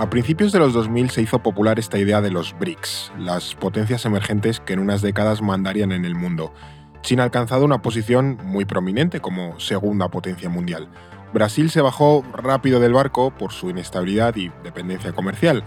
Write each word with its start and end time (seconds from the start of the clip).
A 0.00 0.08
principios 0.08 0.50
de 0.50 0.58
los 0.58 0.72
2000 0.72 1.10
se 1.10 1.20
hizo 1.20 1.40
popular 1.40 1.78
esta 1.78 1.98
idea 1.98 2.22
de 2.22 2.30
los 2.30 2.58
BRICS, 2.58 3.12
las 3.18 3.54
potencias 3.54 4.06
emergentes 4.06 4.58
que 4.58 4.72
en 4.72 4.78
unas 4.78 5.02
décadas 5.02 5.42
mandarían 5.42 5.92
en 5.92 6.06
el 6.06 6.14
mundo. 6.14 6.54
China 7.02 7.22
ha 7.22 7.26
alcanzado 7.26 7.66
una 7.66 7.82
posición 7.82 8.38
muy 8.42 8.64
prominente 8.64 9.20
como 9.20 9.60
segunda 9.60 10.08
potencia 10.08 10.48
mundial. 10.48 10.88
Brasil 11.34 11.70
se 11.70 11.82
bajó 11.82 12.24
rápido 12.32 12.80
del 12.80 12.94
barco 12.94 13.30
por 13.30 13.52
su 13.52 13.68
inestabilidad 13.68 14.34
y 14.36 14.50
dependencia 14.64 15.12
comercial. 15.12 15.64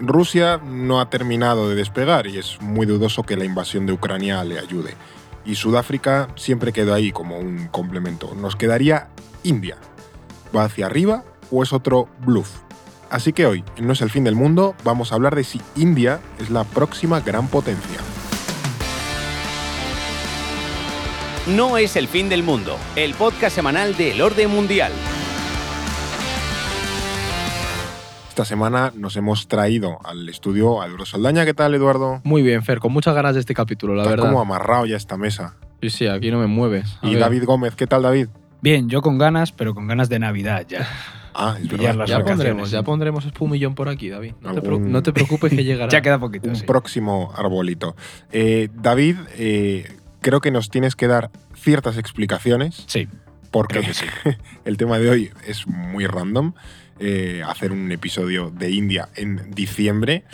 Rusia 0.00 0.56
no 0.56 1.00
ha 1.00 1.08
terminado 1.08 1.68
de 1.68 1.76
despegar 1.76 2.26
y 2.26 2.38
es 2.38 2.60
muy 2.60 2.84
dudoso 2.84 3.22
que 3.22 3.36
la 3.36 3.44
invasión 3.44 3.86
de 3.86 3.92
Ucrania 3.92 4.42
le 4.42 4.58
ayude. 4.58 4.94
Y 5.44 5.54
Sudáfrica 5.54 6.26
siempre 6.34 6.72
quedó 6.72 6.94
ahí 6.94 7.12
como 7.12 7.38
un 7.38 7.68
complemento. 7.68 8.34
Nos 8.34 8.56
quedaría 8.56 9.06
India. 9.44 9.76
¿Va 10.54 10.64
hacia 10.64 10.86
arriba 10.86 11.22
o 11.52 11.62
es 11.62 11.72
otro 11.72 12.08
bluff? 12.26 12.67
Así 13.10 13.32
que 13.32 13.46
hoy, 13.46 13.64
en 13.76 13.86
No 13.86 13.92
es 13.94 14.02
el 14.02 14.10
fin 14.10 14.24
del 14.24 14.34
mundo, 14.34 14.74
vamos 14.84 15.12
a 15.12 15.14
hablar 15.14 15.34
de 15.34 15.44
si 15.44 15.60
India 15.76 16.20
es 16.38 16.50
la 16.50 16.64
próxima 16.64 17.20
gran 17.20 17.48
potencia. 17.48 17.98
No 21.46 21.78
es 21.78 21.96
el 21.96 22.08
fin 22.08 22.28
del 22.28 22.42
mundo, 22.42 22.76
el 22.94 23.14
podcast 23.14 23.54
semanal 23.56 23.96
del 23.96 24.20
orden 24.20 24.50
mundial. 24.50 24.92
Esta 28.28 28.44
semana 28.44 28.92
nos 28.94 29.16
hemos 29.16 29.48
traído 29.48 29.98
al 30.04 30.28
estudio 30.28 30.80
a 30.82 30.86
Eduardo 30.86 31.06
Saldaña. 31.06 31.44
¿Qué 31.46 31.54
tal, 31.54 31.74
Eduardo? 31.74 32.20
Muy 32.24 32.42
bien, 32.42 32.62
Fer, 32.62 32.78
con 32.78 32.92
muchas 32.92 33.14
ganas 33.14 33.34
de 33.34 33.40
este 33.40 33.54
capítulo, 33.54 33.94
la 33.94 34.02
Está 34.02 34.10
verdad. 34.10 34.26
como 34.26 34.40
amarrado 34.40 34.84
ya 34.86 34.96
esta 34.96 35.16
mesa. 35.16 35.56
Sí, 35.80 35.90
sí, 35.90 36.06
aquí 36.06 36.30
no 36.30 36.38
me 36.38 36.46
mueves. 36.46 36.98
A 37.02 37.06
Y 37.08 37.12
ver. 37.14 37.20
David 37.20 37.44
Gómez, 37.46 37.74
¿qué 37.74 37.86
tal, 37.86 38.02
David? 38.02 38.28
Bien, 38.60 38.88
yo 38.88 39.00
con 39.02 39.16
ganas, 39.18 39.50
pero 39.52 39.74
con 39.74 39.86
ganas 39.88 40.08
de 40.08 40.18
Navidad 40.18 40.66
ya. 40.68 40.86
Ah, 41.40 41.56
es 41.60 41.68
Pillar 41.68 41.96
verdad. 41.96 41.98
las 41.98 42.10
Ya 42.10 42.24
pondremos, 42.24 42.70
ya 42.72 42.82
pondremos 42.82 43.24
espumillón 43.24 43.74
por 43.76 43.88
aquí, 43.88 44.08
David. 44.08 44.34
No 44.40 44.60
te, 44.60 44.68
no 44.70 45.02
preocupes 45.02 45.50
que 45.52 45.62
llegará. 45.64 45.88
Ya 45.90 46.02
queda 46.02 46.18
poquito, 46.18 46.48
Un 46.48 46.56
sí. 46.56 46.66
próximo 46.66 47.32
arbolito. 47.36 47.94
Eh, 48.32 48.68
David, 48.74 49.16
eh, 49.36 49.88
creo 50.20 50.40
que 50.40 50.50
nos 50.50 50.68
tienes 50.68 50.96
que 50.96 51.06
dar 51.06 51.30
ciertas 51.54 51.96
explicaciones 51.96 52.84
Sí, 52.88 53.06
porque 53.52 53.82
sí. 53.94 54.04
el 54.64 54.76
tema 54.76 54.98
de 54.98 55.08
hoy 55.10 55.30
es 55.46 55.66
muy 55.68 56.06
random. 56.06 56.52
eh, 57.00 57.42
hacer 57.46 57.70
un 57.70 57.92
episodio 57.92 58.50
de 58.50 58.72
India 58.72 59.08
en 59.14 59.52
diciembre. 59.54 60.24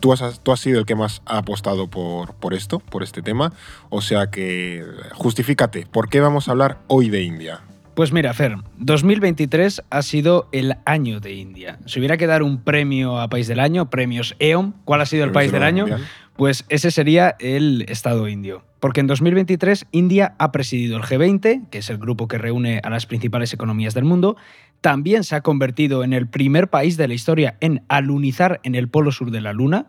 Tú 0.00 0.14
has, 0.14 0.40
tú 0.42 0.52
has 0.52 0.60
sido 0.60 0.78
el 0.78 0.86
que 0.86 0.94
más 0.94 1.20
ha 1.26 1.36
apostado 1.38 1.88
por, 1.90 2.34
por 2.34 2.54
esto, 2.54 2.78
por 2.80 3.02
este 3.02 3.20
tema. 3.20 3.52
O 3.90 4.00
sea 4.00 4.30
que 4.30 4.82
justifícate, 5.12 5.84
¿por 5.84 6.08
qué 6.08 6.20
vamos 6.20 6.48
a 6.48 6.52
hablar 6.52 6.78
hoy 6.86 7.10
de 7.10 7.22
India? 7.22 7.60
Pues 7.96 8.12
mira, 8.12 8.34
Fer, 8.34 8.58
2023 8.76 9.82
ha 9.88 10.02
sido 10.02 10.50
el 10.52 10.74
año 10.84 11.18
de 11.18 11.32
India. 11.32 11.78
Si 11.86 11.98
hubiera 11.98 12.18
que 12.18 12.26
dar 12.26 12.42
un 12.42 12.62
premio 12.62 13.18
a 13.18 13.30
País 13.30 13.46
del 13.48 13.58
Año, 13.58 13.88
premios 13.88 14.36
EON, 14.38 14.74
¿cuál 14.84 15.00
ha 15.00 15.06
sido 15.06 15.24
el 15.24 15.32
País 15.32 15.50
del 15.50 15.62
Año? 15.62 15.86
Mundial. 15.86 16.06
Pues 16.36 16.66
ese 16.68 16.90
sería 16.90 17.36
el 17.38 17.86
Estado 17.88 18.28
indio. 18.28 18.62
Porque 18.80 19.00
en 19.00 19.06
2023 19.06 19.86
India 19.92 20.34
ha 20.38 20.52
presidido 20.52 20.98
el 20.98 21.04
G20, 21.04 21.70
que 21.70 21.78
es 21.78 21.88
el 21.88 21.96
grupo 21.96 22.28
que 22.28 22.36
reúne 22.36 22.82
a 22.84 22.90
las 22.90 23.06
principales 23.06 23.54
economías 23.54 23.94
del 23.94 24.04
mundo. 24.04 24.36
También 24.82 25.24
se 25.24 25.34
ha 25.34 25.40
convertido 25.40 26.04
en 26.04 26.12
el 26.12 26.28
primer 26.28 26.68
país 26.68 26.98
de 26.98 27.08
la 27.08 27.14
historia 27.14 27.56
en 27.60 27.82
alunizar 27.88 28.60
en 28.62 28.74
el 28.74 28.90
polo 28.90 29.10
sur 29.10 29.30
de 29.30 29.40
la 29.40 29.54
Luna. 29.54 29.86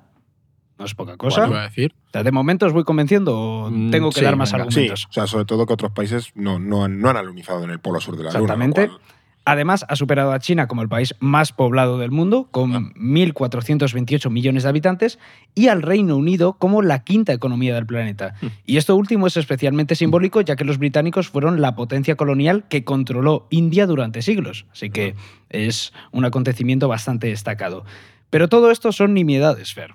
No 0.80 0.86
es 0.86 0.94
poca 0.96 1.18
cosa. 1.18 1.42
Bueno, 1.42 1.54
iba 1.56 1.62
a 1.64 1.68
decir. 1.68 1.94
¿De 2.14 2.32
momento 2.32 2.66
os 2.66 2.74
voy 2.74 2.84
convenciendo 2.84 3.38
o 3.38 3.70
Mm, 3.72 3.92
tengo 3.92 4.10
que 4.12 4.20
sí, 4.20 4.26
dar 4.26 4.36
más 4.36 4.52
venga. 4.52 4.66
Sí, 4.66 4.80
argumentos? 4.80 5.08
o 5.10 5.14
sea, 5.14 5.28
sobre 5.28 5.46
todo 5.46 5.66
que 5.66 5.74
otros 5.74 5.92
países 5.92 6.32
no, 6.36 6.60
no, 6.60 6.84
han, 6.86 7.00
no 7.00 7.10
han 7.10 7.18
alunizado 7.18 7.64
en 7.64 7.70
el 7.72 7.80
polo 7.80 8.00
sur 8.00 8.16
de 8.18 8.24
la 8.24 8.30
Exactamente. 8.30 8.88
Luna. 8.88 8.98
cual- 9.00 9.14
Además, 9.50 9.86
ha 9.88 9.96
superado 9.96 10.34
a 10.34 10.40
China 10.40 10.68
como 10.68 10.82
el 10.82 10.90
país 10.90 11.16
más 11.20 11.54
poblado 11.54 11.98
del 12.00 12.12
mundo, 12.12 12.50
con 12.52 12.76
Ah. 12.76 12.80
1.428 12.98 14.30
millones 14.30 14.64
de 14.64 14.70
habitantes, 14.70 15.20
y 15.56 15.70
al 15.70 15.84
Reino 15.84 16.18
Unido 16.18 16.58
como 16.60 16.82
la 16.82 17.04
quinta 17.06 17.32
economía 17.32 17.74
del 17.74 17.86
planeta. 17.86 18.36
Y 18.66 18.76
esto 18.76 18.94
último 18.98 19.26
es 19.26 19.38
especialmente 19.38 19.96
simbólico, 19.96 20.42
ya 20.42 20.58
que 20.58 20.66
los 20.66 20.78
británicos 20.78 21.30
fueron 21.30 21.62
la 21.62 21.76
potencia 21.76 22.16
colonial 22.16 22.66
que 22.68 22.84
controló 22.84 23.48
India 23.50 23.86
durante 23.88 24.22
siglos. 24.22 24.66
Así 24.74 24.90
que 24.90 25.16
es 25.50 25.94
un 26.12 26.26
acontecimiento 26.26 26.90
bastante 26.90 27.28
destacado. 27.28 27.86
Pero 28.30 28.50
todo 28.50 28.72
esto 28.72 28.92
son 28.92 29.14
nimiedades, 29.14 29.74
Fer. 29.74 29.94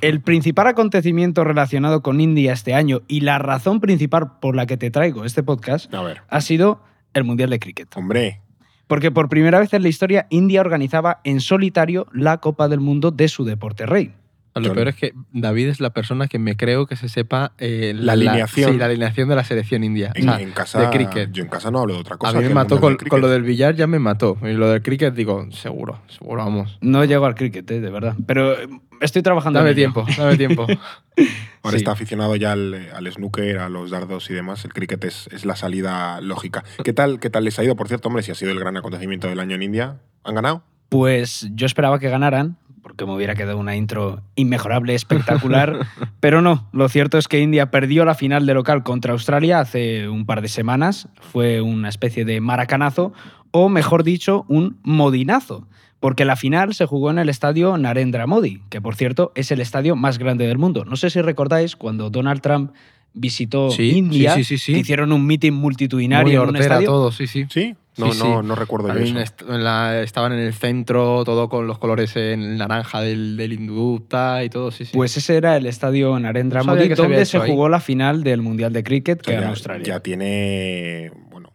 El 0.00 0.20
principal 0.20 0.68
acontecimiento 0.68 1.44
relacionado 1.44 2.02
con 2.02 2.20
India 2.20 2.52
este 2.52 2.74
año 2.74 3.02
y 3.08 3.20
la 3.20 3.38
razón 3.38 3.80
principal 3.80 4.38
por 4.40 4.54
la 4.54 4.66
que 4.66 4.76
te 4.76 4.90
traigo 4.90 5.24
este 5.24 5.42
podcast 5.42 5.92
A 5.92 6.02
ver, 6.02 6.22
ha 6.28 6.40
sido 6.40 6.82
el 7.14 7.24
Mundial 7.24 7.50
de 7.50 7.58
Cricket. 7.58 7.96
hombre, 7.96 8.40
Porque 8.86 9.10
por 9.10 9.28
primera 9.28 9.58
vez 9.58 9.72
en 9.74 9.82
la 9.82 9.88
historia 9.88 10.26
India 10.30 10.60
organizaba 10.60 11.20
en 11.24 11.40
solitario 11.40 12.06
la 12.12 12.38
Copa 12.38 12.68
del 12.68 12.80
Mundo 12.80 13.10
de 13.10 13.28
su 13.28 13.44
deporte 13.44 13.86
rey. 13.86 14.14
Lo 14.60 14.68
Yo- 14.68 14.74
peor 14.74 14.88
es 14.88 14.96
que 14.96 15.12
David 15.32 15.68
es 15.68 15.80
la 15.80 15.90
persona 15.90 16.26
que 16.28 16.38
me 16.38 16.56
creo 16.56 16.86
que 16.86 16.96
se 16.96 17.08
sepa 17.08 17.52
eh, 17.58 17.92
La 17.96 18.12
alineación. 18.14 18.72
sí, 18.72 18.78
la 18.78 18.86
alineación 18.86 19.28
de 19.28 19.36
la 19.36 19.44
selección 19.44 19.84
india. 19.84 20.12
en, 20.14 20.28
O 20.28 20.32
sea, 20.32 20.40
en 20.42 20.50
casa, 20.52 20.80
de 20.80 20.90
cricket. 20.90 21.30
yo 21.32 21.42
en 21.42 21.48
casa 21.48 21.70
no 21.70 21.80
hablo 21.80 21.94
de 21.94 22.00
otra 22.00 22.16
cosa. 22.16 22.36
a 22.36 22.40
mí 22.40 22.46
me 22.48 22.54
mató 22.54 22.80
con, 22.80 22.96
con 22.96 23.20
lo 23.20 23.28
del 23.28 23.42
billar, 23.42 23.74
ya 23.74 23.86
me 23.86 23.98
mató. 23.98 24.36
Y 24.42 24.52
lo 24.54 24.68
del 24.70 24.82
cricket, 24.82 25.14
digo, 25.14 25.46
seguro, 25.52 26.00
seguro, 26.08 26.44
vamos. 26.44 26.78
No 26.80 27.04
llego 27.04 27.26
al 27.26 27.34
cricket, 27.34 27.70
eh, 27.70 27.80
de 27.80 27.90
verdad. 27.90 28.14
Pero 28.26 28.52
eh, 28.60 28.68
estoy 29.00 29.22
trabajando 29.22 29.58
Dame 29.58 29.70
en 29.72 29.78
ello. 29.78 29.92
tiempo, 29.92 30.06
dame 30.16 30.36
tiempo. 30.36 30.66
Ahora 31.62 31.76
Sí. 31.76 31.82
está 31.82 31.92
aficionado 31.92 32.36
ya 32.36 32.52
al, 32.52 32.88
al 32.94 33.12
snooker, 33.12 33.58
a 33.58 33.68
los 33.68 33.90
dardos 33.90 34.30
y 34.30 34.34
demás. 34.34 34.64
El 34.64 34.72
cricket 34.72 35.02
es, 35.04 35.28
es 35.32 35.44
la 35.44 35.56
salida 35.56 36.20
lógica. 36.20 36.64
¿Qué 36.84 36.92
tal, 36.92 37.18
¿Qué 37.20 37.28
tal 37.30 37.44
les 37.44 37.58
ha 37.58 37.64
ido? 37.64 37.74
Por 37.76 37.88
cierto, 37.88 38.08
hombre, 38.08 38.22
si 38.22 38.30
ha 38.30 38.34
sido 38.34 38.52
el 38.52 38.60
gran 38.60 38.76
acontecimiento 38.76 39.26
del 39.28 39.40
año 39.40 39.56
en 39.56 39.62
India. 39.64 39.96
¿Han 40.24 40.34
ganado? 40.36 40.62
Pues 40.88 41.48
yo 41.52 41.66
esperaba 41.66 41.98
que 41.98 42.08
ganaran, 42.08 42.56
porque 42.88 43.04
me 43.04 43.14
hubiera 43.14 43.34
quedado 43.34 43.58
una 43.58 43.76
intro 43.76 44.22
inmejorable, 44.34 44.94
espectacular. 44.94 45.86
pero 46.20 46.40
no, 46.40 46.66
lo 46.72 46.88
cierto 46.88 47.18
es 47.18 47.28
que 47.28 47.38
India 47.38 47.70
perdió 47.70 48.06
la 48.06 48.14
final 48.14 48.46
de 48.46 48.54
local 48.54 48.82
contra 48.82 49.12
Australia 49.12 49.60
hace 49.60 50.08
un 50.08 50.24
par 50.24 50.40
de 50.40 50.48
semanas. 50.48 51.06
Fue 51.20 51.60
una 51.60 51.90
especie 51.90 52.24
de 52.24 52.40
maracanazo, 52.40 53.12
o 53.50 53.68
mejor 53.68 54.04
dicho, 54.04 54.46
un 54.48 54.78
modinazo. 54.84 55.68
Porque 56.00 56.24
la 56.24 56.36
final 56.36 56.72
se 56.72 56.86
jugó 56.86 57.10
en 57.10 57.18
el 57.18 57.28
estadio 57.28 57.76
Narendra 57.76 58.26
Modi, 58.26 58.62
que 58.70 58.80
por 58.80 58.94
cierto 58.94 59.32
es 59.34 59.50
el 59.50 59.60
estadio 59.60 59.94
más 59.94 60.18
grande 60.18 60.46
del 60.46 60.56
mundo. 60.56 60.86
No 60.86 60.96
sé 60.96 61.10
si 61.10 61.20
recordáis 61.20 61.76
cuando 61.76 62.08
Donald 62.08 62.40
Trump 62.40 62.72
visitó 63.18 63.70
Sí, 63.70 63.90
India, 63.90 64.34
sí, 64.34 64.44
sí, 64.44 64.58
sí, 64.58 64.64
sí. 64.66 64.72
que 64.74 64.78
hicieron 64.80 65.12
un 65.12 65.26
meeting 65.26 65.52
multitudinario 65.52 66.24
Muy 66.26 66.34
en 66.34 66.40
un 66.40 66.48
hortera 66.48 66.64
estadio. 66.76 66.88
todo, 66.88 67.12
sí, 67.12 67.26
sí. 67.26 67.46
¿Sí? 67.50 67.74
No, 67.96 68.12
Sí, 68.12 68.18
no, 68.20 68.40
sí. 68.42 68.46
no 68.46 68.54
recuerdo 68.54 68.88
yo 68.94 69.00
eso. 69.00 69.18
est- 69.18 69.42
en 69.42 69.64
la- 69.64 70.02
estaban 70.02 70.32
en 70.32 70.38
el 70.38 70.54
centro, 70.54 71.24
todo 71.24 71.48
con 71.48 71.66
los 71.66 71.78
colores 71.78 72.14
en 72.14 72.56
naranja 72.56 73.00
del, 73.00 73.36
del 73.36 73.52
y 73.54 74.48
todo, 74.50 74.70
sí, 74.70 74.84
sí. 74.84 74.92
Pues 74.94 75.16
ese 75.16 75.36
era 75.36 75.56
el 75.56 75.66
estadio 75.66 76.16
Narendra 76.20 76.62
Modi, 76.62 76.86
que 76.88 76.94
donde 76.94 77.24
se 77.26 77.38
ahí. 77.38 77.50
jugó 77.50 77.68
la 77.68 77.80
final 77.80 78.22
del 78.22 78.40
Mundial 78.40 78.72
de 78.72 78.84
Cricket 78.84 79.18
O 79.18 79.22
que 79.22 79.30
sea, 79.32 79.40
ganó 79.40 79.46
ya, 79.46 79.50
Australia. 79.50 79.84
ya 79.84 80.00
tiene, 80.00 81.10
bueno, 81.30 81.52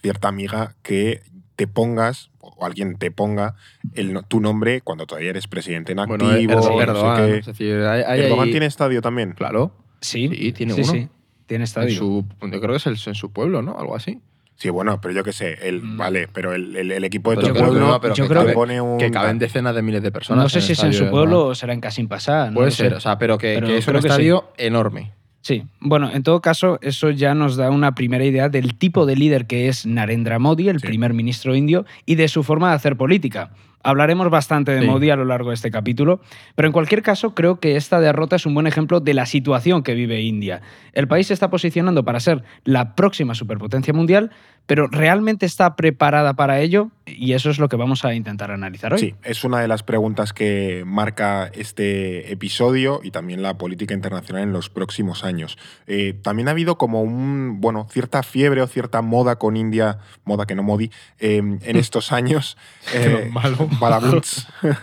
cierta 0.00 0.28
amiga 0.28 0.74
que 0.82 1.20
te 1.56 1.66
pongas, 1.66 2.30
o 2.40 2.64
alguien 2.64 2.96
te 2.96 3.10
ponga 3.10 3.54
el, 3.94 4.18
tu 4.28 4.40
nombre 4.40 4.80
cuando 4.80 5.06
todavía 5.06 5.28
eres 5.30 5.46
presidente 5.46 5.92
en 5.92 5.98
activo. 6.00 6.18
bueno, 6.18 6.46
no 6.46 6.62
sé 6.62 6.82
Erdogan, 6.82 7.26
qué. 7.26 7.36
es 7.38 7.46
decir, 7.46 7.76
hay, 7.82 8.02
hay 8.02 8.20
¿Erdogan 8.20 8.50
tiene 8.50 8.64
estadio 8.66 9.02
también? 9.02 9.32
Claro, 9.32 9.72
Sí, 10.00 10.28
Sí, 10.28 10.52
tiene 10.52 10.74
sí, 10.74 10.82
uno. 10.82 10.92
sí, 10.92 11.08
tiene 11.46 11.62
en 11.62 11.62
estadio. 11.62 11.96
su, 11.96 12.24
yo 12.42 12.60
creo 12.60 12.70
que 12.70 12.76
es 12.76 12.86
el- 12.86 12.98
en 13.06 13.14
su 13.14 13.30
pueblo, 13.32 13.62
¿no? 13.62 13.78
Algo 13.78 13.96
así. 13.96 14.20
Sí, 14.58 14.70
bueno, 14.70 15.00
pero 15.02 15.12
yo 15.12 15.22
qué 15.22 15.32
sé, 15.32 15.68
el, 15.68 15.82
Mm. 15.82 15.96
vale, 15.98 16.28
pero 16.32 16.54
el, 16.54 16.74
el- 16.76 16.90
el 16.90 17.04
equipo 17.04 17.30
de 17.30 17.36
tu 17.36 17.46
que 17.52 17.52
pueblo 17.60 17.78
no, 17.78 18.00
pero 18.00 18.14
yo 18.14 18.26
que 18.26 18.34
que- 18.46 18.52
pone 18.54 18.80
un... 18.80 18.96
Que 18.98 19.10
caben 19.10 19.38
decenas 19.38 19.74
de 19.74 19.82
miles 19.82 20.02
de 20.02 20.10
personas. 20.10 20.44
no 20.44 20.48
sé 20.48 20.62
si 20.62 20.72
es 20.72 20.82
en 20.82 20.94
su 20.94 21.10
pueblo 21.10 21.46
o 21.48 21.54
será 21.54 21.74
en 21.74 21.80
Casim 21.80 22.08
Pasá. 22.08 22.46
no 22.48 22.54
Puede 22.54 22.70
sé. 22.70 22.84
ser, 22.84 22.94
o 22.94 23.00
sea, 23.00 23.18
pero 23.18 23.36
que, 23.36 23.54
Pero 23.54 23.66
que 23.66 23.76
es 23.78 23.86
un 23.86 23.92
creo 23.92 24.02
que 24.02 24.08
sí. 24.08 24.12
estadio 24.12 24.44
enorme. 24.56 25.12
Sí, 25.42 25.62
bueno, 25.78 26.10
en 26.12 26.22
todo 26.24 26.40
caso, 26.40 26.78
eso 26.82 27.10
ya 27.10 27.34
nos 27.34 27.54
da 27.56 27.70
una 27.70 27.94
primera 27.94 28.24
idea 28.24 28.48
del 28.48 28.76
tipo 28.76 29.04
de 29.06 29.14
líder 29.14 29.46
que 29.46 29.68
es 29.68 29.84
Narendra 29.86 30.38
Modi, 30.38 30.68
el 30.70 30.80
Sí. 30.80 30.86
primer 30.88 31.12
ministro 31.12 31.54
indio, 31.54 31.84
y 32.06 32.14
de 32.16 32.26
su 32.28 32.42
forma 32.42 32.70
de 32.70 32.76
hacer 32.76 32.96
política. 32.96 33.50
Hablaremos 33.82 34.30
bastante 34.30 34.72
de 34.72 34.80
Sí. 34.80 34.86
Modi 34.86 35.10
a 35.10 35.16
lo 35.16 35.24
largo 35.24 35.50
de 35.50 35.54
este 35.54 35.70
capítulo, 35.70 36.20
pero 36.54 36.66
en 36.66 36.72
cualquier 36.72 37.02
caso 37.02 37.34
creo 37.34 37.60
que 37.60 37.76
esta 37.76 38.00
derrota 38.00 38.36
es 38.36 38.46
un 38.46 38.54
buen 38.54 38.66
ejemplo 38.66 39.00
de 39.00 39.14
la 39.14 39.26
situación 39.26 39.82
que 39.82 39.94
vive 39.94 40.22
India. 40.22 40.60
El 40.92 41.06
país 41.06 41.28
se 41.28 41.34
está 41.34 41.50
posicionando 41.50 42.04
para 42.04 42.18
ser 42.18 42.42
la 42.64 42.94
próxima 42.96 43.34
superpotencia 43.34 43.94
mundial, 43.94 44.30
pero 44.66 44.88
¿realmente 44.88 45.46
está 45.46 45.76
preparada 45.76 46.34
para 46.34 46.60
ello? 46.60 46.90
Y 47.06 47.34
eso 47.34 47.50
es 47.50 47.58
lo 47.58 47.68
que 47.68 47.76
vamos 47.76 48.04
a 48.04 48.14
intentar 48.14 48.50
analizar 48.50 48.92
hoy. 48.92 48.98
Sí, 48.98 49.14
es 49.22 49.44
una 49.44 49.60
de 49.60 49.68
las 49.68 49.84
preguntas 49.84 50.32
que 50.32 50.82
marca 50.84 51.48
este 51.54 52.32
episodio 52.32 53.00
y 53.02 53.12
también 53.12 53.42
la 53.42 53.58
política 53.58 53.94
internacional 53.94 54.42
en 54.42 54.52
los 54.52 54.70
próximos 54.70 55.22
años. 55.22 55.56
Eh, 55.86 56.14
también 56.20 56.48
ha 56.48 56.50
habido 56.50 56.78
como 56.78 57.02
un, 57.02 57.60
bueno, 57.60 57.86
cierta 57.90 58.24
fiebre 58.24 58.60
o 58.60 58.66
cierta 58.66 59.02
moda 59.02 59.36
con 59.36 59.56
India, 59.56 59.98
moda 60.24 60.46
que 60.46 60.56
no 60.56 60.64
modi, 60.64 60.90
eh, 61.20 61.36
en 61.36 61.60
estos 61.76 62.10
años. 62.10 62.56
Eh, 62.92 63.30
Malo. 63.32 63.68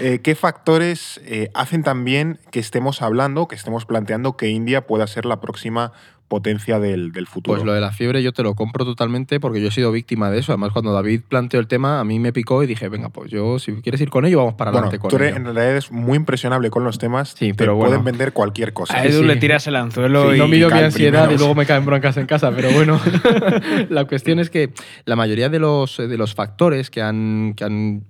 Eh, 0.00 0.20
¿Qué 0.22 0.36
factores 0.36 1.20
hacen 1.54 1.82
también 1.82 2.38
que 2.52 2.60
estemos 2.60 3.02
hablando, 3.02 3.48
que 3.48 3.56
estemos 3.56 3.84
planteando 3.84 4.36
que 4.36 4.48
India 4.48 4.86
pueda 4.86 5.06
ser 5.08 5.24
la 5.24 5.40
próxima 5.40 5.92
potencia 6.28 6.78
del, 6.78 7.10
del 7.12 7.26
futuro? 7.26 7.56
Pues 7.56 7.66
lo 7.66 7.72
de 7.72 7.80
la 7.80 7.90
fiebre 7.92 8.22
yo 8.22 8.32
te 8.32 8.42
lo 8.42 8.54
compro 8.54 8.84
totalmente 8.84 9.40
porque 9.40 9.60
yo 9.60 9.68
he 9.68 9.70
sido 9.70 9.90
víctima 9.90 10.30
de 10.30 10.38
eso. 10.38 10.52
Además, 10.52 10.72
cuando 10.72 10.92
David 10.92 11.22
planteó 11.28 11.58
el 11.60 11.66
tema, 11.66 12.00
a 12.00 12.04
mí 12.04 12.18
me 12.18 12.32
picó 12.32 12.62
y 12.62 12.66
dije, 12.66 12.88
venga, 12.88 13.08
pues 13.08 13.30
yo, 13.30 13.58
si 13.58 13.72
quieres 13.82 14.00
ir 14.00 14.10
con 14.10 14.24
ello, 14.26 14.38
vamos 14.38 14.54
para 14.54 14.70
bueno, 14.70 14.86
adelante 14.88 15.00
con 15.00 15.10
tú 15.10 15.16
eres, 15.16 15.28
ello. 15.28 15.36
en 15.38 15.44
realidad 15.44 15.70
eres 15.70 15.90
muy 15.90 16.16
impresionable 16.16 16.70
con 16.70 16.84
los 16.84 16.98
temas. 16.98 17.30
Sí, 17.30 17.48
te 17.48 17.54
pero 17.54 17.74
bueno. 17.74 17.88
pueden 17.90 18.04
vender 18.04 18.32
cualquier 18.32 18.72
cosa. 18.72 18.96
A 18.98 19.04
Edu 19.04 19.20
sí. 19.20 19.24
le 19.26 19.36
tiras 19.36 19.66
el 19.66 19.76
anzuelo 19.76 20.30
Sí, 20.30 20.36
y 20.36 20.38
no 20.38 20.48
mido 20.48 20.70
mi 20.70 20.78
ansiedad 20.78 21.22
primeros. 21.22 21.34
y 21.34 21.38
luego 21.38 21.54
me 21.54 21.66
caen 21.66 21.84
broncas 21.86 22.16
en 22.18 22.26
casa, 22.26 22.52
pero 22.54 22.70
bueno, 22.72 23.00
la 23.88 24.04
cuestión 24.04 24.38
es 24.38 24.50
que 24.50 24.70
la 25.04 25.16
mayoría 25.16 25.48
de 25.48 25.58
los, 25.58 25.96
de 25.96 26.16
los 26.18 26.34
factores 26.34 26.90
que 26.90 27.02
han, 27.02 27.54
que 27.56 27.64
han 27.64 28.04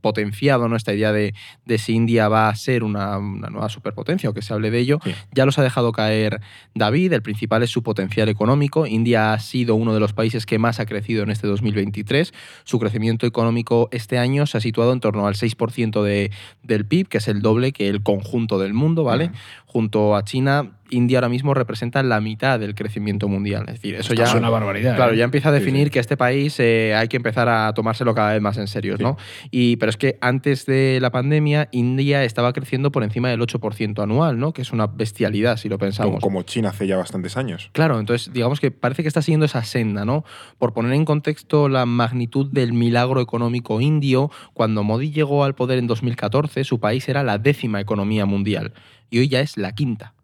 potenciado 0.00 0.68
¿no? 0.68 0.76
esta 0.76 0.92
idea 0.94 1.12
de, 1.12 1.34
de 1.64 1.78
si 1.78 1.92
India 1.94 2.28
va 2.28 2.48
a 2.48 2.56
ser 2.56 2.84
una, 2.84 3.18
una 3.18 3.48
nueva 3.50 3.68
superpotencia 3.68 4.30
o 4.30 4.34
que 4.34 4.42
se 4.42 4.52
hable 4.52 4.70
de 4.70 4.78
ello, 4.78 4.98
Sí. 5.04 5.14
ya 5.32 5.44
los 5.46 5.58
ha 5.58 5.62
dejado 5.62 5.92
caer 5.92 6.40
David. 6.74 7.12
El 7.12 7.22
principal 7.22 7.62
es 7.62 7.70
su 7.70 7.82
potencial 7.82 8.28
económico. 8.28 8.86
India 8.86 9.32
ha 9.32 9.38
sido 9.40 9.74
uno 9.74 9.94
de 9.94 10.00
los 10.00 10.12
países 10.12 10.46
que 10.46 10.58
más 10.58 10.80
ha 10.80 10.86
crecido 10.86 11.22
en 11.22 11.30
este 11.30 11.46
2023. 11.46 12.32
Su 12.64 12.78
crecimiento 12.78 13.26
económico 13.26 13.88
este 13.92 14.18
año 14.18 14.46
se 14.46 14.58
ha 14.58 14.60
situado 14.60 14.92
en 14.92 15.00
torno 15.00 15.26
al 15.26 15.34
6% 15.34 16.02
de, 16.02 16.30
del 16.62 16.84
PIB, 16.86 17.08
que 17.08 17.18
es 17.18 17.28
el 17.28 17.42
doble 17.42 17.72
que 17.72 17.88
el 17.88 18.02
conjunto 18.02 18.58
del 18.58 18.74
mundo, 18.74 19.04
¿vale? 19.04 19.30
Junto 19.70 20.16
a 20.16 20.24
China, 20.24 20.78
India 20.90 21.18
ahora 21.18 21.28
mismo 21.28 21.52
representa 21.52 22.02
la 22.02 22.22
mitad 22.22 22.58
del 22.58 22.74
crecimiento 22.74 23.28
mundial. 23.28 23.64
Es 23.68 23.74
decir, 23.74 23.94
eso 23.96 24.12
Esto 24.12 24.14
ya 24.14 24.24
es 24.24 24.34
una 24.34 24.48
barbaridad. 24.48 24.96
Claro, 24.96 25.12
¿eh? 25.12 25.18
ya 25.18 25.24
empieza 25.24 25.50
a 25.50 25.52
definir 25.52 25.88
sí. 25.88 25.90
que 25.90 25.98
este 25.98 26.16
país 26.16 26.58
eh, 26.58 26.94
hay 26.94 27.08
que 27.08 27.18
empezar 27.18 27.50
a 27.50 27.72
tomárselo 27.74 28.14
cada 28.14 28.32
vez 28.32 28.40
más 28.40 28.56
en 28.56 28.66
serio, 28.66 28.96
Sí. 28.96 29.02
¿no? 29.02 29.18
Y, 29.50 29.76
pero 29.76 29.90
es 29.90 29.98
que 29.98 30.16
antes 30.22 30.64
de 30.64 30.98
la 31.02 31.10
pandemia, 31.10 31.68
India 31.70 32.24
estaba 32.24 32.52
creciendo 32.54 32.90
por 32.90 33.02
encima 33.04 33.28
del 33.28 33.40
8% 33.40 34.02
anual, 34.02 34.38
¿no? 34.38 34.52
Que 34.52 34.62
es 34.62 34.72
una 34.72 34.86
bestialidad, 34.86 35.58
si 35.58 35.68
lo 35.68 35.76
pensamos. 35.76 36.22
como 36.22 36.42
China 36.44 36.70
hace 36.70 36.86
ya 36.86 36.96
bastantes 36.96 37.36
años. 37.36 37.68
Claro, 37.72 38.00
entonces 38.00 38.32
digamos 38.32 38.58
que 38.60 38.70
parece 38.70 39.02
que 39.02 39.08
está 39.08 39.20
siguiendo 39.20 39.44
esa 39.44 39.62
senda, 39.64 40.06
¿no? 40.06 40.24
Por 40.58 40.72
poner 40.72 40.94
en 40.94 41.04
contexto 41.04 41.68
la 41.68 41.84
magnitud 41.84 42.50
del 42.50 42.72
milagro 42.72 43.20
económico 43.20 43.82
indio, 43.82 44.30
cuando 44.54 44.82
Modi 44.82 45.10
llegó 45.10 45.44
al 45.44 45.54
poder 45.54 45.78
en 45.78 45.86
2014, 45.86 46.64
su 46.64 46.80
país 46.80 47.06
era 47.08 47.22
la 47.22 47.36
décima 47.36 47.80
economía 47.80 48.24
mundial 48.24 48.72
y 49.10 49.18
hoy 49.18 49.28
ya 49.28 49.40
es 49.40 49.56
la 49.56 49.72
quinta. 49.72 50.14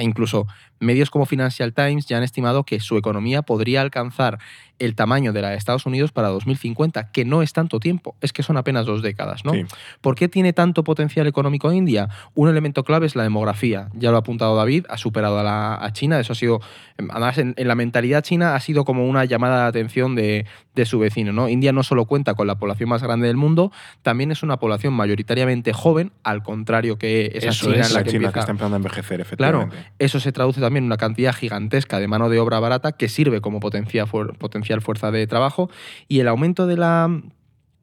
Incluso 0.00 0.46
medios 0.78 1.10
como 1.10 1.26
Financial 1.26 1.72
Times 1.72 2.06
ya 2.06 2.18
han 2.18 2.22
estimado 2.22 2.64
que 2.64 2.80
su 2.80 2.96
economía 2.96 3.42
podría 3.42 3.80
alcanzar 3.80 4.38
el 4.78 4.94
tamaño 4.94 5.32
de 5.32 5.42
la 5.42 5.50
de 5.50 5.56
Estados 5.56 5.86
Unidos 5.86 6.12
para 6.12 6.28
2050, 6.28 7.10
que 7.10 7.24
no 7.24 7.42
es 7.42 7.52
tanto 7.52 7.80
tiempo, 7.80 8.14
es 8.20 8.32
que 8.32 8.42
son 8.42 8.56
apenas 8.56 8.84
dos 8.86 9.02
décadas, 9.02 9.44
¿no? 9.44 9.52
Sí. 9.52 9.64
¿Por 10.00 10.14
qué 10.14 10.28
tiene 10.28 10.52
tanto 10.52 10.84
potencial 10.84 11.26
económico 11.26 11.72
India? 11.72 12.08
Un 12.34 12.48
elemento 12.48 12.84
clave 12.84 13.06
es 13.06 13.16
la 13.16 13.22
demografía. 13.22 13.88
Ya 13.94 14.10
lo 14.10 14.16
ha 14.16 14.20
apuntado 14.20 14.54
David, 14.56 14.84
ha 14.88 14.98
superado 14.98 15.38
a, 15.38 15.42
la, 15.42 15.74
a 15.82 15.92
China. 15.92 16.20
Eso 16.20 16.32
ha 16.32 16.36
sido, 16.36 16.60
además, 16.98 17.38
en, 17.38 17.54
en 17.56 17.68
la 17.68 17.74
mentalidad 17.74 18.22
china 18.22 18.54
ha 18.54 18.60
sido 18.60 18.84
como 18.84 19.06
una 19.08 19.24
llamada 19.24 19.62
de 19.62 19.68
atención 19.68 20.14
de, 20.14 20.46
de 20.74 20.84
su 20.86 20.98
vecino. 20.98 21.32
¿no? 21.32 21.48
India 21.48 21.72
no 21.72 21.82
solo 21.82 22.04
cuenta 22.04 22.34
con 22.34 22.46
la 22.46 22.56
población 22.56 22.88
más 22.90 23.02
grande 23.02 23.26
del 23.28 23.36
mundo, 23.36 23.72
también 24.02 24.30
es 24.30 24.42
una 24.42 24.58
población 24.58 24.92
mayoritariamente 24.94 25.72
joven, 25.72 26.12
al 26.22 26.42
contrario 26.42 26.98
que 26.98 27.32
esa 27.34 27.48
Eso 27.48 27.66
China 27.66 27.80
es, 27.80 27.86
en 27.88 27.94
la 27.94 28.00
la 28.00 28.04
que 28.04 28.10
China 28.10 28.32
que 28.32 28.38
está 28.40 28.50
empezando 28.52 28.76
a 28.76 28.78
envejecer, 28.78 29.24
Claro, 29.36 29.62
efectivamente. 29.62 29.92
eso 29.98 30.20
se 30.20 30.32
traduce 30.32 30.60
también 30.60 30.84
en 30.84 30.86
una 30.88 30.96
cantidad 30.96 31.34
gigantesca 31.34 31.98
de 31.98 32.08
mano 32.08 32.28
de 32.28 32.38
obra 32.40 32.60
barata 32.60 32.92
que 32.92 33.08
sirve 33.08 33.40
como 33.40 33.60
potencia- 33.60 34.06
fuer- 34.06 34.36
potencial 34.66 34.82
fuerza 34.82 35.10
de 35.10 35.26
trabajo 35.26 35.70
y 36.08 36.20
el 36.20 36.28
aumento 36.28 36.66
de 36.66 36.76
la, 36.76 37.22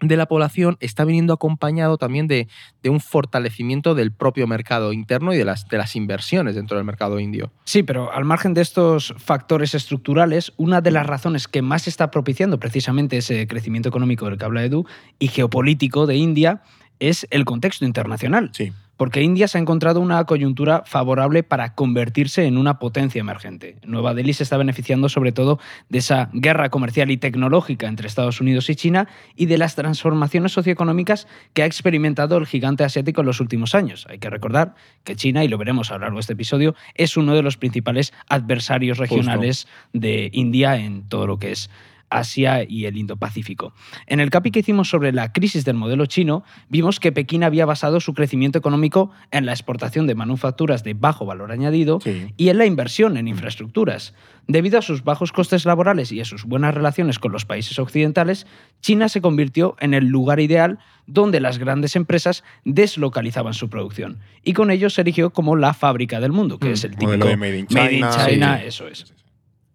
de 0.02 0.18
la 0.18 0.26
población 0.26 0.78
está 0.80 1.06
viniendo 1.06 1.34
acompañado 1.34 1.98
también 1.98 2.28
de, 2.28 2.48
de 2.82 2.90
un 2.90 3.00
fortalecimiento 3.00 3.96
del 3.96 4.12
propio 4.12 4.48
mercado 4.48 4.92
interno 4.92 5.34
y 5.34 5.38
de 5.38 5.46
las, 5.46 5.68
de 5.70 5.78
las 5.78 5.96
inversiones 5.96 6.56
dentro 6.56 6.78
del 6.78 6.86
mercado 6.86 7.20
indio. 7.20 7.52
Sí, 7.64 7.84
pero 7.84 8.12
al 8.12 8.26
margen 8.26 8.54
de 8.54 8.62
estos 8.62 9.14
factores 9.18 9.74
estructurales, 9.74 10.52
una 10.58 10.82
de 10.82 10.92
las 10.92 11.06
razones 11.06 11.48
que 11.48 11.62
más 11.62 11.88
está 11.88 12.12
propiciando 12.12 12.60
precisamente 12.60 13.18
ese 13.18 13.48
crecimiento 13.48 13.90
económico 13.90 14.26
del 14.26 14.38
que 14.38 14.46
habla 14.46 14.64
Edu 14.64 14.86
y 15.20 15.28
geopolítico 15.30 16.06
de 16.06 16.16
India 16.16 16.62
es 17.00 17.28
el 17.32 17.46
contexto 17.46 17.86
internacional. 17.86 18.52
Sí. 18.54 18.72
Porque 18.98 19.22
India 19.22 19.48
se 19.48 19.58
ha 19.58 19.62
encontrado 19.62 20.00
una 20.00 20.24
coyuntura 20.26 20.84
favorable 20.86 21.44
para 21.44 21.74
convertirse 21.74 22.46
en 22.46 22.58
una 22.58 22.80
potencia 22.80 23.20
emergente. 23.20 23.78
Nueva 23.86 24.14
Delhi 24.14 24.34
se 24.34 24.44
está 24.44 24.58
beneficiando 24.58 25.10
sobre 25.10 25.32
todo 25.32 25.60
de 25.90 26.00
esa 26.00 26.30
guerra 26.34 26.70
comercial 26.70 27.12
y 27.12 27.18
tecnológica 27.18 27.88
entre 27.88 28.08
Estados 28.08 28.40
Unidos 28.40 28.70
y 28.70 28.76
China 28.76 29.08
y 29.36 29.48
de 29.48 29.58
las 29.58 29.76
transformaciones 29.76 30.52
socioeconómicas 30.52 31.28
que 31.54 31.64
ha 31.64 31.66
experimentado 31.66 32.38
el 32.38 32.46
gigante 32.46 32.84
asiático 32.84 33.22
en 33.22 33.28
los 33.28 33.40
últimos 33.40 33.76
años. 33.76 34.06
Hay 34.10 34.20
que 34.20 34.30
recordar 34.30 34.76
que 35.04 35.16
China, 35.16 35.44
y 35.44 35.48
lo 35.48 35.58
veremos 35.58 35.92
a 35.92 35.96
lo 35.96 36.02
largo 36.02 36.18
de 36.18 36.22
este 36.22 36.34
episodio, 36.34 36.76
es 36.96 37.18
uno 37.18 37.36
de 37.36 37.42
los 37.42 37.58
principales 37.58 38.14
adversarios 38.28 38.98
regionales 38.98 39.68
de 39.92 40.30
India 40.34 40.78
en 40.78 41.04
todo 41.10 41.28
lo 41.28 41.40
que 41.40 41.52
es 41.52 41.70
Asia 42.18 42.64
y 42.68 42.86
el 42.86 42.98
Indo-Pacífico. 42.98 43.74
En 44.08 44.20
el 44.20 44.30
capi 44.30 44.52
que 44.52 44.60
hicimos 44.60 44.90
sobre 44.90 45.12
la 45.12 45.32
crisis 45.34 45.66
del 45.66 45.76
modelo 45.76 46.06
chino, 46.06 46.44
vimos 46.70 47.00
que 47.00 47.12
Pekín 47.12 47.44
había 47.44 47.66
basado 47.66 48.00
su 48.00 48.14
crecimiento 48.14 48.58
económico 48.60 49.12
en 49.32 49.46
la 49.46 49.52
exportación 49.54 50.08
de 50.08 50.16
manufacturas 50.16 50.84
de 50.84 50.94
bajo 50.94 51.26
valor 51.26 51.52
añadido 51.52 52.00
Sí. 52.02 52.28
y 52.38 52.50
en 52.50 52.58
la 52.58 52.66
inversión 52.66 53.18
en 53.18 53.28
infraestructuras. 53.28 54.14
Debido 54.48 54.78
a 54.80 54.82
sus 54.82 55.04
bajos 55.04 55.32
costes 55.32 55.66
laborales 55.66 56.12
y 56.12 56.20
a 56.20 56.26
sus 56.26 56.44
buenas 56.44 56.74
relaciones 56.74 57.18
con 57.20 57.32
los 57.32 57.46
países 57.46 57.80
occidentales, 57.80 58.46
China 58.82 59.08
se 59.08 59.22
convirtió 59.22 59.76
en 59.80 59.94
el 59.94 60.08
lugar 60.08 60.40
ideal 60.42 60.80
donde 61.08 61.40
las 61.40 61.58
grandes 61.60 61.96
empresas 61.96 62.44
deslocalizaban 62.66 63.54
su 63.54 63.70
producción. 63.70 64.20
Y 64.44 64.54
con 64.54 64.70
ello 64.72 64.90
se 64.90 65.02
erigió 65.02 65.30
como 65.32 65.56
la 65.56 65.74
fábrica 65.74 66.20
del 66.20 66.32
mundo, 66.32 66.60
que 66.60 66.70
Mm, 66.70 66.74
es 66.74 66.84
el 66.84 66.92
modelo 66.98 67.26
típico 67.26 67.28
de 67.30 67.38
Made 67.38 67.58
in 67.60 67.68
Made 67.72 67.94
in 67.94 68.00
China, 68.10 68.26
China, 68.28 68.58
sí. 68.60 68.68
eso 68.68 68.88
es. 68.88 69.14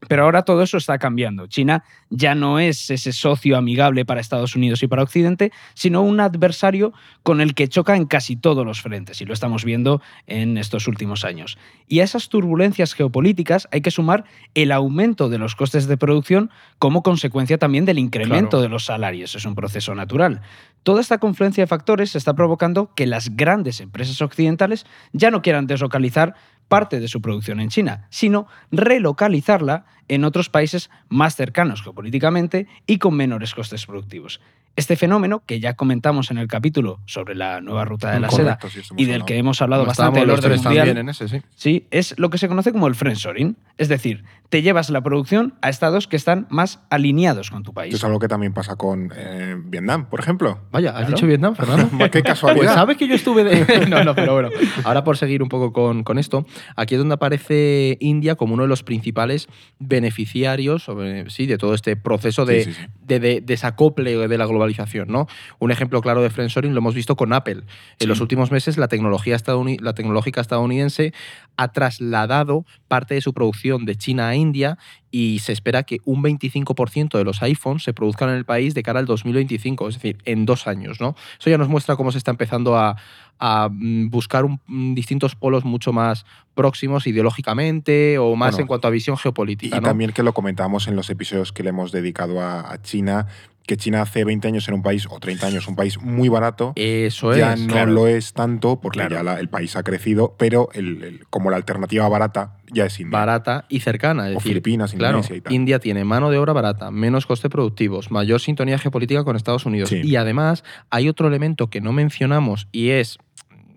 Pero 0.07 0.23
ahora 0.25 0.43
todo 0.43 0.63
eso 0.63 0.77
está 0.77 0.99
cambiando. 0.99 1.47
China 1.49 1.83
ya 2.09 2.35
no 2.37 2.61
es 2.61 2.89
ese 2.91 3.13
socio 3.13 3.57
amigable 3.57 4.05
para 4.05 4.21
Estados 4.21 4.55
Unidos 4.55 4.83
y 4.83 4.87
para 4.87 5.03
Occidente, 5.03 5.51
sino 5.75 6.03
un 6.03 6.21
adversario 6.21 6.93
con 7.25 7.41
el 7.41 7.55
que 7.55 7.69
choca 7.69 7.97
en 7.97 8.07
casi 8.07 8.37
todos 8.37 8.65
los 8.65 8.81
frentes, 8.81 9.21
y 9.21 9.25
lo 9.25 9.35
estamos 9.35 9.65
viendo 9.65 10.01
en 10.27 10.57
estos 10.57 10.87
últimos 10.87 11.25
años. 11.25 11.59
Y 11.89 12.01
a 12.01 12.05
esas 12.05 12.29
turbulencias 12.29 12.95
geopolíticas 12.95 13.67
hay 13.73 13.81
que 13.81 13.91
sumar 13.91 14.25
el 14.55 14.71
aumento 14.71 15.29
de 15.29 15.39
los 15.39 15.57
costes 15.57 15.87
de 15.89 15.97
producción 15.97 16.51
como 16.79 17.03
consecuencia 17.03 17.59
también 17.59 17.85
del 17.85 17.99
incremento 17.99 18.51
Claro. 18.51 18.63
de 18.63 18.69
los 18.69 18.85
salarios. 18.85 19.35
Es 19.35 19.45
un 19.45 19.55
proceso 19.55 19.95
natural. 19.95 20.43
Toda 20.85 21.01
esta 21.01 21.19
confluencia 21.19 21.63
de 21.65 21.67
factores 21.67 22.15
está 22.15 22.35
provocando 22.35 22.95
que 22.95 23.07
las 23.07 23.37
grandes 23.37 23.81
empresas 23.81 24.23
occidentales 24.23 24.87
ya 25.13 25.31
no 25.31 25.43
quieran 25.43 25.67
deslocalizar 25.67 26.35
parte 26.69 27.01
de 27.01 27.09
su 27.09 27.21
producción 27.21 27.61
en 27.61 27.71
China, 27.71 28.07
sino 28.11 28.47
relocalizarla 28.71 29.87
en 30.09 30.25
otros 30.25 30.49
países 30.49 30.91
más 31.09 31.37
cercanos 31.37 31.83
geopolíticamente 31.83 32.67
y 32.87 32.99
con 32.99 33.15
menores 33.15 33.55
costes 33.55 33.87
productivos. 33.87 34.41
Este 34.79 34.95
fenómeno, 34.97 35.43
que 35.45 35.59
ya 35.59 35.75
comentamos 35.75 36.31
en 36.31 36.39
el 36.39 36.47
capítulo 36.47 37.01
sobre 37.05 37.35
la 37.35 37.61
nueva 37.61 37.85
ruta 37.85 38.13
de 38.13 38.21
la 38.21 38.31
seda 38.31 38.59
Correcto, 38.59 38.69
sí, 38.71 38.79
hemos 38.79 38.93
y 39.03 39.05
del 39.07 39.15
hablado. 39.15 39.27
que 39.27 39.37
hemos 39.37 39.61
hablado 39.63 39.83
Como 39.83 39.89
bastante 39.89 40.21
del 40.21 40.31
orden 40.31 40.63
mundial, 40.63 40.89
en 40.99 41.09
ese, 41.09 41.29
sí. 41.29 41.43
Sí, 41.57 41.87
es 41.91 42.15
lo 42.19 42.31
que 42.31 42.39
se 42.39 42.47
conoce 42.49 42.71
como 42.71 42.87
el 42.87 42.95
friendshoring. 42.95 43.57
Es 43.77 43.89
decir, 43.89 44.25
te 44.49 44.63
llevas 44.63 44.89
la 44.91 45.01
producción 45.03 45.55
a 45.63 45.69
estados 45.69 46.07
que 46.07 46.17
están 46.17 46.47
más 46.49 46.81
alineados 46.91 47.51
con 47.51 47.63
tu 47.65 47.73
país. 47.75 47.93
Es 47.95 48.03
algo 48.05 48.19
que 48.21 48.29
también 48.29 48.53
pasa 48.55 48.77
con 48.77 49.13
eh, 49.17 49.57
Vietnam, 49.65 50.07
por 50.09 50.21
ejemplo. 50.21 50.61
Vaya, 50.71 50.91
¿has 50.91 50.97
Claro. 50.99 51.15
dicho 51.15 51.27
Vietnam, 51.27 51.55
Fernando? 51.57 51.89
Qué 52.13 52.23
casualidad. 52.23 52.65
Pues 52.65 52.75
sabes 52.75 52.97
que 52.97 53.09
yo 53.09 53.15
estuve 53.17 53.43
de... 53.45 53.87
no, 53.89 54.05
no, 54.05 54.15
pero 54.15 54.33
bueno. 54.35 54.49
Ahora 54.85 55.03
por 55.05 55.17
seguir 55.17 55.43
un 55.43 55.49
poco 55.49 55.73
con, 55.73 56.03
con 56.05 56.19
esto, 56.19 56.47
aquí 56.77 56.95
es 56.95 56.99
donde 57.01 57.15
aparece 57.15 57.97
India 58.01 58.37
como 58.37 58.55
uno 58.55 58.63
de 58.63 58.69
los 58.69 58.83
principales 58.85 59.49
beneficiarios 59.81 60.87
sí, 61.29 61.47
de 61.47 61.59
todo 61.59 61.75
este 61.75 61.97
proceso 61.97 62.45
de, 62.47 62.65
Sí, 62.65 62.73
sí, 62.73 62.81
sí. 62.81 62.87
de- 63.07 63.19
de 63.21 63.41
desacople 63.41 64.17
de 64.29 64.39
la 64.39 64.47
globalización. 64.47 64.68
¿No? 65.09 65.27
Un 65.59 65.71
ejemplo 65.71 66.01
claro 66.03 66.23
de 66.23 66.31
friendshoring 66.31 66.73
lo 66.75 66.79
hemos 66.79 66.95
visto 66.95 67.17
con 67.17 67.33
Apple. 67.33 67.63
En 67.99 68.09
los 68.09 68.21
últimos 68.21 68.51
meses 68.51 68.77
la, 68.77 68.89
tecnología 68.89 69.37
estadouni- 69.37 69.81
la 69.81 69.95
tecnológica 69.95 70.41
estadounidense 70.41 71.13
ha 71.57 71.69
trasladado 71.69 72.65
parte 72.87 73.15
de 73.15 73.21
su 73.21 73.33
producción 73.35 73.85
de 73.85 73.97
China 73.97 74.29
a 74.29 74.35
India 74.37 74.79
y 75.11 75.39
se 75.39 75.53
espera 75.53 75.83
que 75.85 75.99
un 76.05 76.23
25% 76.23 77.17
de 77.17 77.25
los 77.25 77.43
iPhones 77.43 77.83
se 77.83 77.95
produzcan 77.95 78.29
en 78.29 78.37
el 78.37 78.45
país 78.45 78.75
de 78.75 78.83
cara 78.83 79.01
al 79.01 79.07
2025, 79.07 79.89
es 79.89 79.95
decir, 79.95 80.19
en 80.25 80.45
dos 80.47 80.67
años. 80.67 81.01
¿no? 81.01 81.17
Eso 81.41 81.49
ya 81.51 81.59
nos 81.59 81.69
muestra 81.69 81.97
cómo 81.97 82.13
se 82.13 82.19
está 82.19 82.31
empezando 82.31 82.77
a, 82.77 82.97
a 83.39 83.69
mm, 83.73 84.11
buscar 84.11 84.45
un- 84.45 84.61
mm, 84.67 84.95
distintos 84.95 85.35
polos 85.35 85.65
mucho 85.65 85.93
más 85.93 86.27
próximos 86.55 87.07
ideológicamente 87.07 88.19
o 88.19 88.37
más 88.37 88.53
Bueno, 88.53 88.63
en 88.63 88.67
cuanto 88.67 88.89
a 88.89 88.91
visión 88.91 89.17
geopolítica. 89.17 89.77
y 89.77 89.81
¿no? 89.81 89.87
también 89.87 90.13
que 90.13 90.23
lo 90.23 90.33
comentábamos 90.35 90.89
en 90.89 90.97
los 90.97 91.09
episodios 91.11 91.53
que 91.53 91.63
le 91.63 91.71
hemos 91.71 91.91
dedicado 91.93 92.41
a, 92.41 92.73
a 92.73 92.83
China, 92.83 93.27
que 93.69 93.77
China 93.77 94.01
hace 94.01 94.25
20 94.25 94.49
años 94.49 94.67
era 94.67 94.75
un 94.75 94.83
país, 94.83 95.07
o 95.11 95.21
30 95.21 95.47
años, 95.47 95.69
un 95.69 95.77
país 95.77 96.01
muy 96.01 96.31
barato. 96.31 96.73
Eso 96.75 97.37
ya 97.37 97.53
es. 97.53 97.61
no 97.61 97.67
claro. 97.75 97.93
lo 97.93 98.07
es 98.09 98.33
tanto 98.33 98.81
porque 98.81 99.01
Claro. 99.01 99.17
ya 99.17 99.23
la- 99.23 99.39
el 99.39 99.51
país 99.51 99.77
ha 99.77 99.83
crecido, 99.83 100.35
pero 100.39 100.71
el- 100.73 101.05
el- 101.05 101.27
como 101.29 101.51
la 101.51 101.59
alternativa 101.59 102.09
barata 102.09 102.57
ya 102.73 102.87
es 102.87 102.99
India. 102.99 103.19
barata 103.19 103.67
y 103.69 103.81
cercana. 103.81 104.25
Es 104.31 104.37
O 104.37 104.39
decir, 104.39 104.53
Filipinas, 104.53 104.93
claro, 104.95 105.19
Indonesia 105.19 105.37
y 105.37 105.41
tal. 105.43 105.53
India 105.53 105.79
tiene 105.81 106.03
mano 106.05 106.31
de 106.31 106.39
obra 106.39 106.55
barata, 106.55 106.91
menos 106.91 107.27
costes 107.27 107.51
productivos, 107.51 108.11
mayor 108.11 108.41
sintonía 108.41 108.79
geopolítica 108.79 109.23
con 109.23 109.37
Estados 109.37 109.67
Unidos. 109.67 109.91
Sí. 109.91 110.01
Y 110.03 110.17
además 110.17 110.65
hay 110.89 111.11
otro 111.11 111.29
elemento 111.29 111.69
que 111.69 111.83
no 111.83 111.93
mencionamos 111.93 112.69
y 112.73 112.89
es 112.89 113.19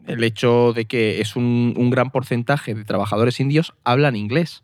el 0.07 0.23
hecho 0.23 0.71
de 0.73 0.85
que 0.85 1.19
es 1.19 1.35
un, 1.35 1.73
un 1.77 1.89
gran 1.89 2.11
porcentaje 2.11 2.73
de 2.75 2.85
trabajadores 2.85 3.39
indios 3.41 3.73
hablan 3.83 4.15
inglés. 4.15 4.63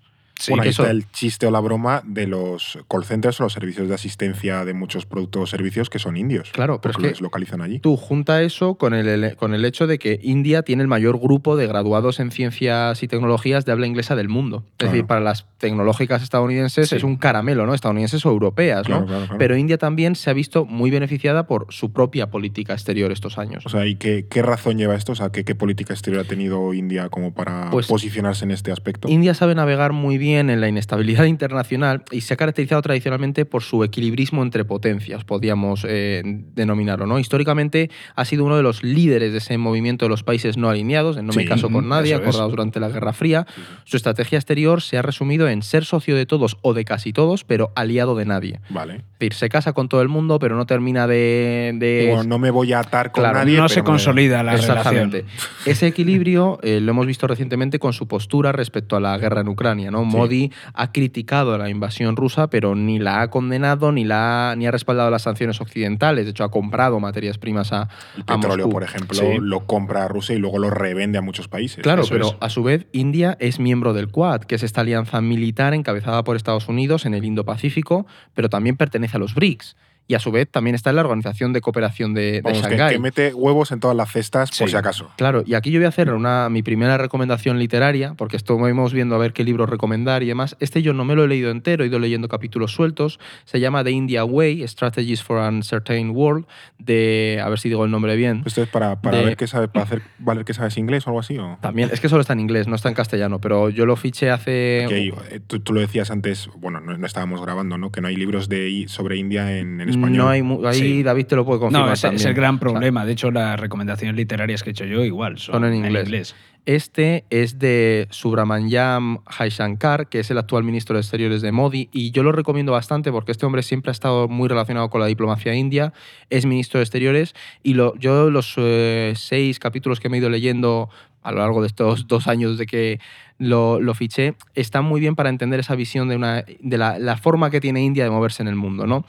Bueno, 0.50 0.63
ahí 0.63 0.70
eso- 0.70 0.84
está 0.84 0.91
el 0.91 1.10
chiste 1.12 1.48
o 1.48 1.51
la 1.51 1.60
broma 1.60 2.01
de 2.06 2.27
los 2.27 2.77
call 2.89 3.03
centers 3.06 3.39
o 3.39 3.44
los 3.44 3.53
servicios 3.53 3.88
de 3.89 3.96
asistencia 3.96 4.65
de 4.65 4.74
muchos 4.74 5.06
productos 5.06 5.44
o 5.44 5.46
servicios 5.48 5.89
que 5.89 6.00
son 6.00 6.17
indios. 6.17 6.51
Claro, 6.51 6.79
pero 6.82 6.91
es 6.91 6.96
porque 6.96 7.08
que 7.08 7.12
los 7.13 7.22
localizan 7.22 7.62
allí. 7.62 7.79
Tú 7.79 7.98
junta 7.98 8.41
eso 8.41 8.75
con 8.75 8.94
el, 8.94 9.36
con 9.36 9.53
el 9.53 9.65
hecho 9.65 9.88
de 9.88 9.98
que 10.00 10.20
India 10.24 10.63
tiene 10.63 10.82
el 10.84 10.88
mayor 10.88 11.20
grupo 11.20 11.56
de 11.56 11.67
graduados 11.67 12.20
en 12.20 12.32
ciencias 12.32 13.01
y 13.03 13.08
tecnologías 13.08 13.65
de 13.65 13.72
habla 13.72 13.88
inglesa 13.88 14.15
del 14.15 14.29
mundo. 14.29 14.63
Es 14.65 14.74
Claro. 14.77 14.91
decir, 14.94 15.06
para 15.08 15.22
las 15.22 15.46
tecnológicas 15.58 16.22
estadounidenses 16.24 16.89
Sí. 16.89 16.96
es 16.96 17.03
un 17.03 17.17
caramelo, 17.17 17.65
¿no? 17.65 17.74
Estadounidenses 17.74 18.25
o 18.25 18.29
europeas, 18.29 18.86
Claro, 18.86 19.01
¿no? 19.01 19.08
claro. 19.08 19.36
Pero 19.39 19.58
India 19.58 19.77
también 19.77 20.15
se 20.15 20.29
ha 20.29 20.34
visto 20.34 20.65
muy 20.65 20.91
beneficiada 20.91 21.48
por 21.48 21.65
su 21.70 21.91
propia 21.91 22.29
política 22.29 22.74
exterior 22.74 23.12
estos 23.12 23.38
años. 23.38 23.65
O 23.65 23.70
sea, 23.70 23.86
¿y 23.88 23.96
qué, 23.96 24.27
qué 24.29 24.41
razón 24.41 24.77
lleva 24.77 24.96
esto? 24.96 25.13
O 25.13 25.15
sea, 25.15 25.32
¿qué, 25.32 25.44
qué 25.44 25.56
política 25.56 25.94
exterior 25.94 26.24
ha 26.24 26.27
tenido 26.27 26.74
India 26.74 27.10
como 27.10 27.34
para 27.34 27.70
Pues, 27.72 27.88
posicionarse 27.88 28.46
en 28.46 28.51
este 28.51 28.72
aspecto? 28.72 29.10
India 29.10 29.34
sabe 29.34 29.56
navegar 29.56 29.94
muy 29.94 30.17
bien 30.17 30.26
en 30.36 30.60
la 30.62 30.67
inestabilidad 30.67 31.25
internacional 31.25 32.03
y 32.12 32.22
se 32.22 32.34
ha 32.34 32.38
caracterizado 32.38 32.81
tradicionalmente 32.81 33.46
por 33.46 33.63
su 33.63 33.84
equilibrismo 33.84 34.43
entre 34.43 34.65
potencias, 34.65 35.24
podríamos 35.24 35.86
eh, 35.88 36.22
denominarlo. 36.55 37.05
¿no? 37.07 37.19
Históricamente 37.19 37.89
ha 38.15 38.25
sido 38.25 38.43
uno 38.46 38.57
de 38.57 38.63
los 38.63 38.84
líderes 38.84 39.31
de 39.31 39.38
ese 39.39 39.57
movimiento 39.57 40.05
de 40.05 40.10
los 40.10 40.24
países 40.24 40.57
no 40.57 40.69
alineados, 40.69 41.17
en 41.17 41.25
no 41.27 41.34
me 41.34 41.46
caso 41.46 41.69
con 41.69 41.88
nadie, 41.89 42.13
es. 42.13 42.19
acordados 42.19 42.51
durante 42.51 42.79
la 42.79 42.89
Guerra 42.89 43.13
Fría. 43.13 43.46
Su 43.86 43.98
estrategia 43.98 44.38
exterior 44.38 44.81
se 44.81 44.98
ha 44.98 45.01
resumido 45.01 45.48
en 45.48 45.62
ser 45.62 45.86
socio 45.86 46.15
de 46.15 46.25
todos 46.25 46.57
o 46.62 46.74
de 46.74 46.86
casi 46.86 47.13
todos, 47.13 47.43
pero 47.43 47.72
aliado 47.75 48.15
de 48.15 48.25
nadie. 48.25 48.60
Vale. 48.69 48.96
Es 48.96 49.19
decir, 49.19 49.34
se 49.34 49.50
casa 49.50 49.74
con 49.74 49.89
todo 49.89 50.01
el 50.01 50.10
mundo, 50.10 50.39
pero 50.39 50.55
no 50.55 50.65
termina 50.65 51.07
de... 51.07 51.74
de- 51.75 52.03
Y 52.03 52.07
bueno, 52.07 52.24
no 52.24 52.39
me 52.39 52.51
voy 52.51 52.74
a 52.74 52.79
atar 52.79 53.12
con 53.12 53.24
Claro, 53.24 53.39
nadie. 53.39 53.53
no 53.57 53.63
pero 53.63 53.69
se 53.69 53.81
me- 53.81 53.86
consolida 53.86 54.43
la 54.43 54.55
Exactamente. 54.55 55.22
relación. 55.22 55.48
Ese 55.65 55.88
equilibrio 55.88 56.60
eh, 56.63 56.79
lo 56.81 56.91
hemos 56.91 57.05
visto 57.07 57.27
recientemente 57.27 57.79
con 57.79 57.93
su 57.93 58.07
postura 58.07 58.51
respecto 58.51 58.96
a 58.96 59.00
la 59.00 59.17
guerra 59.17 59.41
en 59.41 59.48
Ucrania. 59.48 59.91
¿no? 59.91 60.03
Sí. 60.10 60.16
Modi 60.17 60.51
ha 60.74 60.91
criticado 60.91 61.57
la 61.57 61.69
invasión 61.69 62.15
rusa, 62.15 62.47
pero 62.50 62.75
ni 62.75 63.00
la 63.00 63.21
ha 63.21 63.29
condenado 63.29 63.91
ni, 63.91 64.03
la 64.03 64.51
ha- 64.51 64.55
ni 64.55 64.67
ha 64.67 64.71
respaldado 64.71 65.09
las 65.09 65.21
sanciones 65.24 65.59
occidentales. 65.62 66.25
De 66.25 66.31
hecho, 66.31 66.43
ha 66.43 66.51
comprado 66.51 67.00
materias 67.00 67.38
primas 67.38 67.71
a, 67.74 67.89
El 68.15 68.24
a 68.27 68.36
petróleo, 68.36 68.65
Moscú. 68.67 68.71
por 68.71 68.83
ejemplo, 68.83 69.17
Sí. 69.17 69.38
lo 69.39 69.65
compra 69.65 70.07
Rusia 70.07 70.36
y 70.36 70.39
luego 70.39 70.59
lo 70.59 70.69
revende 70.69 71.17
a 71.17 71.21
muchos 71.21 71.47
países. 71.47 71.83
Claro, 71.83 72.01
Eso 72.03 72.12
pero 72.13 72.27
es. 72.27 72.36
a 72.39 72.50
su 72.50 72.63
vez 72.63 72.88
India 72.91 73.38
es 73.39 73.59
miembro 73.59 73.93
del 73.93 74.09
Quad, 74.09 74.41
que 74.41 74.55
es 74.55 74.63
esta 74.63 74.81
alianza 74.81 75.21
militar 75.21 75.74
encabezada 75.74 76.24
por 76.24 76.36
Estados 76.36 76.67
Unidos 76.67 77.05
en 77.05 77.13
el 77.13 77.24
Indo-Pacífico, 77.25 78.05
pero 78.33 78.50
también 78.50 78.77
pertenece 78.77 79.17
a 79.17 79.19
los 79.19 79.33
BRICS. 79.36 79.75
Y 80.08 80.16
a 80.16 80.20
su 80.20 80.32
vez 80.32 80.48
también 80.50 80.74
está 80.76 80.90
en 80.92 80.96
la 80.96 81.02
Organización 81.02 81.52
de 81.54 81.60
Cooperación 81.62 82.14
de, 82.14 82.32
de 82.34 82.42
Vamos, 82.42 82.62
que, 82.62 82.70
Shanghái. 82.70 82.94
que 82.96 83.00
mete 83.00 83.34
huevos 83.34 83.72
en 83.72 83.80
todas 83.82 83.96
las 83.98 84.10
cestas 84.12 84.50
por 84.58 84.68
Sí. 84.68 84.72
si 84.72 84.78
acaso. 84.78 85.12
Claro, 85.18 85.44
y 85.46 85.54
aquí 85.54 85.70
yo 85.72 85.80
voy 85.80 85.86
a 85.86 85.90
hacer 85.90 86.14
una, 86.14 86.48
mi 86.50 86.64
primera 86.64 86.98
recomendación 86.98 87.60
literaria, 87.60 88.14
porque 88.16 88.38
estuvimos 88.38 88.94
viendo 88.94 89.16
a 89.16 89.18
ver 89.18 89.34
qué 89.34 89.44
libros 89.44 89.70
recomendar 89.70 90.24
y 90.24 90.28
demás. 90.28 90.56
Este 90.60 90.82
yo 90.82 90.94
no 90.94 91.04
me 91.06 91.14
lo 91.16 91.26
he 91.26 91.28
leído 91.28 91.52
entero, 91.52 91.84
he 91.84 91.88
ido 91.88 92.00
leyendo 92.00 92.30
capítulos 92.30 92.72
sueltos. 92.74 93.20
Se 93.46 93.60
llama 93.60 93.84
The 93.84 93.92
India 93.92 94.24
Way, 94.24 94.66
Strategies 94.68 95.22
for 95.24 95.40
an 95.40 95.56
Uncertain 95.56 96.12
World, 96.12 96.46
de, 96.80 97.42
a 97.44 97.50
ver 97.50 97.60
si 97.60 97.70
digo 97.70 97.84
el 97.86 97.92
nombre 97.92 98.16
bien. 98.16 98.44
Esto 98.46 98.62
es 98.64 98.70
para, 98.70 99.02
para 99.02 99.18
De- 99.18 99.26
ver 99.26 99.38
qué 99.38 99.48
sabes, 99.48 99.70
para 99.70 99.84
hacer 99.86 100.02
valer 100.20 100.46
que 100.46 100.54
sabes 100.54 100.78
inglés 100.78 101.06
o 101.08 101.10
algo 101.10 101.20
así. 101.20 101.38
¿o? 101.38 101.58
También, 101.62 101.90
es 101.92 102.00
que 102.00 102.10
solo 102.10 102.22
está 102.22 102.34
en 102.34 102.40
inglés, 102.40 102.68
no 102.68 102.76
está 102.76 102.90
en 102.90 102.96
castellano, 102.96 103.40
pero 103.42 103.70
yo 103.70 103.86
lo 103.86 103.96
fiché 103.96 104.30
hace... 104.30 104.86
Que 104.88 104.96
hay- 104.96 105.14
eh, 105.32 105.40
tú, 105.46 105.60
tú 105.60 105.74
lo 105.74 105.82
decías 105.82 106.12
antes, 106.12 106.50
bueno, 106.58 106.80
no, 106.80 106.98
no 106.98 107.06
estábamos 107.06 107.42
grabando, 107.42 107.78
¿no? 107.78 107.92
Que 107.92 108.02
no 108.02 108.08
hay 108.08 108.16
libros 108.16 108.48
de 108.50 108.86
sobre 108.88 109.18
India 109.18 109.58
en, 109.58 109.82
en 109.82 109.90
español. 109.98 110.18
No 110.18 110.30
hay, 110.30 110.68
ahí 110.68 110.80
Sí. 110.80 111.04
David 111.04 111.25
te 111.25 111.36
lo 111.36 111.46
puede 111.46 111.60
confirmar 111.60 111.88
No, 111.88 111.94
es 111.94 112.01
también. 112.01 112.27
el 112.27 112.34
gran 112.34 112.60
problema. 112.60 113.06
De 113.06 113.12
hecho, 113.13 113.32
las 113.32 113.60
recomendaciones 113.60 114.16
literarias 114.16 114.63
que 114.63 114.70
he 114.70 114.72
hecho 114.72 114.86
yo 114.86 115.04
igual 115.04 115.38
son, 115.38 115.54
Son 115.56 115.66
en 115.66 115.75
inglés. 115.75 116.36
Este 116.66 117.24
es 117.30 117.60
de 117.60 118.08
Subramanyam 118.10 119.20
Jaishankar, 119.25 120.10
que 120.10 120.20
es 120.20 120.30
el 120.32 120.38
actual 120.38 120.66
ministro 120.66 120.96
de 120.96 121.00
Exteriores 121.01 121.42
de 121.42 121.54
Modi, 121.54 121.88
y 121.94 122.12
yo 122.12 122.24
lo 122.24 122.34
recomiendo 122.34 122.74
bastante 122.74 123.10
porque 123.10 123.32
este 123.32 123.46
hombre 123.46 123.63
siempre 123.63 123.89
ha 123.89 123.94
estado 123.94 124.27
muy 124.27 124.50
relacionado 124.50 124.89
con 124.89 125.00
la 125.00 125.08
diplomacia 125.08 125.56
india, 125.56 125.94
es 126.30 126.46
ministro 126.46 126.80
de 126.80 126.84
Exteriores, 126.84 127.36
y 127.63 127.75
lo, 127.75 127.96
yo 127.98 128.30
los 128.30 128.54
eh, 128.58 129.13
seis 129.16 129.60
capítulos 129.60 130.01
que 130.01 130.10
me 130.10 130.18
he 130.18 130.20
ido 130.20 130.30
leyendo 130.30 130.89
a 131.24 131.32
lo 131.32 131.39
largo 131.39 131.62
de 131.62 131.68
estos 131.68 132.08
dos 132.08 132.27
años 132.27 132.58
de 132.58 132.66
que 132.66 133.00
lo, 133.38 133.80
lo 133.80 133.94
fiché, 133.94 134.36
están 134.56 134.86
muy 134.86 135.00
bien 135.00 135.16
para 135.16 135.30
entender 135.30 135.60
esa 135.60 135.75
visión 135.75 136.08
de, 136.10 136.16
una, 136.16 136.44
de 136.60 136.77
la, 136.77 137.00
la 137.00 137.18
forma 137.18 137.50
que 137.50 137.60
tiene 137.62 137.84
India 137.84 138.04
de 138.04 138.10
moverse 138.10 138.42
en 138.44 138.48
el 138.48 138.56
mundo. 138.56 138.88
¿no? 138.88 139.06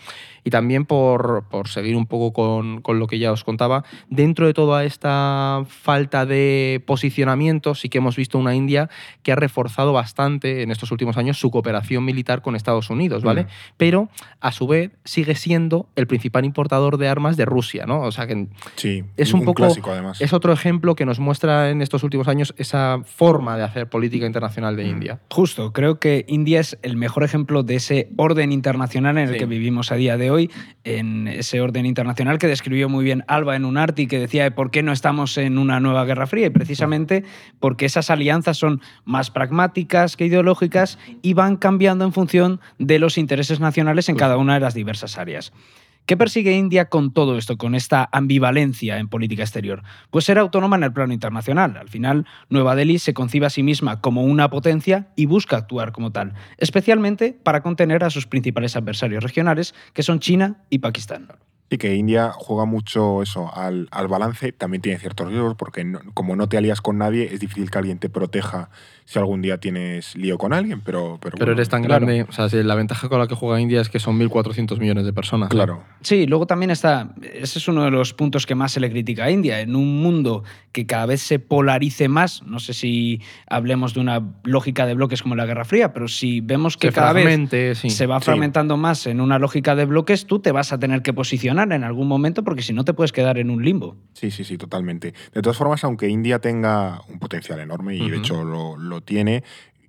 Y 0.49 0.51
también 0.51 0.87
por, 0.87 1.45
por 1.51 1.69
seguir 1.69 1.95
un 1.95 2.07
poco 2.07 2.33
con, 2.33 2.81
con 2.81 2.99
lo 2.99 3.07
que 3.07 3.19
ya 3.19 3.33
os 3.33 3.45
contaba, 3.45 3.85
dentro 4.09 4.47
de 4.47 4.55
toda 4.55 4.83
esta 4.85 5.63
falta 5.69 6.25
de 6.25 6.83
posicionamiento, 6.87 7.75
sí 7.75 7.91
que 7.91 7.99
hemos 7.99 8.17
visto 8.17 8.39
una 8.39 8.55
India 8.55 8.89
que 9.23 9.31
ha 9.33 9.37
reforzado 9.37 9.93
bastante 9.93 10.63
en 10.63 10.71
estos 10.71 10.91
últimos 10.91 11.19
años 11.19 11.39
su 11.39 11.51
cooperación 11.51 12.03
militar 12.03 12.41
con 12.41 12.57
Estados 12.57 12.89
Unidos, 12.89 13.23
¿vale? 13.25 13.43
Mm. 13.43 13.47
Pero 13.77 14.09
a 14.41 14.51
su 14.51 14.67
vez 14.67 14.91
sigue 15.05 15.35
siendo 15.35 15.91
el 15.97 16.07
principal 16.07 16.47
importador 16.47 16.97
de 16.97 17.09
armas 17.09 17.37
de 17.37 17.45
Rusia, 17.45 17.85
¿no? 17.85 18.01
O 18.01 18.11
sea 18.11 18.27
que 18.27 18.47
Sí, 18.77 19.05
es 19.19 19.35
un, 19.35 19.41
poco 19.41 19.53
clásico 19.65 19.91
además. 19.93 20.19
es 20.19 20.33
otro 20.33 20.55
ejemplo 20.55 20.95
que 20.95 21.05
nos 21.05 21.19
muestra 21.19 21.69
en 21.69 21.83
estos 21.83 22.03
últimos 22.05 22.27
años 22.27 22.55
esa 22.57 23.01
forma 23.05 23.59
de 23.59 23.65
hacer 23.65 23.91
política 23.91 24.25
internacional 24.25 24.77
de 24.77 24.85
Mm. 24.85 24.89
India. 24.89 25.21
Justo, 25.31 25.75
creo 25.75 25.99
que 25.99 26.25
India 26.27 26.61
es 26.61 26.79
el 26.81 26.97
mejor 26.97 27.23
ejemplo 27.23 27.63
de 27.63 27.75
ese 27.75 28.09
orden 28.17 28.51
internacional 28.51 29.19
en 29.19 29.25
el 29.29 29.35
Sí. 29.35 29.39
que 29.41 29.45
vivimos 29.47 29.93
a 29.93 29.97
día 29.97 30.17
de 30.17 30.31
hoy, 30.31 30.38
en 30.85 31.29
ese 31.29 31.61
orden 31.61 31.87
internacional 31.87 32.39
que 32.39 32.47
describió 32.47 32.89
muy 32.89 33.05
bien 33.05 33.25
Alba 33.29 33.57
en 33.57 33.65
un 33.65 33.77
arti 33.77 34.07
que 34.07 34.19
decía 34.19 34.45
de 34.45 34.51
por 34.51 34.71
qué 34.71 34.83
no 34.83 34.93
estamos 34.93 35.37
en 35.39 35.59
una 35.59 35.81
nueva 35.81 36.05
guerra 36.05 36.27
fría 36.27 36.47
y 36.47 36.51
precisamente 36.51 37.25
porque 37.61 37.87
esas 37.87 38.11
alianzas 38.11 38.57
son 38.57 38.81
más 39.05 39.31
pragmáticas 39.31 40.17
que 40.17 40.27
ideológicas 40.27 40.99
y 41.23 41.35
van 41.35 41.57
cambiando 41.57 42.05
en 42.05 42.13
función 42.13 42.61
de 42.79 42.99
los 42.99 43.19
intereses 43.19 43.61
nacionales 43.61 44.09
en 44.09 44.17
cada 44.17 44.37
una 44.37 44.55
de 44.55 44.61
las 44.61 44.75
diversas 44.75 45.19
áreas. 45.19 45.53
¿Qué 46.09 46.17
persigue 46.17 46.57
India 46.57 46.87
con 46.89 47.13
todo 47.13 47.37
esto, 47.37 47.59
con 47.59 47.75
esta 47.75 48.09
ambivalencia 48.13 48.97
en 48.97 49.09
política 49.09 49.43
exterior? 49.43 49.83
Pues 50.09 50.25
ser 50.25 50.39
autónoma 50.39 50.77
en 50.77 50.85
el 50.85 50.93
plano 50.95 51.13
internacional. 51.13 51.77
Al 51.77 51.91
final, 51.91 52.25
Nueva 52.49 52.75
Delhi 52.75 52.99
se 52.99 53.13
concibe 53.13 53.45
a 53.45 53.51
sí 53.51 53.63
misma 53.63 54.01
como 54.01 54.25
una 54.25 54.49
potencia 54.49 55.09
y 55.17 55.27
busca 55.27 55.59
actuar 55.59 55.93
como 55.93 56.11
tal, 56.11 56.33
especialmente 56.57 57.39
para 57.43 57.63
contener 57.63 58.05
a 58.05 58.09
sus 58.09 58.27
principales 58.27 58.75
adversarios 58.75 59.23
regionales, 59.23 59.75
que 59.93 60.03
son 60.03 60.19
China 60.19 60.63
y 60.71 60.79
Pakistán. 60.79 61.29
Y 61.69 61.77
que 61.77 61.95
India 61.95 62.33
juega 62.35 62.65
mucho 62.65 63.21
eso 63.21 63.55
al, 63.55 63.89
al 63.91 64.09
balance, 64.09 64.53
también 64.53 64.81
tiene 64.81 64.99
ciertos 64.99 65.29
riesgos, 65.29 65.57
porque 65.57 65.85
como 66.15 66.37
no 66.37 66.49
te 66.49 66.57
alías 66.57 66.81
con 66.81 66.97
nadie, 66.97 67.35
es 67.35 67.41
difícil 67.41 67.71
que 67.71 67.77
alguien 67.77 67.99
te 67.99 68.09
proteja 68.09 68.71
si 69.09 69.19
algún 69.19 69.41
día 69.41 69.57
tienes 69.57 70.15
lío 70.17 70.37
con 70.37 70.53
alguien, 70.53 70.83
pero... 70.83 71.17
Pero, 71.19 71.33
Pero 71.33 71.37
bueno, 71.47 71.53
eres 71.53 71.71
tan 71.71 71.83
claro. 71.83 72.05
grande, 72.05 72.27
o 72.29 72.33
sea, 72.33 72.51
si 72.51 72.63
la 72.63 72.75
ventaja 72.75 73.09
con 73.09 73.19
la 73.19 73.27
que 73.27 73.35
juega 73.35 73.59
India 73.59 73.81
es 73.81 73.89
que 73.89 73.99
son 74.01 74.19
1.400 74.21 74.79
millones 74.79 75.07
de 75.07 75.15
personas. 75.15 75.49
Claro. 75.49 75.83
Sí, 76.03 76.27
luego 76.27 76.47
también 76.47 76.71
está, 76.71 77.15
ese 77.23 77.59
es 77.59 77.69
uno 77.69 77.85
de 77.85 77.91
los 77.91 78.13
puntos 78.13 78.45
que 78.45 78.55
más 78.55 78.73
se 78.73 78.81
le 78.81 78.91
critica 78.91 79.25
a 79.25 79.31
India, 79.31 79.63
en 79.63 79.77
un 79.77 80.03
mundo 80.03 80.45
que 80.73 80.85
cada 80.87 81.07
vez 81.07 81.23
se 81.23 81.39
polarice 81.39 82.09
más, 82.09 82.43
no 82.43 82.59
sé 82.61 82.75
si 82.75 83.23
hablemos 83.47 83.95
de 83.95 84.01
una 84.01 84.23
lógica 84.45 84.85
de 84.85 84.93
bloques 84.93 85.23
como 85.23 85.37
la 85.37 85.47
Guerra 85.47 85.65
Fría, 85.65 85.95
pero 85.95 86.07
si 86.07 86.43
vemos 86.43 86.77
que 86.77 86.93
cada 86.93 87.15
vez 87.15 87.79
sí. 87.79 87.89
se 87.89 88.07
va 88.07 88.19
Sí. 88.21 88.27
fragmentando 88.27 88.77
más 88.77 89.07
en 89.07 89.23
una 89.23 89.39
lógica 89.39 89.75
de 89.75 89.87
bloques, 89.87 90.27
tú 90.27 90.41
te 90.41 90.53
vas 90.53 90.75
a 90.75 90.79
tener 90.79 91.01
que 91.01 91.15
posicionar 91.15 91.73
en 91.73 91.83
algún 91.83 92.09
momento 92.09 92.45
porque 92.45 92.61
si 92.61 92.75
no 92.75 92.85
te 92.85 92.93
puedes 92.93 93.13
quedar 93.13 93.39
en 93.39 93.49
un 93.49 93.65
limbo. 93.65 93.97
Sí, 94.13 94.31
sí, 94.31 94.45
sí, 94.45 94.59
totalmente. 94.59 95.15
De 95.33 95.41
todas 95.41 95.57
formas, 95.57 95.83
aunque 95.85 96.11
India 96.11 96.41
tenga 96.41 97.01
un 97.09 97.19
potencial 97.19 97.59
enorme, 97.61 97.97
y 97.97 98.11
de 98.11 98.19
hecho 98.19 98.45
lo, 98.45 98.77
lo 98.77 98.98
tiene, 99.01 99.43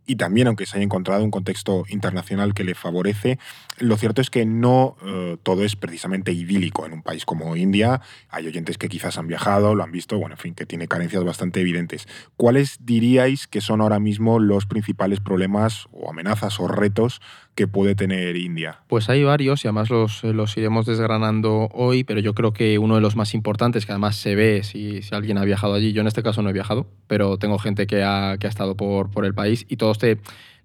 y 0.09 0.15
también 0.15 0.47
aunque 0.47 0.65
se 0.65 0.75
haya 0.75 0.83
encontrado 0.83 1.23
un 1.23 1.29
contexto 1.29 1.83
internacional 1.87 2.55
que 2.55 2.63
le 2.63 2.73
favorece, 2.73 3.37
lo 3.77 3.95
cierto 3.95 4.21
es 4.21 4.31
que 4.31 4.43
no 4.43 4.97
eh, 5.05 5.37
todo 5.43 5.63
es 5.63 5.75
precisamente 5.75 6.31
idílico 6.31 6.87
en 6.87 6.93
un 6.93 7.03
país 7.03 7.25
como 7.25 7.55
India. 7.55 8.01
Hay 8.31 8.47
oyentes 8.47 8.79
que 8.79 8.89
quizás 8.89 9.19
han 9.19 9.27
viajado, 9.27 9.75
lo 9.75 9.83
han 9.83 9.91
visto, 9.91 10.17
bueno, 10.17 10.33
en 10.33 10.39
fin, 10.39 10.55
que 10.55 10.65
tiene 10.65 10.87
carencias 10.87 11.23
bastante 11.23 11.61
evidentes. 11.61 12.07
¿Cuáles 12.37 12.83
diríais 12.83 13.45
que 13.45 13.61
son 13.61 13.81
ahora 13.81 13.99
mismo 13.99 14.39
los 14.39 14.65
principales 14.65 15.19
problemas 15.19 15.87
o 15.91 16.09
amenazas 16.09 16.59
o 16.59 16.67
retos 16.67 17.21
que 17.53 17.67
puede 17.67 17.93
tener 17.93 18.35
India? 18.35 18.79
Pues 18.87 19.09
hay 19.09 19.23
varios 19.23 19.63
y 19.63 19.67
además 19.67 19.91
los, 19.91 20.23
eh, 20.23 20.33
los 20.33 20.57
iremos 20.57 20.87
desgranando 20.87 21.69
hoy, 21.71 22.03
pero 22.03 22.19
yo 22.19 22.33
creo 22.33 22.51
que 22.51 22.79
uno 22.79 22.95
de 22.95 23.01
los 23.01 23.15
más 23.15 23.35
importantes, 23.35 23.85
que 23.85 23.91
además 23.91 24.15
se 24.15 24.33
ve 24.33 24.63
si, 24.63 25.03
si 25.03 25.13
alguien 25.13 25.37
ha 25.37 25.43
viajado 25.43 25.75
allí, 25.75 25.93
yo 25.93 26.01
en 26.01 26.07
este 26.07 26.23
caso 26.23 26.41
no 26.41 26.49
he 26.49 26.53
viajado, 26.53 26.87
pero 27.05 27.37
tengo 27.37 27.59
gente 27.59 27.85
que 27.85 28.03
ha, 28.03 28.37
que 28.39 28.47
ha 28.47 28.49
estado 28.49 28.75
por, 28.75 29.11
por 29.11 29.25
el 29.25 29.35
país 29.35 29.65
y 29.69 29.77
todos 29.77 29.98
te 29.99 30.17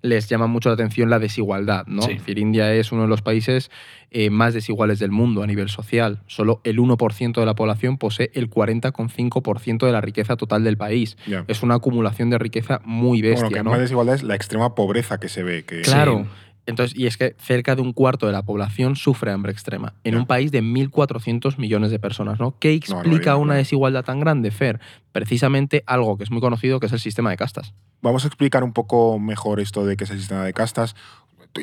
les 0.04 0.28
llama 0.28 0.46
mucho 0.46 0.68
la 0.68 0.74
atención 0.74 1.08
la 1.08 1.18
desigualdad. 1.18 1.86
¿no? 1.86 2.02
Sí. 2.02 2.12
Es 2.12 2.18
decir, 2.18 2.38
India 2.38 2.72
es 2.74 2.92
uno 2.92 3.02
de 3.02 3.08
los 3.08 3.22
países 3.22 3.70
eh, 4.10 4.28
más 4.28 4.52
desiguales 4.52 4.98
del 4.98 5.10
mundo 5.10 5.42
a 5.42 5.46
nivel 5.46 5.70
social. 5.70 6.20
Solo 6.26 6.60
el 6.62 6.78
1% 6.78 7.40
de 7.40 7.46
la 7.46 7.54
población 7.54 7.96
posee 7.96 8.30
el 8.34 8.50
40,5% 8.50 9.86
de 9.86 9.92
la 9.92 10.02
riqueza 10.02 10.36
total 10.36 10.62
del 10.62 10.76
país. 10.76 11.16
Es 11.48 11.62
una 11.62 11.76
acumulación 11.76 12.28
de 12.28 12.38
riqueza 12.38 12.82
muy 12.84 13.22
bestia. 13.22 13.44
bueno, 13.44 13.56
que 13.56 13.62
¿no? 13.64 13.70
más 13.70 13.80
desigualdad 13.80 14.14
es 14.14 14.22
la 14.22 14.34
extrema 14.34 14.74
pobreza 14.74 15.18
que 15.18 15.30
se 15.30 15.42
ve. 15.42 15.64
Que, 15.64 15.80
Claro. 15.80 16.26
Entonces, 16.66 16.96
y 16.96 17.06
es 17.06 17.16
que 17.16 17.34
cerca 17.38 17.74
de 17.74 17.82
un 17.82 17.92
cuarto 17.92 18.26
de 18.26 18.32
la 18.32 18.42
población 18.42 18.96
sufre 18.96 19.32
hambre 19.32 19.52
extrema 19.52 19.94
en 20.02 20.16
un 20.16 20.26
país 20.26 20.50
de 20.50 20.62
1.400 20.62 21.58
millones 21.58 21.90
de 21.90 21.98
personas. 21.98 22.40
¿no? 22.40 22.58
¿Qué 22.58 22.72
explica 22.72 23.36
una 23.36 23.54
desigualdad 23.54 24.04
tan 24.04 24.20
grande, 24.20 24.50
Fer? 24.50 24.80
Precisamente 25.12 25.82
algo 25.86 26.16
que 26.16 26.24
es 26.24 26.30
muy 26.30 26.40
conocido, 26.40 26.80
que 26.80 26.86
es 26.86 26.92
el 26.92 27.00
sistema 27.00 27.30
de 27.30 27.36
castas. 27.36 27.74
Vamos 28.04 28.24
a 28.24 28.26
explicar 28.26 28.62
un 28.64 28.74
poco 28.74 29.18
mejor 29.18 29.60
esto 29.60 29.86
de 29.86 29.96
qué 29.96 30.04
es 30.04 30.10
el 30.10 30.18
sistema 30.18 30.44
de 30.44 30.52
castas. 30.52 30.94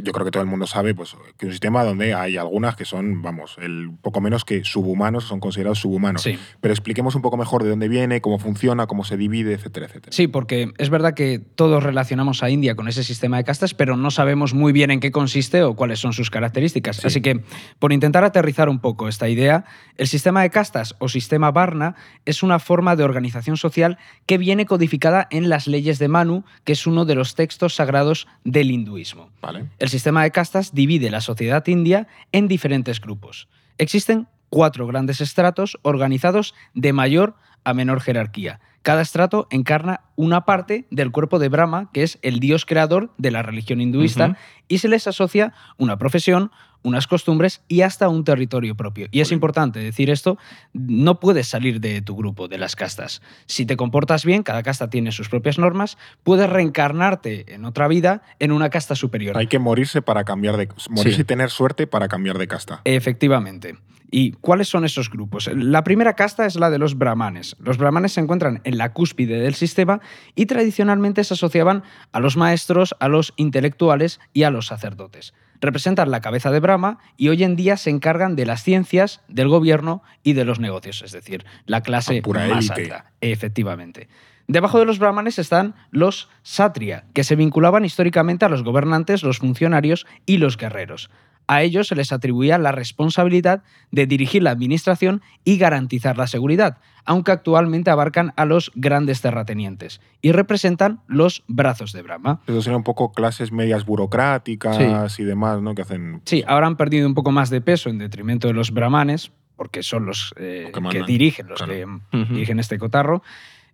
Yo 0.04 0.14
creo 0.14 0.26
que 0.26 0.32
todo 0.32 0.44
el 0.44 0.50
mundo 0.50 0.68
sabe 0.68 0.96
pues, 0.96 1.16
que 1.38 1.46
un 1.46 1.52
sistema 1.52 1.84
donde 1.84 2.14
hay 2.14 2.38
algunas 2.38 2.76
que 2.76 2.86
son, 2.86 3.22
vamos, 3.22 3.58
el 3.62 3.92
poco 4.02 4.22
menos 4.22 4.46
que 4.46 4.64
subhumanos, 4.64 5.26
son 5.26 5.40
considerados 5.40 5.80
subhumanos. 5.80 6.22
Sí. 6.22 6.38
Pero 6.62 6.74
expliquemos 6.74 7.16
un 7.16 7.22
poco 7.22 7.38
mejor 7.38 7.64
de 7.64 7.70
dónde 7.70 7.88
viene, 7.88 8.22
cómo 8.22 8.40
funciona, 8.40 8.88
cómo 8.88 9.04
se 9.04 9.18
divide, 9.18 9.54
etcétera, 9.54 9.88
etcétera. 9.88 10.12
Sí, 10.14 10.28
porque 10.28 10.72
es 10.78 10.90
verdad 10.90 11.14
que 11.14 11.40
todos 11.40 11.84
relacionamos 11.84 12.44
a 12.44 12.50
India 12.50 12.76
con 12.76 12.88
ese 12.88 13.04
sistema 13.04 13.38
de 13.38 13.44
castas, 13.44 13.74
pero 13.74 13.98
no 13.98 14.12
sabemos 14.12 14.54
muy 14.54 14.72
bien 14.72 14.92
en 14.92 15.00
qué 15.00 15.12
consiste 15.12 15.64
o 15.64 15.76
cuáles 15.76 16.00
son 16.00 16.14
sus 16.14 16.30
características. 16.30 16.98
Sí. 16.98 17.08
Así 17.08 17.22
que, 17.22 17.44
por 17.80 17.92
intentar 17.92 18.24
aterrizar 18.24 18.70
un 18.70 18.80
poco 18.80 19.08
esta 19.08 19.28
idea, 19.30 19.66
el 19.98 20.08
sistema 20.08 20.42
de 20.42 20.50
castas 20.50 20.96
o 21.00 21.10
sistema 21.10 21.52
Varna 21.52 21.96
es 22.26 22.44
una 22.44 22.60
forma 22.60 22.96
de 22.96 23.04
organización 23.04 23.58
social 23.58 23.98
que 24.26 24.38
viene 24.38 24.66
codificada 24.66 25.28
en 25.32 25.50
las 25.50 25.68
leyes 25.68 26.00
de 26.00 26.08
Manu, 26.08 26.44
que 26.64 26.74
es 26.74 26.88
uno 26.88 27.06
de 27.06 27.16
los 27.16 27.36
textos 27.36 27.76
sagrados 27.76 28.28
del 28.44 28.72
hinduismo. 28.72 29.30
¿Vale? 29.42 29.66
El 29.82 29.90
sistema 29.90 30.22
de 30.22 30.30
castas 30.30 30.76
divide 30.76 31.10
la 31.10 31.22
sociedad 31.22 31.66
india 31.66 32.08
en 32.32 32.48
diferentes 32.48 33.02
grupos. 33.02 33.48
Existen 33.80 34.28
cuatro 34.52 34.86
grandes 34.86 35.22
estratos 35.22 35.80
organizados 35.82 36.54
de 36.76 36.94
mayor 36.94 37.34
a 37.64 37.74
menor 37.74 38.00
jerarquía. 38.00 38.60
Cada 38.82 39.02
estrato 39.02 39.48
encarna 39.52 40.02
una 40.16 40.46
parte 40.46 40.88
del 40.90 41.12
cuerpo 41.12 41.38
de 41.40 41.50
Brahma, 41.50 41.90
que 41.94 42.04
es 42.04 42.18
el 42.22 42.40
dios 42.40 42.66
creador 42.66 43.14
de 43.18 43.32
la 43.32 43.44
religión 43.44 43.80
hinduista, 43.82 44.38
y 44.68 44.80
se 44.80 44.88
les 44.88 45.08
asocia 45.08 45.54
una 45.78 45.98
profesión, 45.98 46.52
unas 46.84 47.06
costumbres 47.06 47.62
y 47.68 47.82
hasta 47.82 48.10
un 48.10 48.24
territorio 48.24 48.76
propio. 48.76 49.08
Y 49.12 49.22
es 49.22 49.32
importante 49.32 49.80
decir 49.80 50.10
esto, 50.10 50.40
no 50.74 51.20
puedes 51.20 51.48
salir 51.48 51.80
de 51.80 52.02
tu 52.02 52.16
grupo, 52.16 52.48
de 52.48 52.58
las 52.58 52.76
castas. 52.76 53.22
Si 53.46 53.68
te 53.68 53.78
comportas 53.78 54.26
bien, 54.26 54.42
cada 54.42 54.64
casta 54.64 54.90
tiene 54.90 55.12
sus 55.12 55.30
propias 55.30 55.60
normas, 55.60 56.00
puedes 56.24 56.50
reencarnarte 56.50 57.54
en 57.54 57.66
otra 57.66 57.88
vida 57.88 58.24
en 58.40 58.52
una 58.52 58.72
casta 58.72 58.96
superior. 58.96 59.38
Hay 59.38 59.46
que 59.48 59.60
morirse 59.60 60.02
para 60.02 60.24
cambiar 60.24 60.58
de. 60.58 60.70
Morirse 60.90 61.18
Sí. 61.18 61.22
y 61.22 61.26
tener 61.26 61.52
suerte 61.52 61.86
para 61.86 62.08
cambiar 62.08 62.40
de 62.40 62.48
casta. 62.48 62.82
Efectivamente. 62.86 63.78
¿Y 64.14 64.34
cuáles 64.34 64.68
son 64.68 64.84
esos 64.84 65.10
grupos? 65.10 65.50
La 65.54 65.86
primera 65.86 66.16
casta 66.16 66.46
es 66.46 66.58
la 66.58 66.70
de 66.70 66.78
los 66.78 66.98
brahmanes. 66.98 67.56
Los 67.60 67.78
brahmanes 67.78 68.12
se 68.12 68.20
encuentran 68.20 68.60
en 68.66 68.71
la 68.78 68.94
cúspide 68.94 69.40
del 69.40 69.56
sistema 69.56 70.02
y 70.36 70.46
tradicionalmente 70.46 71.24
se 71.24 71.34
asociaban 71.34 71.84
a 72.12 72.20
los 72.20 72.38
maestros, 72.38 72.96
a 73.00 73.08
los 73.08 73.34
intelectuales 73.38 74.20
y 74.34 74.44
a 74.44 74.52
los 74.52 74.68
sacerdotes. 74.68 75.34
Representan 75.60 76.10
la 76.10 76.22
cabeza 76.22 76.50
de 76.50 76.60
Brahma 76.60 76.98
y 77.18 77.30
hoy 77.30 77.44
en 77.44 77.56
día 77.56 77.78
se 77.78 77.92
encargan 77.92 78.36
de 78.36 78.46
las 78.48 78.64
ciencias, 78.64 79.22
del 79.28 79.48
gobierno 79.48 80.02
y 80.24 80.34
de 80.34 80.44
los 80.46 80.60
negocios, 80.60 81.04
es 81.04 81.12
decir, 81.12 81.46
la 81.66 81.82
clase 81.82 82.18
Ah, 82.18 82.22
pura 82.24 82.48
más 82.48 82.66
élite. 82.70 82.94
alta. 82.94 83.12
Efectivamente. 83.22 84.08
Debajo 84.48 84.80
de 84.80 84.86
los 84.86 84.98
brahmanes 85.00 85.38
están 85.40 85.76
los 85.92 86.30
satria, 86.42 87.06
que 87.14 87.24
se 87.24 87.36
vinculaban 87.36 87.86
históricamente 87.86 88.44
a 88.44 88.50
los 88.50 88.64
gobernantes, 88.64 89.22
los 89.24 89.38
funcionarios 89.38 90.08
y 90.26 90.38
los 90.38 90.58
guerreros. 90.58 91.10
A 91.48 91.64
ellos 91.64 91.88
se 91.88 91.96
les 91.96 92.12
atribuía 92.12 92.58
la 92.58 92.72
responsabilidad 92.72 93.64
de 93.92 94.06
dirigir 94.06 94.44
la 94.44 94.52
administración 94.52 95.22
y 95.44 95.58
garantizar 95.58 96.18
la 96.18 96.28
seguridad, 96.28 96.78
aunque 97.04 97.32
actualmente 97.32 97.90
abarcan 97.90 98.34
a 98.38 98.46
los 98.46 98.72
grandes 98.76 99.22
terratenientes 99.22 100.02
y 100.22 100.32
representan 100.32 101.02
los 101.08 101.44
brazos 101.48 101.92
de 101.92 102.02
Brahma. 102.04 102.42
Eso 102.48 102.62
serían 102.62 102.78
un 102.78 102.84
poco 102.84 103.12
clases 103.12 103.52
medias 103.52 103.86
burocráticas 103.86 105.20
y 105.20 105.24
demás, 105.24 105.62
¿no? 105.62 105.76
Que 105.76 105.82
hacen. 105.82 106.22
Sí, 106.26 106.44
ahora 106.48 106.68
han 106.68 106.78
perdido 106.78 107.08
un 107.08 107.16
poco 107.16 107.32
más 107.32 107.50
de 107.50 107.62
peso 107.62 107.90
en 107.90 107.98
detrimento 107.98 108.48
de 108.48 108.54
los 108.54 108.72
brahmanes, 108.72 109.32
porque 109.56 109.84
son 109.84 110.06
los 110.06 110.34
eh, 110.38 110.72
Los 110.74 110.92
que 110.92 111.04
dirigen, 111.04 111.48
los 111.48 111.62
claro. 111.62 112.02
que 112.12 112.18
dirigen 112.34 112.60
este 112.60 112.78
cotarro. 112.78 113.22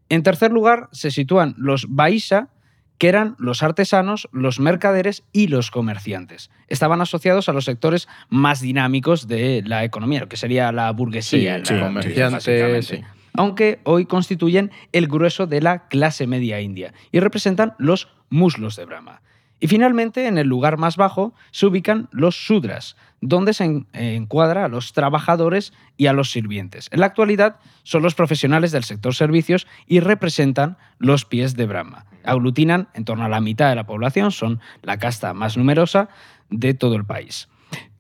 En 0.10 0.24
tercer 0.24 0.52
lugar 0.52 0.90
se 0.92 1.12
sitúan 1.12 1.54
los 1.58 1.86
Baisha, 1.90 2.50
que 2.98 3.10
eran 3.10 3.36
los 3.38 3.64
artesanos, 3.64 4.28
los 4.32 4.60
mercaderes 4.60 5.24
y 5.32 5.48
los 5.48 5.70
comerciantes. 5.72 6.50
Estaban 6.68 7.02
asociados 7.02 7.48
a 7.50 7.54
los 7.54 7.66
sectores 7.66 8.08
más 8.30 8.62
dinámicos 8.62 9.28
de 9.28 9.64
la 9.66 9.84
economía, 9.84 10.22
lo 10.22 10.30
que 10.30 10.38
sería 10.38 10.72
la 10.72 10.92
burguesía. 10.92 11.64
Sí, 11.64 11.74
la- 11.74 12.02
sí, 12.02 12.14
básicamente. 12.14 12.82
sí. 12.82 13.02
Aunque 13.34 13.80
hoy 13.84 14.06
constituyen 14.08 14.72
el 14.94 15.08
grueso 15.08 15.46
de 15.46 15.62
la 15.62 15.88
clase 15.90 16.26
media 16.26 16.60
india 16.60 16.94
y 17.12 17.20
representan 17.20 17.74
los 17.78 18.08
muslos 18.30 18.76
de 18.76 18.86
Brahma. 18.86 19.22
Y 19.60 19.68
finalmente, 19.68 20.28
en 20.28 20.38
el 20.38 20.48
lugar 20.48 20.78
más 20.78 20.98
bajo, 20.98 21.34
se 21.52 21.66
ubican 21.66 22.10
los 22.12 22.46
sudras, 22.46 22.96
donde 23.22 23.54
se 23.54 23.64
en- 23.66 23.88
encuadra 23.94 24.66
a 24.66 24.68
los 24.68 24.94
trabajadores 24.94 25.74
y 25.98 26.06
a 26.08 26.14
los 26.14 26.30
sirvientes. 26.32 26.90
En 26.92 27.00
la 27.00 27.08
actualidad 27.08 27.56
son 27.84 28.04
los 28.04 28.14
profesionales 28.14 28.72
del 28.72 28.84
sector 28.84 29.16
servicios 29.16 29.66
y 29.88 30.00
representan 30.00 30.78
los 31.00 31.26
pies 31.26 31.56
de 31.56 31.66
Brahma. 31.66 32.06
Aglutinan 32.24 32.90
en 32.94 33.06
torno 33.06 33.26
a 33.26 33.30
la 33.30 33.42
mitad 33.42 33.70
de 33.70 33.76
la 33.76 33.88
población, 33.88 34.32
son 34.32 34.60
la 34.84 34.98
casta 35.00 35.34
más 35.34 35.58
numerosa 35.58 36.10
de 36.50 36.74
todo 36.76 36.96
el 36.96 37.06
país. 37.06 37.50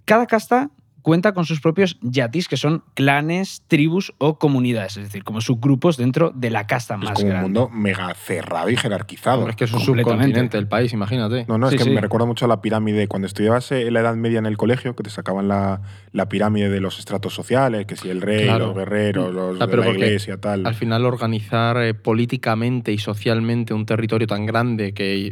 Cada 0.06 0.28
casta 0.28 0.70
cuenta 1.08 1.32
con 1.34 1.46
sus 1.46 1.62
propios 1.62 1.98
yatis, 2.02 2.50
que 2.50 2.58
son 2.58 2.84
clanes, 2.94 3.64
tribus 3.70 4.14
o 4.18 4.38
comunidades, 4.38 4.98
es 4.98 5.06
decir, 5.06 5.24
como 5.24 5.40
subgrupos 5.40 5.96
dentro 5.96 6.34
de 6.36 6.50
la 6.50 6.68
casta 6.68 6.96
Es 6.96 7.00
más 7.00 7.14
como 7.14 7.24
un 7.28 7.30
grande. 7.30 7.44
mundo 7.46 7.70
mega 7.70 8.14
cerrado 8.14 8.70
y 8.70 8.76
jerarquizado. 8.76 9.38
Hombre, 9.38 9.52
es 9.52 9.56
que 9.56 9.64
es 9.64 9.72
un 9.72 9.80
subcontinente 9.80 10.58
el 10.58 10.68
país, 10.68 10.92
imagínate. 10.92 11.46
No, 11.48 11.58
no, 11.58 11.70
Sí, 11.70 11.76
es 11.76 11.80
que 11.82 11.88
sí. 11.88 11.96
me 11.96 12.02
recuerda 12.02 12.26
mucho 12.26 12.44
a 12.44 12.50
la 12.50 12.60
pirámide. 12.62 13.08
Cuando 13.08 13.26
estudiabas 13.26 13.72
eh, 13.72 13.90
la 13.90 14.02
Edad 14.02 14.16
Media 14.18 14.40
en 14.40 14.48
el 14.48 14.58
colegio, 14.58 14.98
que 14.98 15.04
te 15.04 15.10
sacaban 15.10 15.48
la, 15.48 15.82
la 16.12 16.28
pirámide 16.28 16.70
de 16.70 16.82
los 16.82 17.00
estratos 17.00 17.34
sociales, 17.34 17.86
que 17.86 17.96
si 17.96 18.10
el 18.10 18.22
rey, 18.22 18.44
Claro. 18.44 18.66
los 18.68 18.76
guerreros, 18.76 19.34
los 19.34 19.62
Ah, 19.62 19.66
de 19.66 19.78
la 19.78 19.88
iglesia, 19.90 20.36
tal. 20.42 20.66
Al 20.68 20.76
final, 20.76 21.06
organizar 21.06 21.78
eh, 21.82 21.94
políticamente 21.94 22.92
y 22.92 22.98
socialmente 22.98 23.74
un 23.74 23.86
territorio 23.86 24.28
tan 24.28 24.46
grande 24.46 24.94
que 24.94 25.32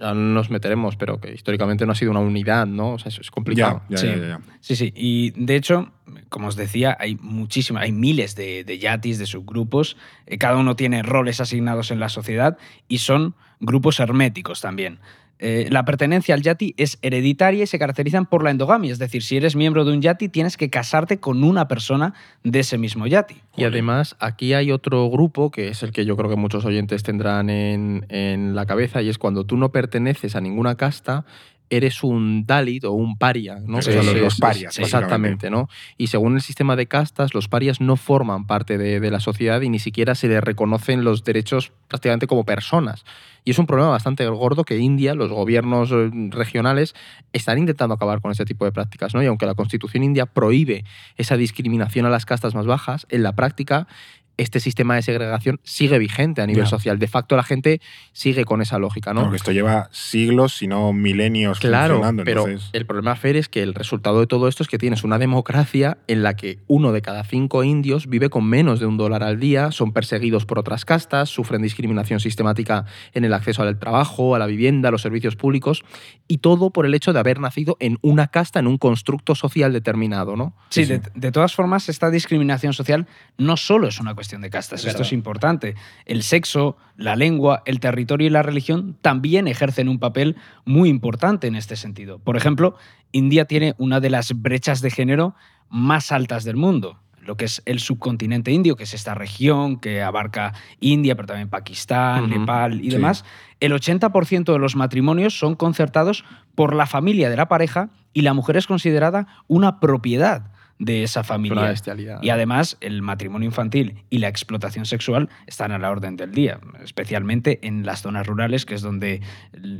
ya 0.00 0.14
no 0.14 0.32
nos 0.32 0.48
meteremos, 0.50 0.96
pero 0.96 1.20
que 1.20 1.34
históricamente 1.34 1.84
no 1.84 1.92
ha 1.92 1.94
sido 1.94 2.10
una 2.10 2.20
unidad, 2.20 2.66
¿no? 2.66 2.94
O 2.94 2.98
sea, 2.98 3.10
eso 3.10 3.20
es 3.20 3.30
complicado. 3.30 3.82
ya, 3.90 3.96
ya, 3.96 3.98
Sí. 3.98 4.06
ya, 4.06 4.16
ya. 4.28 4.40
Sí, 4.60 4.74
sí. 4.76 4.92
Y 4.96 5.09
de 5.36 5.56
hecho, 5.56 5.92
como 6.28 6.48
os 6.48 6.56
decía, 6.56 6.96
hay 7.00 7.16
muchísimas, 7.20 7.84
hay 7.84 7.92
miles 7.92 8.34
de, 8.34 8.64
de 8.64 8.78
yatis, 8.78 9.18
de 9.18 9.26
subgrupos. 9.26 9.96
eh, 10.26 10.38
cada 10.38 10.56
uno 10.56 10.76
tiene 10.76 11.02
roles 11.02 11.40
asignados 11.40 11.90
en 11.90 12.00
la 12.00 12.08
sociedad 12.08 12.58
y 12.88 12.98
son 12.98 13.34
grupos 13.60 14.00
herméticos 14.00 14.60
también. 14.60 14.98
Eh, 15.42 15.68
la 15.70 15.86
pertenencia 15.86 16.34
al 16.34 16.42
yati 16.42 16.74
es 16.76 16.98
hereditaria 17.00 17.64
y 17.64 17.66
se 17.66 17.78
caracterizan 17.78 18.26
por 18.26 18.44
la 18.44 18.50
endogamia. 18.50 18.92
Es 18.92 18.98
decir, 18.98 19.22
si 19.22 19.38
eres 19.38 19.56
miembro 19.56 19.86
de 19.86 19.92
un 19.94 20.02
yati, 20.02 20.28
tienes 20.28 20.58
que 20.58 20.68
casarte 20.68 21.18
con 21.18 21.42
una 21.44 21.66
persona 21.66 22.12
de 22.44 22.60
ese 22.60 22.76
mismo 22.76 23.06
yati. 23.06 23.36
Y 23.56 23.64
además, 23.64 24.16
aquí 24.20 24.52
hay 24.52 24.70
otro 24.70 25.08
grupo 25.08 25.50
que 25.50 25.68
es 25.68 25.82
el 25.82 25.92
que 25.92 26.04
yo 26.04 26.14
creo 26.18 26.28
que 26.28 26.36
muchos 26.36 26.66
oyentes 26.66 27.02
tendrán 27.02 27.48
en, 27.48 28.04
en 28.10 28.54
la 28.54 28.66
cabeza, 28.66 29.00
y 29.00 29.08
es 29.08 29.16
cuando 29.16 29.44
tú 29.44 29.56
no 29.56 29.72
perteneces 29.72 30.36
a 30.36 30.42
ninguna 30.42 30.74
casta, 30.74 31.24
eres 31.70 32.02
un 32.02 32.44
Dalit 32.46 32.84
o 32.84 32.92
un 32.92 33.16
paria, 33.16 33.58
¿no? 33.64 33.78
Que 33.78 33.92
son 33.92 34.20
los- 34.20 34.38
parias, 34.38 34.78
Exactamente, 34.78 35.50
¿no? 35.50 35.68
Y 35.96 36.08
según 36.08 36.34
el 36.34 36.42
sistema 36.42 36.76
de 36.76 36.86
castas, 36.86 37.32
los 37.32 37.48
parias 37.48 37.80
no 37.80 37.96
forman 37.96 38.46
parte 38.46 38.76
de, 38.76 39.00
de 39.00 39.10
la 39.10 39.20
sociedad 39.20 39.60
y 39.60 39.68
ni 39.68 39.78
siquiera 39.78 40.14
se 40.14 40.28
les 40.28 40.42
reconocen 40.42 41.04
los 41.04 41.24
derechos 41.24 41.72
prácticamente 41.88 42.26
como 42.26 42.44
personas. 42.44 43.04
Y 43.44 43.52
es 43.52 43.58
un 43.58 43.66
problema 43.66 43.90
bastante 43.90 44.26
gordo 44.28 44.64
que 44.64 44.76
India, 44.78 45.14
los 45.14 45.30
gobiernos 45.30 45.90
eh, 45.92 46.10
regionales, 46.30 46.94
están 47.32 47.58
intentando 47.58 47.94
acabar 47.94 48.20
con 48.20 48.30
ese 48.32 48.44
tipo 48.44 48.64
de 48.66 48.72
prácticas, 48.72 49.14
¿no? 49.14 49.22
Y 49.22 49.26
aunque 49.26 49.46
la 49.46 49.54
constitución 49.54 50.02
india 50.02 50.26
prohíbe 50.26 50.84
esa 51.16 51.36
discriminación 51.38 52.04
a 52.04 52.10
las 52.10 52.26
castas 52.26 52.54
más 52.54 52.66
bajas, 52.66 53.06
en 53.08 53.22
la 53.22 53.32
práctica 53.32 53.86
este 54.36 54.60
sistema 54.60 54.94
de 54.94 55.02
segregación 55.02 55.60
sigue 55.64 55.98
vigente 55.98 56.40
a 56.42 56.46
nivel 56.46 56.66
social. 56.66 56.98
De 56.98 57.08
facto, 57.08 57.36
la 57.36 57.42
gente 57.42 57.80
sigue 58.12 58.44
con 58.44 58.62
esa 58.62 58.78
lógica, 58.78 59.12
¿no? 59.12 59.22
Porque 59.22 59.36
esto 59.36 59.52
lleva 59.52 59.88
siglos, 59.92 60.56
si 60.56 60.66
no 60.66 60.92
milenios 60.92 61.58
Claro, 61.60 61.94
funcionando. 61.96 62.24
pero 62.24 62.46
entonces- 62.46 62.70
el 62.72 62.86
problema, 62.86 63.14
Fer, 63.16 63.36
es 63.36 63.48
que 63.48 63.62
el 63.62 63.74
resultado 63.74 64.20
de 64.20 64.26
todo 64.26 64.48
esto 64.48 64.62
es 64.62 64.68
que 64.68 64.78
tienes 64.78 65.04
una 65.04 65.18
democracia 65.18 65.98
en 66.06 66.22
la 66.22 66.36
que 66.36 66.58
uno 66.68 66.92
de 66.92 67.02
cada 67.02 67.24
cinco 67.24 67.64
indios 67.64 68.06
vive 68.08 68.30
con 68.30 68.44
menos 68.46 68.80
de 68.80 68.86
un 68.86 68.96
dólar 68.96 69.22
al 69.22 69.38
día, 69.40 69.72
son 69.72 69.92
perseguidos 69.92 70.46
por 70.46 70.58
otras 70.58 70.84
castas, 70.84 71.28
sufren 71.28 71.60
discriminación 71.62 72.20
sistemática 72.20 72.86
en 73.12 73.24
el 73.24 73.34
acceso 73.34 73.62
al 73.62 73.78
trabajo, 73.78 74.34
a 74.34 74.38
la 74.38 74.46
vivienda, 74.46 74.88
a 74.88 74.92
los 74.92 75.02
servicios 75.02 75.36
públicos, 75.36 75.82
y 76.28 76.38
todo 76.38 76.70
por 76.70 76.86
el 76.86 76.94
hecho 76.94 77.12
de 77.12 77.18
haber 77.18 77.40
nacido 77.40 77.76
en 77.80 77.98
una 78.00 78.28
casta, 78.28 78.58
en 78.60 78.66
un 78.66 78.78
constructo 78.78 79.34
social 79.34 79.72
determinado, 79.72 80.36
¿no? 80.36 80.54
Sí, 80.70 80.84
Sí, 80.84 80.92
de, 80.92 80.98
sí. 81.00 81.10
de 81.14 81.30
todas 81.32 81.54
formas, 81.54 81.88
esta 81.90 82.10
discriminación 82.10 82.72
social 82.72 83.06
no 83.36 83.56
solo 83.58 83.86
es 83.88 84.00
una 84.00 84.14
cuestión 84.14 84.29
de 84.38 84.50
castas, 84.50 84.84
esto 84.84 85.02
es 85.02 85.12
importante. 85.12 85.74
El 86.06 86.22
sexo, 86.22 86.76
la 86.96 87.16
lengua, 87.16 87.62
el 87.66 87.80
territorio 87.80 88.28
y 88.28 88.30
la 88.30 88.42
religión 88.42 88.96
también 89.02 89.48
ejercen 89.48 89.88
un 89.88 89.98
papel 89.98 90.36
muy 90.64 90.88
importante 90.88 91.48
en 91.48 91.56
este 91.56 91.74
sentido. 91.74 92.18
Por 92.18 92.36
ejemplo, 92.36 92.76
India 93.12 93.46
tiene 93.46 93.74
una 93.78 93.98
de 93.98 94.10
las 94.10 94.40
brechas 94.40 94.80
de 94.80 94.90
género 94.90 95.34
más 95.68 96.12
altas 96.12 96.44
del 96.44 96.56
mundo 96.56 97.00
lo 97.22 97.36
que 97.36 97.44
es 97.44 97.62
el 97.66 97.80
subcontinente 97.80 98.50
indio, 98.50 98.76
que 98.76 98.84
es 98.84 98.94
esta 98.94 99.14
región 99.14 99.78
que 99.78 100.02
abarca 100.02 100.54
India, 100.80 101.14
pero 101.14 101.28
también 101.28 101.48
Pakistán, 101.48 102.30
Nepal 102.30 102.80
y 102.80 102.84
sí. 102.84 102.90
demás, 102.90 103.24
el 103.60 103.72
80% 103.72 104.52
de 104.52 104.58
los 104.58 104.74
matrimonios 104.74 105.38
son 105.38 105.54
concertados 105.54 106.24
por 106.54 106.74
la 106.74 106.86
familia 106.86 107.30
de 107.30 107.36
la 107.36 107.46
pareja 107.46 107.90
y 108.12 108.22
la 108.22 108.34
mujer 108.34 108.56
es 108.56 108.66
considerada 108.66 109.26
una 109.48 109.80
propiedad 109.80 110.50
de 110.80 111.02
esa 111.04 111.20
Es 111.20 111.26
familia. 111.26 111.74
Y 112.22 112.30
además, 112.30 112.76
el 112.80 113.02
matrimonio 113.02 113.46
infantil 113.46 114.02
y 114.10 114.18
la 114.18 114.28
explotación 114.28 114.86
sexual 114.86 115.28
están 115.46 115.72
a 115.72 115.78
la 115.78 115.90
orden 115.90 116.16
del 116.16 116.32
día, 116.32 116.58
especialmente 116.82 117.60
en 117.62 117.84
las 117.86 118.02
zonas 118.02 118.26
rurales, 118.26 118.64
que 118.66 118.74
es 118.74 118.82
donde 118.82 119.20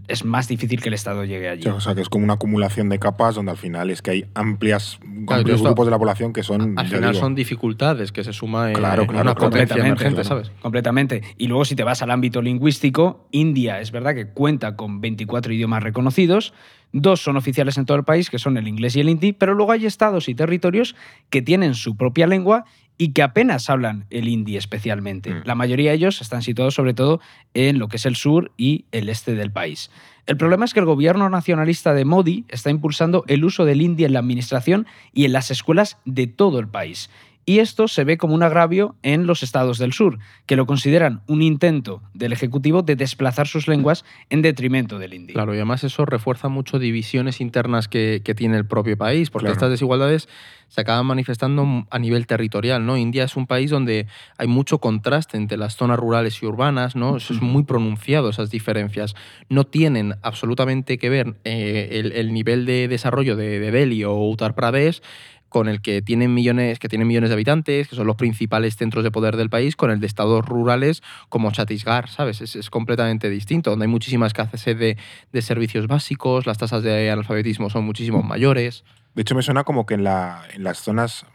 es 0.08 0.24
más 0.24 0.46
difícil 0.46 0.80
que 0.82 0.88
el 0.88 0.94
Estado 0.94 1.24
llegue 1.24 1.48
allí. 1.48 1.66
O 1.68 1.80
sea, 1.80 1.94
que 1.94 2.02
es 2.02 2.08
como 2.08 2.24
una 2.24 2.34
acumulación 2.34 2.88
de 2.90 2.98
capas 2.98 3.34
donde 3.34 3.50
al 3.50 3.56
final 3.56 3.90
es 3.90 4.02
que 4.02 4.10
hay 4.10 4.24
amplias, 4.34 4.98
Claro, 5.26 5.40
amplios 5.40 5.56
esto- 5.56 5.68
grupos 5.70 5.86
de 5.86 5.90
la 5.90 5.98
población 5.98 6.32
que 6.32 6.42
son. 6.42 6.78
Al 6.78 6.86
final 6.86 7.12
digo, 7.12 7.20
son 7.20 7.34
dificultades 7.34 8.12
que 8.12 8.22
se 8.22 8.32
suma 8.32 8.68
en, 8.68 8.76
Claro, 8.76 9.02
en 9.02 9.08
claro, 9.08 9.22
una 9.22 9.34
Completamente. 9.34 10.22
¿sabes? 10.24 10.52
Completamente. 10.60 11.22
Y 11.38 11.46
luego 11.46 11.64
si 11.64 11.74
te 11.76 11.82
vas 11.82 12.02
al 12.02 12.10
ámbito 12.10 12.42
lingüístico, 12.42 13.26
India 13.30 13.80
es 13.80 13.90
verdad 13.90 14.14
que 14.14 14.26
cuenta 14.28 14.76
con 14.76 15.00
24 15.00 15.52
idiomas 15.52 15.82
reconocidos, 15.82 16.52
dos 16.92 17.22
son 17.22 17.36
oficiales 17.36 17.78
en 17.78 17.86
todo 17.86 17.96
el 17.96 18.04
país, 18.04 18.30
que 18.30 18.38
son 18.38 18.56
el 18.56 18.68
inglés 18.68 18.96
y 18.96 19.00
el 19.00 19.08
hindi, 19.08 19.32
pero 19.32 19.54
luego 19.54 19.72
hay 19.72 19.86
estados 19.86 20.28
y 20.28 20.34
territorios 20.34 20.96
que 21.28 21.42
tienen 21.42 21.74
su 21.74 21.96
propia 21.96 22.26
lengua 22.26 22.64
y 23.00 23.12
que 23.12 23.22
apenas 23.22 23.70
hablan 23.70 24.04
el 24.10 24.28
hindi 24.28 24.58
especialmente. 24.58 25.30
Mm. 25.30 25.42
La 25.44 25.54
mayoría 25.54 25.90
de 25.90 25.96
ellos 25.96 26.20
están 26.20 26.42
situados 26.42 26.74
sobre 26.74 26.92
todo 26.92 27.20
en 27.54 27.78
lo 27.78 27.88
que 27.88 27.96
es 27.96 28.04
el 28.04 28.14
sur 28.14 28.52
y 28.58 28.84
el 28.92 29.08
este 29.08 29.34
del 29.34 29.50
país. 29.50 29.90
El 30.26 30.36
problema 30.36 30.66
es 30.66 30.74
que 30.74 30.80
el 30.80 30.86
gobierno 30.86 31.30
nacionalista 31.30 31.94
de 31.94 32.04
Modi 32.04 32.44
está 32.48 32.68
impulsando 32.68 33.24
el 33.26 33.44
uso 33.44 33.64
del 33.64 33.80
hindi 33.80 34.04
en 34.04 34.12
la 34.12 34.18
administración 34.18 34.86
y 35.14 35.24
en 35.24 35.32
las 35.32 35.50
escuelas 35.50 35.96
de 36.04 36.26
todo 36.26 36.58
el 36.58 36.68
país. 36.68 37.08
Y 37.50 37.58
esto 37.58 37.88
se 37.88 38.04
ve 38.04 38.16
como 38.16 38.34
un 38.34 38.44
agravio 38.44 38.94
en 39.02 39.26
los 39.26 39.42
estados 39.42 39.78
del 39.78 39.92
sur, 39.92 40.20
que 40.46 40.54
lo 40.54 40.66
consideran 40.66 41.22
un 41.26 41.42
intento 41.42 42.00
del 42.14 42.32
Ejecutivo 42.32 42.82
de 42.82 42.94
desplazar 42.94 43.48
sus 43.48 43.66
lenguas 43.66 44.04
en 44.28 44.40
detrimento 44.40 45.00
del 45.00 45.14
hindi. 45.14 45.32
Claro, 45.32 45.52
y 45.52 45.56
además 45.56 45.82
eso 45.82 46.06
refuerza 46.06 46.48
mucho 46.48 46.78
divisiones 46.78 47.40
internas 47.40 47.88
que, 47.88 48.22
que 48.24 48.36
tiene 48.36 48.56
el 48.56 48.66
propio 48.66 48.96
país, 48.96 49.30
porque 49.30 49.46
Claro. 49.46 49.54
estas 49.54 49.70
desigualdades 49.70 50.28
se 50.68 50.82
acaban 50.82 51.06
manifestando 51.06 51.88
a 51.90 51.98
nivel 51.98 52.28
territorial, 52.28 52.86
¿no? 52.86 52.96
India 52.96 53.24
es 53.24 53.34
un 53.34 53.48
país 53.48 53.68
donde 53.68 54.06
hay 54.38 54.46
mucho 54.46 54.78
contraste 54.78 55.36
entre 55.36 55.58
las 55.58 55.74
zonas 55.74 55.98
rurales 55.98 56.40
y 56.40 56.46
urbanas, 56.46 56.94
¿no? 56.94 57.16
Eso 57.16 57.34
es 57.34 57.42
muy 57.42 57.64
pronunciado, 57.64 58.28
esas 58.28 58.52
diferencias. 58.52 59.16
No 59.48 59.64
tienen 59.64 60.14
absolutamente 60.22 60.98
que 60.98 61.08
ver 61.10 61.34
eh, 61.42 61.88
el, 61.94 62.12
el 62.12 62.32
nivel 62.32 62.64
de 62.64 62.86
desarrollo 62.86 63.34
de, 63.34 63.58
de 63.58 63.72
Delhi 63.72 64.04
o 64.04 64.14
Uttar 64.30 64.54
Pradesh 64.54 65.02
con 65.50 65.68
el 65.68 65.82
que 65.82 66.00
tienen 66.00 66.32
millones, 66.32 66.78
que 66.78 66.88
tienen 66.88 67.06
millones 67.06 67.28
de 67.28 67.34
habitantes, 67.34 67.88
que 67.88 67.96
son 67.96 68.06
los 68.06 68.16
principales 68.16 68.76
centros 68.76 69.04
de 69.04 69.10
poder 69.10 69.36
del 69.36 69.50
país, 69.50 69.76
con 69.76 69.90
el 69.90 70.00
de 70.00 70.06
estados 70.06 70.46
rurales 70.46 71.02
como 71.28 71.50
Chhattisgarh, 71.50 72.08
¿sabes? 72.08 72.40
Es, 72.40 72.56
es 72.56 72.70
completamente 72.70 73.28
distinto, 73.28 73.68
donde 73.68 73.84
hay 73.84 73.90
muchísima 73.90 74.26
escasez 74.26 74.78
de, 74.78 74.96
de 75.32 75.42
servicios 75.42 75.86
básicos, 75.86 76.46
las 76.46 76.56
tasas 76.56 76.82
de 76.82 77.10
analfabetismo 77.10 77.68
son 77.68 77.84
muchísimo 77.84 78.22
mayores. 78.22 78.84
De 79.14 79.22
hecho, 79.22 79.34
me 79.34 79.42
suena 79.42 79.64
como 79.64 79.84
que 79.84 79.94
en, 79.94 80.04
la, 80.04 80.44
en 80.54 80.64
las 80.64 80.78
zonas, 80.78 81.26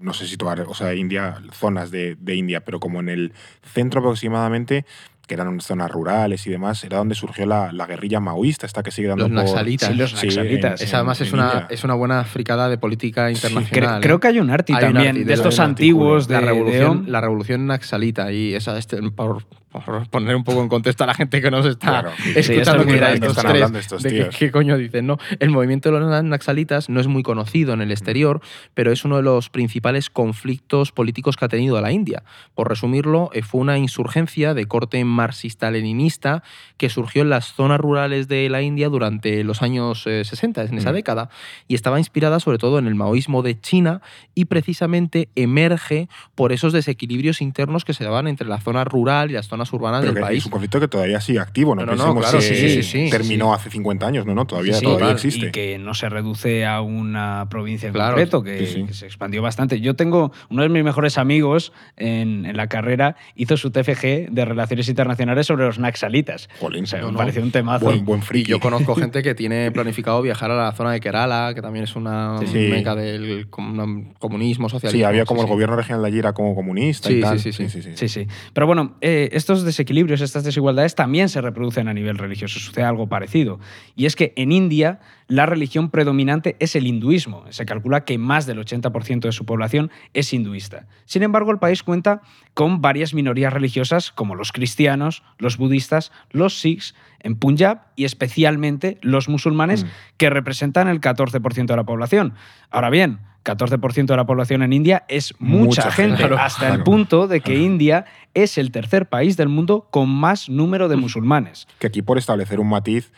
no 0.00 0.14
sé 0.14 0.26
situar, 0.26 0.60
o 0.60 0.74
sea, 0.74 0.94
India, 0.94 1.42
zonas 1.52 1.90
de, 1.90 2.14
de 2.14 2.34
India, 2.36 2.64
pero 2.64 2.78
como 2.78 3.00
en 3.00 3.08
el 3.08 3.32
centro 3.62 4.00
aproximadamente, 4.00 4.86
que 5.26 5.34
eran 5.34 5.60
zonas 5.60 5.90
rurales 5.90 6.46
y 6.46 6.50
demás, 6.50 6.84
era 6.84 6.98
donde 6.98 7.14
surgió 7.16 7.46
la, 7.46 7.72
la 7.72 7.86
guerrilla 7.86 8.20
maoísta, 8.20 8.64
esta 8.64 8.82
que 8.84 8.90
sigue 8.92 9.08
dando 9.08 9.28
Los 9.28 9.32
por- 9.42 9.44
naxalitas. 9.50 9.88
Sí, 9.88 9.94
los 9.96 10.10
Sí, 10.12 10.26
naxalitas. 10.28 10.80
en- 10.80 10.86
Esa 10.86 10.96
además 10.98 11.20
en 11.20 11.26
es 11.26 11.32
una, 11.32 11.66
es 11.68 11.84
una 11.84 11.94
buena 11.94 12.24
fricada 12.24 12.68
de 12.68 12.78
política 12.78 13.28
Cre- 13.28 13.34
internacional. 13.34 14.00
creo 14.02 14.16
¿eh? 14.16 14.20
que 14.20 14.28
hay 14.28 14.38
un 14.38 14.50
arti 14.50 14.72
Hay 14.72 14.84
un 14.84 14.92
también 14.92 15.08
arti 15.08 15.18
de 15.20 15.24
de 15.24 15.34
estos 15.34 15.58
antiguos 15.58 16.28
de, 16.28 16.34
la 16.34 16.40
revolución, 16.40 17.04
la 17.08 17.20
revolución 17.20 17.66
naxalita 17.66 18.30
y 18.32 18.54
esa 18.54 18.78
este, 18.78 19.02
por, 19.10 19.44
por 19.84 20.08
poner 20.08 20.34
un 20.36 20.44
poco 20.44 20.62
en 20.62 20.68
contexto 20.68 21.04
a 21.04 21.06
la 21.08 21.14
gente 21.14 21.40
que 21.42 21.50
nos 21.50 21.66
está 21.66 21.88
Claro. 21.88 22.10
Sí, 22.22 22.32
escuchando 22.36 22.84
que 22.86 22.96
era 22.96 23.08
grande. 23.10 23.26
estos 23.26 23.36
Están 23.36 23.44
tres, 23.52 23.62
hablando 23.62 23.78
estos 23.78 24.02
de 24.02 24.10
tíos. 24.10 24.36
qué 24.36 24.50
coño 24.50 24.76
dicen, 24.78 25.06
¿no? 25.06 25.18
El 25.40 25.50
movimiento 25.50 25.90
de 25.92 26.00
los 26.00 26.24
naxalitas 26.24 26.88
no 26.88 27.00
es 27.00 27.06
muy 27.06 27.22
conocido 27.22 27.74
en 27.74 27.80
el 27.82 27.90
exterior, 27.90 28.40
pero 28.74 28.92
es 28.92 29.04
uno 29.04 29.16
de 29.16 29.22
los 29.22 29.50
principales 29.50 30.10
conflictos 30.10 30.92
políticos 30.92 31.36
que 31.36 31.44
ha 31.44 31.48
tenido 31.48 31.80
la 31.80 31.92
India. 31.92 32.22
Por 32.54 32.68
resumirlo, 32.68 33.30
eh, 33.32 33.42
fue 33.42 33.60
una 33.60 33.78
insurgencia 33.78 34.54
de 34.54 34.66
corte 34.66 35.04
marxista-leninista 35.04 36.42
que 36.76 36.88
surgió 36.90 37.22
en 37.22 37.30
las 37.30 37.52
zonas 37.52 37.80
rurales 37.80 38.28
de 38.28 38.48
la 38.48 38.62
India 38.62 38.88
durante 38.88 39.42
los 39.44 39.62
años 39.62 40.04
eh, 40.06 40.24
60, 40.24 40.62
en 40.64 40.78
esa 40.78 40.90
Mm. 40.90 40.94
década, 40.94 41.30
y 41.68 41.74
estaba 41.74 41.98
inspirada 41.98 42.40
sobre 42.40 42.58
todo 42.58 42.78
en 42.78 42.86
el 42.86 42.94
maoísmo 42.94 43.42
de 43.42 43.58
China 43.60 44.00
y 44.34 44.46
precisamente 44.46 45.28
emerge 45.34 46.08
por 46.34 46.52
esos 46.52 46.72
desequilibrios 46.72 47.40
internos 47.40 47.84
que 47.84 47.92
se 47.94 48.04
daban 48.04 48.26
entre 48.28 48.46
la 48.48 48.60
zona 48.60 48.84
rural 48.84 49.30
y 49.30 49.34
las 49.34 49.48
zonas 49.48 49.65
urbanas 49.72 50.00
Pero 50.00 50.12
del 50.12 50.22
que 50.22 50.26
país. 50.26 50.38
es 50.38 50.44
un 50.46 50.50
conflicto 50.52 50.80
que 50.80 50.88
todavía 50.88 51.20
sigue 51.20 51.38
activo, 51.40 51.74
no, 51.74 51.82
No, 51.84 51.92
pensemos 51.92 52.18
claro, 52.22 52.38
que 52.38 52.44
sí, 52.44 52.54
sí, 52.54 52.68
sí, 52.70 52.82
sí, 52.82 53.10
terminó 53.10 53.46
sí. 53.54 53.60
hace 53.60 53.70
50 53.70 54.06
años, 54.06 54.26
no, 54.26 54.34
no, 54.34 54.46
todavía, 54.46 54.74
Sí, 54.74 54.80
sí, 54.80 54.84
todavía 54.84 55.10
existe. 55.12 55.46
Y 55.46 55.50
que 55.50 55.78
no 55.78 55.94
se 55.94 56.08
reduce 56.08 56.64
a 56.66 56.80
una 56.80 57.46
provincia 57.50 57.86
en 57.88 57.92
Claro, 57.94 58.14
concreto, 58.14 58.42
que, 58.42 58.58
sí, 58.66 58.72
sí. 58.74 58.84
que 58.84 58.94
se 58.94 59.06
expandió 59.06 59.42
bastante. 59.42 59.80
Yo 59.80 59.94
tengo 59.96 60.32
uno 60.50 60.62
de 60.62 60.68
mis 60.68 60.84
mejores 60.84 61.18
amigos 61.18 61.72
en, 61.96 62.46
en 62.46 62.56
la 62.56 62.66
carrera, 62.68 63.16
hizo 63.34 63.56
su 63.56 63.70
TFG 63.70 64.30
de 64.30 64.44
Relaciones 64.44 64.88
Internacionales 64.88 65.46
sobre 65.46 65.64
los 65.66 65.78
naxalitas. 65.78 66.48
Jolín, 66.60 66.84
O 66.84 66.86
sea, 66.86 67.00
no, 67.00 67.06
me 67.06 67.12
no. 67.12 67.18
pareció 67.18 67.42
un 67.42 67.50
temazo. 67.52 67.84
Buen, 67.86 68.04
buen 68.04 68.22
friki. 68.22 68.50
yo 68.50 68.60
conozco 68.60 68.94
gente 68.96 69.22
que 69.22 69.34
tiene 69.34 69.70
planificado 69.70 70.20
viajar 70.22 70.50
a 70.50 70.56
la 70.56 70.72
zona 70.72 70.92
de 70.92 71.00
Kerala, 71.00 71.52
que 71.54 71.62
también 71.62 71.84
es 71.84 71.96
una 71.96 72.38
Sí, 72.40 72.46
sí. 72.46 72.58
meca 72.70 72.94
del 72.94 73.48
com- 73.50 74.12
comunismo, 74.18 74.68
socialismo. 74.68 74.98
Sí, 74.98 75.04
había 75.04 75.24
como 75.24 75.42
el 75.42 75.46
sí. 75.46 75.52
gobierno 75.52 75.76
regional 75.76 76.02
de 76.02 76.08
allí 76.08 76.18
era 76.18 76.32
como 76.32 76.54
comunista 76.54 77.08
Sí, 77.08 77.18
y 77.18 77.20
tal. 77.20 77.38
sí, 77.38 77.52
sí, 77.52 77.68
sí. 77.68 77.82
Sí, 77.94 78.08
sí. 78.08 78.26
Pero 78.52 78.66
bueno, 78.66 78.96
eh, 79.00 79.28
estos 79.46 79.62
desequilibrios, 79.62 80.22
estas 80.22 80.42
desigualdades 80.42 80.96
también 80.96 81.28
se 81.28 81.40
reproducen 81.40 81.86
a 81.86 81.94
nivel 81.94 82.18
religioso. 82.18 82.58
Sucede 82.58 82.82
algo 82.84 83.08
parecido. 83.08 83.60
Y 83.94 84.06
es 84.06 84.16
que 84.16 84.32
en 84.34 84.50
India 84.50 84.98
la 85.28 85.46
religión 85.46 85.90
predominante 85.90 86.56
es 86.58 86.74
el 86.74 86.84
hinduismo. 86.84 87.44
Se 87.50 87.64
calcula 87.64 88.04
que 88.04 88.18
más 88.18 88.46
del 88.46 88.58
80% 88.58 89.20
de 89.20 89.30
su 89.30 89.46
población 89.46 89.92
es 90.14 90.32
hinduista. 90.32 90.88
Sin 91.04 91.22
embargo, 91.22 91.52
el 91.52 91.60
país 91.60 91.84
cuenta 91.84 92.22
con 92.54 92.80
varias 92.80 93.14
minorías 93.14 93.52
religiosas 93.52 94.10
como 94.10 94.34
los 94.34 94.50
cristianos, 94.50 95.22
los 95.38 95.58
budistas, 95.58 96.10
los 96.32 96.58
sikhs 96.58 96.96
en 97.20 97.36
Punjab 97.36 97.82
y 97.94 98.04
especialmente 98.04 98.98
los 99.00 99.28
musulmanes 99.28 99.84
Mm. 99.84 99.88
que 100.16 100.28
representan 100.30 100.88
el 100.88 101.00
14% 101.00 101.66
de 101.66 101.76
la 101.76 101.84
población. 101.84 102.34
Ahora 102.70 102.90
bien, 102.90 103.20
14% 103.46 104.06
de 104.06 104.16
la 104.16 104.26
población 104.26 104.62
en 104.62 104.72
India 104.72 105.04
es 105.08 105.32
mucha, 105.38 105.82
Mucha 105.84 105.90
gente, 105.92 106.16
claro, 106.18 106.38
hasta 106.38 106.68
el 106.74 106.82
punto 106.82 107.28
de 107.28 107.40
que 107.40 107.54
India 107.56 108.04
es 108.34 108.58
el 108.58 108.70
tercer 108.72 109.06
país 109.08 109.36
del 109.36 109.48
mundo 109.48 109.86
con 109.90 110.08
más 110.10 110.48
número 110.48 110.88
de 110.88 110.96
musulmanes. 110.96 111.66
Que 111.78 111.86
aquí 111.86 112.02
por 112.02 112.18
establecer 112.18 112.60
un 112.60 112.68
matiz 112.68 113.12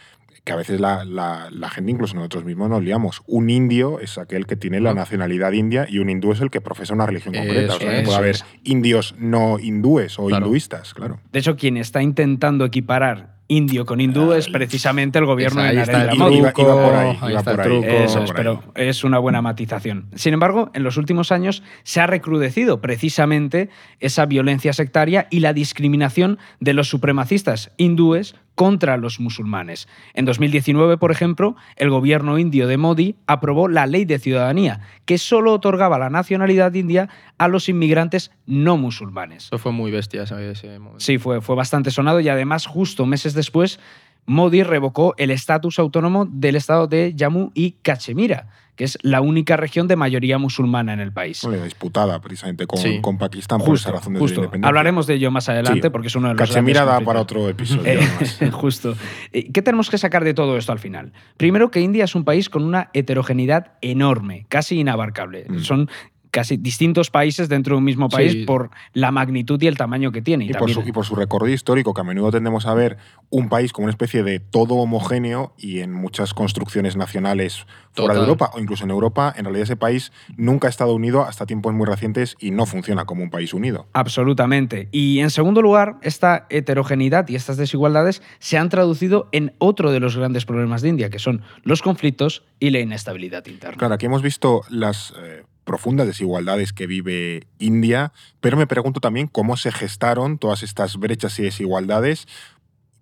que 0.44 0.52
a 0.52 0.56
veces 0.56 0.80
la, 0.80 1.04
la- 1.04 1.48
la 1.50 1.68
gente, 1.68 1.90
incluso 1.90 2.14
nosotros 2.14 2.44
mismos, 2.44 2.70
nos 2.70 2.82
liamos. 2.82 3.20
Un 3.26 3.50
indio 3.50 4.00
es 4.00 4.16
aquel 4.16 4.46
que 4.46 4.56
tiene 4.56 4.80
la 4.80 4.90
No. 4.90 5.00
nacionalidad 5.00 5.52
india 5.52 5.86
y 5.88 5.98
un 5.98 6.08
hindú 6.08 6.32
es 6.32 6.40
el 6.40 6.48
que 6.50 6.62
profesa 6.62 6.94
una 6.94 7.04
religión 7.04 7.34
Eso, 7.34 7.44
concreta. 7.44 7.74
O 7.74 7.78
sea, 7.78 7.90
que 7.98 8.02
puede 8.02 8.16
haber 8.16 8.36
indios 8.64 9.14
no 9.18 9.58
hindúes 9.58 10.18
o 10.18 10.26
Claro. 10.26 10.46
hinduistas, 10.46 10.94
claro. 10.94 11.20
De 11.32 11.38
hecho, 11.40 11.56
quien 11.56 11.76
está 11.76 12.02
intentando 12.02 12.64
equiparar 12.64 13.36
indio 13.48 13.86
con 13.86 14.00
hindú 14.00 14.32
es 14.34 14.48
precisamente 14.48 15.18
el 15.18 15.24
gobierno 15.24 15.62
de 15.62 15.72
Narendra 15.72 16.14
Modi. 16.14 16.36
Iba- 16.38 16.52
truco, 16.52 16.62
iba 16.70 16.84
por 16.84 16.94
ahí, 16.94 17.18
ahí 17.20 17.30
iba 17.30 17.38
está 17.40 17.50
el 17.52 17.56
por 17.56 17.66
ahí. 17.66 17.70
truco. 17.80 17.88
Eso 17.88 18.14
por 18.14 18.22
es, 18.24 18.30
ahí. 18.30 18.36
pero 18.36 18.62
es 18.74 19.04
una 19.04 19.18
buena 19.18 19.40
matización. 19.42 20.06
Sin 20.14 20.34
embargo, 20.34 20.70
en 20.74 20.82
los 20.84 20.96
últimos 20.98 21.32
años 21.32 21.62
se 21.82 22.00
ha 22.00 22.06
recrudecido 22.06 22.80
precisamente 22.80 23.70
esa 24.00 24.26
violencia 24.26 24.72
sectaria 24.72 25.26
y 25.30 25.40
la 25.40 25.52
discriminación 25.54 26.38
de 26.60 26.74
los 26.74 26.88
supremacistas 26.88 27.72
hindúes 27.78 28.34
contra 28.58 28.96
los 28.96 29.20
musulmanes. 29.20 29.86
En 30.14 30.24
2019, 30.24 30.98
por 30.98 31.12
ejemplo, 31.12 31.54
el 31.76 31.90
gobierno 31.90 32.40
indio 32.40 32.66
de 32.66 32.76
Modi 32.76 33.14
aprobó 33.28 33.68
la 33.68 33.86
ley 33.86 34.04
de 34.04 34.18
ciudadanía, 34.18 34.80
que 35.04 35.16
solo 35.16 35.52
otorgaba 35.52 35.96
la 35.96 36.10
nacionalidad 36.10 36.74
india 36.74 37.08
a 37.38 37.46
los 37.46 37.68
inmigrantes 37.68 38.32
no 38.46 38.76
musulmanes. 38.76 39.44
Eso 39.44 39.58
fue 39.58 39.70
muy 39.70 39.92
bestia 39.92 40.24
ese, 40.24 40.50
ese 40.50 40.76
momento. 40.80 40.98
Sí, 40.98 41.18
fue, 41.18 41.40
fue 41.40 41.54
bastante 41.54 41.92
sonado 41.92 42.18
y 42.18 42.28
además 42.28 42.66
justo 42.66 43.06
meses 43.06 43.32
después 43.32 43.78
Modi 44.26 44.64
revocó 44.64 45.14
el 45.18 45.30
estatus 45.30 45.78
autónomo 45.78 46.26
del 46.26 46.56
estado 46.56 46.88
de 46.88 47.14
Jammu 47.16 47.52
y 47.54 47.76
Cachemira, 47.82 48.48
que 48.78 48.84
es 48.84 48.96
la 49.02 49.20
única 49.20 49.56
región 49.56 49.88
de 49.88 49.96
mayoría 49.96 50.38
musulmana 50.38 50.92
en 50.94 51.00
el 51.00 51.12
país. 51.12 51.40
Bueno, 51.42 51.64
disputada 51.64 52.20
precisamente 52.20 52.66
con, 52.66 52.78
Sí. 52.80 53.00
con 53.02 53.18
Pakistán 53.18 53.60
por 53.60 53.74
esa 53.74 53.90
razón 53.90 54.14
de 54.14 54.20
justo. 54.20 54.36
independencia. 54.40 54.68
Hablaremos 54.68 55.06
de 55.08 55.14
ello 55.14 55.30
más 55.32 55.48
adelante 55.48 55.82
Sí. 55.82 55.90
porque 55.90 56.06
es 56.06 56.14
uno 56.14 56.28
de 56.28 56.34
los 56.34 56.48
Cachemira 56.48 56.84
da 56.84 57.00
para 57.00 57.20
otro 57.20 57.48
episodio. 57.48 57.82
Eh, 57.84 58.50
justo. 58.52 58.94
Eh, 59.32 59.50
¿Qué 59.52 59.62
tenemos 59.62 59.90
que 59.90 59.98
sacar 59.98 60.22
de 60.22 60.32
todo 60.32 60.56
esto 60.56 60.70
al 60.70 60.78
final? 60.78 61.12
Primero 61.36 61.70
que 61.72 61.80
India 61.80 62.04
es 62.04 62.14
un 62.14 62.24
país 62.24 62.48
con 62.48 62.62
una 62.62 62.88
heterogeneidad 62.94 63.72
enorme, 63.80 64.46
casi 64.48 64.78
inabarcable. 64.78 65.46
Mm. 65.48 65.58
Son 65.58 65.90
casi 66.30 66.56
distintos 66.56 67.10
países 67.10 67.48
dentro 67.48 67.74
de 67.74 67.78
un 67.78 67.84
mismo 67.84 68.08
país 68.08 68.32
Sí. 68.32 68.44
por 68.44 68.70
la 68.92 69.10
magnitud 69.10 69.60
y 69.62 69.66
el 69.66 69.76
tamaño 69.76 70.12
que 70.12 70.22
tiene. 70.22 70.44
Y 70.44 70.50
Y 70.50 70.54
por, 70.54 70.70
su, 70.70 70.80
y 70.86 70.92
por 70.92 71.04
su 71.04 71.14
recorrido 71.14 71.54
histórico, 71.54 71.94
que 71.94 72.00
a 72.00 72.04
menudo 72.04 72.30
tendemos 72.30 72.66
a 72.66 72.74
ver 72.74 72.96
un 73.30 73.48
país 73.48 73.72
como 73.72 73.84
una 73.84 73.92
especie 73.92 74.22
de 74.22 74.40
todo 74.40 74.74
homogéneo 74.74 75.54
y 75.58 75.80
en 75.80 75.92
muchas 75.92 76.34
construcciones 76.34 76.96
nacionales 76.96 77.66
fuera 77.92 78.14
de. 78.14 78.20
Europa 78.20 78.50
o 78.54 78.60
incluso 78.60 78.84
en 78.84 78.90
Europa, 78.90 79.32
en 79.36 79.44
realidad 79.44 79.64
ese 79.64 79.76
país 79.76 80.12
nunca 80.36 80.68
ha 80.68 80.70
estado 80.70 80.94
unido 80.94 81.22
hasta 81.24 81.46
tiempos 81.46 81.72
muy 81.74 81.86
recientes 81.86 82.36
y 82.38 82.50
no 82.50 82.66
funciona 82.66 83.04
como 83.04 83.22
un 83.22 83.30
país 83.30 83.54
unido. 83.54 83.86
Absolutamente. 83.92 84.88
Y 84.92 85.20
en 85.20 85.30
segundo 85.30 85.62
lugar, 85.62 85.96
esta 86.02 86.46
heterogeneidad 86.50 87.28
y 87.28 87.34
estas 87.36 87.56
desigualdades 87.56 88.22
se 88.38 88.58
han 88.58 88.68
traducido 88.68 89.28
en 89.32 89.54
otro 89.58 89.90
de 89.92 90.00
los 90.00 90.16
grandes 90.16 90.44
problemas 90.44 90.82
de 90.82 90.90
India, 90.90 91.10
que 91.10 91.18
son 91.18 91.42
los 91.62 91.82
conflictos 91.82 92.44
y 92.60 92.70
la 92.70 92.80
inestabilidad 92.80 93.46
interna. 93.46 93.76
Claro, 93.76 93.94
aquí 93.94 94.06
hemos 94.06 94.22
visto 94.22 94.62
las 94.70 95.14
eh, 95.22 95.44
profundas 95.68 96.06
desigualdades 96.06 96.72
que 96.72 96.86
vive 96.86 97.46
India, 97.58 98.12
pero 98.40 98.56
me 98.56 98.66
pregunto 98.66 99.00
también 99.00 99.26
cómo 99.26 99.58
se 99.58 99.70
gestaron 99.70 100.38
todas 100.38 100.62
estas 100.62 100.96
brechas 100.96 101.38
y 101.38 101.42
desigualdades 101.42 102.26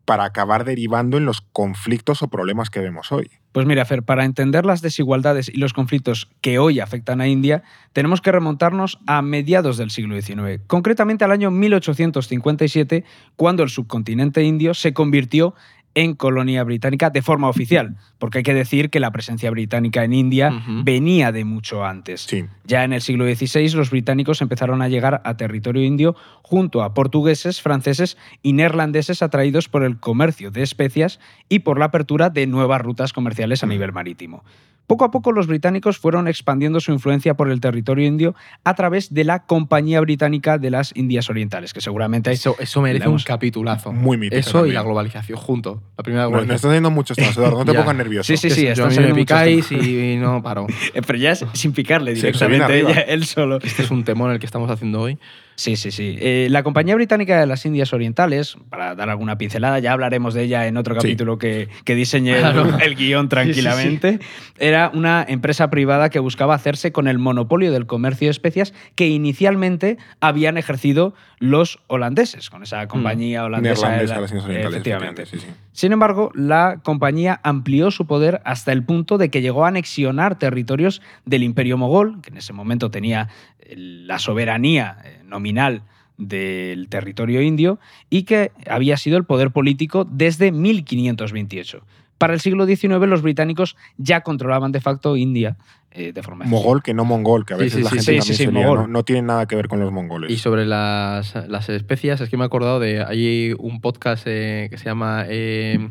para 0.05 0.25
acabar 0.25 0.65
derivando 0.65 1.17
en 1.17 1.25
los 1.25 1.41
conflictos 1.41 2.23
o 2.23 2.29
problemas 2.29 2.69
que 2.69 2.81
vemos 2.81 3.13
hoy. 3.13 3.31
Pues 3.53 3.67
mira, 3.67 3.85
Fer, 3.85 4.03
para 4.03 4.25
entender 4.25 4.67
las 4.67 4.83
desigualdades 4.83 5.49
y 5.49 5.59
los 5.59 5.73
conflictos 5.73 6.29
que 6.41 6.59
hoy 6.59 6.81
afectan 6.81 7.21
a 7.21 7.29
India, 7.29 7.63
tenemos 7.93 8.21
que 8.21 8.33
remontarnos 8.33 8.99
a 9.07 9.23
mediados 9.23 9.77
del 9.79 9.91
siglo 9.91 10.21
XIX, 10.21 10.61
concretamente 10.67 11.25
al 11.25 11.31
año 11.31 11.51
1857, 11.51 13.05
cuando 13.37 13.63
el 13.63 13.71
subcontinente 13.71 14.43
indio 14.43 14.75
se 14.75 14.93
convirtió 14.93 15.55
en 15.97 16.15
colonia 16.15 16.63
británica 16.63 17.09
de 17.09 17.23
forma 17.23 17.49
oficial, 17.49 17.97
porque 18.19 18.39
hay 18.39 18.45
que 18.45 18.55
decir 18.55 18.91
que 18.91 19.01
la 19.01 19.11
presencia 19.11 19.51
británica 19.51 20.05
en 20.05 20.13
India 20.13 20.53
venía 20.85 21.33
de 21.33 21.45
mucho 21.45 21.85
antes. 21.85 22.21
Sí, 22.21 22.45
Ya 22.65 22.85
en 22.85 22.93
el 22.93 23.01
siglo 23.01 23.25
XVI 23.25 23.71
los 23.71 23.91
británicos 23.91 24.43
empezaron 24.43 24.83
a 24.83 24.89
llegar 24.89 25.23
a 25.25 25.37
territorio 25.39 25.83
indio 25.83 26.15
junto 26.43 26.83
a 26.83 26.93
portugueses, 26.93 27.63
franceses 27.63 28.19
y 28.43 28.53
neerlandeses 28.53 29.23
atraídos 29.23 29.69
por 29.71 29.83
el 29.83 29.99
comercio 29.99 30.51
de 30.51 30.63
especias 30.63 31.19
y 31.49 31.61
por 31.61 31.79
la 31.79 31.87
apertura 31.87 32.29
de 32.29 32.47
nuevas 32.47 32.83
rutas 32.83 33.15
comerciales 33.15 33.65
a 33.65 33.67
nivel 33.67 33.93
marítimo. 33.93 34.45
Poco 34.87 35.05
a 35.05 35.11
poco 35.11 35.33
los 35.33 35.47
británicos 35.47 35.99
fueron 35.99 36.29
expandiendo 36.29 36.81
su 36.81 36.93
influencia 36.93 37.35
por 37.35 37.51
el 37.51 37.61
territorio 37.61 38.07
indio 38.07 38.35
a 38.65 38.75
través 38.75 39.13
de 39.13 39.25
la 39.25 39.41
Compañía 39.45 40.01
Británica 40.01 40.59
de 40.59 40.71
las 40.71 40.93
Indias 40.97 41.29
Orientales, 41.29 41.73
que 41.73 41.81
seguramente 41.81 42.31
Eso, 42.31 42.55
eso 42.59 42.81
merece 42.83 43.09
un 43.09 43.19
capitulazo. 43.19 43.93
Muy 43.93 44.17
mítica 44.17 44.39
Eso 44.39 44.65
y 44.67 44.73
la 44.73 44.83
globalización 44.83 45.39
junto. 45.39 45.83
La 45.99 46.05
primera 46.05 46.23
no, 46.25 46.31
no 46.31 46.31
globalización. 46.37 46.57
estás 46.57 46.69
haciendo 46.71 46.91
muchos 46.91 47.17
temas, 47.17 47.37
Eduardo, 47.37 47.65
no 47.65 47.73
te 47.73 47.75
pongas 47.79 47.97
nervioso. 47.97 48.27
Sí, 48.27 48.37
sí, 48.37 48.51
sí, 48.51 48.63
Yo 48.65 48.71
están 48.73 48.87
a 48.87 48.89
mí 48.89 48.91
me 48.91 48.95
saliendo 48.97 49.17
picáis 49.17 49.73
y 49.73 50.17
no 50.19 50.43
paro. 50.43 50.67
Eh, 50.95 51.03
Pero 51.05 51.19
ya 51.19 51.33
es 51.33 51.45
sin 51.53 51.73
picarle 51.73 52.15
Sí, 52.15 52.23
directamente, 52.23 52.65
arriba. 52.65 52.91
ella- 52.93 53.01
él 53.03 53.25
solo. 53.25 53.59
Este 53.63 53.83
es 53.83 53.91
un 53.91 54.05
temón 54.05 54.31
el 54.31 54.39
que 54.39 54.47
estamos 54.47 54.71
haciendo 54.71 55.01
hoy. 55.01 55.19
Sí, 55.59 55.77
sí, 55.77 55.91
sí. 55.91 56.17
Eh, 56.21 56.49
la 56.51 56.63
Compañía 56.63 56.95
Británica 56.95 57.41
de 57.41 57.47
las 57.47 57.65
Indias 57.65 57.93
Orientales, 57.95 58.59
para 58.69 58.95
dar 58.95 59.09
alguna 59.09 59.39
pincelada, 59.39 59.79
ya 59.79 59.93
hablaremos 59.93 60.35
de 60.35 60.43
ella 60.43 60.67
en 60.67 60.77
otro 60.77 60.95
Sí. 60.95 61.01
capítulo 61.01 61.39
que, 61.39 61.69
que 61.85 61.95
diseñé 61.95 62.33
el- 62.35 62.41
Claro. 62.41 62.79
el, 62.79 62.95
guion 62.95 63.31
tranquilamente, 63.31 64.21
era 64.59 64.76
una 64.93 65.25
empresa 65.27 65.71
privada 65.71 66.11
que 66.11 66.19
buscaba 66.19 66.55
hacerse 66.55 66.93
con 66.93 67.09
el 67.09 67.19
monopolio 67.19 67.73
del 67.73 67.87
comercio 67.87 68.27
de 68.27 68.31
especias 68.33 68.73
que 68.95 69.09
inicialmente 69.09 69.99
habían 70.21 70.57
ejercido 70.57 71.15
los 71.39 71.79
holandeses, 71.87 72.51
con 72.51 72.63
esa 72.63 72.87
compañía 72.89 73.45
holandesa. 73.45 73.89
Neerlandesa, 73.89 74.21
las 74.21 74.33
Orientales. 74.33 74.75
Efectivamente. 74.75 75.23
efectivamente, 75.23 75.27
sí, 75.27 75.39
sí. 75.39 75.47
Sin 75.73 75.93
embargo, 75.93 76.31
la 76.35 76.81
compañía 76.83 77.41
amplió 77.43 77.91
su 77.91 78.07
poder 78.07 78.41
hasta 78.45 78.73
el 78.73 78.83
punto 78.85 79.19
de 79.19 79.31
que 79.31 79.43
llegó 79.43 79.65
a 79.65 79.69
anexionar 79.69 80.39
territorios 80.39 81.03
del 81.25 81.43
Imperio 81.43 81.77
Mogol, 81.77 82.21
que 82.23 82.31
en 82.31 82.39
ese 82.39 82.53
momento 82.53 82.91
tenía 82.91 83.29
eh, 83.59 83.75
la 83.77 84.19
soberanía 84.19 84.99
eh, 85.05 85.21
nominal 85.25 85.83
del 86.19 86.89
territorio 86.89 87.43
indio 87.43 87.79
y 88.09 88.23
que 88.23 88.53
había 88.69 88.97
sido 88.97 89.19
el 89.19 89.25
poder 89.25 89.51
político 89.51 90.07
desde 90.11 90.53
1528. 90.53 91.83
Para 92.19 92.35
el 92.35 92.41
siglo 92.41 92.67
XIX 92.67 93.07
los 93.07 93.23
británicos 93.23 93.77
ya 93.99 94.23
controlaban 94.23 94.73
de 94.73 94.81
facto 94.81 95.17
India 95.17 95.57
eh, 95.97 96.13
de 96.13 96.23
forma 96.23 96.45
Mogol 96.45 96.83
que 96.83 96.95
no 96.95 97.05
mongol, 97.05 97.47
que 97.47 97.55
a 97.55 97.57
veces 97.57 97.79
sí, 97.79 97.83
la 97.83 97.91
sí, 97.91 97.97
gente 97.97 98.03
sí, 98.03 98.07
también 98.07 98.23
sí, 98.23 98.35
sí, 98.35 98.45
se 98.45 98.53
no, 98.53 98.87
no 98.87 99.03
tiene 99.05 99.23
nada 99.23 99.47
que 99.47 99.57
ver 99.57 99.69
con 99.69 99.81
los 99.81 99.91
mongoles. 99.93 100.31
Y 100.31 100.37
sobre 100.37 100.67
las, 100.67 101.35
las 101.49 101.69
especias, 101.69 102.21
es 102.21 102.29
que 102.29 102.37
me 102.37 102.45
he 102.45 102.47
acordado 102.47 102.81
de. 102.81 103.03
Hay 103.03 103.55
un 103.59 103.81
podcast 103.81 104.25
eh, 104.27 104.69
que 104.71 104.77
se 104.77 104.85
llama 104.85 105.25
eh, 105.29 105.89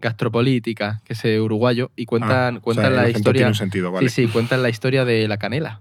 Gastropolítica, 0.00 1.02
que 1.04 1.14
es 1.14 1.24
eh, 1.24 1.40
uruguayo, 1.40 1.90
y 1.96 2.06
cuentan, 2.06 2.56
Ah, 2.56 2.58
o 2.58 2.62
cuentan 2.62 2.92
sea, 2.92 3.04
el 3.04 3.12
la 3.12 3.18
historia. 3.18 3.40
Tiene 3.40 3.48
un 3.48 3.54
sentido, 3.54 3.90
vale. 3.90 4.08
Sí, 4.08 4.26
sí, 4.26 4.32
cuentan 4.32 4.62
la 4.62 4.68
historia 4.68 5.04
de 5.04 5.26
la 5.26 5.36
canela. 5.36 5.80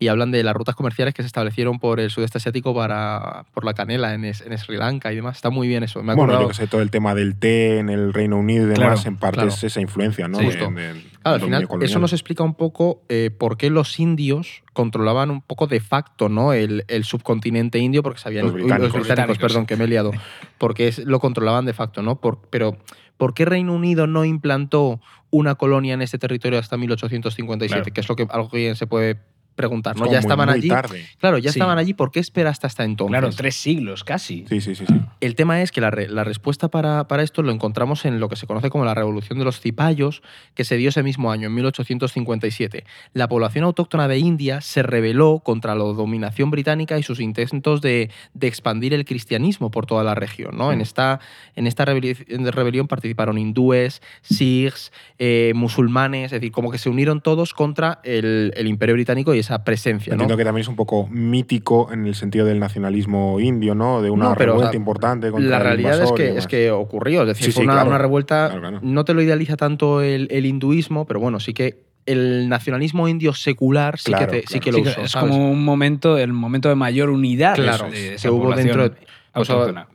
Y 0.00 0.08
hablan 0.08 0.30
de 0.30 0.44
las 0.44 0.54
rutas 0.54 0.76
comerciales 0.76 1.12
que 1.12 1.22
se 1.22 1.26
establecieron 1.26 1.80
por 1.80 1.98
el 1.98 2.10
sudeste 2.10 2.38
asiático 2.38 2.72
para, 2.74 3.46
por 3.52 3.64
la 3.64 3.74
canela 3.74 4.14
en, 4.14 4.24
es- 4.24 4.42
en 4.42 4.56
Sri 4.56 4.76
Lanka 4.76 5.12
y 5.12 5.16
demás. 5.16 5.36
Está 5.36 5.50
muy 5.50 5.66
bien 5.66 5.82
eso. 5.82 5.98
Me 6.04 6.14
Bueno, 6.14 6.22
acordado. 6.34 6.42
yo 6.42 6.48
que 6.48 6.54
sé, 6.54 6.66
todo 6.68 6.82
el 6.82 6.90
tema 6.92 7.16
del 7.16 7.34
té 7.36 7.78
en 7.78 7.88
el 7.88 8.12
Reino 8.12 8.36
Unido 8.38 8.64
y 8.64 8.68
demás, 8.68 9.00
Claro, 9.02 9.08
en 9.08 9.16
parte 9.16 9.34
claro. 9.38 9.48
es 9.50 9.64
esa 9.64 9.80
influencia, 9.80 10.28
¿no? 10.28 10.38
Sí. 10.38 10.44
De- 10.46 10.50
Justo. 10.52 10.70
del- 10.70 11.02
Claro, 11.22 11.34
al 11.34 11.40
final, 11.42 11.66
colonial. 11.68 11.90
eso 11.90 11.98
nos 11.98 12.12
explica 12.12 12.44
un 12.44 12.54
poco 12.54 13.02
eh, 13.08 13.30
por 13.36 13.56
qué 13.56 13.70
los 13.70 13.98
indios 13.98 14.62
controlaban 14.72 15.30
un 15.32 15.42
poco 15.42 15.66
de 15.66 15.80
facto 15.80 16.28
¿no? 16.28 16.52
el, 16.52 16.84
el 16.86 17.02
subcontinente 17.04 17.78
indio, 17.80 18.02
porque 18.04 18.20
sabían. 18.20 18.44
Los 18.44 18.54
uy, 18.54 18.60
británicos. 18.62 18.88
los 18.94 19.00
británicos, 19.00 19.26
Británicos. 19.36 19.52
perdón, 19.52 19.66
que 19.66 19.76
me 19.76 19.84
he 19.84 19.88
liado. 19.88 20.12
Porque 20.58 20.86
es- 20.88 20.98
lo 21.00 21.18
controlaban 21.18 21.64
de 21.66 21.72
facto, 21.74 22.02
¿no? 22.02 22.20
Por- 22.20 22.40
pero, 22.50 22.76
¿por 23.16 23.34
qué 23.34 23.44
Reino 23.44 23.74
Unido 23.74 24.06
no 24.06 24.24
implantó 24.24 25.00
una 25.30 25.56
colonia 25.56 25.92
en 25.94 26.02
este 26.02 26.18
territorio 26.18 26.58
hasta 26.60 26.76
1857? 26.76 27.82
Claro. 27.82 27.94
Que 27.94 28.00
es 28.00 28.08
lo 28.08 28.14
que 28.16 28.26
alguien 28.30 28.76
se 28.76 28.86
puede 28.86 29.18
preguntar, 29.58 29.94
¿no? 29.96 30.04
como 30.04 30.12
Ya 30.12 30.20
muy- 30.20 30.24
estaban 30.24 30.48
muy 30.48 30.56
allí. 30.58 30.68
tarde. 30.68 31.04
Claro, 31.18 31.36
ya 31.36 31.52
Sí. 31.52 31.58
estaban 31.58 31.76
allí. 31.76 31.92
¿Por 31.92 32.10
qué 32.10 32.20
esperaste 32.20 32.66
hasta 32.66 32.84
entonces? 32.84 33.10
Claro, 33.18 33.30
tres 33.36 33.56
siglos 33.56 34.04
casi. 34.04 34.46
Sí, 34.48 34.62
sí, 34.62 34.74
sí. 34.74 34.86
sí. 34.86 34.94
El 35.20 35.34
tema 35.34 35.60
es 35.60 35.70
que 35.72 35.82
la, 35.82 35.90
re- 35.90 36.08
la 36.08 36.24
respuesta 36.24 36.68
para, 36.68 37.06
para 37.08 37.22
esto 37.22 37.42
lo 37.42 37.52
encontramos 37.52 38.06
en 38.06 38.20
lo 38.20 38.30
que 38.30 38.36
se 38.36 38.46
conoce 38.46 38.70
como 38.70 38.86
la 38.86 38.94
Revolución 38.94 39.38
de 39.38 39.44
los 39.44 39.60
Cipayos, 39.60 40.22
que 40.54 40.64
se 40.64 40.76
dio 40.78 40.88
ese 40.88 41.02
mismo 41.02 41.30
año, 41.30 41.48
en 41.48 41.54
1857. 41.54 42.84
La 43.12 43.28
población 43.28 43.64
autóctona 43.64 44.08
de 44.08 44.18
India 44.18 44.60
se 44.60 44.82
rebeló 44.82 45.40
contra 45.44 45.74
la 45.74 45.84
dominación 45.84 46.50
británica 46.50 46.98
y 46.98 47.02
sus 47.02 47.20
intentos 47.20 47.80
de, 47.82 48.10
de 48.34 48.46
expandir 48.46 48.94
el 48.94 49.04
cristianismo 49.04 49.70
por 49.70 49.86
toda 49.86 50.04
la 50.04 50.14
región. 50.14 50.56
¿no? 50.56 50.72
En 50.72 50.78
Mm. 50.78 50.82
esta, 50.82 51.20
en 51.56 51.66
esta 51.66 51.84
en 51.88 52.52
rebelión 52.52 52.86
participaron 52.86 53.38
hindúes, 53.38 54.02
sikhs, 54.22 54.92
eh, 55.18 55.52
musulmanes, 55.54 56.26
es 56.26 56.30
decir, 56.40 56.52
como 56.52 56.70
que 56.70 56.78
se 56.78 56.88
unieron 56.88 57.20
todos 57.20 57.54
contra 57.54 58.00
el, 58.04 58.52
el 58.56 58.66
imperio 58.68 58.94
británico 58.94 59.34
y 59.34 59.38
esa 59.48 59.64
presencia. 59.64 60.10
¿no? 60.10 60.14
Entiendo 60.14 60.36
que 60.36 60.44
también 60.44 60.62
es 60.62 60.68
un 60.68 60.76
poco 60.76 61.06
mítico 61.10 61.90
en 61.92 62.06
el 62.06 62.14
sentido 62.14 62.44
del 62.46 62.58
nacionalismo 62.60 63.40
indio, 63.40 63.74
¿no? 63.74 64.02
De 64.02 64.10
una 64.10 64.30
No, 64.30 64.34
pero, 64.36 64.52
o 64.52 64.54
revuelta 64.56 64.72
sea, 64.72 64.78
importante 64.78 65.30
contra 65.30 65.50
La 65.50 65.56
el 65.58 65.62
realidad 65.62 66.02
es 66.02 66.12
que, 66.12 66.36
es 66.36 66.46
que 66.46 66.70
ocurrió, 66.70 67.22
es 67.22 67.28
decir, 67.28 67.46
Sí, 67.46 67.52
fue 67.52 67.62
sí, 67.62 67.64
una, 67.64 67.74
claro. 67.74 67.88
una 67.88 67.98
revuelta, 67.98 68.46
Claro, 68.46 68.60
claro. 68.60 68.78
no 68.82 69.04
te 69.04 69.14
lo 69.14 69.22
idealiza 69.22 69.56
tanto 69.56 70.02
el, 70.02 70.28
el 70.30 70.44
hinduismo, 70.46 71.06
pero 71.06 71.20
bueno, 71.20 71.40
sí 71.40 71.54
que 71.54 71.78
el 72.06 72.48
nacionalismo 72.48 73.06
indio 73.08 73.34
secular 73.34 73.98
sí, 73.98 74.12
Claro, 74.12 74.30
que, 74.32 74.40
te- 74.40 74.46
sí 74.46 74.60
que 74.60 74.72
lo 74.72 74.78
Sí, 74.78 74.84
usó. 74.88 75.00
es 75.02 75.10
¿sabes? 75.10 75.30
como 75.30 75.50
un 75.50 75.62
momento, 75.64 76.16
el 76.18 76.32
momento 76.32 76.68
de 76.70 76.74
mayor 76.74 77.10
unidad 77.10 77.54
Claro, 77.54 77.90
de 77.90 78.14
esa 78.14 78.28
que 78.28 78.30
hubo 78.30 78.44
población 78.44 78.66
dentro 78.66 78.88
de 78.88 78.96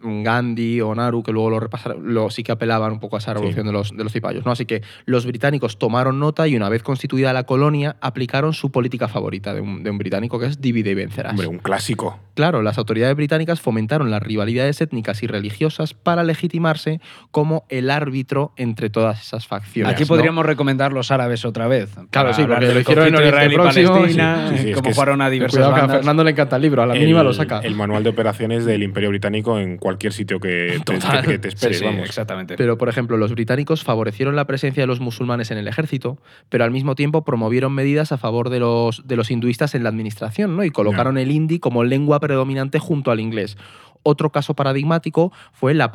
Gandhi 0.02 0.82
o 0.82 0.94
Naru, 0.96 1.24
que 1.24 1.32
luego 1.32 1.50
lo 1.50 1.60
repasaron, 1.60 2.14
lo, 2.14 2.30
sí 2.30 2.44
que 2.44 2.52
apelaban 2.52 2.92
un 2.94 3.00
poco 3.00 3.16
a 3.16 3.20
esa 3.20 3.34
revolución 3.34 3.66
de, 3.66 3.72
los, 3.72 3.96
de 3.96 4.04
los 4.04 4.12
cipayos. 4.12 4.46
¿no? 4.46 4.52
Así 4.52 4.66
que 4.66 4.82
los 5.06 5.26
británicos 5.26 5.78
tomaron 5.78 6.20
nota 6.20 6.48
y 6.48 6.56
una 6.56 6.70
vez 6.70 6.84
constituida 6.84 7.34
la 7.34 7.44
colonia, 7.44 7.96
aplicaron 8.02 8.54
su 8.54 8.72
política 8.72 9.08
favorita 9.08 9.54
de 9.54 9.62
un, 9.62 9.84
de 9.84 9.90
un 9.90 9.98
británico, 9.98 10.40
que 10.40 10.48
es 10.48 10.62
divide 10.62 10.92
y 10.92 10.96
vencerás. 10.96 11.32
Hombre, 11.32 11.48
un 11.48 11.60
clásico. 11.60 12.20
Claro, 12.36 12.62
las 12.62 12.78
autoridades 12.78 13.16
británicas 13.16 13.62
fomentaron 13.62 14.10
las 14.10 14.22
rivalidades 14.24 14.82
étnicas 14.82 15.22
y 15.24 15.28
religiosas 15.28 15.94
para 15.94 16.24
legitimarse 16.24 17.00
como 17.32 17.66
el 17.70 17.90
árbitro 17.90 18.54
entre 18.58 18.90
todas 18.90 19.22
esas 19.22 19.46
facciones. 19.48 19.94
Aquí 19.94 20.04
¿no? 20.04 20.08
podríamos 20.08 20.46
recomendar 20.46 20.94
los 20.94 21.12
árabes 21.12 21.46
otra 21.46 21.68
vez. 21.68 21.90
Claro, 22.10 22.34
sí, 22.34 22.44
porque 22.46 22.74
lo 22.74 22.80
hicieron 22.80 23.08
en 23.08 23.26
Israel 23.26 23.52
y 23.52 23.56
Próximo, 23.56 23.94
Palestina, 23.94 24.50
sí, 24.50 24.58
sí, 24.58 24.70
es- 24.72 24.96
fueron 24.96 25.22
a 25.22 25.30
diversas 25.30 25.58
Cuidado 25.58 25.76
que 25.76 25.82
a. 25.82 25.88
Fernando 25.88 26.24
le 26.24 26.32
encanta 26.32 26.56
el 26.56 26.62
libro, 26.62 26.82
a 26.82 26.86
la 26.88 26.94
mínima 26.94 27.24
lo 27.24 27.34
saca. 27.34 27.60
El 27.60 27.76
manual 27.76 28.04
de 28.04 28.10
operaciones 28.10 28.66
del 28.66 28.84
Imperio 28.84 29.10
Británico 29.10 29.33
británico 29.34 29.60
en 29.60 29.78
cualquier 29.78 30.14
sitio 30.14 30.40
que 30.40 30.80
te, 30.86 30.94
que- 31.00 31.28
que 31.28 31.40
te 31.40 31.48
esperes, 31.50 31.78
Sí, 31.78 31.84
sí, 31.84 31.90
vamos. 31.90 32.06
exactamente. 32.08 32.56
Pero, 32.56 32.78
por 32.78 32.90
ejemplo, 32.90 33.18
los 33.18 33.32
británicos 33.32 33.84
favorecieron 33.84 34.36
la 34.36 34.46
presencia 34.46 34.84
de 34.84 34.88
los 34.88 35.00
musulmanes 35.00 35.50
en 35.52 35.58
el 35.58 35.68
ejército, 35.68 36.18
pero 36.50 36.64
al 36.64 36.72
mismo 36.72 36.96
tiempo 36.96 37.24
promovieron 37.26 37.74
medidas 37.74 38.12
a 38.12 38.18
favor 38.18 38.50
de 38.50 38.60
los, 38.60 39.08
de 39.08 39.16
los 39.16 39.32
hinduistas 39.32 39.76
en 39.76 39.84
la 39.84 39.90
administración 39.90 40.56
¿no? 40.56 40.64
y 40.64 40.70
colocaron 40.70 41.18
el 41.18 41.32
hindi 41.32 41.60
como 41.60 41.84
lengua 41.84 42.20
predominante 42.20 42.80
junto 42.80 43.12
al 43.12 43.20
inglés. 43.20 43.58
Otro 44.06 44.32
caso 44.32 44.54
paradigmático 44.54 45.32
fue 45.54 45.74
la 45.74 45.86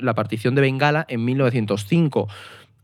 la 0.00 0.14
partición 0.14 0.54
de 0.54 0.60
Bengala 0.62 1.04
en 1.08 1.22
1905 1.24 2.28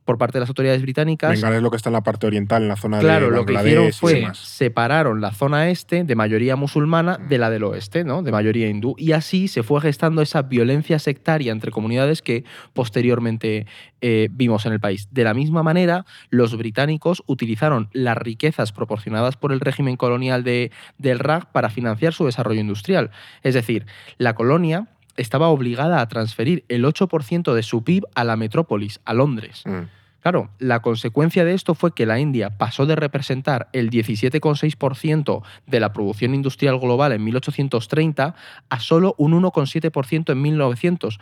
por 0.07 0.17
parte 0.17 0.39
de 0.39 0.41
las 0.41 0.49
autoridades 0.49 0.81
británicas. 0.81 1.33
Bengala 1.33 1.57
es 1.57 1.63
lo 1.63 1.71
que 1.71 1.77
está 1.77 1.91
en 1.91 1.95
la 1.95 2.03
parte 2.03 2.27
oriental, 2.27 2.63
en 2.63 2.69
la 2.69 2.77
zona 2.77 3.01
Claro, 3.01 3.27
de 3.27 3.37
lo 3.37 3.45
que 3.45 3.55
hicieron 3.55 3.93
fue 3.93 4.27
separaron 4.33 5.21
la 5.21 5.33
zona 5.33 5.69
este 5.69 6.05
de 6.05 6.15
mayoría 6.15 6.57
musulmana 6.57 7.19
de 7.19 7.37
la 7.39 7.51
del 7.51 7.65
oeste, 7.65 8.05
¿no? 8.05 8.23
de 8.23 8.33
mayoría 8.33 8.69
hindú. 8.69 8.95
Y 8.97 9.13
así 9.13 9.49
se 9.49 9.63
fue 9.63 9.81
gestando 9.81 10.23
esa 10.23 10.43
violencia 10.43 10.99
sectaria 10.99 11.53
entre 11.53 11.73
comunidades 11.73 12.23
que 12.23 12.45
posteriormente 12.73 13.67
eh, 14.01 14.29
vimos 14.31 14.65
en 14.65 14.73
el 14.73 14.81
país. 14.81 15.09
De 15.11 15.25
la 15.25 15.35
misma 15.35 15.65
manera, 15.65 16.07
los 16.31 16.57
británicos 16.57 17.25
utilizaron 17.27 17.89
las 17.93 18.17
riquezas 18.17 18.71
proporcionadas 18.71 19.37
por 19.37 19.53
el 19.53 19.59
régimen 19.59 19.97
colonial 19.97 20.45
de, 20.45 20.71
del 20.99 21.19
RAG 21.19 21.51
para 21.51 21.69
financiar 21.69 22.13
su 22.13 22.25
desarrollo 22.25 22.61
industrial. 22.61 23.11
Es 23.43 23.55
decir, 23.55 23.87
la 24.19 24.35
colonia 24.37 24.87
estaba 25.17 25.49
obligada 25.49 26.01
a 26.01 26.09
transferir 26.09 26.65
el 26.69 26.85
8% 26.85 27.55
de 27.55 27.63
su 27.63 27.83
PIB 27.83 28.05
a 28.15 28.25
la 28.25 28.37
metrópolis, 28.37 29.01
a 29.05 29.15
Londres. 29.15 29.63
Mm. 29.65 29.96
Claro, 30.27 30.51
la 30.59 30.83
consecuencia 30.83 31.45
de 31.45 31.55
esto 31.55 31.77
fue 31.77 31.95
que 31.95 32.05
la 32.05 32.19
India 32.19 32.51
pasó 32.51 32.85
de 32.85 32.97
representar 32.97 33.69
el 33.73 33.91
17,6% 33.91 35.43
de 35.69 35.79
la 35.79 35.93
producción 35.93 36.35
industrial 36.35 36.81
global 36.81 37.13
en 37.13 37.23
1830 37.23 38.35
a 38.69 38.81
solo 38.81 39.15
un 39.19 39.41
1,7% 39.41 40.33
en 40.33 40.43
1900. 40.43 41.21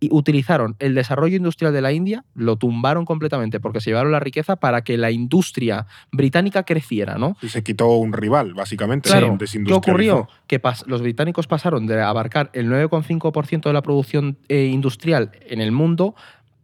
Y 0.00 0.10
utilizaron 0.12 0.76
el 0.80 0.94
desarrollo 0.94 1.34
industrial 1.34 1.72
de 1.72 1.80
la 1.80 1.92
India, 1.92 2.26
lo 2.34 2.56
tumbaron 2.56 3.06
completamente 3.06 3.58
porque 3.58 3.80
se 3.80 3.88
llevaron 3.88 4.12
la 4.12 4.20
riqueza 4.20 4.56
para 4.56 4.84
que 4.84 4.98
la 4.98 5.10
industria 5.10 5.86
británica 6.12 6.64
creciera, 6.64 7.16
¿no? 7.16 7.38
Y 7.40 7.48
se 7.48 7.62
quitó 7.62 7.88
un 7.88 8.12
rival, 8.12 8.52
básicamente. 8.52 9.08
Claro, 9.08 9.38
¿qué 9.38 9.72
ocurrió? 9.72 10.28
Que 10.46 10.60
los 10.84 11.00
británicos 11.00 11.46
pasaron 11.46 11.86
de 11.86 12.02
abarcar 12.02 12.50
el 12.52 12.68
9,5% 12.68 13.62
de 13.62 13.72
la 13.72 13.80
producción 13.80 14.36
eh, 14.50 14.66
industrial 14.66 15.32
en 15.48 15.62
el 15.62 15.72
mundo 15.72 16.14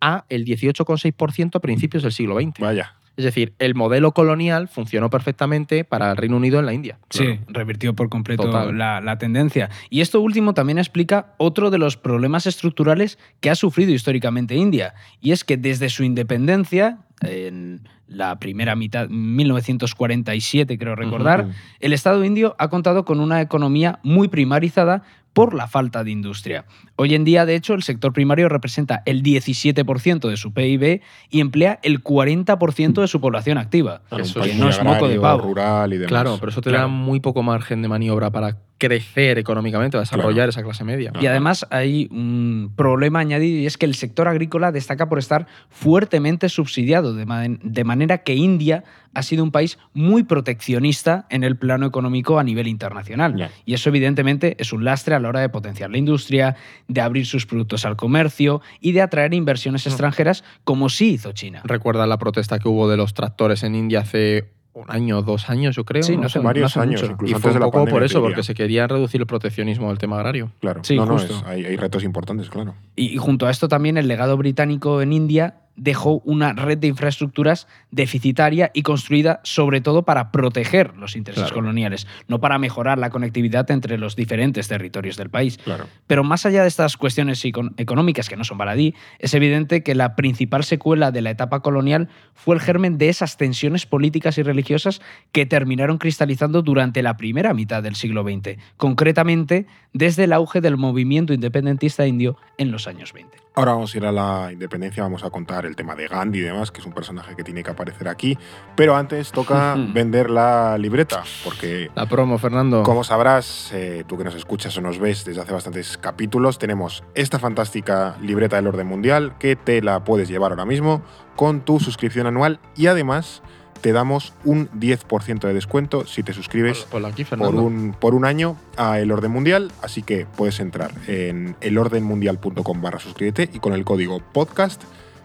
a 0.02 0.26
el 0.28 0.44
18,6% 0.44 1.56
a 1.56 1.60
principios 1.60 2.02
del 2.02 2.12
siglo 2.12 2.38
XX. 2.38 2.58
Vaya. 2.58 2.96
Es 3.16 3.24
decir, 3.24 3.52
el 3.58 3.74
modelo 3.74 4.12
colonial 4.12 4.68
funcionó 4.68 5.10
perfectamente 5.10 5.84
para 5.84 6.10
el 6.10 6.16
Reino 6.16 6.38
Unido 6.38 6.58
en 6.58 6.66
la 6.66 6.72
India. 6.72 6.98
Sí, 7.10 7.40
revirtió 7.48 7.94
por 7.94 8.08
completo 8.08 8.72
la, 8.72 9.00
la 9.02 9.18
tendencia. 9.18 9.68
Y 9.90 10.00
esto 10.00 10.20
último 10.20 10.54
también 10.54 10.78
explica 10.78 11.34
otro 11.36 11.70
de 11.70 11.76
los 11.76 11.98
problemas 11.98 12.46
estructurales 12.46 13.18
que 13.40 13.50
ha 13.50 13.54
sufrido 13.54 13.92
históricamente 13.92 14.54
India. 14.54 14.94
Y 15.20 15.32
es 15.32 15.44
que 15.44 15.58
desde 15.58 15.90
su 15.90 16.04
independencia, 16.04 17.00
en 17.22 17.88
la 18.08 18.38
primera 18.38 18.76
mitad, 18.76 19.08
1947 19.08 20.78
creo 20.78 20.94
recordar, 20.94 21.48
el 21.80 21.92
Estado 21.92 22.24
indio 22.24 22.54
ha 22.58 22.68
contado 22.68 23.04
con 23.04 23.20
una 23.20 23.40
economía 23.40 23.98
muy 24.02 24.28
primarizada 24.28 25.02
por 25.32 25.54
la 25.54 25.66
falta 25.66 26.04
de 26.04 26.10
industria. 26.10 26.66
Hoy 26.96 27.14
en 27.14 27.24
día, 27.24 27.46
de 27.46 27.54
hecho, 27.54 27.72
el 27.72 27.82
sector 27.82 28.12
primario 28.12 28.50
representa 28.50 29.02
el 29.06 29.22
17% 29.22 30.28
de 30.28 30.36
su 30.36 30.52
PIB 30.52 31.00
y 31.30 31.40
emplea 31.40 31.78
el 31.82 32.02
40% 32.04 33.00
de 33.00 33.08
su 33.08 33.18
población 33.18 33.56
activa. 33.56 34.02
Eso 34.18 34.42
que 34.42 34.54
no 34.54 34.68
es 34.68 34.82
moco 34.84 35.08
de 35.08 35.18
pavo. 35.18 35.40
rural 35.42 35.90
y 35.94 35.96
demás. 35.96 36.08
Claro, 36.08 36.36
pero 36.38 36.50
eso 36.52 36.60
te 36.60 36.68
Claro. 36.68 36.82
da 36.84 36.88
muy 36.88 37.20
poco 37.20 37.42
margen 37.42 37.80
de 37.80 37.88
maniobra 37.88 38.30
para 38.30 38.58
crecer 38.86 39.38
económicamente, 39.38 39.92
para 39.96 40.02
desarrollar 40.02 40.34
Claro. 40.34 40.50
esa 40.50 40.62
clase 40.64 40.82
media. 40.82 41.12
Y 41.20 41.26
además 41.26 41.64
hay 41.70 42.08
un 42.10 42.72
problema 42.74 43.20
añadido 43.20 43.58
y 43.58 43.66
es 43.66 43.78
que 43.78 43.86
el 43.86 43.94
sector 43.94 44.26
agrícola 44.26 44.72
destaca 44.72 45.08
por 45.08 45.20
estar 45.20 45.46
fuertemente 45.70 46.48
subsidiado, 46.48 47.14
de, 47.14 47.24
man- 47.24 47.60
de 47.62 47.84
manera 47.84 48.18
que 48.18 48.34
India 48.34 48.82
ha 49.14 49.22
sido 49.22 49.44
un 49.44 49.52
país 49.52 49.78
muy 49.94 50.24
proteccionista 50.24 51.26
en 51.30 51.44
el 51.44 51.56
plano 51.56 51.86
económico 51.86 52.38
a 52.38 52.44
nivel 52.44 52.66
internacional. 52.66 53.50
Y 53.66 53.74
eso 53.74 53.90
evidentemente 53.90 54.56
es 54.58 54.72
un 54.72 54.84
lastre 54.84 55.14
a 55.14 55.20
la 55.20 55.28
hora 55.28 55.40
de 55.40 55.48
potenciar 55.48 55.90
la 55.90 55.98
industria, 55.98 56.56
de 56.88 57.00
abrir 57.02 57.26
sus 57.26 57.46
productos 57.46 57.84
al 57.84 57.94
comercio 57.96 58.62
y 58.80 58.92
de 58.92 59.02
atraer 59.02 59.34
inversiones 59.34 59.86
extranjeras 59.86 60.42
como 60.64 60.88
sí 60.88 61.10
hizo 61.12 61.32
China. 61.32 61.60
Recuerda 61.64 62.06
la 62.06 62.18
protesta 62.18 62.58
que 62.58 62.68
hubo 62.68 62.88
de 62.88 62.96
los 62.96 63.14
tractores 63.14 63.62
en 63.62 63.74
India 63.74 64.00
hace 64.00 64.50
un 64.74 64.84
año, 64.88 65.20
dos 65.22 65.50
años, 65.50 65.76
yo 65.76 65.84
creo. 65.84 66.02
Sí, 66.02 66.16
no 66.16 66.22
¿no? 66.22 66.28
sé, 66.28 66.38
varios 66.38 66.62
no 66.76 66.82
hace 66.82 66.88
años, 66.88 67.02
mucho. 67.02 67.12
incluso 67.12 67.30
Y 67.30 67.34
antes 67.34 67.42
fue 67.42 67.50
de 67.50 67.56
un 67.56 67.60
la 67.60 67.66
poco 67.66 67.78
pandemia, 67.78 67.92
por 67.94 68.02
eso, 68.04 68.20
porque 68.22 68.42
se 68.42 68.54
quería 68.54 68.86
reducir 68.86 69.20
el 69.20 69.26
proteccionismo 69.26 69.88
del 69.88 69.98
tema 69.98 70.16
agrario. 70.16 70.50
Claro. 70.60 70.82
Sí, 70.82 70.96
no, 70.96 71.04
no, 71.06 71.16
es- 71.16 71.30
hay, 71.46 71.64
hay 71.66 71.76
retos 71.76 72.04
importantes, 72.04 72.48
claro. 72.48 72.74
Y, 72.96 73.14
y 73.14 73.16
junto 73.18 73.46
a 73.46 73.50
esto 73.50 73.68
también 73.68 73.96
el 73.98 74.08
legado 74.08 74.36
británico 74.36 75.02
en 75.02 75.12
India 75.12 75.56
dejó 75.76 76.20
una 76.24 76.52
red 76.52 76.78
de 76.78 76.86
infraestructuras 76.88 77.66
deficitaria 77.90 78.70
y 78.74 78.82
construida 78.82 79.40
sobre 79.42 79.80
todo 79.80 80.02
para 80.04 80.30
proteger 80.32 80.96
los 80.96 81.16
intereses 81.16 81.44
Claro. 81.44 81.54
coloniales, 81.56 82.06
no 82.28 82.40
para 82.40 82.58
mejorar 82.58 82.98
la 82.98 83.10
conectividad 83.10 83.70
entre 83.70 83.96
los 83.98 84.14
diferentes 84.16 84.68
territorios 84.68 85.16
del 85.16 85.30
país. 85.30 85.58
Claro. 85.58 85.86
Pero 86.06 86.24
más 86.24 86.44
allá 86.46 86.62
de 86.62 86.68
estas 86.68 86.96
cuestiones 86.96 87.44
econ- 87.44 87.72
económicas 87.78 88.28
que 88.28 88.36
no 88.36 88.44
son 88.44 88.58
baladí, 88.58 88.94
es 89.18 89.34
evidente 89.34 89.82
que 89.82 89.94
la 89.94 90.14
principal 90.16 90.64
secuela 90.64 91.10
de 91.10 91.22
la 91.22 91.30
etapa 91.30 91.60
colonial 91.60 92.08
fue 92.34 92.54
el 92.54 92.60
germen 92.60 92.98
de 92.98 93.08
esas 93.08 93.36
tensiones 93.36 93.86
políticas 93.86 94.38
y 94.38 94.42
religiosas 94.42 95.00
que 95.32 95.46
terminaron 95.46 95.98
cristalizando 95.98 96.62
durante 96.62 97.02
la 97.02 97.16
primera 97.16 97.54
mitad 97.54 97.82
del 97.82 97.94
siglo 97.96 98.22
XX, 98.24 98.58
concretamente 98.76 99.66
desde 99.92 100.24
el 100.24 100.32
auge 100.32 100.60
del 100.60 100.76
movimiento 100.76 101.32
independentista 101.32 102.06
indio 102.06 102.36
en 102.58 102.70
los 102.70 102.86
años 102.86 103.12
20. 103.12 103.41
Ahora 103.54 103.72
vamos 103.72 103.92
a 103.94 103.98
ir 103.98 104.06
a 104.06 104.12
la 104.12 104.50
independencia, 104.50 105.02
vamos 105.02 105.24
a 105.24 105.30
contar 105.30 105.66
el 105.66 105.76
tema 105.76 105.94
de 105.94 106.08
Gandhi 106.08 106.38
y 106.38 106.42
demás, 106.42 106.70
que 106.70 106.80
es 106.80 106.86
un 106.86 106.94
personaje 106.94 107.36
que 107.36 107.44
tiene 107.44 107.62
que 107.62 107.70
aparecer 107.70 108.08
aquí. 108.08 108.38
Pero 108.76 108.96
antes 108.96 109.30
toca 109.30 109.76
vender 109.92 110.30
la 110.30 110.78
libreta, 110.78 111.22
porque 111.44 111.90
La 111.94 112.06
promo, 112.06 112.38
Fernando. 112.38 112.82
Como 112.82 113.04
sabrás, 113.04 113.70
eh, 113.74 114.04
tú 114.06 114.16
que 114.16 114.24
nos 114.24 114.34
escuchas 114.34 114.74
o 114.78 114.80
nos 114.80 114.98
ves 114.98 115.26
desde 115.26 115.42
hace 115.42 115.52
bastantes 115.52 115.98
capítulos, 115.98 116.58
tenemos 116.58 117.04
esta 117.14 117.38
fantástica 117.38 118.16
libreta 118.22 118.56
del 118.56 118.68
orden 118.68 118.86
mundial 118.86 119.34
que 119.38 119.54
te 119.54 119.82
la 119.82 120.02
puedes 120.02 120.28
llevar 120.28 120.52
ahora 120.52 120.64
mismo 120.64 121.02
con 121.36 121.60
tu 121.60 121.78
suscripción 121.78 122.26
anual 122.26 122.58
y 122.74 122.86
además 122.86 123.42
te 123.82 123.92
damos 123.92 124.32
un 124.44 124.70
10% 124.70 125.40
de 125.40 125.52
descuento 125.52 126.06
si 126.06 126.22
te 126.22 126.32
suscribes 126.32 126.86
aquí, 127.04 127.24
por 127.24 127.54
un, 127.54 127.94
por 127.98 128.14
un 128.14 128.24
año 128.24 128.56
a 128.76 129.00
El 129.00 129.12
Orden 129.12 129.32
Mundial, 129.32 129.72
así 129.82 130.02
que 130.02 130.24
puedes 130.36 130.60
entrar 130.60 130.92
en 131.08 131.56
elordenmundial.com 131.60 132.80
barra 132.80 133.00
suscríbete 133.00 133.50
y 133.52 133.58
con 133.58 133.74
el 133.74 133.84
código 133.84 134.20
podcast 134.20 134.82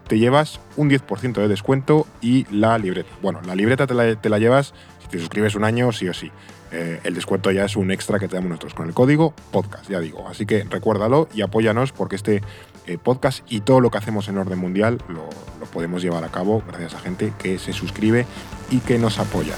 te 0.07 0.19
llevas 0.19 0.59
un 0.75 0.89
10% 0.89 1.33
de 1.33 1.47
descuento 1.47 2.07
y 2.21 2.45
la 2.53 2.77
libreta. 2.77 3.09
Bueno, 3.21 3.41
la 3.45 3.55
libreta 3.55 3.87
te 3.87 3.93
la, 3.93 4.15
te 4.15 4.29
la 4.29 4.39
llevas 4.39 4.73
si 5.01 5.07
te 5.09 5.19
suscribes 5.19 5.55
un 5.55 5.63
año, 5.63 5.91
sí 5.91 6.07
o 6.07 6.13
sí. 6.13 6.31
Eh, 6.71 6.99
el 7.03 7.13
descuento 7.13 7.51
ya 7.51 7.65
es 7.65 7.77
un 7.77 7.91
extra 7.91 8.19
que 8.19 8.27
te 8.27 8.35
damos 8.35 8.49
nosotros 8.49 8.73
con 8.73 8.87
el 8.87 8.93
código 8.93 9.33
podcast, 9.51 9.89
ya 9.89 9.99
digo. 9.99 10.27
Así 10.27 10.45
que 10.45 10.63
recuérdalo 10.63 11.29
y 11.33 11.41
apóyanos 11.41 11.91
porque 11.91 12.15
este 12.17 12.41
eh, 12.87 12.97
podcast 12.97 13.45
y 13.49 13.61
todo 13.61 13.79
lo 13.79 13.89
que 13.89 13.97
hacemos 13.97 14.27
en 14.27 14.37
Orden 14.37 14.59
Mundial 14.59 15.01
lo, 15.07 15.29
lo 15.59 15.65
podemos 15.71 16.01
llevar 16.01 16.23
a 16.23 16.29
cabo 16.29 16.63
gracias 16.67 16.93
a 16.95 16.99
gente 16.99 17.33
que 17.39 17.59
se 17.59 17.73
suscribe 17.73 18.25
y 18.69 18.79
que 18.79 18.97
nos 18.97 19.19
apoya. 19.19 19.55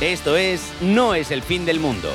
Esto 0.00 0.36
es 0.36 0.72
No 0.80 1.14
es 1.14 1.30
el 1.30 1.42
fin 1.42 1.66
del 1.66 1.80
mundo. 1.80 2.10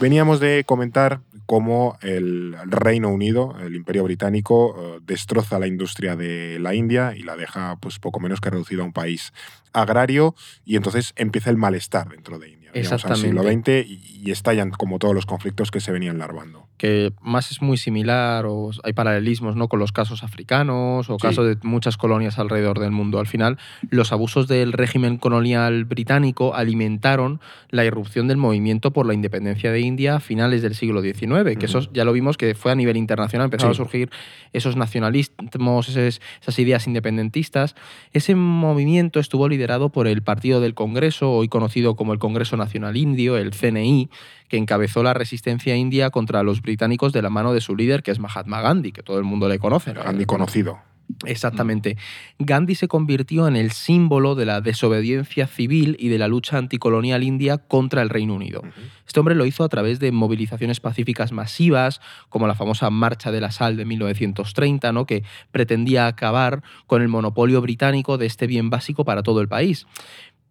Veníamos 0.00 0.40
de 0.40 0.64
comentar 0.64 1.20
cómo 1.50 1.98
el 2.00 2.54
Reino 2.66 3.08
Unido, 3.08 3.56
el 3.60 3.74
Imperio 3.74 4.04
Británico, 4.04 4.76
eh, 4.78 5.00
destroza 5.04 5.58
la 5.58 5.66
industria 5.66 6.14
de 6.14 6.60
la 6.60 6.76
India 6.76 7.12
y 7.16 7.24
la 7.24 7.34
deja 7.34 7.74
pues 7.80 7.98
poco 7.98 8.20
menos 8.20 8.40
que 8.40 8.50
reducida 8.50 8.82
a 8.82 8.84
un 8.84 8.92
país 8.92 9.32
agrario 9.72 10.36
y 10.64 10.76
entonces 10.76 11.12
empieza 11.16 11.50
el 11.50 11.56
malestar 11.56 12.08
dentro 12.10 12.38
de 12.38 12.50
India. 12.50 12.59
Llegamos 12.74 13.04
al 13.06 13.16
siglo 13.16 13.42
XX 13.42 13.68
y, 13.86 14.30
estallan 14.30 14.70
como 14.70 14.98
todos 14.98 15.14
los 15.14 15.24
conflictos 15.26 15.70
que 15.70 15.80
se 15.80 15.92
venían 15.92 16.18
larvando. 16.18 16.66
que 16.76 17.12
más 17.20 17.50
es 17.50 17.60
muy 17.60 17.76
similar 17.76 18.46
o 18.46 18.70
hay 18.84 18.94
paralelismos 18.94 19.54
¿no? 19.54 19.68
con 19.68 19.78
los 19.80 19.92
casos 19.92 20.22
africanos 20.24 21.10
o 21.10 21.14
Sí. 21.18 21.20
casos 21.20 21.46
de 21.46 21.58
muchas 21.62 21.98
colonias 21.98 22.38
alrededor 22.38 22.78
del 22.78 22.90
mundo. 22.90 23.18
Al 23.18 23.26
final, 23.26 23.58
los 23.90 24.12
abusos 24.12 24.48
del 24.48 24.72
régimen 24.72 25.18
colonial 25.18 25.84
británico 25.84 26.54
alimentaron 26.54 27.38
la 27.68 27.84
irrupción 27.84 28.28
del 28.28 28.38
movimiento 28.38 28.92
por 28.94 29.04
la 29.04 29.12
independencia 29.12 29.70
de 29.72 29.80
India 29.80 30.16
a 30.16 30.20
finales 30.20 30.62
del 30.62 30.74
siglo 30.74 31.02
XIX, 31.02 31.56
que 31.58 31.66
Ujú. 31.66 31.78
eso 31.80 31.90
ya 31.92 32.06
lo 32.06 32.14
vimos 32.14 32.38
que 32.38 32.54
fue 32.54 32.72
a 32.72 32.74
nivel 32.74 32.96
internacional, 32.96 33.44
empezaron 33.46 33.74
Sí. 33.74 33.82
a 33.82 33.84
surgir 33.84 34.10
esos 34.54 34.76
nacionalismos, 34.76 35.88
esos- 35.90 36.22
esas 36.40 36.58
ideas 36.58 36.86
independentistas. 36.86 37.74
Ese 38.14 38.34
movimiento 38.34 39.20
estuvo 39.20 39.48
liderado 39.50 39.90
por 39.90 40.06
el 40.06 40.22
Partido 40.22 40.62
del 40.62 40.72
Congreso, 40.74 41.30
hoy 41.30 41.48
conocido 41.48 41.94
como 41.94 42.14
el 42.14 42.18
Congreso 42.18 42.56
Nacional 42.60 42.96
Indio, 42.96 43.36
el 43.36 43.50
CNI, 43.50 44.08
que 44.48 44.56
encabezó 44.56 45.02
la 45.02 45.14
resistencia 45.14 45.76
india 45.76 46.10
contra 46.10 46.44
los 46.44 46.62
británicos 46.62 47.12
de 47.12 47.22
la 47.22 47.30
mano 47.30 47.52
de 47.52 47.60
su 47.60 47.74
líder, 47.74 48.02
que 48.02 48.12
es 48.12 48.20
Mahatma 48.20 48.60
Gandhi, 48.60 48.92
que 48.92 49.02
todo 49.02 49.18
el 49.18 49.24
mundo 49.24 49.48
le 49.48 49.58
conoce. 49.58 49.92
Gandhi 49.92 50.24
conocido. 50.26 50.78
Exactamente. 51.26 51.96
Gandhi 52.38 52.74
se 52.74 52.88
convirtió 52.88 53.48
en 53.48 53.56
el 53.56 53.72
símbolo 53.72 54.34
de 54.34 54.46
la 54.46 54.60
desobediencia 54.60 55.46
civil 55.46 55.96
y 55.98 56.08
de 56.08 56.18
la 56.18 56.28
lucha 56.28 56.56
anticolonial 56.56 57.22
india 57.22 57.58
contra 57.58 58.02
el 58.02 58.08
Reino 58.08 58.34
Unido. 58.34 58.62
Este 59.06 59.20
hombre 59.20 59.34
lo 59.34 59.44
hizo 59.44 59.64
a 59.64 59.68
través 59.68 59.98
de 59.98 60.12
movilizaciones 60.12 60.80
pacíficas 60.80 61.32
masivas, 61.32 62.00
como 62.28 62.46
la 62.46 62.54
famosa 62.54 62.90
Marcha 62.90 63.32
de 63.32 63.40
la 63.40 63.50
Sal 63.50 63.76
de 63.76 63.84
1930, 63.84 64.92
¿no? 64.92 65.04
que 65.04 65.24
pretendía 65.50 66.06
acabar 66.06 66.62
con 66.86 67.02
el 67.02 67.08
monopolio 67.08 67.60
británico 67.60 68.16
de 68.16 68.26
este 68.26 68.46
bien 68.46 68.70
básico 68.70 69.04
para 69.04 69.22
todo 69.22 69.40
el 69.40 69.48
país. 69.48 69.86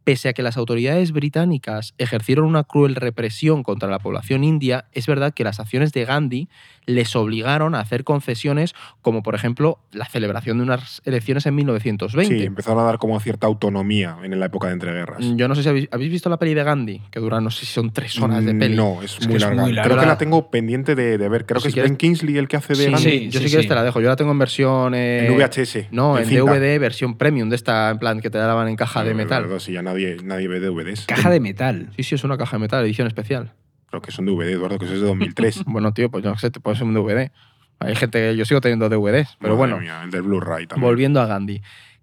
Pese 0.03 0.29
a 0.29 0.33
que 0.33 0.43
las 0.43 0.57
autoridades 0.57 1.11
británicas 1.11 1.93
ejercieron 1.97 2.45
una 2.45 2.63
cruel 2.63 2.95
represión 2.95 3.63
contra 3.63 3.89
la 3.89 3.99
población 3.99 4.43
india, 4.43 4.85
es 4.93 5.05
verdad 5.07 5.33
que 5.33 5.43
las 5.43 5.59
acciones 5.59 5.91
de 5.93 6.05
Gandhi 6.05 6.49
les 6.89 7.15
obligaron 7.15 7.75
a 7.75 7.79
hacer 7.81 8.03
concesiones, 8.03 8.73
como 9.01 9.21
por 9.21 9.35
ejemplo 9.35 9.77
la 9.91 10.05
celebración 10.05 10.57
de 10.57 10.63
unas 10.63 11.01
elecciones 11.05 11.45
en 11.45 11.53
1920. 11.55 12.37
Sí, 12.39 12.43
empezaron 12.45 12.79
a 12.79 12.83
dar 12.83 12.97
como 12.97 13.19
cierta 13.19 13.45
autonomía 13.47 14.17
en 14.23 14.39
la 14.39 14.47
época 14.47 14.67
de 14.67 14.73
entreguerras. 14.73 15.19
Yo 15.35 15.47
no 15.47 15.53
sé 15.55 15.63
si 15.63 15.69
habéis, 15.69 15.87
¿habéis 15.91 16.11
visto 16.11 16.29
la 16.29 16.37
peli 16.37 16.53
de 16.55 16.63
Gandhi, 16.63 17.01
que 17.11 17.19
dura, 17.19 17.39
no 17.41 17.51
sé 17.51 17.65
si 17.65 17.73
son 17.73 17.91
tres 17.91 18.19
horas 18.19 18.43
de 18.43 18.55
peli. 18.55 18.75
No, 18.75 19.01
es, 19.03 19.17
Es 19.19 19.27
muy, 19.27 19.37
que 19.37 19.43
es 19.45 19.55
larga. 19.55 19.83
Creo 19.83 19.99
que 19.99 20.05
la 20.05 20.17
tengo 20.17 20.49
pendiente 20.49 20.95
de, 20.95 21.17
de 21.17 21.29
ver. 21.29 21.45
Creo 21.45 21.59
Si 21.61 21.67
que 21.67 21.73
quieres- 21.73 21.85
es 21.87 21.91
Ben 21.91 21.97
Kingsley 21.97 22.37
el 22.37 22.47
que 22.47 22.57
hace 22.57 22.73
de 22.73 22.85
Sí, 22.85 22.91
Gandhi. 22.91 23.03
sí, 23.11 23.29
yo 23.29 23.39
sí, 23.39 23.49
sí. 23.49 23.67
te 23.67 23.75
la 23.75 23.83
dejo. 23.83 24.01
Yo 24.01 24.09
la 24.09 24.15
tengo 24.15 24.31
en 24.31 24.39
versión. 24.39 24.93
eh, 24.95 25.27
En 25.27 25.37
VHS. 25.37 25.87
No, 25.91 26.17
en. 26.17 26.27
DVD, 26.27 26.79
versión 26.79 27.17
premium, 27.17 27.49
de 27.49 27.55
esta, 27.55 27.91
en 27.91 27.99
plan, 27.99 28.19
que 28.19 28.29
te 28.29 28.37
la 28.37 28.45
daban 28.45 28.67
en 28.67 28.75
caja 28.75 29.03
de 29.03 29.13
metal. 29.13 29.43
verdad, 29.43 29.59
sí, 29.59 29.73
ya 29.73 29.81
nadie, 29.81 30.17
nadie 30.23 30.47
ve 30.47 30.59
DVDs. 30.59 31.05
Caja 31.05 31.29
de 31.29 31.39
metal. 31.39 31.89
Sí, 31.95 32.03
sí, 32.03 32.15
es 32.15 32.23
una 32.23 32.37
caja 32.37 32.57
de 32.57 32.61
metal, 32.61 32.83
edición 32.83 33.07
especial. 33.07 33.51
Creo 33.89 34.01
que 34.01 34.11
son 34.11 34.25
DVD, 34.25 34.51
Eduardo, 34.51 34.77
que 34.77 34.85
eso 34.85 34.95
es 34.95 35.01
de 35.01 35.07
2003. 35.07 35.63
Bueno, 35.67 35.93
tío, 35.93 36.09
pues 36.09 36.23
yo 36.23 36.29
no 36.29 36.37
sé, 36.37 36.51
te 36.51 36.59
pones 36.59 36.81
un 36.81 36.93
DVD. 36.93 37.31
Hay 37.79 37.95
gente, 37.95 38.35
yo 38.35 38.45
sigo 38.45 38.59
teniendo 38.61 38.89
DVDs, 38.89 39.37
pero 39.39 39.55
Madre 39.55 39.73
bueno. 39.73 39.79
mía, 39.79 40.01
el 40.03 40.11
del 40.11 40.23
Blu-ray 40.23 40.67
también. 40.67 40.85
Volviendo 40.85 41.21
a 41.21 41.25
Gandhi. 41.25 41.61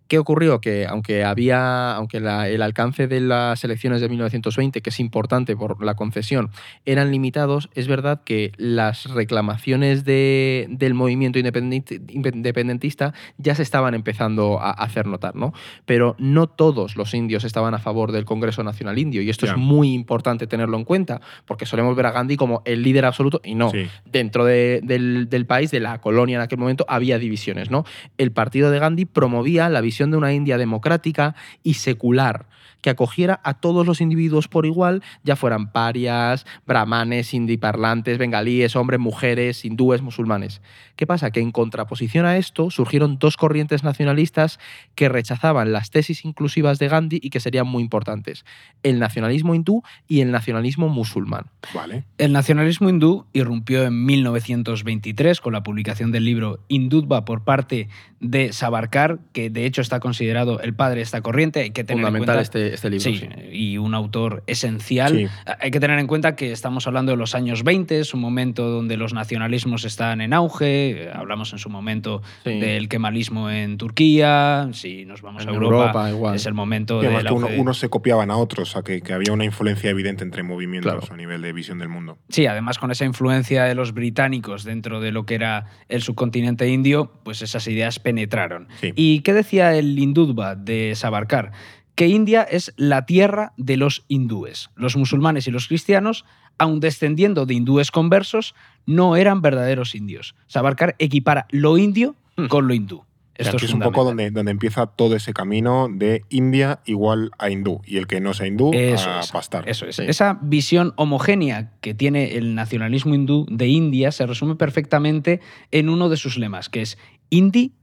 ¿Qué 0.08 0.18
ocurrió? 0.18 0.60
Que 0.60 0.86
aunque 0.86 1.24
había, 1.24 1.94
aunque 1.94 2.20
la- 2.20 2.48
el 2.48 2.62
alcance 2.62 3.08
de 3.08 3.20
las 3.20 3.64
elecciones 3.64 4.00
de 4.00 4.08
1920, 4.08 4.80
que 4.80 4.90
es 4.90 5.00
importante 5.00 5.56
por 5.56 5.82
la 5.84 5.94
concesión, 5.94 6.50
eran 6.84 7.10
limitados, 7.10 7.68
es 7.74 7.88
verdad 7.88 8.22
que 8.24 8.52
las 8.56 9.06
reclamaciones 9.12 10.04
de- 10.04 10.66
del 10.70 10.94
movimiento 10.94 11.38
independenti- 11.38 12.00
independentista 12.10 13.14
ya 13.38 13.54
se 13.54 13.62
estaban 13.62 13.94
empezando 13.94 14.60
a 14.60 14.70
hacer 14.70 15.06
notar, 15.06 15.34
¿no? 15.34 15.52
Pero 15.86 16.14
no 16.18 16.46
todos 16.46 16.96
los 16.96 17.12
indios 17.14 17.42
estaban 17.44 17.74
a 17.74 17.78
favor 17.78 18.12
del 18.12 18.24
Congreso 18.24 18.62
Nacional 18.62 18.98
Indio, 18.98 19.22
y 19.22 19.30
esto 19.30 19.46
es 19.46 19.56
muy 19.56 19.92
importante 19.92 20.46
tenerlo 20.46 20.76
en 20.76 20.84
cuenta, 20.84 21.20
porque 21.46 21.66
solemos 21.66 21.96
ver 21.96 22.06
a 22.06 22.12
Gandhi 22.12 22.36
como 22.36 22.62
el 22.64 22.82
líder 22.82 23.04
absoluto, 23.06 23.40
y 23.42 23.54
no 23.56 23.70
Sí. 23.70 23.86
dentro 24.04 24.44
de- 24.44 24.80
del, 24.84 25.28
del 25.28 25.46
país, 25.46 25.70
de 25.70 25.80
la 25.80 26.00
colonia 26.00 26.36
en 26.36 26.42
aquel 26.42 26.58
momento, 26.58 26.84
había 26.88 27.18
divisiones. 27.18 27.70
¿no? 27.70 27.84
El 28.18 28.30
partido 28.32 28.70
de 28.70 28.78
Gandhi 28.78 29.04
promovía 29.06 29.68
la 29.68 29.80
visión 29.80 29.95
de 30.04 30.16
una 30.16 30.32
India 30.32 30.58
democrática 30.58 31.34
y 31.62 31.74
secular, 31.74 32.46
que 32.80 32.90
acogiera 32.90 33.40
a 33.42 33.54
todos 33.54 33.86
los 33.86 34.00
individuos 34.00 34.48
por 34.48 34.66
igual, 34.66 35.02
ya 35.24 35.34
fueran 35.34 35.72
parias, 35.72 36.46
brahmanes, 36.66 37.34
hindiparlantes, 37.34 38.18
bengalíes, 38.18 38.76
hombres, 38.76 39.00
mujeres, 39.00 39.64
hindúes, 39.64 40.02
musulmanes. 40.02 40.60
¿Qué 40.94 41.06
pasa? 41.06 41.30
Que 41.30 41.40
en 41.40 41.52
contraposición 41.52 42.26
a 42.26 42.36
esto 42.36 42.70
surgieron 42.70 43.18
dos 43.18 43.36
corrientes 43.36 43.82
nacionalistas 43.82 44.58
que 44.94 45.08
rechazaban 45.08 45.72
las 45.72 45.90
tesis 45.90 46.24
inclusivas 46.24 46.78
de 46.78 46.88
Gandhi 46.88 47.18
y 47.22 47.30
que 47.30 47.40
serían 47.40 47.66
muy 47.66 47.82
importantes. 47.82 48.44
El 48.82 48.98
nacionalismo 48.98 49.54
hindú 49.54 49.82
y 50.06 50.20
el 50.20 50.30
nacionalismo 50.30 50.88
musulmán. 50.88 51.46
Vale. 51.74 52.04
El 52.18 52.32
nacionalismo 52.32 52.88
hindú 52.88 53.26
irrumpió 53.32 53.84
en 53.84 54.04
1923 54.06 55.40
con 55.40 55.52
la 55.52 55.62
publicación 55.62 56.12
del 56.12 56.24
libro 56.24 56.60
Hindutva 56.68 57.24
por 57.24 57.44
parte 57.44 57.88
de 58.20 58.52
Savarkar, 58.52 59.18
que 59.32 59.50
de 59.50 59.66
hecho 59.66 59.80
está 59.86 60.00
considerado 60.00 60.60
el 60.60 60.74
padre 60.74 60.96
de 60.96 61.02
esta 61.02 61.20
corriente. 61.22 61.60
Hay 61.60 61.70
que 61.70 61.84
tener 61.84 62.00
en 62.00 62.06
Fundamental 62.08 62.36
cuenta 62.36 62.42
este, 62.42 62.74
este 62.74 62.90
libro. 62.90 63.04
Sí, 63.04 63.16
sí. 63.18 63.28
y 63.56 63.78
un 63.78 63.94
autor 63.94 64.42
esencial. 64.46 65.12
Sí. 65.16 65.26
Hay 65.60 65.70
que 65.70 65.80
tener 65.80 65.98
en 65.98 66.06
cuenta 66.06 66.34
que 66.36 66.52
estamos 66.52 66.86
hablando 66.86 67.12
de 67.12 67.16
los 67.18 67.34
años 67.34 67.62
20, 67.64 68.00
es 68.00 68.12
un 68.14 68.20
momento 68.20 68.68
donde 68.68 68.96
los 68.96 69.14
nacionalismos 69.14 69.84
están 69.84 70.20
en 70.20 70.32
auge. 70.32 71.08
Hablamos 71.14 71.52
en 71.52 71.58
su 71.58 71.70
momento 71.70 72.22
Sí. 72.44 72.58
del 72.58 72.88
kemalismo 72.88 73.48
en 73.50 73.78
Turquía. 73.78 74.68
Si 74.72 75.04
nos 75.04 75.22
vamos 75.22 75.42
En 75.44 75.50
a 75.50 75.52
Europa, 75.52 75.76
Europa, 75.84 76.10
igual. 76.10 76.34
es 76.36 76.46
el 76.46 76.54
momento 76.54 77.00
del 77.00 77.24
que 77.24 77.32
uno- 77.32 77.48
unos 77.56 77.78
se 77.78 77.88
copiaban 77.88 78.30
a 78.30 78.36
otros, 78.36 78.70
o 78.70 78.72
sea, 78.72 78.82
que, 78.82 79.00
que 79.00 79.12
había 79.12 79.32
una 79.32 79.44
influencia 79.44 79.90
evidente 79.90 80.24
entre 80.24 80.42
movimientos 80.42 80.92
Claro. 80.92 81.14
a 81.14 81.16
nivel 81.16 81.42
de 81.42 81.52
visión 81.52 81.78
del 81.78 81.88
mundo. 81.88 82.18
Sí, 82.28 82.46
además 82.46 82.78
con 82.78 82.90
esa 82.90 83.04
influencia 83.04 83.64
de 83.64 83.74
los 83.74 83.92
británicos 83.94 84.64
dentro 84.64 85.00
de 85.00 85.12
lo 85.12 85.24
que 85.26 85.34
era 85.36 85.66
el 85.88 86.02
subcontinente 86.02 86.68
indio, 86.68 87.12
pues 87.22 87.42
esas 87.42 87.66
ideas 87.68 87.98
penetraron. 87.98 88.68
Sí. 88.80 88.92
¿Y 88.96 89.20
qué 89.20 89.32
decía 89.32 89.72
el 89.78 89.98
Hindutva 89.98 90.54
de 90.54 90.94
Savarkar? 90.94 91.52
Que 91.94 92.08
India 92.08 92.42
es 92.42 92.74
la 92.76 93.06
tierra 93.06 93.52
de 93.56 93.76
los 93.76 94.04
hindúes. 94.08 94.70
Los 94.76 94.96
musulmanes 94.96 95.46
y 95.48 95.50
los 95.50 95.68
cristianos, 95.68 96.24
aun 96.58 96.80
descendiendo 96.80 97.46
de 97.46 97.54
hindúes 97.54 97.90
conversos, 97.90 98.54
no 98.84 99.16
eran 99.16 99.40
verdaderos 99.40 99.94
indios. 99.94 100.34
Savarkar 100.46 100.94
equipara 100.98 101.46
lo 101.50 101.78
indio 101.78 102.16
con 102.48 102.68
lo 102.68 102.74
hindú. 102.74 103.06
Esto 103.38 103.58
que 103.58 103.66
es 103.66 103.74
un 103.74 103.80
poco 103.80 104.04
donde, 104.04 104.30
donde 104.30 104.50
empieza 104.50 104.86
todo 104.86 105.14
ese 105.14 105.32
camino 105.32 105.88
de 105.92 106.24
India 106.30 106.80
igual 106.86 107.30
a 107.38 107.50
hindú. 107.50 107.82
Y 107.84 107.98
el 107.98 108.06
que 108.06 108.20
no 108.20 108.32
sea 108.34 108.46
hindú, 108.46 108.72
Eso 108.72 109.10
a 109.10 109.20
es, 109.20 109.30
pastar. 109.30 109.68
Eso 109.68 109.86
es. 109.86 109.96
Sí. 109.96 110.04
Esa 110.06 110.38
visión 110.40 110.94
homogénea 110.96 111.72
que 111.80 111.94
tiene 111.94 112.36
el 112.36 112.54
nacionalismo 112.54 113.14
hindú 113.14 113.46
de 113.50 113.68
India 113.68 114.10
se 114.12 114.26
resume 114.26 114.56
perfectamente 114.56 115.40
en 115.70 115.88
uno 115.88 116.08
de 116.08 116.16
sus 116.16 116.38
lemas, 116.38 116.68
que 116.68 116.82
es 116.82 116.98
Hindi, 117.28 117.74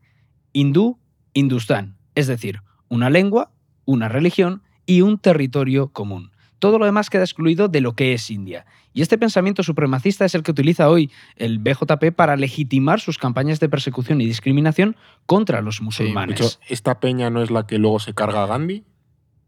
hindú, 0.53 0.97
hindustán. 1.33 1.95
Es 2.15 2.27
decir, 2.27 2.61
una 2.89 3.09
lengua, 3.09 3.51
una 3.85 4.09
religión 4.09 4.61
y 4.85 5.01
un 5.01 5.17
territorio 5.17 5.89
común. 5.89 6.31
Todo 6.59 6.79
lo 6.79 6.85
demás 6.85 7.09
queda 7.09 7.23
excluido 7.23 7.67
de 7.67 7.81
lo 7.81 7.93
que 7.93 8.13
es 8.13 8.29
India. 8.29 8.65
Y 8.93 9.01
este 9.01 9.17
pensamiento 9.17 9.63
supremacista 9.63 10.23
es 10.23 10.35
el 10.35 10.43
que 10.43 10.51
utiliza 10.51 10.89
hoy 10.89 11.11
el 11.35 11.59
BJP 11.59 12.11
para 12.15 12.37
legitimar 12.37 12.99
sus 13.01 13.17
campañas 13.17 13.59
de 13.59 13.67
persecución 13.67 14.21
y 14.21 14.25
discriminación 14.25 14.95
contra 15.25 15.61
los 15.61 15.79
De 15.79 15.83
musulmanes. 15.85 16.39
hecho, 16.39 16.49
esta 16.69 16.99
peña 16.99 17.29
no 17.29 17.41
es 17.41 17.51
la 17.51 17.65
que 17.67 17.79
luego 17.79 17.99
se 17.99 18.13
carga 18.13 18.43
a 18.43 18.47
Gandhi. 18.47 18.83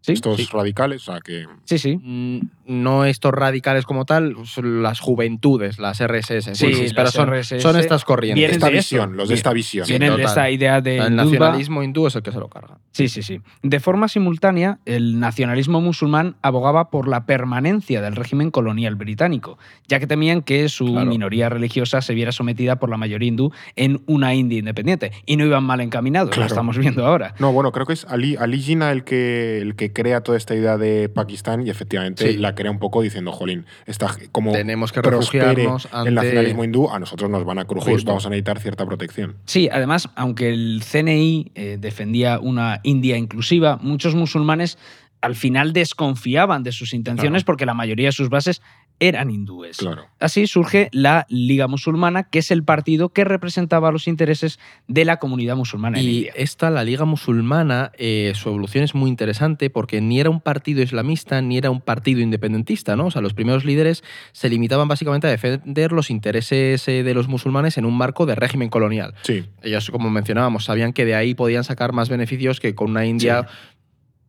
Sí, 0.02 0.14
Estos 0.14 0.38
sí. 0.38 0.48
radicales, 0.52 1.08
o 1.08 1.12
sea, 1.14 1.22
que 1.22 1.46
sí, 1.64 1.78
sí. 1.80 1.98
Mm, 1.98 2.40
No 2.68 3.06
estos 3.06 3.32
radicales 3.32 3.86
como 3.86 4.06
tal, 4.06 4.36
son 4.46 4.82
las 4.82 5.00
juventudes, 5.00 5.78
las 5.78 6.00
RSS. 6.04 6.56
Sí, 6.58 6.74
sí, 6.74 6.82
las 6.84 6.94
pero 6.94 7.12
son, 7.12 7.30
RSS 7.30 7.62
son 7.62 7.78
estas 7.78 8.04
corrientes. 8.06 8.52
esta 8.52 8.68
de 8.70 8.78
eso. 8.78 8.96
visión, 8.96 9.18
los 9.18 9.30
de 9.30 9.36
esta 9.36 9.54
visión. 9.54 9.86
Vienen 9.88 10.16
de 10.16 10.24
esta 10.24 10.50
idea 10.50 10.82
de 10.82 10.98
El 10.98 11.16
nacionalismo 11.16 11.84
hindú 11.84 12.08
es 12.08 12.16
el 12.16 12.24
que 12.24 12.32
se 12.32 12.40
lo 12.40 12.50
carga. 12.50 12.80
Sí, 12.92 13.08
sí, 13.08 13.22
sí. 13.22 13.42
De 13.62 13.80
forma 13.80 14.08
simultánea, 14.08 14.80
el 14.86 15.20
nacionalismo 15.20 15.80
musulmán 15.80 16.38
abogaba 16.42 16.90
por 16.90 17.08
la 17.08 17.26
permanencia 17.26 18.02
del 18.02 18.16
régimen 18.16 18.50
colonial 18.50 18.96
británico, 18.96 19.60
ya 19.88 20.00
que 20.00 20.08
temían 20.08 20.42
que 20.42 20.68
su 20.70 20.88
Claro. 20.88 21.06
minoría 21.10 21.50
religiosa 21.50 22.02
se 22.02 22.14
viera 22.16 22.32
sometida 22.32 22.78
por 22.80 22.90
la 22.90 22.98
mayoría 22.98 23.28
hindú 23.28 23.52
en 23.76 24.02
una 24.08 24.34
India 24.34 24.58
independiente. 24.58 25.12
Y 25.28 25.38
no 25.38 25.46
iban 25.46 25.64
mal 25.64 25.82
encaminados, 25.82 26.30
Claro. 26.32 26.44
lo 26.44 26.48
estamos 26.48 26.78
viendo 26.78 27.06
ahora. 27.06 27.36
No, 27.38 27.52
bueno, 27.54 27.72
creo 27.72 27.86
que 27.86 27.94
es 27.94 28.06
Ali, 28.10 28.36
Ali 28.38 28.60
Jinnah 28.60 28.92
el 28.92 29.04
que, 29.04 29.60
el 29.60 29.76
que 29.76 29.94
crea 29.94 30.22
toda 30.22 30.38
esta 30.38 30.56
idea 30.56 30.78
de 30.78 31.10
Pakistán 31.10 31.68
y 31.68 31.70
efectivamente 31.70 32.32
Sí. 32.32 32.38
la 32.38 32.55
crea 32.56 32.72
un 32.72 32.80
poco 32.80 33.02
diciendo, 33.02 33.32
jolín, 33.32 33.66
está 33.86 34.16
como 34.32 34.52
Tenemos 34.52 34.92
que 34.92 35.02
refugiarnos 35.02 35.88
ante... 35.92 36.10
el 36.10 36.16
nacionalismo 36.16 36.64
hindú, 36.64 36.90
a 36.90 37.00
nosotros 37.00 37.30
nos 37.30 37.46
van 37.46 37.60
a 37.60 37.66
crujir, 37.66 37.94
Justo. 37.94 38.08
vamos 38.08 38.26
a 38.26 38.30
necesitar 38.30 38.60
cierta 38.60 38.86
protección. 38.86 39.36
Sí, 39.46 39.70
además, 39.72 40.10
aunque 40.16 40.50
el 40.50 40.82
CNI 40.90 41.52
eh, 41.56 41.78
defendía 41.80 42.40
una 42.40 42.80
India 42.84 43.18
inclusiva, 43.18 43.78
muchos 43.82 44.16
musulmanes 44.16 44.78
al 45.22 45.36
final 45.36 45.74
desconfiaban 45.74 46.64
de 46.64 46.72
sus 46.72 46.94
intenciones 46.94 47.42
Claro. 47.42 47.46
porque 47.48 47.66
la 47.66 47.74
mayoría 47.74 48.08
de 48.08 48.12
sus 48.12 48.30
bases 48.30 48.62
eran 49.00 49.30
hindúes. 49.30 49.78
Claro. 49.78 50.06
Así 50.20 50.48
surge 50.48 50.90
la 50.92 51.26
Liga 51.30 51.68
Musulmana, 51.68 52.24
que 52.24 52.40
es 52.40 52.50
el 52.52 52.64
partido 52.64 53.10
que 53.10 53.24
representaba 53.26 53.92
los 53.92 54.08
intereses 54.08 54.60
de 54.88 55.06
la 55.06 55.18
comunidad 55.18 55.56
musulmana 55.56 56.00
en 56.00 56.06
Y 56.06 56.18
India. 56.18 56.34
esta, 56.36 56.70
la 56.70 56.84
Liga 56.84 57.06
Musulmana, 57.06 57.92
eh, 57.98 58.32
su 58.36 58.50
evolución 58.50 58.84
es 58.84 58.96
muy 58.96 59.10
interesante 59.10 59.70
porque 59.70 60.00
ni 60.02 60.20
era 60.20 60.30
un 60.30 60.40
partido 60.40 60.82
islamista 60.82 61.42
ni 61.42 61.58
era 61.58 61.70
un 61.72 61.82
partido 61.82 62.22
independentista, 62.22 62.96
¿no? 62.96 63.08
O 63.08 63.12
sea, 63.12 63.22
los 63.22 63.34
primeros 63.34 63.66
líderes 63.66 64.04
se 64.32 64.50
limitaban 64.50 64.88
básicamente 64.88 65.28
a 65.28 65.30
defender 65.32 65.92
los 65.92 66.10
intereses 66.10 66.88
eh, 66.88 67.04
de 67.04 67.14
los 67.14 67.28
musulmanes 67.28 67.78
en 67.78 67.86
un 67.86 67.98
marco 67.98 68.26
de 68.26 68.36
régimen 68.36 68.70
colonial. 68.70 69.14
Sí, 69.24 69.44
Ellos, 69.62 69.90
como 69.92 70.10
mencionábamos, 70.10 70.66
sabían 70.66 70.94
que 70.94 71.06
de 71.06 71.16
ahí 71.16 71.34
podían 71.36 71.64
sacar 71.64 71.92
más 71.92 72.10
beneficios 72.10 72.60
que 72.60 72.76
con 72.76 72.92
una 72.92 73.06
India 73.06 73.48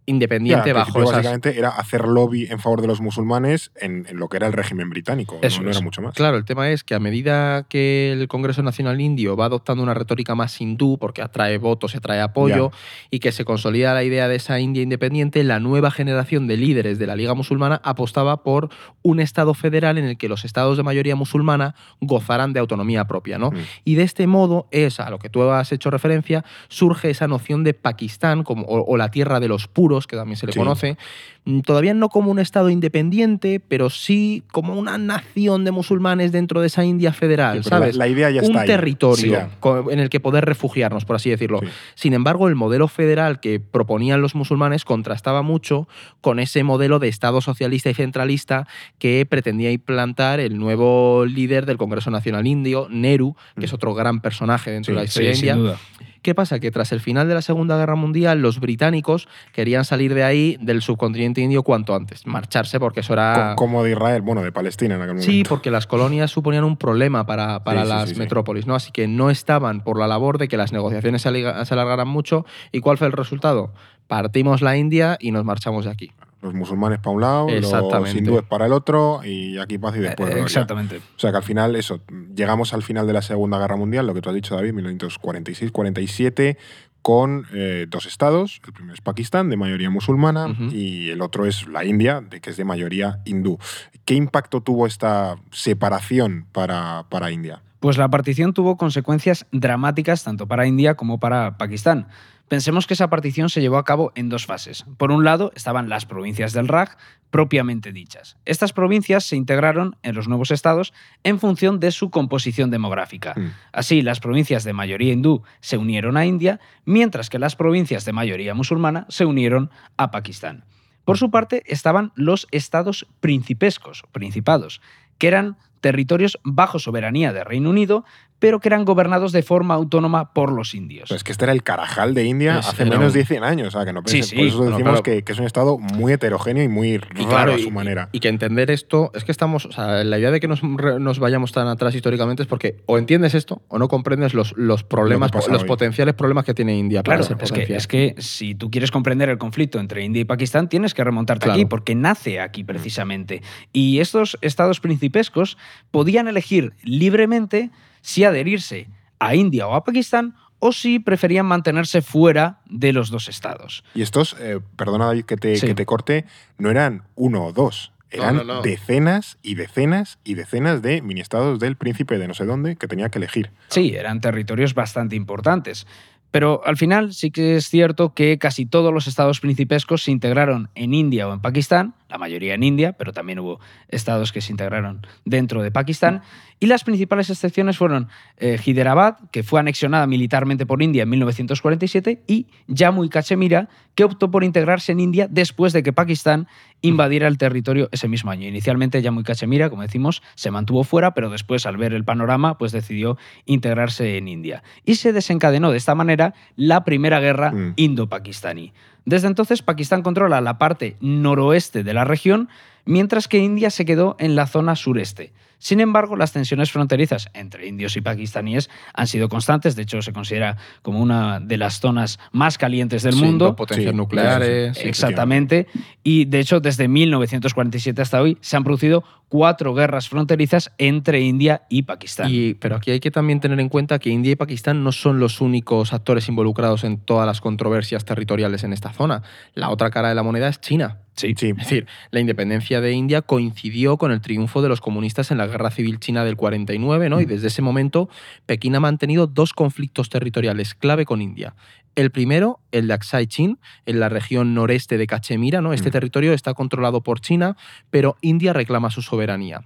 independiente 0.07 0.73
bajo 0.73 1.03
esas... 1.03 1.17
básicamente 1.17 1.59
era 1.59 1.69
hacer 1.69 2.07
lobby 2.07 2.47
en 2.47 2.59
favor 2.61 2.81
de 2.81 2.87
los 2.87 3.01
musulmanes 3.01 3.73
en, 3.77 4.07
en 4.09 4.17
lo 4.17 4.29
que 4.29 4.39
era 4.39 4.47
el 4.47 4.53
régimen 4.53 4.89
británico. 4.89 5.39
Eso 5.43 5.63
no, 5.63 5.71
era 5.71 5.81
mucho 5.81 6.01
más. 6.01 6.15
Claro, 6.15 6.37
el 6.37 6.45
tema 6.45 6.71
es 6.71 6.85
que 6.85 6.95
a 6.95 7.01
medida 7.01 7.65
que 7.65 8.13
el 8.13 8.29
Congreso 8.29 8.63
Nacional 8.63 9.01
Indio 9.01 9.37
va 9.37 9.47
adoptando 9.47 9.83
una 9.83 9.95
retórica 9.95 10.35
más 10.35 10.61
hindú, 10.61 10.99
porque 10.99 11.23
atrae 11.23 11.59
votos 11.59 11.95
atrae 11.97 12.21
apoyo, 12.21 12.71
y 13.11 13.19
que 13.19 13.33
se 13.33 13.45
consolida 13.45 13.95
la 13.95 14.05
idea 14.05 14.29
de 14.29 14.37
esa 14.37 14.61
India 14.61 14.83
independiente, 14.83 15.43
la 15.45 15.61
nueva 15.61 15.91
generación 15.91 16.47
de 16.47 16.57
líderes 16.57 16.99
de 16.99 17.07
la 17.07 17.17
Liga 17.17 17.35
Musulmana 17.35 17.81
apostaba 17.85 18.43
por 18.43 18.71
un 19.03 19.21
Estado 19.21 19.55
federal 19.55 19.99
en 19.99 20.05
el 20.05 20.19
que 20.19 20.29
los 20.29 20.45
estados 20.45 20.77
de 20.77 20.83
mayoría 20.83 21.17
musulmana 21.17 21.75
gozaran 22.01 22.53
de 22.53 22.61
autonomía 22.61 23.07
propia. 23.07 23.39
¿no? 23.39 23.51
Mm. 23.51 23.57
Y 23.85 23.95
de 23.95 24.03
este 24.03 24.27
modo 24.27 24.69
es, 24.71 25.01
a 25.01 25.11
lo 25.11 25.19
que 25.19 25.31
tú 25.31 25.43
has 25.43 25.73
hecho 25.73 25.91
referencia, 25.91 26.45
surge 26.69 27.11
esa 27.11 27.29
noción 27.29 27.65
de 27.65 27.75
Pakistán 27.75 28.45
como, 28.45 28.65
o, 28.67 28.85
o 28.85 28.97
la 28.97 29.11
tierra 29.11 29.41
de 29.41 29.49
los 29.49 29.69
puros, 29.69 29.96
que 30.07 30.17
también 30.17 30.37
se 30.37 30.47
le 30.47 30.53
Sí. 30.53 30.59
conoce, 30.59 30.99
mm, 31.45 31.61
todavía 31.61 31.95
no 31.95 32.09
como 32.09 32.31
un 32.31 32.39
Estado 32.39 32.69
independiente, 32.71 33.61
pero 33.61 33.89
sí 33.89 34.43
como 34.53 34.75
una 34.75 34.99
nación 34.99 35.65
de 35.65 35.71
musulmanes 35.71 36.33
dentro 36.33 36.61
de 36.61 36.67
esa 36.67 36.85
India 36.85 37.13
federal, 37.13 37.59
Sí, 37.59 37.61
pero 37.65 37.77
la- 37.77 37.81
¿sabes? 37.87 37.97
la 37.97 38.09
idea 38.09 38.31
ya 38.31 38.41
un 38.41 38.47
está 38.49 38.61
ahí. 38.63 38.67
territorio 38.67 39.49
Sí, 39.63 39.69
en 39.93 40.01
el 40.01 40.11
que 40.11 40.21
poder 40.21 40.45
refugiarnos, 40.45 41.05
por 41.05 41.17
así 41.17 41.31
decirlo. 41.31 41.61
Sin 41.95 42.13
embargo, 42.15 42.49
el 42.49 42.57
modelo 42.57 42.89
federal 42.89 43.41
que 43.41 43.61
proponían 43.61 44.21
los 44.21 44.35
musulmanes 44.35 44.85
contrastaba 44.85 45.43
mucho 45.43 45.89
con 46.21 46.41
ese 46.41 46.65
modelo 46.65 46.99
de 46.99 47.09
Estado 47.09 47.41
socialista 47.41 47.89
y 47.91 47.95
centralista 47.95 48.67
que 48.99 49.25
pretendía 49.29 49.71
implantar 49.71 50.41
el 50.41 50.59
nuevo 50.59 51.25
líder 51.27 51.67
del 51.67 51.77
Congreso 51.77 52.11
Nacional 52.11 52.47
Indio, 52.47 52.89
Nehru, 52.91 53.37
que 53.59 53.67
es 53.67 53.73
otro 53.73 53.95
gran 53.95 54.21
personaje 54.21 54.71
dentro 54.73 54.93
de 54.95 55.01
la 55.01 55.05
historia 55.05 55.33
india. 55.33 55.55
sin 55.55 55.63
duda. 55.63 55.79
¿Qué 56.27 56.35
pasa? 56.35 56.59
Que 56.59 56.73
tras 56.73 56.91
el 56.91 56.99
final 56.99 57.29
de 57.29 57.35
la 57.35 57.41
Segunda 57.41 57.77
Guerra 57.77 57.95
Mundial, 57.95 58.43
los 58.43 58.59
británicos 58.59 59.29
querían 59.53 59.85
salir 59.85 60.13
de 60.13 60.25
ahí, 60.25 60.59
del 60.61 60.83
subcontinente 60.83 61.41
indio, 61.41 61.63
cuanto 61.63 61.95
antes, 61.95 62.27
marcharse, 62.27 62.81
porque 62.81 62.99
eso 62.99 63.13
era... 63.13 63.53
Co- 63.57 63.63
Como 63.65 63.85
de 63.85 63.93
Israel, 63.93 64.23
bueno, 64.23 64.43
de 64.43 64.51
Palestina 64.51 64.97
en 64.97 65.03
aquel 65.03 65.15
momento. 65.15 65.31
Sí, 65.31 65.45
porque 65.49 65.71
las 65.71 65.87
colonias 65.87 66.33
suponían 66.33 66.65
un 66.65 66.77
problema 66.77 67.27
para, 67.27 67.63
para 67.63 67.85
Sí, 67.85 67.89
las 67.91 68.09
sí, 68.09 68.15
sí. 68.17 68.19
metrópolis, 68.21 68.67
¿no? 68.67 68.75
Así 68.75 68.91
que 68.91 69.07
no 69.07 69.31
estaban 69.31 69.83
por 69.83 70.01
la 70.01 70.09
labor 70.09 70.39
de 70.39 70.49
que 70.49 70.57
las 70.57 70.73
negociaciones 70.73 71.23
se 71.23 71.29
alargaran 71.29 72.09
mucho. 72.09 72.45
¿Y 72.73 72.81
cuál 72.81 72.99
fue 72.99 73.07
el 73.07 73.13
resultado? 73.13 73.73
Partimos 74.09 74.63
la 74.63 74.77
India 74.77 75.17
y 75.21 75.31
nos 75.31 75.45
marchamos 75.45 75.85
de 75.85 75.93
aquí. 75.93 76.11
Los 76.47 76.55
musulmanes 76.55 77.01
para 77.01 77.11
un 77.11 77.21
lado, 77.21 77.49
los 77.51 78.15
hindúes 78.15 78.45
para 78.45 78.67
el 78.67 78.73
otro, 78.73 79.21
y 79.25 79.59
aquí 79.59 79.79
paz 79.79 79.97
y 79.97 80.01
después 80.01 80.33
Eh. 80.33 80.41
Exactamente. 80.41 80.99
O 80.99 81.19
sea 81.19 81.33
que 81.33 81.39
al 81.39 81.43
final, 81.43 81.75
eso, 81.75 82.01
llegamos 82.35 82.73
al 82.73 82.85
final 82.85 83.05
de 83.09 83.13
la 83.13 83.23
Segunda 83.23 83.59
Guerra 83.59 83.77
Mundial, 83.77 84.07
lo 84.07 84.15
que 84.15 84.21
tú 84.21 84.29
has 84.29 84.35
dicho, 84.35 84.55
David, 84.55 84.73
1946-47, 84.75 86.57
con 87.03 87.47
eh, 87.53 87.87
dos 87.89 88.07
estados. 88.07 88.61
El 88.65 88.73
primero 88.73 88.95
es 88.95 89.01
Pakistán, 89.01 89.51
de 89.51 89.57
mayoría 89.57 89.91
musulmana, 89.91 90.55
y 90.71 91.11
el 91.11 91.21
otro 91.21 91.47
es 91.47 91.67
la 91.67 91.85
India, 91.85 92.21
de, 92.21 92.41
que 92.41 92.51
es 92.51 92.57
de 92.57 92.65
mayoría 92.65 93.21
hindú. 93.25 93.59
¿Qué 94.05 94.15
impacto 94.15 94.61
tuvo 94.61 94.87
esta 94.87 95.37
separación 95.51 96.47
para, 96.53 97.07
para 97.09 97.33
India? 97.33 97.63
Pues 97.81 97.99
la 97.99 98.09
partición 98.09 98.53
tuvo 98.53 98.77
consecuencias 98.77 99.47
dramáticas 99.53 100.25
tanto 100.25 100.47
para 100.47 100.67
India 100.67 100.95
como 100.95 101.21
para 101.21 101.59
Pakistán. 101.59 102.09
Pensemos 102.49 102.87
que 102.87 102.95
esa 102.95 103.11
partición 103.11 103.49
se 103.49 103.61
llevó 103.61 103.77
a 103.77 103.85
cabo 103.85 104.13
en 104.15 104.29
dos 104.29 104.47
fases. 104.47 104.85
Por 104.99 105.11
un 105.11 105.25
lado 105.25 105.51
estaban 105.57 105.89
las 105.89 106.07
provincias 106.07 106.53
del 106.53 106.69
Raj 106.69 106.97
propiamente 107.31 107.93
dichas. 107.93 108.37
Estas 108.45 108.73
provincias 108.73 109.25
se 109.25 109.35
integraron 109.35 109.97
en 110.03 110.15
los 110.15 110.29
nuevos 110.29 110.53
estados 110.53 110.93
en 111.25 111.41
función 111.41 111.81
de 111.81 111.91
su 111.91 112.11
composición 112.11 112.71
demográfica. 112.71 113.35
Mm. 113.37 113.53
Así, 113.73 114.01
las 114.01 114.21
provincias 114.21 114.63
de 114.63 114.73
mayoría 114.73 115.13
hindú 115.13 115.43
se 115.61 115.77
unieron 115.77 116.17
a 116.17 116.25
India, 116.25 116.61
mientras 116.85 117.31
que 117.31 117.41
las 117.41 117.57
provincias 117.57 118.05
de 118.05 118.13
mayoría 118.13 118.55
musulmana 118.55 119.07
se 119.09 119.25
unieron 119.25 119.71
a 119.97 120.13
Pakistán. 120.13 120.65
Por 121.05 121.19
su 121.19 121.31
parte, 121.31 121.63
estaban 121.67 122.13
los 122.15 122.47
estados 122.53 123.07
principescos, 123.21 124.05
principados, 124.13 124.81
que 125.19 125.29
eran 125.29 125.57
territorios 125.81 126.39
bajo 126.43 126.79
soberanía 126.79 127.33
del 127.33 127.45
Reino 127.45 127.71
Unido, 127.71 128.05
pero 128.39 128.61
que 128.61 128.69
eran 128.69 128.85
gobernados 128.85 129.33
de 129.33 129.43
forma 129.43 129.75
autónoma 129.75 130.33
por 130.33 130.53
los 130.53 130.75
indios. 130.75 131.09
Pues 131.09 131.25
que 131.25 131.33
este 131.33 131.45
era 131.45 131.53
el 131.53 131.63
Carajal 131.63 132.13
de 132.15 132.25
India 132.25 132.59
Es 132.59 132.69
hace 132.69 132.85
menos 132.85 133.13
de 133.15 133.25
100 133.25 133.45
años. 133.45 133.69
O 133.69 133.71
sea, 133.71 133.85
que 133.87 133.93
no 133.93 134.03
Sí, 134.07 134.23
sí. 134.23 134.37
por 134.37 134.45
eso 134.47 134.57
Bueno, 134.59 134.73
decimos 134.73 134.91
claro. 135.01 135.03
que, 135.03 135.23
que 135.25 135.33
es 135.33 135.39
un 135.39 135.47
estado 135.47 135.79
muy 135.79 136.13
heterogéneo 136.13 136.63
y 136.63 136.69
muy 136.69 136.99
raro 136.99 137.55
a 137.55 137.59
su 137.59 137.69
y, 137.69 137.71
manera. 137.71 138.09
y 138.13 138.21
que 138.21 138.29
entender 138.29 138.71
esto, 138.71 139.11
es 139.15 139.25
que 139.25 139.33
estamos, 139.33 139.65
o 139.67 139.73
sea, 139.73 140.05
la 140.05 140.19
idea 140.19 140.31
de 140.31 140.41
que 140.41 140.49
nos, 140.49 140.63
nos 140.63 141.19
vayamos 141.19 141.53
tan 141.53 141.67
atrás 141.69 141.95
históricamente 141.95 142.43
es 142.43 142.49
porque 142.49 142.77
o 142.87 142.99
entiendes 142.99 143.35
esto 143.35 143.63
o 143.69 143.79
no 143.79 143.89
comprendes 143.89 144.35
los, 144.35 144.55
los 144.57 144.85
problemas, 144.85 145.31
los 145.49 145.63
hoy. 145.63 145.69
potenciales 145.69 146.15
problemas 146.15 146.45
que 146.45 146.55
tiene 146.55 146.77
India 146.77 147.03
para 147.03 147.19
Claro, 147.19 147.25
ser 147.29 147.39
es 147.43 147.53
que, 147.53 147.75
es 147.75 147.87
que 147.87 148.15
si 148.19 148.55
tú 148.55 148.71
quieres 148.71 148.91
comprender 148.91 149.29
el 149.29 149.39
conflicto 149.39 149.79
entre 149.81 150.05
India 150.05 150.21
y 150.21 150.25
Pakistán, 150.25 150.69
tienes 150.69 150.93
que 150.95 151.03
remontarte 151.05 151.45
Claro. 151.45 151.55
aquí, 151.61 151.65
porque 151.67 151.95
nace 151.95 152.41
aquí 152.41 152.65
precisamente. 152.65 153.43
Y 153.73 154.01
estos 154.01 154.37
estados 154.43 154.81
principescos 154.81 155.57
podían 155.91 156.29
elegir 156.29 156.75
libremente 156.83 157.71
si 158.07 158.23
adherirse 158.23 158.87
a 159.19 159.35
India 159.35 159.67
o 159.67 159.75
a 159.75 159.83
Pakistán 159.83 160.37
o 160.61 160.71
si 160.71 161.01
preferían 161.01 161.45
mantenerse 161.45 162.03
fuera 162.03 162.61
de 162.71 162.93
los 162.93 163.11
dos 163.11 163.29
estados. 163.29 163.83
Y 163.97 164.03
estos, 164.03 164.37
eh, 164.39 164.61
perdona 164.77 165.11
que 165.25 165.37
te, 165.37 165.57
Sí. 165.57 165.67
que 165.67 165.75
te 165.75 165.87
corte, 165.87 166.25
no 166.57 166.71
eran 166.71 167.03
uno 167.17 167.47
o 167.47 167.53
dos. 167.53 167.91
Eran 168.13 168.37
no, 168.37 168.45
no. 168.45 168.63
decenas 168.63 169.39
y 169.43 169.57
decenas 169.57 170.19
y 170.23 170.35
decenas 170.35 170.83
de 170.83 171.03
mini-estados 171.03 171.59
del 171.59 171.75
príncipe 171.75 172.17
de 172.19 172.29
no 172.29 172.35
sé 172.35 172.45
dónde 172.47 172.77
que 172.77 172.87
tenía 172.87 173.09
que 173.09 173.19
elegir. 173.19 173.51
Sí, 173.69 173.95
eran 173.97 174.21
territorios 174.21 174.73
bastante 174.75 175.17
importantes. 175.17 175.87
Pero 176.31 176.61
al 176.65 176.77
final 176.77 177.13
sí 177.15 177.31
que 177.31 177.57
es 177.57 177.69
cierto 177.69 178.15
que 178.15 178.39
casi 178.39 178.67
todos 178.67 178.93
los 178.95 179.07
estados 179.09 179.41
principescos 179.41 180.05
se 180.05 180.13
integraron 180.13 180.71
en 180.75 180.95
India 180.95 181.27
o 181.29 181.33
en 181.33 181.41
Pakistán, 181.41 181.95
la 182.09 182.19
mayoría 182.19 182.55
en 182.55 182.63
India, 182.63 182.93
pero 182.93 183.13
también 183.13 183.39
hubo 183.41 183.61
estados 183.89 184.33
que 184.33 184.41
se 184.41 184.53
integraron 184.53 185.07
dentro 185.25 185.63
de 185.63 185.71
Pakistán. 185.71 186.23
Y 186.59 186.67
las 186.67 186.85
principales 186.85 187.29
excepciones 187.29 187.77
fueron 187.77 188.09
eh, 188.39 188.59
Hyderabad, 188.65 189.19
que 189.31 189.43
fue 189.43 189.61
anexionada 189.61 190.07
militarmente 190.07 190.65
por 190.65 190.83
India 190.83 191.03
en 191.03 191.11
1947, 191.11 192.23
y 192.27 192.47
Jammu 192.75 193.05
y 193.05 193.09
Cachemira, 193.11 193.69
que 193.95 194.05
optó 194.05 194.31
por 194.31 194.43
integrarse 194.45 194.93
en 194.93 195.01
India 195.01 195.27
después 195.31 195.73
de 195.73 195.83
que 195.83 195.93
Pakistán 195.93 196.49
invadiera 196.81 197.29
el 197.29 197.37
territorio 197.39 197.89
ese 197.93 198.09
mismo 198.09 198.31
año. 198.31 198.49
Inicialmente 198.49 199.03
Jammu 199.03 199.21
y 199.21 199.25
Cachemira, 199.25 199.69
como 199.69 199.83
decimos, 199.83 200.23
se 200.35 200.51
mantuvo 200.51 200.85
fuera, 200.85 201.13
pero 201.13 201.29
después 201.29 201.67
al 201.67 201.77
ver 201.77 201.93
el 201.93 202.05
panorama, 202.05 202.57
pues 202.57 202.73
decidió 202.73 203.19
integrarse 203.45 204.17
en 204.17 204.29
India. 204.29 204.63
Y 204.85 204.95
se 204.95 205.13
desencadenó 205.13 205.71
de 205.73 205.79
esta 205.79 205.95
manera 205.95 206.35
la 206.57 206.85
primera 206.85 207.21
guerra 207.21 207.51
Mm. 207.53 207.73
indo-pakistaní. 207.77 208.73
Desde 209.07 209.29
entonces, 209.29 209.63
Pakistán 209.63 210.03
controla 210.03 210.41
la 210.41 210.59
parte 210.59 210.97
noroeste 211.01 211.85
de 211.85 211.95
la 211.95 212.05
región, 212.05 212.49
mientras 212.85 213.29
que 213.29 213.39
India 213.39 213.71
se 213.71 213.85
quedó 213.85 214.17
en 214.19 214.35
la 214.35 214.49
zona 214.49 214.75
sureste. 214.75 215.33
Sin 215.59 215.81
embargo, 215.81 216.17
las 216.17 216.33
tensiones 216.33 216.71
fronterizas 216.71 217.29
entre 217.35 217.67
indios 217.67 217.97
y 217.97 218.01
pakistaníes 218.01 218.69
han 218.95 219.07
sido 219.07 219.29
constantes, 219.29 219.75
de 219.77 219.83
hecho 219.83 220.03
se 220.03 220.13
considera 220.13 220.57
como 220.83 221.01
una 221.01 221.41
de 221.41 221.57
las 221.57 221.81
zonas 221.81 222.19
más 222.33 222.59
calientes 222.59 223.03
del 223.03 223.15
Sí, 223.15 223.23
mundo. 223.25 223.57
potencias 223.57 223.93
Sí, 223.93 223.97
nucleares. 223.97 224.79
Exactamente. 224.85 225.67
Y 226.03 226.27
de 226.27 226.41
hecho, 226.41 226.61
desde 226.61 226.89
1947 226.89 228.03
hasta 228.03 228.21
hoy 228.21 228.39
se 228.41 228.57
han 228.57 228.65
producido 228.65 229.03
cuatro 229.29 229.75
guerras 229.75 230.09
fronterizas 230.09 230.71
entre 230.79 231.21
India 231.21 231.63
y 231.69 231.83
Pakistán. 231.83 232.29
Y, 232.31 232.55
pero 232.55 232.77
aquí 232.77 232.91
hay 232.93 233.01
que 233.01 233.11
también 233.11 233.41
tener 233.41 233.59
en 233.59 233.69
cuenta 233.69 233.99
que 233.99 234.11
India 234.11 234.33
y 234.33 234.37
Pakistán 234.37 234.85
no 234.85 234.93
son 234.93 235.19
los 235.19 235.41
únicos 235.41 235.93
actores 235.93 236.29
involucrados 236.29 236.85
en 236.85 236.99
todas 236.99 237.27
las 237.27 237.41
controversias 237.41 238.05
territoriales 238.05 238.63
en 238.63 238.73
esta 238.73 238.93
zona. 238.93 239.23
La 239.55 239.71
otra 239.71 239.91
cara 239.91 240.09
de 240.11 240.15
la 240.15 240.23
moneda 240.23 240.49
es 240.49 240.61
China. 240.61 240.99
Sí. 241.17 241.35
Es 241.39 241.57
decir, 241.57 241.87
la 242.11 242.21
independencia 242.21 242.81
de 242.81 242.93
India 242.93 243.23
coincidió 243.23 243.97
con 243.97 244.13
el 244.13 244.21
triunfo 244.21 244.61
de 244.63 244.69
los 244.69 244.81
comunistas 244.81 245.31
en 245.31 245.39
la 245.39 245.47
Guerra 245.47 245.71
Civil 245.71 245.99
China 245.99 246.25
del 246.25 246.37
49, 246.37 247.09
¿no? 247.09 247.21
Y 247.21 247.25
desde 247.25 247.47
ese 247.49 247.63
momento, 247.63 248.09
Pekín 248.45 248.75
ha 248.77 248.81
mantenido 248.81 249.27
dos 249.27 249.53
conflictos 249.55 250.11
territoriales 250.11 250.75
clave 250.75 251.05
con 251.07 251.23
India. 251.23 251.55
El 251.95 252.11
primero, 252.11 252.61
el 252.73 252.87
de 252.89 252.95
Aksai 252.95 253.27
Chin, 253.27 253.59
en 253.87 254.01
la 254.01 254.11
región 254.11 254.53
noreste 254.53 254.99
de 254.99 255.07
Cachemira, 255.07 255.63
¿no? 255.63 255.73
Este 255.73 255.89
Mm. 255.89 255.93
territorio 255.93 256.33
está 256.35 256.53
controlado 256.53 257.03
por 257.03 257.21
China, 257.21 257.57
pero 257.89 258.17
India 258.21 258.53
reclama 258.53 258.91
su 258.91 259.01
soberanía. 259.01 259.63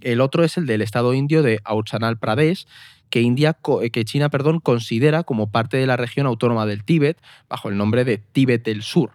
El 0.00 0.20
otro 0.20 0.42
es 0.42 0.56
el 0.56 0.66
del 0.66 0.82
estado 0.82 1.14
indio 1.14 1.44
de 1.44 1.60
Arunachal 1.62 2.18
Pradesh, 2.18 2.66
que, 3.10 3.20
India, 3.20 3.56
eh, 3.80 3.90
que 3.90 4.04
China 4.04 4.28
perdón, 4.28 4.58
considera 4.58 5.22
como 5.22 5.52
parte 5.52 5.76
de 5.76 5.86
la 5.86 5.96
región 5.96 6.26
autónoma 6.26 6.66
del 6.66 6.82
Tíbet, 6.82 7.18
bajo 7.48 7.68
el 7.68 7.76
nombre 7.76 8.04
de 8.04 8.18
Tíbet 8.18 8.64
del 8.64 8.82
Sur. 8.82 9.12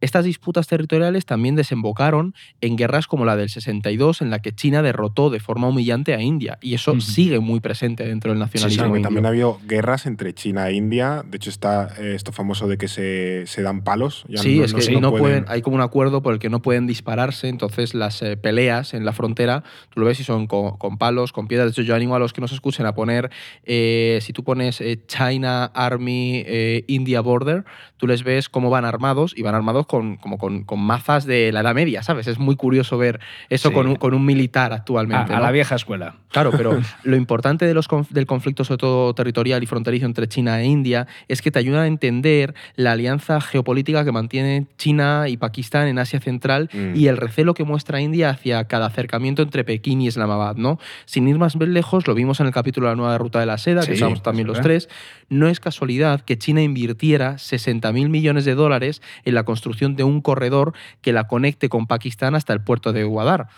Estas 0.00 0.24
disputas 0.24 0.66
territoriales 0.66 1.24
también 1.26 1.56
desembocaron 1.56 2.34
en 2.60 2.76
guerras 2.76 3.06
como 3.06 3.24
la 3.24 3.36
del 3.36 3.48
62, 3.48 4.20
en 4.22 4.30
la 4.30 4.40
que 4.40 4.52
China 4.52 4.82
derrotó 4.82 5.30
de 5.30 5.40
forma 5.40 5.68
humillante 5.68 6.14
a 6.14 6.20
India, 6.20 6.58
y 6.60 6.74
eso 6.74 7.00
sigue 7.00 7.40
muy 7.40 7.60
presente 7.60 8.04
dentro 8.06 8.30
del 8.30 8.38
nacionalismo 8.38 8.84
sí, 8.84 8.88
indio. 8.88 9.02
también 9.02 9.24
ha 9.26 9.28
habido 9.30 9.58
guerras 9.66 10.06
entre 10.06 10.34
China 10.34 10.68
e 10.68 10.74
India. 10.74 11.24
De 11.28 11.36
hecho, 11.36 11.50
está 11.50 11.94
eh, 11.98 12.14
esto 12.14 12.32
famoso 12.32 12.68
de 12.68 12.76
que 12.78 12.88
se, 12.88 13.46
se 13.46 13.62
dan 13.62 13.82
palos. 13.82 14.24
Ya 14.28 14.42
Sí, 14.42 14.58
no- 14.58 14.64
es 14.64 14.72
no- 14.74 14.78
que 14.78 15.00
no 15.00 15.10
pueden- 15.10 15.22
pueden, 15.22 15.44
hay 15.48 15.62
como 15.62 15.76
un 15.76 15.82
acuerdo 15.82 16.22
por 16.22 16.34
el 16.34 16.38
que 16.40 16.50
no 16.50 16.60
pueden 16.60 16.86
dispararse, 16.86 17.48
entonces 17.48 17.94
las 17.94 18.20
eh, 18.22 18.36
peleas 18.36 18.92
en 18.94 19.04
la 19.04 19.12
frontera, 19.12 19.62
tú 19.90 20.00
lo 20.00 20.06
ves 20.06 20.20
y 20.20 20.24
son 20.24 20.46
con, 20.46 20.76
con 20.76 20.98
palos, 20.98 21.32
con 21.32 21.48
piedras. 21.48 21.68
De 21.68 21.70
hecho, 21.72 21.82
yo 21.82 21.94
animo 21.94 22.14
a 22.14 22.18
los 22.18 22.32
que 22.32 22.40
nos 22.40 22.52
escuchen 22.52 22.84
a 22.86 22.94
poner, 22.94 23.30
eh, 23.64 24.18
si 24.22 24.32
tú 24.32 24.44
pones 24.44 24.80
eh, 24.80 25.00
China 25.06 25.64
Army 25.74 26.44
India 26.86 27.20
Border, 27.20 27.64
tú 27.96 28.06
les 28.06 28.22
ves 28.24 28.48
cómo 28.48 28.68
van 28.70 28.84
armados 28.84 29.32
y 29.36 29.42
van 29.42 29.54
armados 29.54 29.85
con, 29.86 30.16
como 30.16 30.38
con, 30.38 30.64
con 30.64 30.80
mazas 30.80 31.24
de 31.26 31.52
la 31.52 31.60
Edad 31.60 31.74
Media, 31.74 32.02
¿sabes? 32.02 32.26
Es 32.26 32.38
muy 32.38 32.56
curioso 32.56 32.98
ver 32.98 33.20
eso 33.48 33.68
Sí. 33.70 33.74
con, 33.74 33.86
un, 33.88 33.96
con 33.96 34.14
un 34.14 34.24
militar 34.24 34.72
actualmente. 34.72 35.32
a 35.32 35.36
¿no? 35.36 35.42
la 35.42 35.50
vieja 35.50 35.74
escuela. 35.74 36.16
Claro, 36.30 36.50
pero 36.56 36.78
lo 37.04 37.16
importante 37.16 37.64
de 37.66 37.74
los 37.74 37.88
del 38.10 38.26
conflicto, 38.26 38.64
sobre 38.64 38.78
todo 38.78 39.14
territorial 39.14 39.62
y 39.62 39.66
fronterizo 39.66 40.06
entre 40.06 40.28
China 40.28 40.60
e 40.60 40.66
India, 40.66 41.06
es 41.28 41.40
que 41.42 41.50
te 41.50 41.58
ayuda 41.58 41.82
a 41.82 41.86
entender 41.86 42.54
la 42.76 42.92
alianza 42.92 43.40
geopolítica 43.40 44.04
que 44.04 44.12
mantiene 44.12 44.66
China 44.78 45.24
y 45.28 45.36
Pakistán 45.36 45.88
en 45.88 45.98
Asia 45.98 46.20
Central 46.20 46.68
Mm. 46.72 46.96
y 46.96 47.06
el 47.08 47.16
recelo 47.16 47.54
que 47.54 47.64
muestra 47.64 48.00
India 48.00 48.30
hacia 48.30 48.64
cada 48.64 48.86
acercamiento 48.86 49.42
entre 49.42 49.62
Pekín 49.64 50.00
y 50.02 50.08
Islamabad. 50.08 50.56
¿no? 50.56 50.78
Sin 51.04 51.28
ir 51.28 51.38
más 51.38 51.54
lejos, 51.56 52.06
lo 52.06 52.14
vimos 52.14 52.40
en 52.40 52.46
el 52.46 52.52
capítulo 52.52 52.86
de 52.88 52.92
la 52.92 52.96
nueva 52.96 53.18
ruta 53.18 53.40
de 53.40 53.46
la 53.46 53.56
seda, 53.58 53.82
Sí, 53.82 53.88
que 53.88 53.94
usamos 53.94 54.22
también 54.22 54.46
los 54.48 54.60
tres. 54.60 54.88
No 55.28 55.48
es 55.48 55.60
casualidad 55.60 56.20
que 56.22 56.38
China 56.38 56.62
invirtiera 56.62 57.34
60.000 57.34 58.08
millones 58.08 58.44
de 58.44 58.54
dólares 58.54 59.02
en 59.24 59.34
la 59.34 59.44
construcción 59.44 59.75
de 59.80 60.04
un 60.04 60.20
corredor 60.20 60.72
que 61.02 61.12
la 61.12 61.26
conecte 61.26 61.68
con 61.68 61.86
Pakistán 61.86 62.34
hasta 62.34 62.52
el 62.52 62.62
puerto 62.62 62.92
de 62.92 63.04
Guadar 63.04 63.48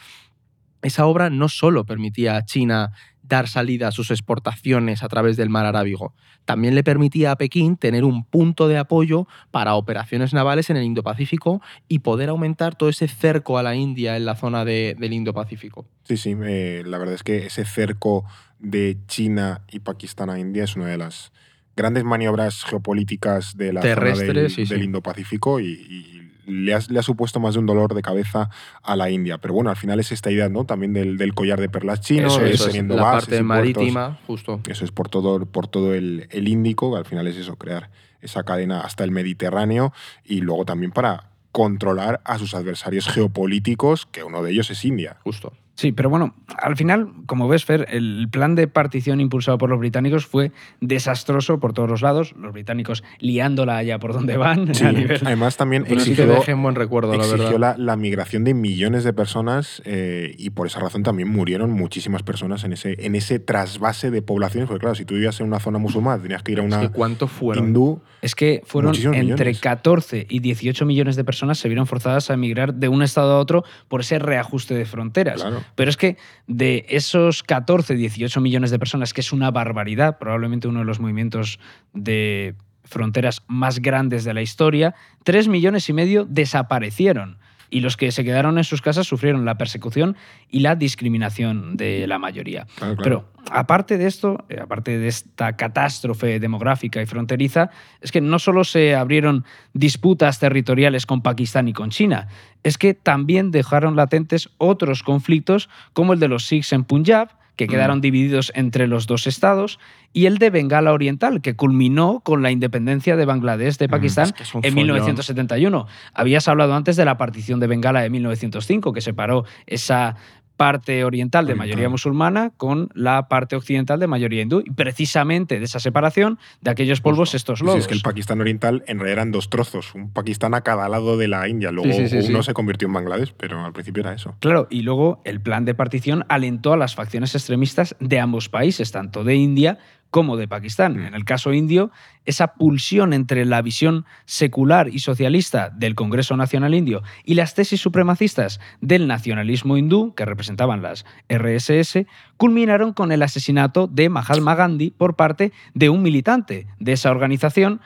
esa 0.82 1.06
obra 1.06 1.30
no 1.30 1.48
solo 1.48 1.84
permitía 1.84 2.36
a 2.36 2.44
China 2.44 2.92
dar 3.22 3.48
salida 3.48 3.88
a 3.88 3.92
sus 3.92 4.10
exportaciones 4.10 5.02
a 5.02 5.08
través 5.08 5.36
del 5.36 5.50
mar 5.50 5.66
Arábigo, 5.66 6.14
también 6.46 6.74
le 6.74 6.82
permitía 6.82 7.32
a 7.32 7.36
Pekín 7.36 7.76
tener 7.76 8.04
un 8.04 8.24
punto 8.24 8.68
de 8.68 8.78
apoyo 8.78 9.26
para 9.50 9.74
operaciones 9.74 10.32
navales 10.32 10.70
en 10.70 10.78
el 10.78 10.84
Indo-Pacífico 10.84 11.60
y 11.88 11.98
poder 11.98 12.30
aumentar 12.30 12.74
todo 12.74 12.88
ese 12.88 13.06
cerco 13.06 13.58
a 13.58 13.62
la 13.62 13.74
India 13.74 14.16
en 14.16 14.24
la 14.24 14.34
zona 14.34 14.64
de- 14.64 14.96
del 14.98 15.12
Indo-Pacífico. 15.12 15.84
Sí, 16.04 16.16
sí, 16.16 16.34
la 16.34 16.96
verdad 16.96 17.14
es 17.14 17.22
que 17.22 17.44
ese 17.46 17.66
cerco 17.66 18.24
de 18.58 18.96
China 19.08 19.62
y 19.70 19.80
Pakistán 19.80 20.30
a 20.30 20.38
India 20.38 20.64
es 20.64 20.74
una 20.76 20.86
de 20.86 20.96
las 20.96 21.32
grandes 21.78 22.04
maniobras 22.04 22.64
geopolíticas 22.64 23.56
de 23.56 23.72
la 23.72 23.80
zona 23.80 23.94
Terrestres, 23.94 24.34
del, 24.34 24.50
sí, 24.50 24.66
sí. 24.66 24.74
del 24.74 24.84
Indo-Pacífico 24.84 25.60
y, 25.60 25.66
y 25.66 26.30
le, 26.46 26.74
ha, 26.74 26.80
le 26.88 26.98
ha 26.98 27.02
supuesto 27.02 27.40
más 27.40 27.54
de 27.54 27.60
un 27.60 27.66
dolor 27.66 27.94
de 27.94 28.02
cabeza 28.02 28.50
a 28.82 28.96
la 28.96 29.10
India. 29.10 29.38
Pero 29.38 29.54
bueno, 29.54 29.70
al 29.70 29.76
final 29.76 30.00
es 30.00 30.12
esta 30.12 30.30
idea 30.30 30.48
¿no? 30.48 30.64
también 30.64 30.92
del, 30.92 31.16
del 31.16 31.34
collar 31.34 31.60
de 31.60 31.68
perlas 31.68 32.00
chino, 32.00 32.26
Eso 32.26 32.44
es, 32.44 32.54
Eso 32.54 32.64
es, 32.64 32.70
teniendo 32.72 32.96
la 32.96 33.02
bases 33.02 33.20
parte 33.20 33.44
puertos. 33.44 33.46
marítima, 33.46 34.18
justo. 34.26 34.60
Eso 34.68 34.84
es 34.84 34.90
por 34.90 35.08
todo, 35.08 35.46
por 35.46 35.68
todo 35.68 35.94
el, 35.94 36.26
el 36.30 36.48
Índico, 36.48 36.92
que 36.92 36.98
al 36.98 37.04
final 37.04 37.26
es 37.26 37.36
eso, 37.36 37.56
crear 37.56 37.90
esa 38.20 38.42
cadena 38.42 38.80
hasta 38.80 39.04
el 39.04 39.12
Mediterráneo 39.12 39.92
y 40.24 40.40
luego 40.40 40.64
también 40.64 40.90
para 40.90 41.30
controlar 41.52 42.20
a 42.24 42.38
sus 42.38 42.54
adversarios 42.54 43.08
geopolíticos, 43.08 44.06
que 44.06 44.22
uno 44.24 44.42
de 44.42 44.50
ellos 44.50 44.70
es 44.70 44.84
India. 44.84 45.18
Justo. 45.22 45.52
Sí, 45.78 45.92
pero 45.92 46.10
bueno, 46.10 46.34
al 46.60 46.74
final, 46.76 47.12
como 47.26 47.46
ves, 47.46 47.64
Fer, 47.64 47.86
el 47.90 48.26
plan 48.32 48.56
de 48.56 48.66
partición 48.66 49.20
impulsado 49.20 49.58
por 49.58 49.70
los 49.70 49.78
británicos 49.78 50.26
fue 50.26 50.50
desastroso 50.80 51.60
por 51.60 51.72
todos 51.72 51.88
los 51.88 52.02
lados. 52.02 52.34
Los 52.36 52.52
británicos 52.52 53.04
liándola 53.20 53.76
allá 53.76 54.00
por 54.00 54.12
donde 54.12 54.36
van. 54.36 54.74
Sí, 54.74 54.84
a 54.84 54.90
nivel- 54.90 55.20
además 55.24 55.56
también 55.56 55.84
Pero 55.88 56.00
sí 56.00 56.16
que 56.16 56.24
exigió, 56.24 56.56
buen 56.56 56.74
recuerdo, 56.74 57.12
la 57.12 57.18
exigió 57.18 57.44
verdad. 57.52 57.76
la, 57.78 57.84
la 57.84 57.96
migración 57.96 58.42
de 58.42 58.54
millones 58.54 59.04
de 59.04 59.12
personas 59.12 59.80
eh, 59.84 60.34
y 60.36 60.50
por 60.50 60.66
esa 60.66 60.80
razón 60.80 61.04
también 61.04 61.28
murieron 61.28 61.70
muchísimas 61.70 62.24
personas 62.24 62.64
en 62.64 62.72
ese, 62.72 62.96
en 63.06 63.14
ese 63.14 63.38
trasvase 63.38 64.10
de 64.10 64.20
poblaciones, 64.20 64.66
porque 64.68 64.80
claro, 64.80 64.96
si 64.96 65.04
tú 65.04 65.14
vivías 65.14 65.38
en 65.38 65.46
una 65.46 65.60
zona 65.60 65.78
musulmana, 65.78 66.20
tenías 66.20 66.42
que 66.42 66.50
ir 66.52 66.58
a 66.58 66.62
Es 66.64 66.72
una 66.72 66.80
que 66.80 66.88
¿Cuánto 66.90 67.28
fueron? 67.28 67.68
hindú. 67.68 68.00
Es 68.20 68.34
que 68.34 68.62
fueron 68.64 68.96
entre 68.96 69.20
millones. 69.22 69.60
14 69.60 70.26
y 70.28 70.40
18 70.40 70.84
millones 70.86 71.14
de 71.14 71.22
personas 71.22 71.58
se 71.58 71.68
vieron 71.68 71.86
forzadas 71.86 72.30
a 72.30 72.34
emigrar 72.34 72.74
de 72.74 72.88
un 72.88 73.02
estado 73.02 73.34
a 73.34 73.38
otro 73.38 73.62
por 73.86 74.00
ese 74.00 74.18
reajuste 74.18 74.74
de 74.74 74.84
fronteras. 74.84 75.40
Claro. 75.40 75.62
Pero 75.74 75.90
es 75.90 75.96
que 75.96 76.16
de 76.46 76.86
esos 76.88 77.42
14, 77.42 77.94
18 77.94 78.40
millones 78.40 78.70
de 78.70 78.78
personas, 78.78 79.12
que 79.12 79.20
es 79.20 79.32
una 79.32 79.50
barbaridad, 79.50 80.18
probablemente 80.18 80.68
uno 80.68 80.80
de 80.80 80.84
los 80.84 81.00
movimientos 81.00 81.58
de 81.92 82.54
fronteras 82.84 83.42
más 83.46 83.80
grandes 83.80 84.24
de 84.24 84.34
la 84.34 84.42
historia, 84.42 84.94
3 85.24 85.48
millones 85.48 85.88
y 85.88 85.92
medio 85.92 86.24
desaparecieron. 86.24 87.38
Y 87.70 87.80
los 87.80 87.96
que 87.96 88.12
se 88.12 88.24
quedaron 88.24 88.58
en 88.58 88.64
sus 88.64 88.82
casas 88.82 89.06
sufrieron 89.06 89.44
la 89.44 89.58
persecución 89.58 90.16
y 90.50 90.60
la 90.60 90.74
discriminación 90.74 91.76
de 91.76 92.06
la 92.06 92.18
mayoría. 92.18 92.66
Claro, 92.76 92.96
claro. 92.96 93.02
Pero 93.02 93.32
aparte 93.50 93.98
de 93.98 94.06
esto, 94.06 94.44
eh, 94.48 94.58
aparte 94.60 94.98
de 94.98 95.08
esta 95.08 95.56
catástrofe 95.56 96.40
demográfica 96.40 97.00
y 97.02 97.06
fronteriza, 97.06 97.70
es 98.00 98.12
que 98.12 98.20
no 98.20 98.38
solo 98.38 98.64
se 98.64 98.94
abrieron 98.94 99.44
disputas 99.72 100.38
territoriales 100.38 101.06
con 101.06 101.22
Pakistán 101.22 101.68
y 101.68 101.72
con 101.72 101.90
China, 101.90 102.28
es 102.62 102.78
que 102.78 102.94
también 102.94 103.50
dejaron 103.50 103.96
latentes 103.96 104.50
otros 104.58 105.02
conflictos 105.02 105.68
como 105.92 106.12
el 106.12 106.20
de 106.20 106.28
los 106.28 106.46
Sikhs 106.46 106.72
en 106.72 106.84
Punjab, 106.84 107.37
que 107.58 107.66
Mm. 107.66 107.68
quedaron 107.68 108.00
divididos 108.00 108.52
entre 108.54 108.86
los 108.86 109.06
dos 109.06 109.26
estados, 109.26 109.78
y 110.14 110.24
el 110.24 110.38
de 110.38 110.48
Bengala 110.48 110.94
Oriental, 110.94 111.42
que 111.42 111.54
culminó 111.54 112.20
con 112.24 112.40
la 112.42 112.50
independencia 112.50 113.16
de 113.16 113.26
Bangladesh 113.26 113.76
de 113.76 113.88
Mm, 113.88 113.90
Pakistán 113.90 114.24
es 114.28 114.32
que 114.32 114.42
en 114.44 114.48
follón. 114.48 114.74
1971. 114.76 115.86
Habías 116.14 116.48
hablado 116.48 116.74
antes 116.74 116.96
de 116.96 117.04
la 117.04 117.18
partición 117.18 117.60
de 117.60 117.66
Bengala 117.66 118.00
de 118.00 118.08
1905, 118.08 118.92
que 118.94 119.02
separó 119.02 119.44
esa 119.66 120.16
parte 120.58 121.04
oriental 121.04 121.46
de 121.46 121.54
mayoría 121.54 121.88
musulmana 121.88 122.50
con 122.58 122.90
la 122.92 123.28
parte 123.28 123.56
occidental 123.56 123.98
de 124.00 124.06
mayoría 124.08 124.42
hindú. 124.42 124.60
Y 124.66 124.70
precisamente 124.72 125.58
de 125.58 125.64
esa 125.64 125.78
separación, 125.80 126.38
de 126.60 126.70
aquellos 126.70 127.00
polvos, 127.00 127.32
estos 127.34 127.60
Sí, 127.60 127.64
lodos. 127.64 127.78
es 127.80 127.86
que 127.88 127.94
el 127.94 128.02
Pakistán 128.02 128.40
oriental 128.42 128.82
en 128.86 128.98
realidad 128.98 129.18
eran 129.22 129.30
dos 129.32 129.48
trozos, 129.48 129.94
un 129.94 130.10
Pakistán 130.12 130.52
a 130.54 130.60
cada 130.60 130.88
lado 130.88 131.16
de 131.16 131.28
la 131.28 131.48
India. 131.48 131.70
Luego 131.70 131.90
Sí, 131.92 132.08
sí, 132.08 132.22
sí, 132.22 132.28
uno 132.30 132.42
sí. 132.42 132.46
se 132.48 132.52
convirtió 132.54 132.88
en 132.88 132.94
Bangladesh, 132.94 133.32
pero 133.38 133.64
al 133.64 133.72
principio 133.72 134.02
era 134.02 134.12
eso. 134.12 134.34
Claro, 134.40 134.66
y 134.68 134.82
luego 134.82 135.22
el 135.24 135.40
plan 135.40 135.64
de 135.64 135.74
partición 135.74 136.24
alentó 136.28 136.72
a 136.72 136.76
las 136.76 136.94
facciones 136.94 137.34
extremistas 137.34 137.96
de 138.00 138.18
ambos 138.20 138.48
países, 138.50 138.90
tanto 138.92 139.22
de 139.24 139.36
India 139.36 139.78
como 140.10 140.36
de 140.36 140.48
Pakistán. 140.48 140.96
Mm. 140.96 141.06
En 141.06 141.14
el 141.14 141.24
caso 141.24 141.52
indio, 141.52 141.90
esa 142.24 142.54
pulsión 142.54 143.12
entre 143.12 143.44
la 143.44 143.62
visión 143.62 144.04
secular 144.24 144.88
y 144.88 145.00
socialista 145.00 145.70
del 145.70 145.94
Congreso 145.94 146.36
Nacional 146.36 146.74
Indio 146.74 147.02
y 147.24 147.34
las 147.34 147.54
tesis 147.54 147.80
supremacistas 147.80 148.60
del 148.80 149.06
nacionalismo 149.06 149.76
hindú, 149.76 150.14
que 150.14 150.24
representaban 150.24 150.82
las 150.82 151.04
RSS, 151.28 152.06
culminaron 152.36 152.92
con 152.92 153.12
el 153.12 153.22
asesinato 153.22 153.86
de 153.86 154.08
Mahatma 154.08 154.54
Gandhi 154.54 154.90
por 154.90 155.16
parte 155.16 155.52
de 155.74 155.88
un 155.88 156.02
militante 156.02 156.66
de 156.78 156.92
esa 156.92 157.10
organización 157.10 157.80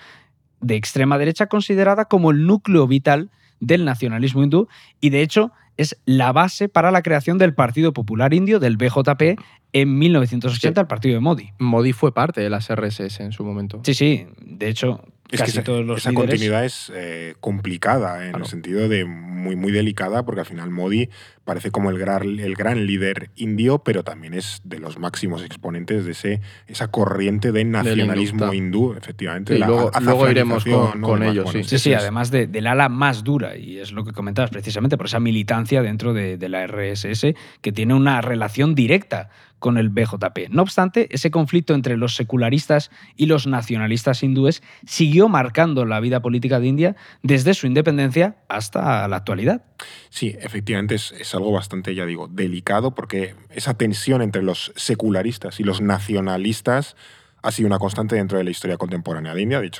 de 0.60 0.76
extrema 0.76 1.18
derecha 1.18 1.46
considerada 1.46 2.04
como 2.04 2.30
el 2.30 2.46
núcleo 2.46 2.86
vital 2.86 3.30
del 3.62 3.84
nacionalismo 3.84 4.42
hindú 4.42 4.68
y 5.00 5.10
de 5.10 5.22
hecho 5.22 5.52
es 5.78 5.96
la 6.04 6.32
base 6.32 6.68
para 6.68 6.90
la 6.90 7.00
creación 7.00 7.38
del 7.38 7.54
Partido 7.54 7.92
Popular 7.92 8.34
Indio, 8.34 8.60
del 8.60 8.76
BJP, 8.76 9.40
en 9.72 9.98
1980, 9.98 10.82
el 10.82 10.86
partido 10.86 11.14
de 11.14 11.20
Modi. 11.20 11.50
Modi 11.58 11.92
fue 11.92 12.12
parte 12.12 12.42
de 12.42 12.50
las 12.50 12.68
RSS 12.68 13.20
en 13.20 13.32
su 13.32 13.42
momento. 13.42 13.80
Sí, 13.84 13.94
sí, 13.94 14.26
de 14.42 14.68
hecho, 14.68 15.00
Es 15.32 15.40
casi 15.40 15.52
que 15.52 15.58
esa, 15.60 15.64
todos 15.64 15.84
los 15.84 15.98
esa 15.98 16.10
líderes- 16.10 16.14
continuidad 16.30 16.64
es 16.64 16.92
eh, 16.94 17.34
complicada, 17.40 18.24
en 18.24 18.30
Claro. 18.30 18.44
el 18.44 18.50
sentido 18.50 18.88
de 18.88 19.04
muy, 19.04 19.56
muy 19.56 19.72
delicada, 19.72 20.24
porque 20.24 20.40
al 20.40 20.46
final 20.46 20.70
Modi 20.70 21.08
parece 21.44 21.70
como 21.72 21.90
el 21.90 21.98
gran, 21.98 22.38
el 22.38 22.54
gran 22.54 22.86
líder 22.86 23.30
indio, 23.34 23.78
pero 23.80 24.04
también 24.04 24.34
es 24.34 24.60
de 24.62 24.78
los 24.78 24.98
máximos 24.98 25.42
exponentes 25.42 26.04
de 26.04 26.12
ese, 26.12 26.40
esa 26.68 26.88
corriente 26.88 27.50
de 27.50 27.64
nacionalismo 27.64 28.52
hindú. 28.52 28.90
hindú, 28.90 28.94
efectivamente. 28.96 29.54
Sí, 29.54 29.58
la 29.58 29.66
luego- 29.66 29.90
luego 30.00 30.30
iremos 30.30 30.64
con- 30.64 31.22
ellos, 31.24 31.44
bueno, 31.44 31.64
sí. 31.64 31.78
Sí, 31.78 31.94
además 31.94 32.30
de- 32.30 32.46
del 32.46 32.66
ala 32.68 32.88
más 32.88 33.24
dura, 33.24 33.56
y 33.56 33.78
es 33.78 33.90
lo 33.92 34.04
que 34.04 34.12
comentabas 34.12 34.50
precisamente, 34.50 34.96
por 34.96 35.06
esa 35.06 35.18
militancia 35.18 35.82
dentro 35.82 36.12
de, 36.14 36.36
de 36.36 36.48
la 36.48 36.62
RSS, 36.66 37.34
que 37.60 37.72
tiene 37.72 37.94
una 37.94 38.20
relación 38.20 38.74
directa 38.76 39.30
con 39.62 39.78
el 39.78 39.90
BJP. 39.90 40.50
No 40.50 40.60
obstante, 40.62 41.08
ese 41.12 41.30
conflicto 41.30 41.72
entre 41.72 41.96
los 41.96 42.16
secularistas 42.16 42.90
y 43.16 43.26
los 43.26 43.46
nacionalistas 43.46 44.24
hindúes 44.24 44.60
siguió 44.84 45.28
marcando 45.28 45.86
la 45.86 46.00
vida 46.00 46.20
política 46.20 46.58
de 46.58 46.66
India 46.66 46.96
desde 47.22 47.54
su 47.54 47.68
independencia 47.68 48.36
hasta 48.48 49.06
la 49.06 49.16
actualidad. 49.16 49.64
Sí, 50.10 50.36
efectivamente 50.40 50.96
es, 50.96 51.34
algo 51.34 51.52
bastante, 51.52 51.94
ya 51.94 52.04
digo, 52.04 52.26
delicado 52.26 52.94
porque 52.94 53.36
esa 53.50 53.74
tensión 53.74 54.20
entre 54.20 54.42
los 54.42 54.72
secularistas 54.74 55.60
y 55.60 55.62
los 55.62 55.80
nacionalistas 55.80 56.96
ha 57.40 57.52
sido 57.52 57.68
una 57.68 57.78
constante 57.78 58.16
dentro 58.16 58.38
de 58.38 58.44
la 58.44 58.50
historia 58.50 58.76
contemporánea 58.76 59.32
de 59.32 59.42
India. 59.42 59.60
De 59.60 59.68
eh, 59.68 59.70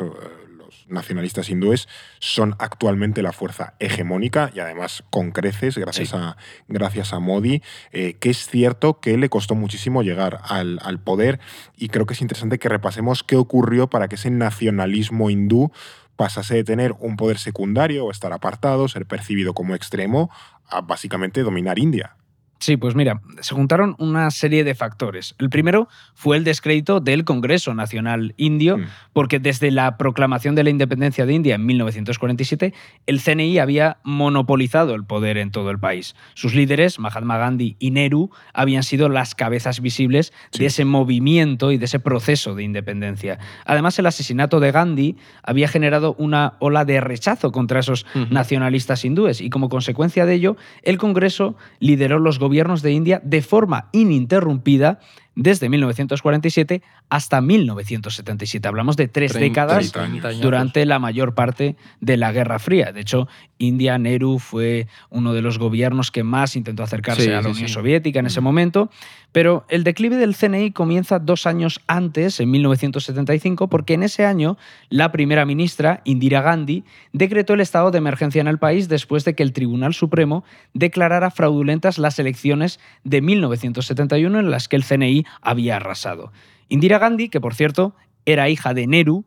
nacionalistas 0.93 1.51
hindúes 1.51 1.89
son 2.21 2.55
actualmente 2.59 3.23
la 3.23 3.33
fuerza 3.33 3.75
hegemónica 3.79 4.51
y 4.55 4.61
además 4.61 5.05
con 5.11 5.31
creces 5.33 5.77
gracias, 5.79 6.11
Sí. 6.11 6.17
a, 6.17 6.37
gracias 6.69 7.13
a 7.13 7.19
Modi, 7.19 7.63
eh, 7.93 8.15
que 8.21 8.31
es 8.31 8.47
cierto 8.47 9.01
que 9.01 9.17
le 9.17 9.29
costó 9.29 9.55
muchísimo 9.55 10.03
llegar 10.03 10.41
al, 10.45 10.79
al 10.83 11.01
poder 11.01 11.41
y 11.77 11.89
creo 11.89 12.07
que 12.07 12.15
es 12.15 12.21
interesante 12.21 12.59
que 12.59 12.69
repasemos 12.69 13.23
qué 13.25 13.37
ocurrió 13.37 13.89
para 13.89 14.09
que 14.09 14.17
ese 14.17 14.31
nacionalismo 14.31 15.31
hindú 15.31 15.73
pasase 16.17 16.55
de 16.57 16.65
tener 16.65 16.95
un 17.01 17.17
poder 17.17 17.39
secundario 17.39 18.05
o 18.05 18.11
estar 18.11 18.33
apartado, 18.33 18.87
ser 18.89 19.07
percibido 19.07 19.55
como 19.55 19.75
extremo, 19.75 20.31
a 20.69 20.81
básicamente 20.81 21.43
dominar 21.43 21.79
India. 21.79 22.17
Sí, 22.63 22.77
pues 22.77 22.95
mira, 22.95 23.21
se 23.41 23.57
juntaron 23.57 23.97
una 23.99 24.31
serie 24.31 24.63
de 24.63 24.77
factores. 24.77 25.35
El 25.41 25.51
primero 25.51 25.89
fue 26.15 26.37
el 26.37 26.45
descrédito 26.45 27.01
del 27.01 27.25
Congreso 27.25 27.75
Nacional 27.75 28.35
Indio, 28.37 28.79
Mm. 28.79 28.85
porque 29.13 29.41
desde 29.41 29.73
la 29.73 29.97
proclamación 29.97 30.55
de 30.55 30.63
la 30.63 30.71
independencia 30.71 31.27
de 31.27 31.33
India 31.35 31.57
en 31.57 31.67
1947, 31.67 32.73
el 33.07 33.19
CNI 33.21 33.59
había 33.59 33.97
monopolizado 34.05 34.95
el 34.95 35.05
poder 35.05 35.39
en 35.39 35.51
todo 35.51 35.71
el 35.73 35.81
país. 35.81 36.15
Sus 36.35 36.55
líderes, 36.55 37.01
Mahatma 37.01 37.37
Gandhi 37.37 37.75
y 37.81 37.91
Nehru, 37.91 38.31
habían 38.55 38.85
sido 38.85 39.09
las 39.09 39.35
cabezas 39.35 39.81
visibles 39.81 40.33
Sí. 40.53 40.61
de 40.61 40.67
ese 40.67 40.85
movimiento 40.85 41.73
y 41.73 41.79
de 41.79 41.87
ese 41.87 41.99
proceso 41.99 42.55
de 42.55 42.63
independencia. 42.63 43.41
Además, 43.67 43.99
el 43.99 44.07
asesinato 44.07 44.61
de 44.61 44.71
Gandhi 44.71 45.17
había 45.43 45.67
generado 45.67 46.15
una 46.17 46.55
ola 46.61 46.85
de 46.85 47.01
rechazo 47.01 47.51
contra 47.51 47.81
esos 47.81 48.07
nacionalistas 48.31 49.05
hindúes 49.05 49.41
y 49.41 49.51
como 49.51 49.69
consecuencia 49.69 50.27
de 50.27 50.35
ello, 50.35 50.57
el 50.85 50.97
Congreso 50.97 51.57
lideró 51.81 52.21
los 52.21 52.39
gobiernos 52.39 52.52
de 52.83 52.93
India 52.93 53.21
de 53.25 53.43
forma 53.43 53.89
ininterrumpida 53.93 55.01
desde 55.35 55.69
1947 55.69 56.83
hasta 57.09 57.41
1977. 57.41 58.67
Hablamos 58.69 58.97
de 58.97 59.09
tres 59.09 59.33
Treinta- 59.33 59.63
décadas 59.67 59.93
treinta 59.93 60.29
años. 60.29 60.41
durante 60.41 60.85
la 60.87 60.99
mayor 60.99 61.35
parte 61.35 61.77
de 62.01 62.17
la 62.17 62.33
Guerra 62.33 62.59
Fría. 62.59 62.93
De 62.93 63.01
hecho, 63.01 63.29
India, 63.59 63.97
Nehru 63.99 64.39
fue 64.39 64.89
uno 65.11 65.33
de 65.33 65.43
los 65.43 65.59
gobiernos 65.59 66.11
que 66.11 66.23
más 66.25 66.57
intentó 66.57 66.83
acercarse 66.83 67.23
Sí, 67.25 67.29
a 67.31 67.41
la 67.43 67.49
Unión 67.49 67.69
sí. 67.69 67.73
Soviética 67.73 68.19
en 68.21 68.27
ese 68.27 68.41
momento, 68.41 68.91
pero 69.31 69.65
el 69.69 69.85
declive 69.85 70.17
del 70.17 70.35
CNI 70.35 70.73
comienza 70.73 71.19
dos 71.19 71.47
años 71.47 71.81
antes, 71.87 72.41
en 72.41 72.51
1975, 72.51 73.69
porque 73.69 73.95
en 73.95 74.03
ese 74.03 74.25
año 74.27 74.59
la 74.91 75.13
primera 75.13 75.47
ministra, 75.47 76.01
Indira 76.05 76.43
Gandhi, 76.43 76.85
decretó 77.13 77.55
el 77.55 77.61
estado 77.61 77.91
de 77.91 77.99
emergencia 77.99 78.41
en 78.41 78.49
el 78.49 78.59
país 78.59 78.89
después 78.89 79.25
de 79.25 79.35
que 79.35 79.43
el 79.43 79.53
Tribunal 79.53 79.95
Supremo 79.95 80.45
declarara 80.75 81.31
fraudulentas 81.31 81.99
las 81.99 82.19
elecciones 82.19 82.81
de 83.05 83.23
1971 83.23 84.41
en 84.41 84.51
las 84.51 84.69
que 84.69 84.77
el 84.77 84.85
CNI 84.85 85.22
había 85.41 85.77
arrasado. 85.77 86.33
Indira 86.69 86.99
Gandhi, 86.99 87.29
que 87.29 87.41
por 87.41 87.55
cierto 87.55 87.95
era 88.25 88.49
hija 88.49 88.75
de 88.75 88.87
Nehru, 88.87 89.25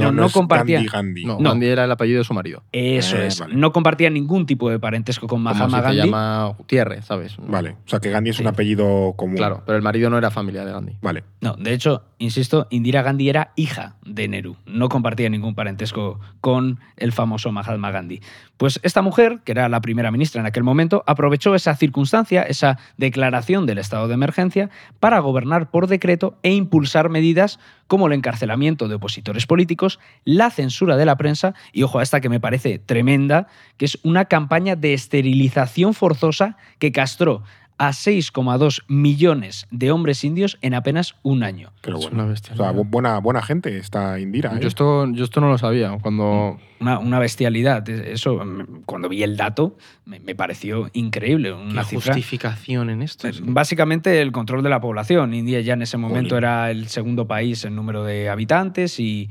pero 0.00 0.12
no, 0.12 0.28
compartía... 0.30 0.78
Gandhi, 0.78 0.88
Gandhi. 0.90 1.24
No, 1.24 1.38
No. 1.40 1.50
Gandhi 1.50 1.66
era 1.68 1.84
el 1.84 1.90
apellido 1.92 2.18
de 2.18 2.24
su 2.24 2.34
marido. 2.34 2.62
Eso 2.72 3.16
Eh, 3.16 3.26
es. 3.26 3.38
vale. 3.40 3.54
No 3.54 3.72
compartía 3.72 4.10
ningún 4.10 4.46
tipo 4.46 4.68
de 4.70 4.78
parentesco 4.78 5.26
con 5.28 5.42
Como 5.42 5.44
Mahatma 5.44 5.66
si 5.66 5.74
se 5.74 5.82
Gandhi. 5.82 5.98
llama 6.10 6.46
Gutiérrez, 6.58 7.04
¿sabes? 7.04 7.36
Vale, 7.38 7.70
o 7.84 7.88
sea 7.88 8.00
que 8.00 8.10
Gandhi 8.10 8.30
es 8.30 8.36
Sí. 8.36 8.42
un 8.42 8.48
apellido 8.48 9.14
común. 9.16 9.36
Claro, 9.36 9.62
pero 9.64 9.76
el 9.76 9.82
marido 9.82 10.10
no 10.10 10.18
era 10.18 10.30
familia 10.30 10.64
de 10.64 10.72
Gandhi. 10.72 10.96
Vale. 11.02 11.24
No, 11.40 11.54
de 11.54 11.72
hecho, 11.72 12.04
insisto, 12.18 12.66
Indira 12.70 13.02
Gandhi 13.02 13.28
era 13.28 13.52
hija 13.56 13.96
de 14.04 14.28
Nehru. 14.28 14.56
No 14.66 14.88
compartía 14.88 15.28
ningún 15.28 15.54
parentesco 15.54 16.18
con 16.40 16.80
el 16.96 17.12
famoso 17.12 17.52
Mahatma 17.52 17.90
Gandhi. 17.90 18.20
Pues 18.56 18.78
esta 18.82 19.02
mujer, 19.02 19.40
que 19.44 19.52
era 19.52 19.68
la 19.68 19.80
primera 19.80 20.10
ministra 20.10 20.40
en 20.40 20.46
aquel 20.46 20.62
momento, 20.62 21.02
aprovechó 21.06 21.54
esa 21.54 21.74
circunstancia, 21.74 22.42
esa 22.42 22.78
declaración 22.96 23.66
del 23.66 23.78
estado 23.78 24.06
de 24.08 24.14
emergencia, 24.14 24.70
para 25.00 25.18
gobernar 25.18 25.70
por 25.70 25.88
decreto 25.88 26.38
e 26.42 26.52
impulsar 26.54 27.08
medidas 27.10 27.58
como 27.92 28.06
el 28.06 28.14
encarcelamiento 28.14 28.88
de 28.88 28.94
opositores 28.94 29.44
políticos, 29.44 30.00
la 30.24 30.48
censura 30.48 30.96
de 30.96 31.04
la 31.04 31.18
prensa 31.18 31.52
y, 31.74 31.82
ojo 31.82 31.98
a 31.98 32.02
esta 32.02 32.22
que 32.22 32.30
me 32.30 32.40
parece 32.40 32.78
tremenda, 32.78 33.48
que 33.76 33.84
es 33.84 33.98
una 34.02 34.24
campaña 34.24 34.76
de 34.76 34.94
esterilización 34.94 35.92
forzosa 35.92 36.56
que 36.78 36.90
castró 36.90 37.42
a 37.84 37.90
6,2 37.90 38.82
millones 38.86 39.66
de 39.72 39.90
hombres 39.90 40.22
indios 40.22 40.56
en 40.60 40.72
apenas 40.74 41.16
un 41.22 41.42
año. 41.42 41.72
Pero 41.80 41.96
Es 41.98 42.02
bueno. 42.04 42.14
una 42.18 42.26
O 42.26 42.28
bestialidad. 42.28 42.70
sea, 42.72 42.80
bu- 42.80 42.88
buena, 42.88 43.18
buena 43.18 43.42
gente 43.42 43.76
está 43.76 44.20
Indira. 44.20 44.52
¿eh? 44.54 44.58
Yo 44.60 44.68
esto, 44.68 45.10
yo 45.10 45.24
esto 45.24 45.40
no 45.40 45.48
lo 45.48 45.58
sabía. 45.58 45.98
Cuando. 46.00 46.60
Una, 46.78 47.00
una 47.00 47.18
bestialidad. 47.18 47.88
Eso, 47.88 48.36
mm, 48.44 48.82
cuando 48.86 49.08
vi 49.08 49.24
el 49.24 49.36
dato, 49.36 49.76
me, 50.04 50.20
me 50.20 50.36
pareció 50.36 50.90
increíble. 50.92 51.52
Una 51.52 51.82
¿Qué 51.82 51.88
cifra. 51.96 52.12
justificación 52.14 52.88
en 52.90 53.02
esto? 53.02 53.26
Eh, 53.26 53.32
Básicamente 53.42 54.22
el 54.22 54.30
control 54.30 54.62
de 54.62 54.68
la 54.70 54.80
población. 54.80 55.34
India 55.34 55.60
ya 55.60 55.72
en 55.74 55.82
ese 55.82 55.96
momento 55.96 56.36
era 56.36 56.70
el 56.70 56.86
segundo 56.86 57.26
país 57.26 57.64
en 57.64 57.74
número 57.74 58.04
de 58.04 58.28
habitantes 58.28 59.00
y, 59.00 59.28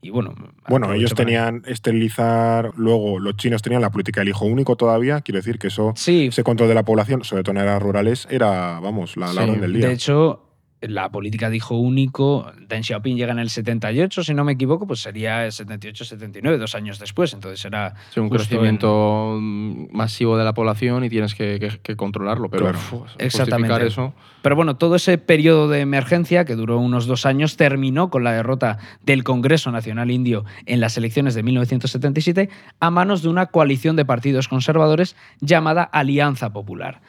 y 0.00 0.10
bueno. 0.10 0.34
Bueno, 0.68 0.92
ellos 0.92 1.12
para- 1.14 1.24
tenían 1.26 1.62
esterilizar, 1.66 2.70
luego 2.76 3.18
los 3.18 3.36
chinos 3.36 3.62
tenían 3.62 3.82
la 3.82 3.90
política 3.90 4.20
del 4.20 4.28
hijo 4.28 4.44
único 4.44 4.76
todavía, 4.76 5.20
quiero 5.22 5.38
decir 5.38 5.58
que 5.58 5.68
eso, 5.68 5.92
Sí, 5.96 6.26
ese 6.28 6.44
control 6.44 6.68
de 6.68 6.74
la 6.74 6.84
población, 6.84 7.24
sobre 7.24 7.42
todo 7.42 7.52
en 7.52 7.58
áreas 7.58 7.82
rurales, 7.82 8.26
era, 8.30 8.78
vamos, 8.80 9.16
la, 9.16 9.26
la 9.26 9.32
Sí, 9.32 9.38
orden 9.48 9.60
del 9.60 9.72
día. 9.72 9.88
de 9.88 9.94
hecho, 9.94 10.42
la 10.80 11.10
política 11.10 11.50
de 11.50 11.56
hijo 11.56 11.76
único, 11.76 12.50
Deng 12.68 12.82
Xiaoping 12.84 13.16
llega 13.16 13.32
en 13.32 13.38
el 13.40 13.50
78, 13.50 14.22
si 14.22 14.32
no 14.34 14.44
me 14.44 14.52
equivoco, 14.52 14.86
pues 14.86 15.00
sería 15.00 15.44
el 15.44 15.52
78-79, 15.52 16.56
dos 16.56 16.74
años 16.74 16.98
después. 16.98 17.32
Entonces 17.34 17.64
era 17.64 17.94
Sí, 18.14 18.20
un 18.20 18.28
crecimiento 18.28 19.38
masivo 19.40 20.36
de 20.38 20.44
la 20.44 20.54
población 20.54 21.04
y 21.04 21.08
tienes 21.10 21.34
que, 21.34 21.58
que- 21.58 21.78
que 21.82 21.96
controlarlo. 21.96 22.48
Pero 22.48 22.64
Claro. 22.64 22.78
uf, 22.78 23.10
Exactamente. 23.18 23.74
justificar 23.74 23.82
eso. 23.82 24.14
Pero 24.42 24.54
bueno, 24.56 24.76
todo 24.76 24.94
ese 24.96 25.18
periodo 25.18 25.68
de 25.68 25.80
emergencia, 25.80 26.44
que 26.44 26.54
duró 26.54 26.78
unos 26.78 27.06
dos 27.06 27.26
años, 27.26 27.56
terminó 27.56 28.08
con 28.08 28.22
la 28.22 28.32
derrota 28.32 28.78
del 29.02 29.24
Congreso 29.24 29.72
Nacional 29.72 30.10
Indio 30.10 30.44
en 30.66 30.80
las 30.80 30.96
elecciones 30.96 31.34
de 31.34 31.42
1977 31.42 32.48
a 32.80 32.90
manos 32.90 33.22
de 33.22 33.28
una 33.28 33.46
coalición 33.46 33.96
de 33.96 34.04
partidos 34.04 34.46
conservadores 34.48 35.16
llamada 35.40 35.82
Alianza 35.82 36.52
Popular. 36.52 37.00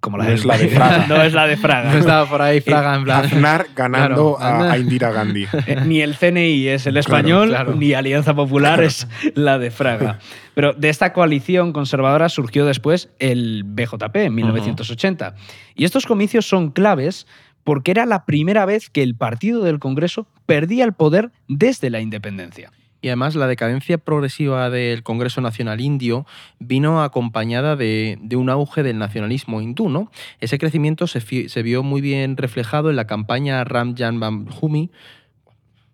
Como 0.00 0.16
la 0.16 0.24
No 0.24 0.30
del- 0.30 0.38
es 0.38 0.44
la 0.46 0.56
de 0.56 0.68
Fraga. 0.68 1.06
no 1.08 1.22
es 1.22 1.32
la 1.34 1.46
de 1.46 1.56
Fraga. 1.58 1.92
No 1.92 1.98
estaba 1.98 2.26
por 2.28 2.40
ahí 2.40 2.60
Fraga 2.62 2.94
en 2.96 3.04
plan. 3.04 3.24
Aznar 3.26 3.66
ganando 3.76 4.36
Claro, 4.38 4.64
a, 4.64 4.72
a 4.72 4.78
Indira 4.78 5.10
Gandhi. 5.12 5.46
Eh, 5.66 5.76
Ni 5.84 6.00
el 6.00 6.16
CNI 6.16 6.68
es 6.68 6.86
el 6.86 6.96
español, 6.96 7.48
claro. 7.50 7.74
ni 7.74 7.92
Alianza 7.92 8.34
Popular 8.34 8.82
es 8.82 9.06
la 9.34 9.58
de 9.58 9.70
Fraga. 9.70 10.18
Pero 10.54 10.72
de 10.72 10.88
esta 10.88 11.12
coalición 11.12 11.72
conservadora 11.72 12.28
surgió 12.30 12.64
después 12.64 13.10
el 13.18 13.62
BJP 13.66 14.16
en 14.16 14.34
1980. 14.34 15.34
Y 15.74 15.84
estos 15.84 16.06
comicios 16.06 16.46
son 16.48 16.70
claves 16.70 17.26
porque 17.62 17.90
era 17.90 18.06
la 18.06 18.24
primera 18.24 18.64
vez 18.64 18.88
que 18.88 19.02
el 19.02 19.14
partido 19.14 19.62
del 19.62 19.78
Congreso 19.78 20.26
perdía 20.46 20.84
el 20.84 20.94
poder 20.94 21.30
desde 21.46 21.90
la 21.90 22.00
independencia. 22.00 22.72
Y 23.02 23.08
además 23.08 23.34
la 23.34 23.46
decadencia 23.46 23.98
progresiva 23.98 24.70
del 24.70 25.02
Congreso 25.02 25.40
Nacional 25.40 25.80
Indio 25.80 26.26
vino 26.58 27.02
acompañada 27.02 27.76
de, 27.76 28.18
un 28.34 28.50
auge 28.50 28.82
del 28.82 28.98
nacionalismo 28.98 29.60
hindú. 29.60 29.88
¿no? 29.88 30.10
Ese 30.40 30.58
crecimiento 30.58 31.06
se, 31.06 31.62
vio 31.62 31.82
muy 31.82 32.00
bien 32.00 32.36
reflejado 32.36 32.90
en 32.90 32.96
la 32.96 33.06
campaña 33.06 33.64
Ram 33.64 33.94
Janmabhoomi. 33.96 34.90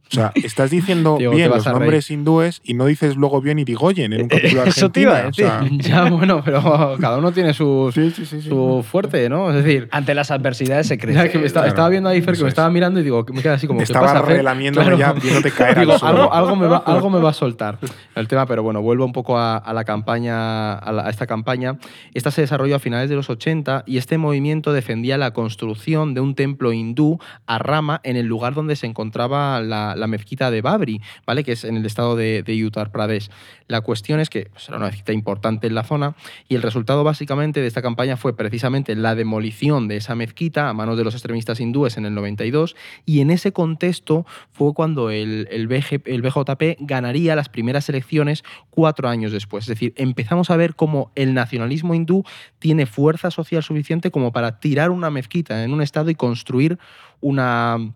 O 0.08 0.14
sea, 0.14 0.30
estás 0.36 0.70
diciendo 0.70 1.16
bien 1.18 1.50
los 1.50 1.66
nombres 1.66 2.10
hindúes 2.12 2.60
y 2.64 2.74
no 2.74 2.86
dices 2.86 3.16
luego 3.16 3.40
bien 3.40 3.58
Irigoyen 3.58 4.12
en 4.12 4.22
un 4.22 4.28
capítulo 4.28 4.62
de 4.62 4.68
Eso 4.70 4.88
te 4.90 5.00
iba 5.00 5.12
a 5.16 5.26
Argentina. 5.26 5.60
O 5.62 5.66
sea, 5.66 6.04
ya, 6.04 6.10
bueno, 6.10 6.42
pero 6.44 6.96
cada 7.00 7.18
uno 7.18 7.32
tiene 7.32 7.52
su, 7.54 7.90
sí, 7.92 8.12
sí, 8.12 8.24
sí, 8.24 8.40
sí. 8.42 8.48
su 8.48 8.84
fuerte, 8.88 9.28
¿no? 9.28 9.50
Es 9.50 9.64
decir, 9.64 9.88
Ante 9.90 10.14
las 10.14 10.30
adversidades 10.30 10.86
se 10.86 10.96
crece. 10.96 11.18
ya 11.18 11.28
que 11.28 11.38
me 11.38 11.46
estaba, 11.46 11.64
claro. 11.64 11.74
estaba 11.74 11.88
viendo 11.88 12.08
ahí 12.08 12.22
Fer 12.22 12.34
que 12.36 12.42
me 12.42 12.48
es. 12.48 12.52
estaba 12.52 12.70
mirando 12.70 13.00
y 13.00 13.02
digo, 13.02 13.26
me 13.32 13.42
queda 13.42 13.54
así 13.54 13.66
como, 13.66 13.78
Te 13.78 13.84
¿qué 13.86 13.92
estaba 13.92 14.06
pasa, 14.12 14.22
relamiéndome 14.22 14.96
ya, 14.96 15.12
viéndote 15.12 15.50
caer 15.50 15.80
Digo, 15.80 15.94
al 15.94 15.98
suelo. 15.98 16.32
algo, 16.32 16.32
algo, 16.34 16.56
me 16.56 16.66
va, 16.68 16.76
algo 16.86 17.10
me 17.10 17.18
va 17.18 17.30
a 17.30 17.34
soltar 17.34 17.78
el 18.14 18.28
tema, 18.28 18.46
pero 18.46 18.62
bueno, 18.62 18.80
vuelvo 18.82 19.04
un 19.04 19.12
poco 19.12 19.36
a, 19.38 19.56
a 19.56 19.72
la 19.74 19.84
campaña, 19.84 20.74
a, 20.74 20.92
la- 20.92 21.06
a 21.06 21.10
esta 21.10 21.26
campaña. 21.26 21.78
Esta 22.14 22.30
se 22.30 22.42
desarrolló 22.42 22.76
a 22.76 22.78
finales 22.78 23.10
de 23.10 23.16
los 23.16 23.28
80 23.28 23.82
y 23.86 23.98
este 23.98 24.18
movimiento 24.18 24.72
defendía 24.72 25.18
la 25.18 25.32
construcción 25.32 26.14
de 26.14 26.20
un 26.20 26.36
templo 26.36 26.72
hindú 26.72 27.18
a 27.46 27.58
Rama 27.58 28.00
en 28.04 28.16
el 28.16 28.26
lugar 28.26 28.54
donde 28.54 28.76
se 28.76 28.86
encontraba 28.86 29.60
la, 29.60 29.95
la 29.96 30.06
mezquita 30.06 30.50
de 30.50 30.62
Babri, 30.62 31.00
¿vale? 31.26 31.44
que 31.44 31.52
es 31.52 31.64
en 31.64 31.76
el 31.76 31.86
estado 31.86 32.16
de, 32.16 32.44
Uttar 32.66 32.90
Pradesh. 32.90 33.28
La 33.68 33.80
cuestión 33.80 34.20
es 34.20 34.30
que 34.30 34.48
pues, 34.52 34.68
era 34.68 34.78
una 34.78 34.86
mezquita 34.86 35.12
importante 35.12 35.66
en 35.66 35.74
la 35.74 35.84
zona 35.84 36.14
y 36.48 36.54
el 36.54 36.62
resultado 36.62 37.04
básicamente 37.04 37.60
de 37.60 37.66
esta 37.66 37.82
campaña 37.82 38.16
fue 38.16 38.36
precisamente 38.36 38.94
la 38.94 39.14
demolición 39.14 39.88
de 39.88 39.96
esa 39.96 40.14
mezquita 40.14 40.68
a 40.68 40.72
manos 40.72 40.96
de 40.96 41.04
los 41.04 41.14
extremistas 41.14 41.60
hindúes 41.60 41.96
en 41.96 42.06
el 42.06 42.14
92 42.14 42.76
y 43.04 43.20
en 43.20 43.30
ese 43.30 43.52
contexto 43.52 44.26
fue 44.52 44.72
cuando 44.74 45.10
el, 45.10 45.48
el 45.50 45.66
BJP 45.66 46.78
ganaría 46.80 47.36
las 47.36 47.48
primeras 47.48 47.88
elecciones 47.88 48.44
cuatro 48.70 49.08
años 49.08 49.32
después. 49.32 49.64
Es 49.64 49.68
decir, 49.68 49.92
empezamos 49.96 50.50
a 50.50 50.56
ver 50.56 50.74
cómo 50.74 51.10
el 51.14 51.34
nacionalismo 51.34 51.94
hindú 51.94 52.24
tiene 52.58 52.86
fuerza 52.86 53.30
social 53.30 53.62
suficiente 53.62 54.10
como 54.10 54.32
para 54.32 54.60
tirar 54.60 54.90
una 54.90 55.10
mezquita 55.10 55.64
en 55.64 55.72
un 55.72 55.82
estado 55.82 56.10
y 56.10 56.14
construir 56.14 56.78
una 57.20 57.92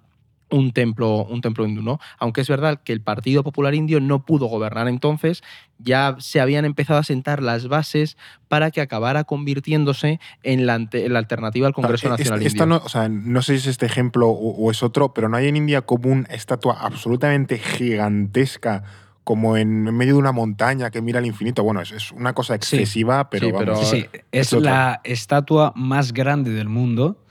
un 0.50 0.72
templo, 0.72 1.24
un 1.24 1.40
templo 1.40 1.64
hindú, 1.66 1.82
¿no? 1.82 1.98
Aunque 2.18 2.40
es 2.40 2.48
verdad 2.48 2.80
que 2.82 2.92
el 2.92 3.00
Partido 3.00 3.42
Popular 3.44 3.74
Indio 3.74 4.00
no 4.00 4.24
pudo 4.24 4.46
gobernar 4.46 4.88
entonces, 4.88 5.42
ya 5.78 6.16
se 6.18 6.40
habían 6.40 6.64
empezado 6.64 6.98
a 6.98 7.04
sentar 7.04 7.42
las 7.42 7.68
bases 7.68 8.16
para 8.48 8.70
que 8.70 8.80
acabara 8.80 9.24
convirtiéndose 9.24 10.20
en 10.42 10.66
la, 10.66 10.74
en 10.74 11.12
la 11.12 11.18
alternativa 11.18 11.66
al 11.66 11.72
Congreso 11.74 12.08
Ah, 12.08 12.14
es- 12.14 12.18
Nacional 12.20 12.42
esta 12.46 12.64
Indio. 12.64 12.78
no, 12.78 12.84
o 12.84 12.88
sea, 12.88 13.08
no 13.08 13.42
sé 13.42 13.54
si 13.54 13.58
es 13.60 13.66
este 13.68 13.86
ejemplo 13.86 14.28
o, 14.28 14.50
o 14.56 14.70
es 14.70 14.82
otro, 14.82 15.14
pero 15.14 15.28
no 15.28 15.36
hay 15.36 15.48
en 15.48 15.56
India 15.56 15.82
como 15.82 16.10
una 16.10 16.26
estatua 16.28 16.78
absolutamente 16.80 17.58
gigantesca 17.58 18.82
como 19.24 19.56
en 19.56 19.82
medio 19.94 20.14
de 20.14 20.18
una 20.18 20.32
montaña 20.32 20.90
que 20.90 21.00
mira 21.02 21.18
al 21.20 21.26
infinito. 21.26 21.62
Bueno, 21.62 21.80
es, 21.82 21.92
es 21.92 22.10
una 22.10 22.32
cosa 22.32 22.54
excesiva, 22.54 23.30
pero, 23.30 23.46
Sí, 23.46 23.52
vamos. 23.52 23.88
Sí, 23.90 24.00
sí, 24.12 24.20
es 24.32 24.52
la 24.54 25.00
estatua 25.04 25.72
más 25.76 26.12
grande 26.12 26.50
del 26.50 26.68
mundo 26.68 27.22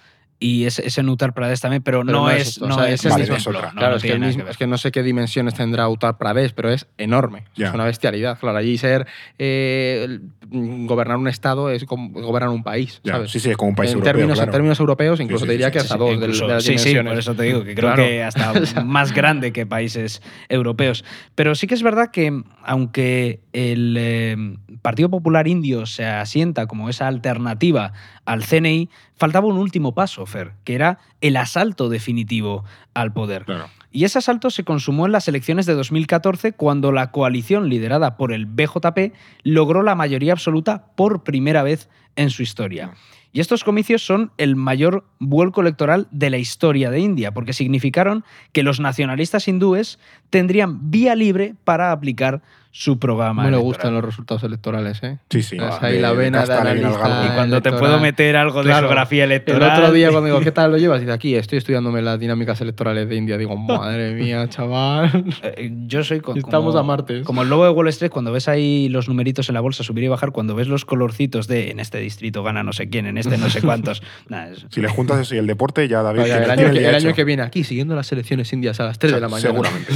y 0.42 0.64
ese, 0.66 0.88
ese 0.88 1.02
Uttar 1.04 1.34
Pradesh 1.34 1.60
también, 1.60 1.84
pero, 1.84 2.00
Pero 2.06 2.18
no, 2.18 2.24
no 2.26 2.30
es 2.32 2.48
es, 2.48 2.62
o 2.62 2.68
no 2.68 2.76
sea, 2.76 2.90
es, 2.90 3.04
es 3.06 3.46
no, 3.48 3.52
claro, 3.76 3.96
es, 3.98 4.02
que 4.02 4.08
tiene 4.08 4.16
el 4.16 4.20
nada 4.22 4.28
mismo- 4.30 4.38
que 4.40 4.44
ver. 4.44 4.52
es 4.52 4.58
que 4.58 4.68
no 4.68 4.78
sé 4.78 4.92
qué 4.92 5.04
dimensiones 5.04 5.54
tendrá 5.54 5.90
Uttar 5.90 6.18
Pradesh, 6.18 6.54
pero 6.54 6.72
es 6.72 6.88
enorme. 6.98 7.44
Es 7.58 7.74
una 7.74 7.84
bestialidad. 7.84 8.40
Claro, 8.40 8.58
allí 8.58 8.78
ser 8.78 9.06
eh, 9.38 10.20
mm, 10.50 10.86
gobernar 10.86 11.18
un 11.18 11.28
estado 11.28 11.70
es 11.70 11.84
como 11.86 12.10
gobernar 12.10 12.50
un 12.50 12.64
país. 12.64 13.02
Ya, 13.04 13.14
¿sabes? 13.14 13.32
sí, 13.32 13.40
sí, 13.40 13.50
es 13.50 13.58
como 13.58 13.70
un 13.72 13.76
país 13.76 13.90
en, 13.92 13.96
europeo, 13.98 14.14
términos, 14.14 14.38
claro. 14.38 14.50
en 14.50 14.54
términos 14.54 14.80
europeos, 14.80 15.20
incluso 15.20 15.44
sí, 15.46 15.48
te 15.48 15.52
diría 15.54 15.68
sí, 15.68 15.72
que 15.74 15.80
hasta 15.80 15.94
Sí, 15.96 16.00
dos 16.00 16.14
incluso- 16.14 16.48
de, 16.48 16.54
las 16.54 16.64
sí, 16.64 16.78
sí, 16.78 16.96
por 16.96 17.18
eso 17.18 17.36
te 17.36 17.44
digo 17.44 17.64
que 17.64 17.76
creo 17.76 17.94
Claro. 17.94 18.04
que 18.06 18.24
hasta 18.24 18.54
más 18.86 19.12
grande 19.14 19.52
que 19.52 19.66
países 19.66 20.22
europeos. 20.48 21.04
Pero 21.36 21.56
sí 21.56 21.68
que 21.68 21.74
es 21.76 21.84
verdad 21.84 22.12
que, 22.12 22.44
aunque 22.70 23.40
el 23.52 23.96
eh, 23.98 24.38
Partido 24.84 25.10
Popular 25.10 25.48
Indio 25.48 25.88
se 25.88 26.06
asienta 26.06 26.68
como 26.68 26.88
esa 26.88 27.08
alternativa 27.08 27.94
al 28.26 28.46
CNI, 28.46 28.90
faltaba 29.16 29.48
un 29.48 29.58
último 29.58 29.96
paso, 29.96 30.24
Fer, 30.28 30.54
que 30.66 30.76
era 30.76 31.00
el 31.20 31.36
asalto 31.38 31.90
definitivo 31.90 32.64
al 32.94 33.12
poder. 33.12 33.46
Claro. 33.46 33.70
Y 33.92 34.04
ese 34.04 34.20
asalto 34.20 34.52
se 34.52 34.66
consumó 34.66 35.08
en 35.08 35.14
las 35.14 35.28
elecciones 35.28 35.66
de 35.66 35.74
2014 35.74 36.52
cuando 36.52 36.92
la 36.92 37.10
coalición 37.10 37.70
liderada 37.70 38.18
por 38.18 38.32
el 38.32 38.46
BJP 38.46 39.16
logró 39.42 39.82
la 39.82 39.96
mayoría 39.96 40.34
absoluta 40.34 40.92
por 40.96 41.24
primera 41.24 41.64
vez 41.64 41.90
en 42.18 42.30
su 42.30 42.44
historia. 42.44 42.94
Y 43.32 43.42
estos 43.42 43.64
comicios 43.64 44.04
son 44.04 44.32
el 44.38 44.56
mayor 44.56 45.06
vuelco 45.20 45.62
electoral 45.62 46.08
de 46.10 46.32
la 46.32 46.38
historia 46.38 46.90
de 46.90 47.00
India, 47.00 47.32
porque 47.32 47.54
significaron 47.54 48.24
que 48.54 48.64
los 48.64 48.80
nacionalistas 48.80 49.48
hindúes 49.48 50.00
tendrían 50.32 50.90
vía 50.90 51.16
libre 51.16 51.54
para 51.64 51.92
aplicar 51.92 52.42
su 52.72 53.00
programa. 53.00 53.48
Me 53.48 53.58
gustan 53.58 53.94
los 53.96 54.04
resultados 54.06 54.44
electorales, 54.44 55.02
¿eh? 55.04 55.18
Sí, 55.30 55.42
sí. 55.42 55.58
De- 55.58 55.66
ahí 55.82 56.00
la 56.00 56.12
vena 56.12 56.46
de 56.46 56.54
analista. 56.54 57.26
Y 57.26 57.36
cuando 57.36 57.62
te 57.62 57.72
puedo 57.72 58.00
meter 58.00 58.38
algo 58.38 58.60
de 58.60 58.66
Claro. 58.70 58.88
geografía 58.88 59.24
El 59.24 59.32
electoral. 59.32 59.80
otro 59.82 59.92
día 59.92 60.10
cuando 60.12 60.28
digo, 60.28 60.40
¿qué 60.44 60.52
tal 60.52 60.72
lo 60.72 60.78
llevas? 60.78 61.00
Dice, 61.02 61.12
aquí 61.12 61.36
estoy 61.36 61.58
estudiándome 61.58 62.02
las 62.04 62.20
dinámicas 62.20 62.62
electorales 62.62 63.10
de 63.10 63.16
India. 63.16 63.38
Digo, 63.38 63.58
madre 63.58 64.14
mía, 64.22 64.48
chaval. 64.50 65.26
Eh, 65.44 65.72
Yo 65.88 66.04
soy 66.04 66.20
co- 66.20 66.36
Estamos 66.36 66.74
como, 66.76 66.80
a 66.80 66.84
martes. 66.84 67.24
Como 67.26 67.42
el 67.42 67.50
lobo 67.50 67.64
de 67.66 67.72
Wall 67.72 67.88
Street, 67.90 68.12
cuando 68.12 68.32
ves 68.32 68.48
ahí 68.48 68.88
los 68.90 69.08
numeritos 69.10 69.50
en 69.50 69.56
la 69.56 69.62
bolsa 69.62 69.84
subir 69.84 70.04
y 70.04 70.08
bajar, 70.08 70.32
cuando 70.32 70.54
ves 70.56 70.68
los 70.68 70.86
colorcitos 70.86 71.48
de 71.48 71.72
en 71.72 71.80
este 71.80 71.98
distrito 72.00 72.44
gana 72.44 72.62
no 72.64 72.72
sé 72.74 72.88
quién, 72.90 73.08
en 73.08 73.18
este 73.18 73.38
no 73.38 73.50
sé 73.50 73.62
cuántos. 73.62 74.02
Nah, 74.30 74.46
es- 74.48 74.68
Si 74.70 74.80
le 74.80 74.88
juntas 74.90 75.20
eso 75.20 75.34
y 75.34 75.40
el 75.40 75.48
deporte, 75.48 75.88
ya 75.88 76.04
David 76.04 76.22
el 76.22 76.52
año, 76.52 76.72
que, 76.72 76.88
el 76.88 76.96
año 76.96 77.14
que 77.14 77.24
viene 77.24 77.42
aquí, 77.42 77.64
siguiendo 77.64 77.96
las 77.96 78.12
elecciones 78.12 78.54
indias 78.54 78.80
a 78.80 78.86
las 78.86 79.00
3 79.00 79.14
de 79.14 79.20
la 79.20 79.28
mañana. 79.28 79.50
Seguramente. 79.50 79.92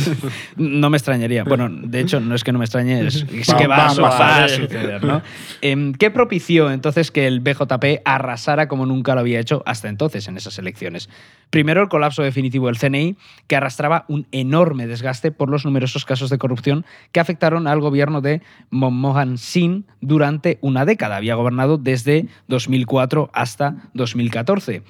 No 0.57 0.89
me 0.89 0.97
extrañaría. 0.97 1.43
Bueno, 1.43 1.69
de 1.71 1.99
hecho, 1.99 2.19
no 2.19 2.33
es 2.35 2.43
que 2.43 2.51
no 2.51 2.59
me 2.59 2.62
extrañe, 2.63 3.05
es, 3.05 3.25
que 3.25 3.67
va, 3.67 3.93
va 3.93 4.17
a, 4.17 4.41
va 4.41 4.47
suceder. 4.47 5.03
¿no? 5.03 5.21
Em, 5.61 5.93
¿Qué 5.93 6.11
propició 6.11 6.71
entonces 6.71 7.11
que 7.11 7.27
el 7.27 7.39
BJP 7.39 8.01
arrasara 8.05 8.67
como 8.67 8.85
nunca 8.85 9.13
lo 9.13 9.21
había 9.21 9.39
hecho 9.39 9.63
hasta 9.65 9.89
entonces 9.89 10.27
en 10.27 10.37
esas 10.37 10.57
elecciones? 10.59 11.09
Primero, 11.49 11.81
el 11.81 11.87
colapso 11.89 12.23
definitivo 12.23 12.67
del 12.67 12.79
CNI, 12.79 13.15
que 13.47 13.55
arrastraba 13.55 14.05
un 14.07 14.27
enorme 14.31 14.87
desgaste 14.87 15.31
por 15.31 15.49
los 15.49 15.65
numerosos 15.65 16.03
casos 16.03 16.29
de 16.29 16.37
corrupción 16.37 16.85
que 17.11 17.19
afectaron 17.19 17.67
al 17.67 17.79
gobierno 17.79 18.21
de 18.21 18.41
Monmohan 18.71 19.37
Singh 19.37 19.85
durante 20.01 20.57
una 20.61 20.85
década. 20.85 21.17
Había 21.17 21.35
gobernado 21.35 21.77
desde 21.77 22.27
2004 22.47 23.29
hasta 23.33 23.75
2014. 23.93 24.81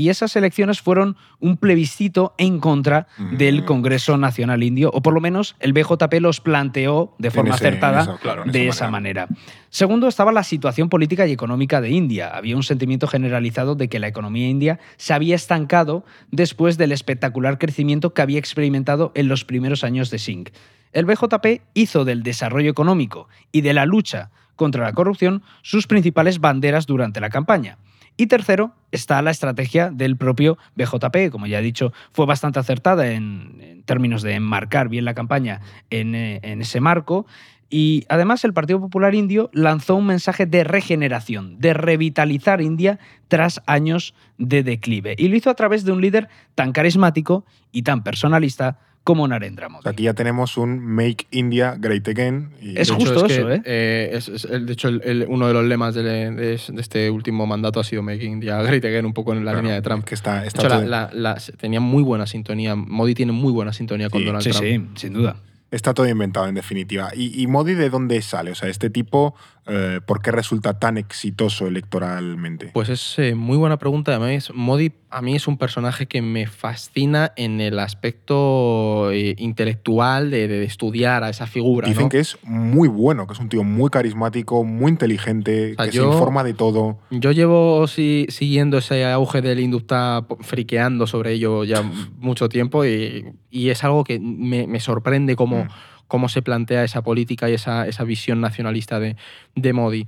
Y 0.00 0.08
esas 0.08 0.34
elecciones 0.34 0.80
fueron 0.80 1.18
un 1.40 1.58
plebiscito 1.58 2.34
en 2.38 2.58
contra 2.58 3.06
del. 3.36 3.66
Congreso 3.66 4.16
Nacional 4.16 4.62
Indio, 4.62 4.90
o 4.94 5.02
por 5.02 5.12
lo 5.12 5.20
menos 5.20 5.56
el 5.60 5.74
BJP 5.74 6.14
los 6.20 6.40
planteó 6.40 7.14
de 7.18 7.30
forma 7.30 7.54
ese- 7.54 7.66
acertada 7.68 8.16
claro, 8.22 8.44
de 8.46 8.68
esa 8.68 8.84
esa 8.86 8.90
manera. 8.90 9.28
Segundo, 9.68 10.08
estaba 10.08 10.32
la 10.32 10.42
situación 10.42 10.88
política 10.88 11.26
y 11.26 11.32
económica 11.32 11.82
de 11.82 11.90
India. 11.90 12.28
Había 12.34 12.56
un 12.56 12.62
sentimiento 12.62 13.06
generalizado 13.08 13.74
de 13.74 13.88
que 13.88 13.98
la 13.98 14.08
economía 14.08 14.48
india 14.48 14.80
se 14.96 15.12
había 15.12 15.34
estancado 15.36 16.04
después 16.30 16.78
del 16.78 16.92
espectacular 16.92 17.58
crecimiento 17.58 18.14
que 18.14 18.22
había 18.22 18.38
experimentado 18.38 19.12
en 19.14 19.28
los 19.28 19.44
primeros 19.44 19.84
años 19.84 20.10
de 20.10 20.18
Singh. 20.18 20.48
El 20.92 21.04
BJP 21.04 21.60
hizo 21.74 22.06
del 22.06 22.22
desarrollo 22.22 22.70
económico 22.70 23.28
y 23.52 23.60
de 23.60 23.74
la 23.74 23.84
lucha 23.84 24.30
contra 24.56 24.84
la 24.84 24.92
corrupción 24.94 25.42
sus 25.62 25.86
principales 25.86 26.40
banderas 26.40 26.86
durante 26.86 27.20
la 27.20 27.28
campaña. 27.28 27.76
Y 28.16 28.26
tercero, 28.26 28.74
está 28.92 29.22
la 29.22 29.30
estrategia 29.30 29.90
del 29.90 30.16
propio 30.16 30.58
BJP, 30.76 31.30
como 31.30 31.46
ya 31.46 31.60
he 31.60 31.62
dicho, 31.62 31.92
fue 32.12 32.26
bastante 32.26 32.58
acertada 32.58 33.10
en, 33.12 33.82
términos 33.86 34.22
de 34.22 34.34
enmarcar 34.34 34.88
bien 34.88 35.04
la 35.04 35.14
campaña 35.14 35.60
en, 35.90 36.14
eh, 36.14 36.40
en 36.42 36.60
ese 36.60 36.80
marco. 36.80 37.26
Y 37.70 38.04
además 38.08 38.44
el 38.44 38.52
Partido 38.52 38.80
Popular 38.80 39.14
Indio 39.14 39.48
lanzó 39.52 39.94
un 39.94 40.06
mensaje 40.06 40.44
de 40.44 40.64
regeneración, 40.64 41.58
de 41.60 41.72
revitalizar 41.72 42.60
India 42.60 42.98
tras 43.28 43.62
años 43.66 44.12
de 44.38 44.64
declive. 44.64 45.14
Y 45.16 45.28
lo 45.28 45.36
hizo 45.36 45.50
a 45.50 45.54
través 45.54 45.84
de 45.84 45.92
un 45.92 46.00
líder 46.00 46.28
tan 46.56 46.72
carismático 46.72 47.44
y 47.70 47.82
tan 47.82 48.02
personalista 48.02 48.78
como 49.04 49.26
Narendra 49.26 49.68
Modi. 49.68 49.88
Aquí 49.88 50.02
ya 50.04 50.14
tenemos 50.14 50.56
un 50.56 50.78
Make 50.78 51.26
India 51.30 51.74
Great 51.78 52.06
Again. 52.06 52.50
y- 52.60 52.78
Es 52.78 52.88
De 52.88 52.94
justo 52.94 53.26
es 53.26 53.32
eso, 53.32 53.46
que, 53.48 53.54
¿eh? 53.54 53.62
eh, 53.64 54.10
es- 54.14 54.46
de 54.48 54.72
hecho, 54.72 54.88
el- 54.88 55.00
el- 55.04 55.26
uno 55.28 55.48
de 55.48 55.54
los 55.54 55.64
lemas 55.64 55.94
de, 55.94 56.02
de- 56.02 56.30
de 56.32 56.54
este 56.80 57.10
último 57.10 57.46
mandato 57.46 57.80
ha 57.80 57.84
sido 57.84 58.02
Making 58.02 58.32
India 58.34 58.62
Great 58.62 58.84
Again, 58.84 59.06
un 59.06 59.14
poco 59.14 59.32
en 59.32 59.38
la 59.44 59.52
Claro, 59.52 59.62
línea 59.62 59.74
de 59.76 59.82
Trump. 59.82 60.04
Que 60.04 60.14
está, 60.14 60.42
De 60.42 60.48
está 60.48 60.60
hecho, 60.62 60.68
la- 60.68 60.76
todo- 60.80 60.88
la- 60.88 61.10
la- 61.34 61.38
tenía 61.58 61.80
muy 61.80 62.02
buena 62.02 62.26
sintonía. 62.26 62.76
Modi 62.76 63.14
tiene 63.14 63.32
muy 63.32 63.52
buena 63.52 63.72
sintonía 63.72 64.10
con 64.10 64.20
Sí, 64.20 64.26
Donald 64.26 64.44
Sí, 64.44 64.50
Trump. 64.50 64.64
sí, 64.96 65.00
sin 65.00 65.12
duda. 65.14 65.36
Está 65.70 65.94
todo 65.94 66.08
inventado, 66.08 66.48
en 66.48 66.56
definitiva. 66.56 67.10
¿Y, 67.14 67.40
y 67.40 67.46
Modi 67.46 67.74
de 67.74 67.90
dónde 67.90 68.20
sale? 68.22 68.50
O 68.50 68.54
sea, 68.56 68.68
este 68.68 68.90
tipo, 68.90 69.36
eh, 69.66 70.00
¿por 70.04 70.22
qué 70.22 70.30
resulta 70.32 70.78
tan 70.78 70.96
exitoso 70.98 71.66
electoralmente? 71.66 72.70
Pues 72.72 72.88
es 72.88 73.18
eh, 73.18 73.34
muy 73.34 73.56
buena 73.56 73.78
pregunta. 73.78 74.14
Además, 74.16 74.50
Modi 74.54 74.92
a 75.10 75.22
mí 75.22 75.34
es 75.36 75.46
un 75.48 75.58
personaje 75.58 76.06
que 76.06 76.22
me 76.22 76.46
fascina 76.46 77.32
en 77.36 77.60
el 77.60 77.78
aspecto 77.78 79.10
eh, 79.12 79.34
intelectual 79.38 80.30
de, 80.30 80.48
de 80.48 80.64
estudiar 80.64 81.24
a 81.24 81.30
esa 81.30 81.46
figura. 81.46 81.88
Dicen 81.88 82.04
¿no? 82.04 82.08
que 82.08 82.20
es 82.20 82.38
muy 82.42 82.88
bueno, 82.88 83.26
que 83.26 83.32
es 83.34 83.40
un 83.40 83.48
tío 83.48 83.64
muy 83.64 83.90
carismático, 83.90 84.64
muy 84.64 84.90
inteligente, 84.90 85.72
O 85.72 85.74
sea, 85.82 85.86
que 85.86 85.96
yo- 85.96 86.08
se 86.10 86.14
informa 86.16 86.44
de 86.44 86.54
todo. 86.54 86.98
Yo 87.10 87.32
llevo 87.32 87.86
si- 87.86 88.26
siguiendo 88.28 88.78
ese 88.78 89.04
auge 89.04 89.42
del 89.42 89.60
Inducta, 89.60 90.26
friqueando 90.40 91.06
sobre 91.06 91.32
ello 91.32 91.64
ya 91.64 91.82
mucho 92.18 92.48
tiempo 92.48 92.84
y, 92.84 93.26
y 93.50 93.70
es 93.70 93.82
algo 93.84 94.04
que 94.04 94.18
me, 94.20 94.66
me 94.66 94.80
sorprende 94.80 95.36
cómo, 95.36 95.64
Mm. 95.64 95.68
Cómo 96.10 96.28
se 96.28 96.42
plantea 96.42 96.84
esa 96.84 97.02
política 97.02 97.48
y 97.48 97.54
esa, 97.54 97.86
esa 97.86 98.04
visión 98.04 98.40
nacionalista 98.42 98.98
de, 98.98 99.16
de 99.54 99.72
Modi. 99.72 100.06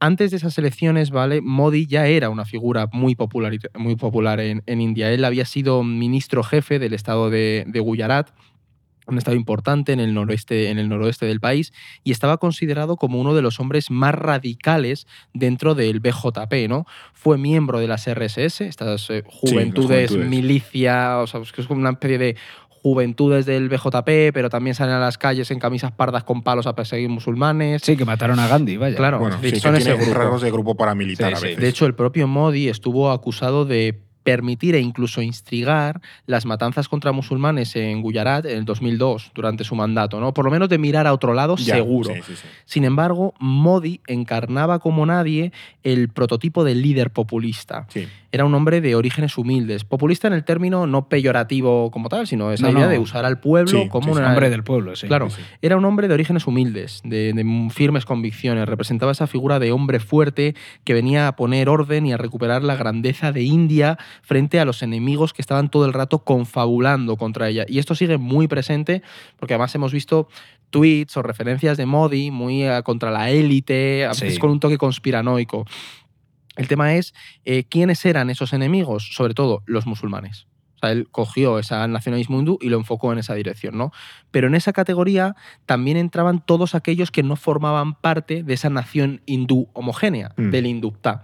Antes 0.00 0.32
de 0.32 0.36
esas 0.36 0.58
elecciones, 0.58 1.10
¿vale? 1.10 1.40
Modi 1.40 1.86
ya 1.86 2.06
era 2.06 2.28
una 2.28 2.44
figura 2.44 2.88
muy 2.92 3.14
popular, 3.14 3.56
muy 3.78 3.96
popular 3.96 4.40
en, 4.40 4.62
en 4.66 4.80
India. 4.82 5.10
Él 5.10 5.24
había 5.24 5.46
sido 5.46 5.82
ministro 5.84 6.42
jefe 6.42 6.78
del 6.78 6.92
estado 6.92 7.30
de, 7.30 7.64
de 7.66 7.80
Gujarat, 7.80 8.28
un 9.06 9.18
estado 9.18 9.36
importante 9.36 9.92
en 9.92 10.00
el, 10.00 10.12
noroeste, 10.12 10.70
en 10.70 10.78
el 10.78 10.88
noroeste 10.88 11.26
del 11.26 11.40
país, 11.40 11.72
y 12.02 12.10
estaba 12.10 12.38
considerado 12.38 12.96
como 12.96 13.20
uno 13.20 13.34
de 13.34 13.42
los 13.42 13.60
hombres 13.60 13.90
más 13.90 14.14
radicales 14.14 15.06
dentro 15.32 15.74
del 15.74 16.00
BJP, 16.00 16.68
¿no? 16.68 16.86
Fue 17.14 17.38
miembro 17.38 17.78
de 17.78 17.86
las 17.86 18.12
RSS, 18.12 18.62
estas 18.62 19.08
eh, 19.10 19.22
juventudes, 19.24 20.10
juventudes. 20.10 20.28
milicia, 20.28 21.18
o 21.18 21.26
sea, 21.26 21.40
es 21.40 21.66
como 21.66 21.80
una 21.80 21.90
especie 21.90 22.18
de 22.18 22.36
juventudes 22.86 23.46
del 23.46 23.68
BJP, 23.68 24.32
pero 24.32 24.48
también 24.48 24.76
salen 24.76 24.94
a 24.94 25.00
las 25.00 25.18
calles 25.18 25.50
en 25.50 25.58
camisas 25.58 25.90
pardas 25.90 26.22
con 26.22 26.42
palos 26.44 26.68
a 26.68 26.76
perseguir 26.76 27.08
musulmanes. 27.08 27.82
Sí, 27.82 27.96
que 27.96 28.04
mataron 28.04 28.38
a 28.38 28.46
Gandhi, 28.46 28.76
vaya. 28.76 28.94
Claro, 28.96 29.18
Bueno, 29.18 29.38
sí, 29.42 29.50
que 29.50 29.58
son 29.58 29.74
ese 29.74 29.86
tiene 29.90 30.04
grupo. 30.04 30.16
rasgos 30.20 30.42
de 30.42 30.50
grupo 30.52 30.76
paramilitar 30.76 31.30
Sí, 31.30 31.34
a 31.34 31.36
sí. 31.38 31.44
veces. 31.46 31.60
De 31.62 31.68
hecho, 31.68 31.84
el 31.86 31.96
propio 31.96 32.28
Modi 32.28 32.68
estuvo 32.68 33.10
acusado 33.10 33.64
de 33.64 34.05
permitir 34.26 34.74
e 34.74 34.80
incluso 34.80 35.22
instigar 35.22 36.00
las 36.26 36.46
matanzas 36.46 36.88
contra 36.88 37.12
musulmanes 37.12 37.76
en 37.76 38.02
Gujarat 38.02 38.44
en 38.46 38.58
el 38.58 38.64
2002, 38.64 39.30
durante 39.36 39.62
su 39.62 39.76
mandato, 39.76 40.18
¿no? 40.18 40.34
Por 40.34 40.44
lo 40.44 40.50
menos 40.50 40.68
de 40.68 40.78
mirar 40.78 41.06
a 41.06 41.12
otro 41.12 41.32
lado, 41.32 41.54
Ya, 41.56 41.76
seguro. 41.76 42.12
sí, 42.12 42.20
sí, 42.26 42.34
sí. 42.34 42.48
Sin 42.64 42.84
embargo, 42.84 43.34
Modi 43.38 44.00
encarnaba 44.08 44.80
como 44.80 45.06
nadie 45.06 45.52
el 45.84 46.08
prototipo 46.08 46.64
del 46.64 46.82
líder 46.82 47.12
populista. 47.12 47.86
Sí. 47.88 48.08
Era 48.32 48.44
un 48.44 48.54
hombre 48.54 48.80
de 48.80 48.96
orígenes 48.96 49.38
humildes. 49.38 49.84
Populista 49.84 50.26
en 50.26 50.34
el 50.34 50.44
término 50.44 50.86
no 50.88 51.08
peyorativo 51.08 51.90
como 51.92 52.08
tal, 52.08 52.26
sino 52.26 52.50
esa 52.52 52.66
No, 52.66 52.72
idea 52.72 52.86
no. 52.86 52.90
de 52.90 52.98
usar 52.98 53.24
al 53.24 53.38
pueblo 53.38 53.70
Sí, 53.82 53.88
como 53.88 54.12
una... 54.12 54.28
Hombre 54.30 54.50
del 54.50 54.64
pueblo, 54.64 54.96
sí. 54.96 55.06
Claro, 55.06 55.30
sí, 55.30 55.36
sí. 55.40 55.48
era 55.62 55.76
un 55.76 55.84
hombre 55.84 56.08
de 56.08 56.14
orígenes 56.14 56.46
humildes, 56.46 57.00
de, 57.04 57.32
de 57.32 57.68
firmes 57.72 58.04
convicciones. 58.04 58.68
Representaba 58.68 59.12
esa 59.12 59.26
figura 59.28 59.58
de 59.60 59.70
hombre 59.72 60.00
fuerte 60.00 60.54
que 60.84 60.92
venía 60.92 61.28
a 61.28 61.36
poner 61.36 61.68
orden 61.68 62.04
y 62.04 62.12
a 62.12 62.16
recuperar 62.18 62.62
la 62.64 62.74
grandeza 62.76 63.32
de 63.32 63.42
India 63.44 63.96
frente 64.22 64.60
a 64.60 64.64
los 64.64 64.82
enemigos 64.82 65.32
que 65.32 65.42
estaban 65.42 65.70
todo 65.70 65.86
el 65.86 65.92
rato 65.92 66.20
confabulando 66.24 67.16
contra 67.16 67.48
ella. 67.48 67.64
Y 67.68 67.78
esto 67.78 67.94
sigue 67.94 68.18
muy 68.18 68.48
presente 68.48 69.02
porque 69.38 69.54
además 69.54 69.74
hemos 69.74 69.92
visto 69.92 70.28
tweets 70.70 71.16
o 71.16 71.22
referencias 71.22 71.76
de 71.76 71.86
Modi 71.86 72.30
muy 72.30 72.64
eh, 72.64 72.82
contra 72.84 73.10
la 73.10 73.30
élite, 73.30 74.04
a 74.04 74.08
veces 74.10 74.34
Sí. 74.34 74.40
con 74.40 74.50
un 74.50 74.60
toque 74.60 74.78
conspiranoico. 74.78 75.64
El 76.56 76.68
tema 76.68 76.94
es 76.94 77.14
eh, 77.44 77.64
quiénes 77.64 78.04
eran 78.06 78.30
esos 78.30 78.52
enemigos, 78.52 79.10
sobre 79.14 79.34
todo 79.34 79.62
los 79.66 79.86
musulmanes. 79.86 80.46
O 80.76 80.78
sea, 80.80 80.92
él 80.92 81.08
cogió 81.10 81.58
ese 81.58 81.74
nacionalismo 81.88 82.38
hindú 82.38 82.58
y 82.60 82.68
lo 82.68 82.76
enfocó 82.76 83.10
en 83.12 83.18
esa 83.18 83.34
dirección, 83.34 83.78
¿no? 83.78 83.92
Pero 84.30 84.46
en 84.48 84.54
esa 84.54 84.72
categoría 84.74 85.34
también 85.64 85.96
entraban 85.96 86.44
todos 86.44 86.74
aquellos 86.74 87.10
que 87.10 87.22
no 87.22 87.36
formaban 87.36 87.94
parte 87.94 88.42
de 88.42 88.54
esa 88.54 88.68
nación 88.68 89.22
hindú 89.24 89.68
homogénea, 89.72 90.32
Mm. 90.36 90.50
del 90.50 90.66
hindutá. 90.66 91.22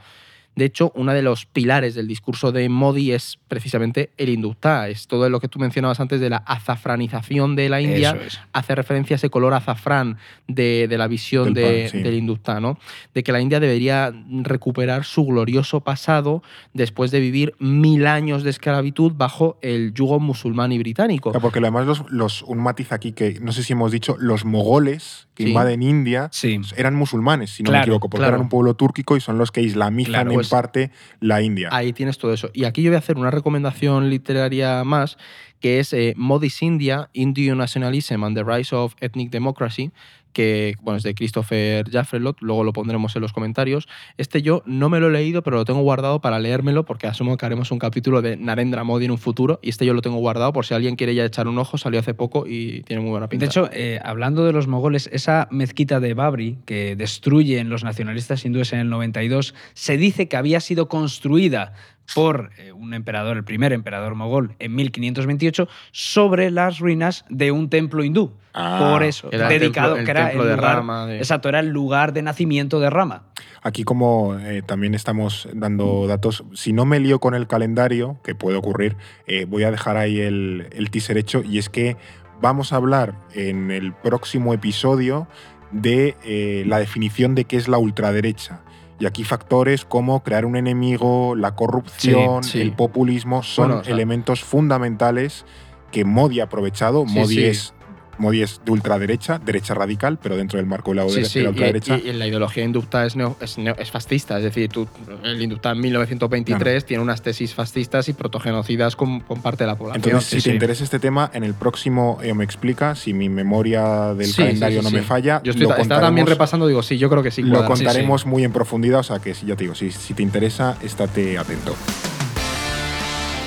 De 0.54 0.66
hecho, 0.66 0.92
uno 0.94 1.12
de 1.14 1.22
los 1.22 1.46
pilares 1.46 1.94
del 1.94 2.06
discurso 2.06 2.52
de 2.52 2.68
Modi 2.68 3.12
es 3.12 3.38
precisamente 3.48 4.10
el 4.18 4.28
hindutá. 4.28 4.88
Es 4.88 5.06
todo 5.06 5.30
lo 5.30 5.40
que 5.40 5.48
tú 5.48 5.58
mencionabas 5.58 5.98
antes 6.00 6.20
de 6.20 6.28
la 6.28 6.36
azafranización 6.38 7.56
de 7.56 7.68
la 7.68 7.80
India. 7.80 8.18
Es. 8.26 8.38
Hace 8.52 8.74
referencia 8.74 9.14
a 9.14 9.16
ese 9.16 9.30
color 9.30 9.54
azafrán 9.54 10.18
de, 10.48 10.88
de 10.88 10.98
la 10.98 11.08
visión 11.08 11.54
Del 11.54 11.54
de- 11.54 11.80
pan, 11.82 11.90
sí. 11.90 12.02
del 12.02 12.14
hindutá, 12.14 12.60
¿no? 12.60 12.78
De 13.14 13.22
que 13.22 13.32
la 13.32 13.40
India 13.40 13.60
debería 13.60 14.12
recuperar 14.42 15.04
su 15.04 15.24
glorioso 15.24 15.80
pasado 15.80 16.42
después 16.74 17.10
de 17.10 17.20
vivir 17.20 17.54
mil 17.58 18.06
años 18.06 18.42
de 18.42 18.50
esclavitud 18.50 19.12
bajo 19.14 19.58
el 19.62 19.94
yugo 19.94 20.20
musulmán 20.20 20.72
y 20.72 20.78
británico. 20.78 21.30
Claro, 21.30 21.40
porque 21.42 21.60
además 21.60 21.86
los, 21.86 22.04
los- 22.10 22.42
un 22.42 22.58
matiz 22.58 22.92
aquí 22.92 23.12
que 23.12 23.38
no 23.40 23.52
sé 23.52 23.62
si 23.62 23.72
hemos 23.72 23.90
dicho, 23.92 24.16
los 24.18 24.44
mogoles 24.44 25.28
que 25.34 25.44
Sí. 25.44 25.48
invaden 25.50 25.82
India 25.82 26.28
Sí. 26.32 26.60
eran 26.76 26.94
musulmanes, 26.94 27.50
si 27.50 27.62
no 27.62 27.70
me 27.72 27.80
equivoco, 27.80 28.08
porque 28.10 28.20
claro. 28.22 28.34
eran 28.36 28.42
un 28.42 28.48
pueblo 28.48 28.74
túrquico 28.74 29.16
y 29.16 29.20
son 29.20 29.38
los 29.38 29.50
que 29.50 29.62
islamizan 29.62 30.12
Claro, 30.12 30.30
en 30.30 30.34
pues- 30.36 30.48
parte 30.48 30.90
la 31.20 31.40
India. 31.42 31.68
Ahí 31.72 31.92
tienes 31.92 32.18
todo 32.18 32.32
eso. 32.34 32.50
Y 32.52 32.64
aquí 32.64 32.82
yo 32.82 32.90
voy 32.90 32.96
a 32.96 32.98
hacer 32.98 33.16
una 33.16 33.30
recomendación 33.30 34.10
literaria 34.10 34.84
más, 34.84 35.16
que 35.60 35.78
es 35.78 35.92
eh, 35.92 36.14
Modi's 36.16 36.60
India, 36.62 37.08
Indian 37.12 37.56
Nationalism 37.58 38.24
and 38.24 38.36
the 38.36 38.44
Rise 38.44 38.74
of 38.74 38.94
Ethnic 39.00 39.30
Democracy, 39.30 39.90
que 40.32 40.76
bueno, 40.82 40.98
es 40.98 41.02
de 41.02 41.14
Christopher 41.14 41.90
Jaffrelot, 41.90 42.40
luego 42.40 42.64
lo 42.64 42.72
pondremos 42.72 43.14
en 43.16 43.22
los 43.22 43.32
comentarios. 43.32 43.88
Este 44.16 44.42
yo 44.42 44.62
no 44.66 44.88
me 44.88 45.00
lo 45.00 45.08
he 45.08 45.10
leído, 45.10 45.42
pero 45.42 45.56
lo 45.56 45.64
tengo 45.64 45.80
guardado 45.82 46.20
para 46.20 46.38
leérmelo, 46.38 46.84
porque 46.84 47.06
asumo 47.06 47.36
que 47.36 47.46
haremos 47.46 47.70
un 47.70 47.78
capítulo 47.78 48.22
de 48.22 48.36
Narendra 48.36 48.84
Modi 48.84 49.06
en 49.06 49.10
un 49.12 49.18
futuro, 49.18 49.60
y 49.62 49.70
este 49.70 49.86
yo 49.86 49.94
lo 49.94 50.02
tengo 50.02 50.16
guardado 50.16 50.52
por 50.52 50.66
si 50.66 50.74
alguien 50.74 50.96
quiere 50.96 51.14
ya 51.14 51.24
echar 51.24 51.48
un 51.48 51.58
ojo, 51.58 51.78
salió 51.78 52.00
hace 52.00 52.14
poco 52.14 52.44
y 52.46 52.82
tiene 52.82 53.02
muy 53.02 53.10
buena 53.10 53.28
pinta. 53.28 53.44
De 53.44 53.48
hecho, 53.48 53.68
eh, 53.72 54.00
hablando 54.04 54.44
de 54.44 54.52
los 54.52 54.66
mogoles, 54.66 55.08
esa 55.12 55.48
mezquita 55.50 56.00
de 56.00 56.14
Babri 56.14 56.58
que 56.64 56.96
destruyen 56.96 57.68
los 57.68 57.84
nacionalistas 57.84 58.44
hindúes 58.44 58.72
en 58.72 58.80
el 58.80 58.90
92, 58.90 59.54
se 59.74 59.96
dice 59.96 60.28
que 60.28 60.36
había 60.36 60.60
sido 60.60 60.88
construida 60.88 61.74
por 62.14 62.50
eh, 62.58 62.72
un 62.72 62.94
emperador, 62.94 63.36
el 63.36 63.44
primer 63.44 63.72
emperador 63.72 64.14
mogol, 64.14 64.54
en 64.58 64.74
1528, 64.74 65.68
sobre 65.92 66.50
las 66.50 66.78
ruinas 66.78 67.24
de 67.28 67.50
un 67.52 67.68
templo 67.70 68.04
hindú. 68.04 68.32
Ah, 68.54 68.90
por 68.92 69.02
eso, 69.02 69.28
era 69.32 69.50
el 69.50 69.60
dedicado, 69.60 69.94
templo- 69.96 70.00
el 70.00 70.04
que 70.04 70.10
era 70.10 70.26
templo 70.26 70.42
el 70.42 70.48
de 70.50 70.56
lugar, 70.56 70.76
Rama, 70.76 71.06
de- 71.06 71.18
exacto, 71.18 71.48
era 71.48 71.60
el 71.60 71.68
lugar 71.68 72.12
de 72.12 72.20
nacimiento 72.22 72.80
de 72.80 72.90
Rama. 72.90 73.22
Aquí 73.62 73.82
como 73.84 74.36
eh, 74.38 74.60
también 74.62 74.94
estamos 74.94 75.48
dando 75.54 76.06
datos, 76.06 76.44
si 76.52 76.72
no 76.74 76.84
me 76.84 77.00
lío 77.00 77.18
con 77.18 77.34
el 77.34 77.46
calendario, 77.46 78.18
que 78.24 78.34
puede 78.34 78.56
ocurrir, 78.58 78.96
eh, 79.26 79.46
voy 79.46 79.62
a 79.62 79.70
dejar 79.70 79.96
ahí 79.96 80.20
el, 80.20 80.66
el 80.72 80.90
teaser 80.90 81.16
hecho 81.16 81.42
y 81.42 81.56
es 81.58 81.68
que 81.70 81.96
vamos 82.42 82.72
a 82.72 82.76
hablar 82.76 83.14
en 83.34 83.70
el 83.70 83.92
próximo 83.94 84.52
episodio 84.52 85.28
de 85.70 86.16
eh, 86.24 86.64
la 86.66 86.78
definición 86.78 87.34
de 87.34 87.44
qué 87.44 87.56
es 87.56 87.68
la 87.68 87.78
ultraderecha. 87.78 88.60
Y 89.02 89.06
aquí 89.06 89.24
factores 89.24 89.84
como 89.84 90.22
crear 90.22 90.44
un 90.44 90.54
enemigo, 90.54 91.34
la 91.34 91.56
corrupción, 91.56 92.44
Sí, 92.44 92.50
sí. 92.52 92.60
el 92.60 92.70
populismo 92.72 93.42
son 93.42 93.66
Bueno, 93.66 93.80
o 93.80 93.84
sea- 93.84 93.92
elementos 93.92 94.44
fundamentales 94.44 95.44
que 95.90 96.04
Modi 96.04 96.38
ha 96.38 96.44
aprovechado. 96.44 97.04
Sí, 97.08 97.18
Modi. 97.18 97.44
Es, 97.46 97.74
Modi 98.18 98.42
es 98.42 98.60
de 98.64 98.70
ultraderecha, 98.72 99.38
derecha 99.38 99.74
radical, 99.74 100.18
pero 100.22 100.36
dentro 100.36 100.58
del 100.58 100.66
marco 100.66 100.90
de 100.92 100.96
la, 100.96 101.08
Sí, 101.08 101.20
de 101.20 101.24
sí, 101.24 101.38
la 101.40 101.44
y, 101.46 101.48
ultraderecha. 101.48 101.98
y- 101.98 102.08
y 102.08 102.12
la 102.12 102.26
ideología 102.26 102.62
hindutá 102.64 103.06
es, 103.06 103.16
neo- 103.16 103.36
es, 103.40 103.58
neo- 103.58 103.74
es 103.78 103.90
fascista, 103.90 104.36
es 104.38 104.44
decir, 104.44 104.68
tú, 104.70 104.86
el 105.24 105.40
hindutá 105.40 105.70
en 105.72 105.80
1923 105.80 106.84
tiene 106.84 107.02
unas 107.02 107.22
tesis 107.22 107.54
fascistas 107.54 108.08
y 108.08 108.12
protogenocidas 108.12 108.96
con, 108.96 109.20
con 109.20 109.40
parte 109.42 109.64
de 109.64 109.68
la 109.68 109.76
población. 109.76 110.02
Entonces, 110.04 110.28
sí, 110.30 110.36
si 110.36 110.42
te 110.44 110.50
sí. 110.50 110.54
interesa 110.54 110.84
este 110.84 110.98
tema, 110.98 111.30
en 111.32 111.44
el 111.44 111.54
próximo 111.54 112.18
eh, 112.22 112.34
me 112.34 112.44
explica, 112.44 112.94
si 112.94 113.12
mi 113.14 113.28
memoria 113.28 114.14
del 114.14 114.26
Sí, 114.28 114.42
calendario 114.42 114.80
sí, 114.80 114.84
no 114.84 114.90
sí, 114.90 114.96
me 114.96 115.02
sí. 115.02 115.06
falla, 115.08 115.40
Yo 115.42 115.50
estoy, 115.52 115.66
lo 115.66 115.70
estaba 115.70 115.78
también 115.88 116.24
contaremos, 116.24 116.28
repasando, 116.28 116.66
digo, 116.66 116.82
sí, 116.82 116.98
yo 116.98 117.08
creo 117.10 117.22
que 117.22 117.30
sí. 117.30 117.42
lo 117.42 117.50
cuadra. 117.58 117.68
Sí, 117.76 117.80
sí. 117.80 117.84
contaremos 117.84 118.26
muy 118.26 118.44
en 118.44 118.52
profundidad, 118.52 119.00
o 119.00 119.04
sea 119.04 119.18
que 119.18 119.34
si 119.34 119.46
ya 119.46 119.56
te 119.56 119.64
digo, 119.64 119.74
si, 119.74 119.90
si 119.90 120.14
te 120.14 120.22
interesa, 120.22 120.76
estate 120.82 121.38
atento. 121.38 121.74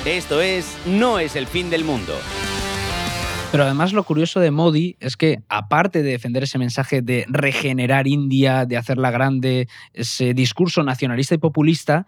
Esto 0.04 0.40
es 0.40 0.66
No 0.86 1.18
es 1.18 1.34
el 1.36 1.46
fin 1.46 1.68
del 1.70 1.84
mundo. 1.84 2.14
Pero 3.52 3.64
además 3.64 3.92
lo 3.92 4.04
curioso 4.04 4.40
de 4.40 4.50
Modi 4.50 4.96
es 5.00 5.16
que, 5.16 5.40
aparte 5.48 6.02
de 6.02 6.10
defender 6.10 6.42
ese 6.42 6.58
mensaje 6.58 7.00
de 7.00 7.24
regenerar 7.28 8.06
India, 8.06 8.66
de 8.66 8.76
hacerla 8.76 9.10
grande, 9.10 9.68
ese 9.94 10.34
discurso 10.34 10.82
nacionalista 10.82 11.34
y 11.34 11.38
populista, 11.38 12.06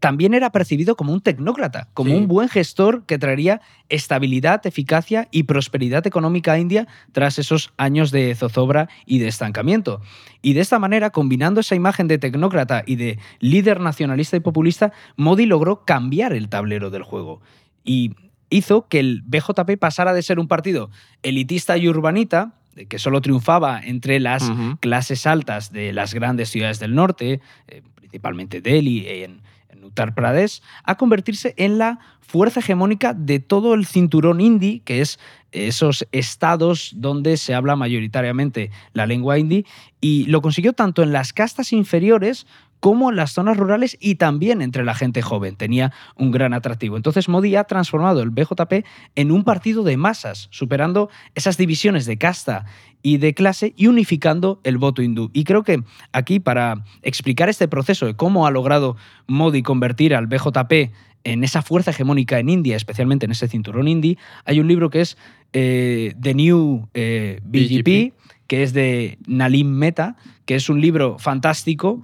también 0.00 0.34
era 0.34 0.50
percibido 0.50 0.96
como 0.96 1.12
un 1.12 1.20
tecnócrata, 1.20 1.88
como 1.94 2.10
Sí. 2.10 2.16
un 2.16 2.26
buen 2.26 2.48
gestor 2.48 3.04
que 3.04 3.18
traería 3.18 3.60
estabilidad, 3.88 4.66
eficacia 4.66 5.28
y 5.30 5.44
prosperidad 5.44 6.06
económica 6.06 6.52
a 6.52 6.58
India 6.58 6.88
tras 7.12 7.38
esos 7.38 7.72
años 7.76 8.10
de 8.10 8.34
zozobra 8.34 8.88
y 9.06 9.18
de 9.18 9.28
estancamiento. 9.28 10.00
Y 10.42 10.54
de 10.54 10.60
esta 10.60 10.78
manera, 10.78 11.10
combinando 11.10 11.60
esa 11.60 11.74
imagen 11.74 12.08
de 12.08 12.18
tecnócrata 12.18 12.82
y 12.86 12.96
de 12.96 13.18
líder 13.40 13.80
nacionalista 13.80 14.36
y 14.36 14.40
populista, 14.40 14.92
Modi 15.16 15.46
logró 15.46 15.84
cambiar 15.84 16.32
el 16.32 16.48
tablero 16.48 16.90
del 16.90 17.02
juego. 17.02 17.42
Y 17.84 18.14
hizo 18.50 18.88
que 18.88 19.00
el 19.00 19.22
BJP 19.24 19.78
pasara 19.78 20.12
de 20.12 20.22
ser 20.22 20.38
un 20.38 20.48
partido 20.48 20.90
elitista 21.22 21.76
y 21.78 21.88
urbanita, 21.88 22.52
de 22.74 22.86
que 22.86 22.98
solo 22.98 23.20
triunfaba 23.20 23.80
entre 23.82 24.20
las 24.20 24.50
clases 24.80 25.26
altas 25.26 25.72
de 25.72 25.92
las 25.92 26.14
grandes 26.14 26.50
ciudades 26.50 26.78
del 26.78 26.94
norte, 26.94 27.40
eh, 27.68 27.82
principalmente 27.94 28.60
Delhi 28.60 29.00
y 29.00 29.24
en, 29.24 29.40
en 29.70 29.84
Uttar 29.84 30.14
Pradesh, 30.14 30.62
a 30.84 30.96
convertirse 30.96 31.54
en 31.56 31.78
la 31.78 31.98
fuerza 32.20 32.60
hegemónica 32.60 33.12
de 33.12 33.40
todo 33.40 33.74
el 33.74 33.86
cinturón 33.86 34.40
hindi, 34.40 34.80
que 34.80 35.00
es 35.00 35.18
esos 35.52 36.06
estados 36.12 36.92
donde 36.94 37.36
se 37.36 37.54
habla 37.54 37.74
mayoritariamente 37.74 38.70
la 38.92 39.06
lengua 39.06 39.38
hindi, 39.38 39.66
y 40.00 40.26
lo 40.26 40.40
consiguió 40.40 40.72
tanto 40.72 41.02
en 41.02 41.12
las 41.12 41.32
castas 41.32 41.72
inferiores 41.72 42.46
como 42.80 43.10
en 43.10 43.16
las 43.16 43.32
zonas 43.32 43.56
rurales 43.56 43.96
y 44.00 44.16
también 44.16 44.62
entre 44.62 44.84
la 44.84 44.94
gente 44.94 45.22
joven. 45.22 45.56
Tenía 45.56 45.92
un 46.16 46.30
gran 46.30 46.54
atractivo. 46.54 46.96
Entonces 46.96 47.28
Modi 47.28 47.54
ha 47.56 47.64
transformado 47.64 48.22
el 48.22 48.30
BJP 48.30 48.84
en 49.14 49.30
un 49.30 49.44
partido 49.44 49.82
de 49.84 49.96
masas, 49.96 50.48
superando 50.50 51.10
esas 51.34 51.56
divisiones 51.56 52.06
de 52.06 52.16
casta 52.16 52.64
y 53.02 53.18
de 53.18 53.34
clase 53.34 53.74
y 53.76 53.86
unificando 53.86 54.60
el 54.64 54.78
voto 54.78 55.02
hindú. 55.02 55.30
Y 55.32 55.44
creo 55.44 55.62
que 55.62 55.82
aquí, 56.12 56.40
para 56.40 56.84
explicar 57.02 57.48
este 57.48 57.68
proceso 57.68 58.06
de 58.06 58.14
cómo 58.14 58.46
ha 58.46 58.50
logrado 58.50 58.96
Modi 59.26 59.62
convertir 59.62 60.14
al 60.14 60.26
BJP 60.26 60.90
en 61.24 61.44
esa 61.44 61.62
fuerza 61.62 61.90
hegemónica 61.90 62.38
en 62.38 62.48
India, 62.48 62.76
especialmente 62.76 63.26
en 63.26 63.32
ese 63.32 63.48
cinturón 63.48 63.88
hindi, 63.88 64.18
hay 64.44 64.58
un 64.58 64.68
libro 64.68 64.88
que 64.88 65.02
es 65.02 65.18
eh, 65.52 66.14
The 66.20 66.34
New 66.34 66.88
eh, 66.94 67.40
BGP, 67.44 68.12
BGP. 68.12 68.14
que 68.46 68.62
es 68.62 68.72
de 68.72 69.18
Nalim 69.26 69.68
Mehta, 69.68 70.16
que 70.46 70.54
es 70.54 70.70
un 70.70 70.80
libro 70.80 71.18
fantástico 71.18 72.02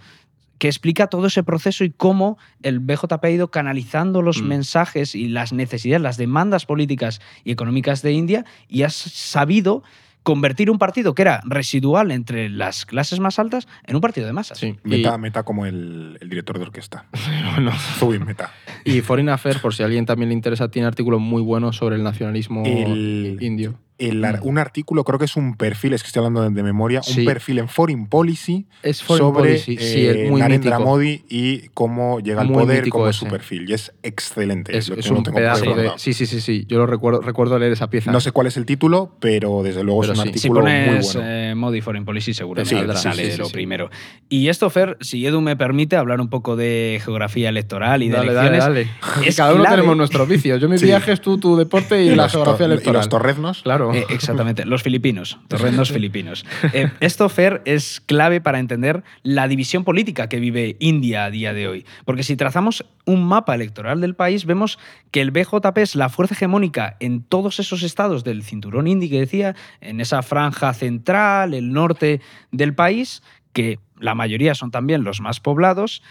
que 0.59 0.69
explica 0.69 1.07
todo 1.09 1.27
ese 1.27 1.43
proceso 1.43 1.85
y 1.85 1.91
cómo 1.91 2.39
el 2.63 2.79
BJP 2.81 3.25
ha 3.25 3.31
ido 3.31 3.51
canalizando 3.51 4.23
los 4.23 4.43
Mm. 4.43 4.47
mensajes 4.49 5.15
y 5.15 5.29
las 5.29 5.53
necesidades, 5.53 6.03
las 6.03 6.17
demandas 6.17 6.67
políticas 6.67 7.21
y 7.45 7.51
económicas 7.53 8.03
de 8.03 8.13
India 8.13 8.45
y 8.69 8.83
ha 8.83 8.91
sabido 8.91 9.83
convertir 10.23 10.73
un 10.73 10.79
partido 10.79 11.15
que 11.15 11.23
era 11.23 11.41
residual 11.45 12.11
entre 12.11 12.49
las 12.49 12.85
clases 12.85 13.21
más 13.21 13.39
altas 13.39 13.69
en 13.87 13.95
un 13.95 14.01
partido 14.01 14.27
de 14.27 14.33
masas. 14.33 14.59
Sí. 14.59 14.75
Y, 14.85 14.89
Meta, 14.89 15.17
meta 15.19 15.43
como 15.45 15.67
el, 15.67 16.19
el 16.21 16.29
director 16.29 16.59
de 16.59 16.65
orquesta. 16.65 17.07
bueno, 17.55 17.71
Zubin 17.99 18.25
Meta. 18.25 18.51
y 18.85 19.03
Foreign 19.03 19.29
Affairs, 19.29 19.61
por 19.61 19.73
si 19.73 19.85
a 19.85 19.87
alguien 19.87 20.05
también 20.05 20.31
le 20.31 20.35
interesa, 20.35 20.69
tiene 20.69 20.89
artículos 20.89 21.21
muy 21.21 21.43
buenos 21.43 21.77
sobre 21.77 21.95
el 21.95 22.03
nacionalismo 22.03 22.65
El- 22.67 23.39
indio. 23.41 23.79
El 23.99 24.25
ar- 24.25 24.41
un 24.43 24.59
artículo, 24.59 25.05
creo 25.05 25.19
que 25.19 25.25
es 25.25 25.37
un 25.37 25.57
perfil, 25.57 25.95
es 25.95 26.03
que 26.03 26.09
estoy 26.09 26.21
hablando 26.21 26.43
de, 26.43 26.51
de 26.51 26.63
memoria, 26.63 27.03
Sí. 27.03 27.21
un 27.21 27.27
perfil 27.27 27.59
en 27.61 27.69
Foreign 27.69 28.07
Policy 28.09 28.67
Es 28.83 29.03
Foreign 29.03 29.29
sobre 29.35 29.49
Policy, 29.51 29.77
sí, 29.79 30.07
eh, 30.07 30.27
muy 30.31 30.41
Narendra 30.41 30.77
mítico. 30.79 30.91
Modi 30.91 31.25
y 31.31 31.69
cómo 31.75 32.21
llega 32.21 32.43
al 32.43 32.49
Muy 32.49 32.65
poder, 32.65 32.89
cómo 32.91 33.09
es 33.09 33.17
su 33.17 33.27
perfil. 33.27 33.69
Y 33.71 33.73
es 33.73 33.93
excelente. 34.03 34.77
Es, 34.77 34.89
un 34.91 35.23
tengo 35.23 35.37
pedazo 35.37 35.75
de... 35.75 35.93
Sí, 35.97 36.13
sí, 36.13 36.27
sí, 36.27 36.41
sí. 36.41 36.67
Yo 36.69 36.79
lo 36.79 36.87
recuerdo, 36.87 37.21
recuerdo 37.23 37.59
leer 37.59 37.73
esa 37.73 37.89
pieza. 37.89 38.13
No 38.13 38.21
sé 38.21 38.33
cuál 38.33 38.47
es 38.49 38.57
el 38.57 38.67
título, 38.67 39.17
pero 39.21 39.63
desde 39.63 39.83
luego 39.83 40.01
Pero 40.03 40.13
es 40.13 40.19
un 40.19 40.25
sí. 40.27 40.33
Si 40.33 40.39
artículo 40.49 40.61
muy 40.63 40.71
pones 40.87 41.15
bueno. 41.15 41.29
eh, 41.31 41.55
Modi 41.55 41.81
Foreign 41.81 42.05
Policy, 42.05 42.35
seguramente 42.35 42.69
Sí, 42.71 42.77
saldrá. 42.77 42.97
sí, 42.97 43.03
sale 43.03 43.17
sí, 43.23 43.29
de 43.29 43.33
sí, 43.33 43.39
lo 43.39 43.47
sí. 43.47 43.53
primero. 43.53 43.91
Y 44.29 44.49
esto, 44.49 44.69
Fer, 44.71 44.97
si 45.01 45.25
Edu 45.27 45.41
me 45.41 45.57
permite 45.57 45.97
hablar 45.97 46.21
un 46.21 46.29
poco 46.29 46.55
de 46.57 47.01
geografía 47.05 47.49
electoral 47.49 48.03
y 48.03 48.09
de 48.09 48.17
Dale, 48.17 48.33
dale, 48.35 48.49
elecciones. 48.59 48.89
dale. 49.11 49.27
Es 49.29 49.37
Cada 49.37 49.53
uno 49.55 49.63
clave. 49.63 49.77
tenemos 49.77 49.97
nuestros 49.97 50.29
vicios. 50.29 50.61
Yo 50.61 50.69
mis 50.69 50.81
Sí. 50.87 50.87
viajes, 50.87 51.21
tú 51.21 51.39
tu 51.39 51.57
deporte 51.57 52.03
y, 52.05 52.11
la 52.11 52.25
los 52.25 52.33
to- 52.33 52.39
geografía 52.39 52.67
y 52.67 52.71
electoral. 52.73 53.01
los 53.01 53.09
torreznos. 53.09 53.63
Claro. 53.63 53.86
Eh, 53.95 54.07
exactamente, 54.11 54.65
los 54.65 54.83
filipinos, 54.83 55.39
torrendos 55.49 55.93
filipinos. 55.93 56.45
Eh, 56.73 56.91
esto, 57.01 57.29
Fer, 57.29 57.63
es 57.65 58.01
clave 58.01 58.41
para 58.41 58.59
entender 58.59 59.05
la 59.23 59.49
división 59.49 59.85
política 59.85 60.29
que 60.29 60.41
vive 60.41 60.77
India 60.79 61.25
a 61.25 61.31
día 61.31 61.53
de 61.53 61.69
hoy. 61.69 61.87
Porque 62.05 62.23
si 62.23 62.37
trazamos 62.37 62.85
un 63.05 63.25
mapa 63.25 63.55
electoral 63.55 64.01
del 64.01 64.15
país, 64.15 64.47
vemos 64.47 64.79
que 65.11 65.21
el 65.21 65.31
BJP 65.31 65.79
es 65.79 65.95
la 65.95 66.09
fuerza 66.09 66.35
hegemónica 66.35 66.97
en 67.01 67.23
todos 67.23 67.61
esos 67.61 67.83
estados 67.83 68.25
del 68.25 68.43
cinturón 68.43 68.87
indi 68.87 69.09
que 69.09 69.21
decía, 69.21 69.55
en 69.81 70.01
esa 70.01 70.23
franja 70.23 70.73
central, 70.75 71.55
el 71.55 71.73
norte 71.73 72.21
del 72.51 72.75
país, 72.75 73.23
que 73.53 73.79
la 73.99 74.15
mayoría 74.15 74.55
son 74.55 74.71
también 74.71 75.05
los 75.05 75.21
más 75.21 75.41
poblados. 75.41 76.03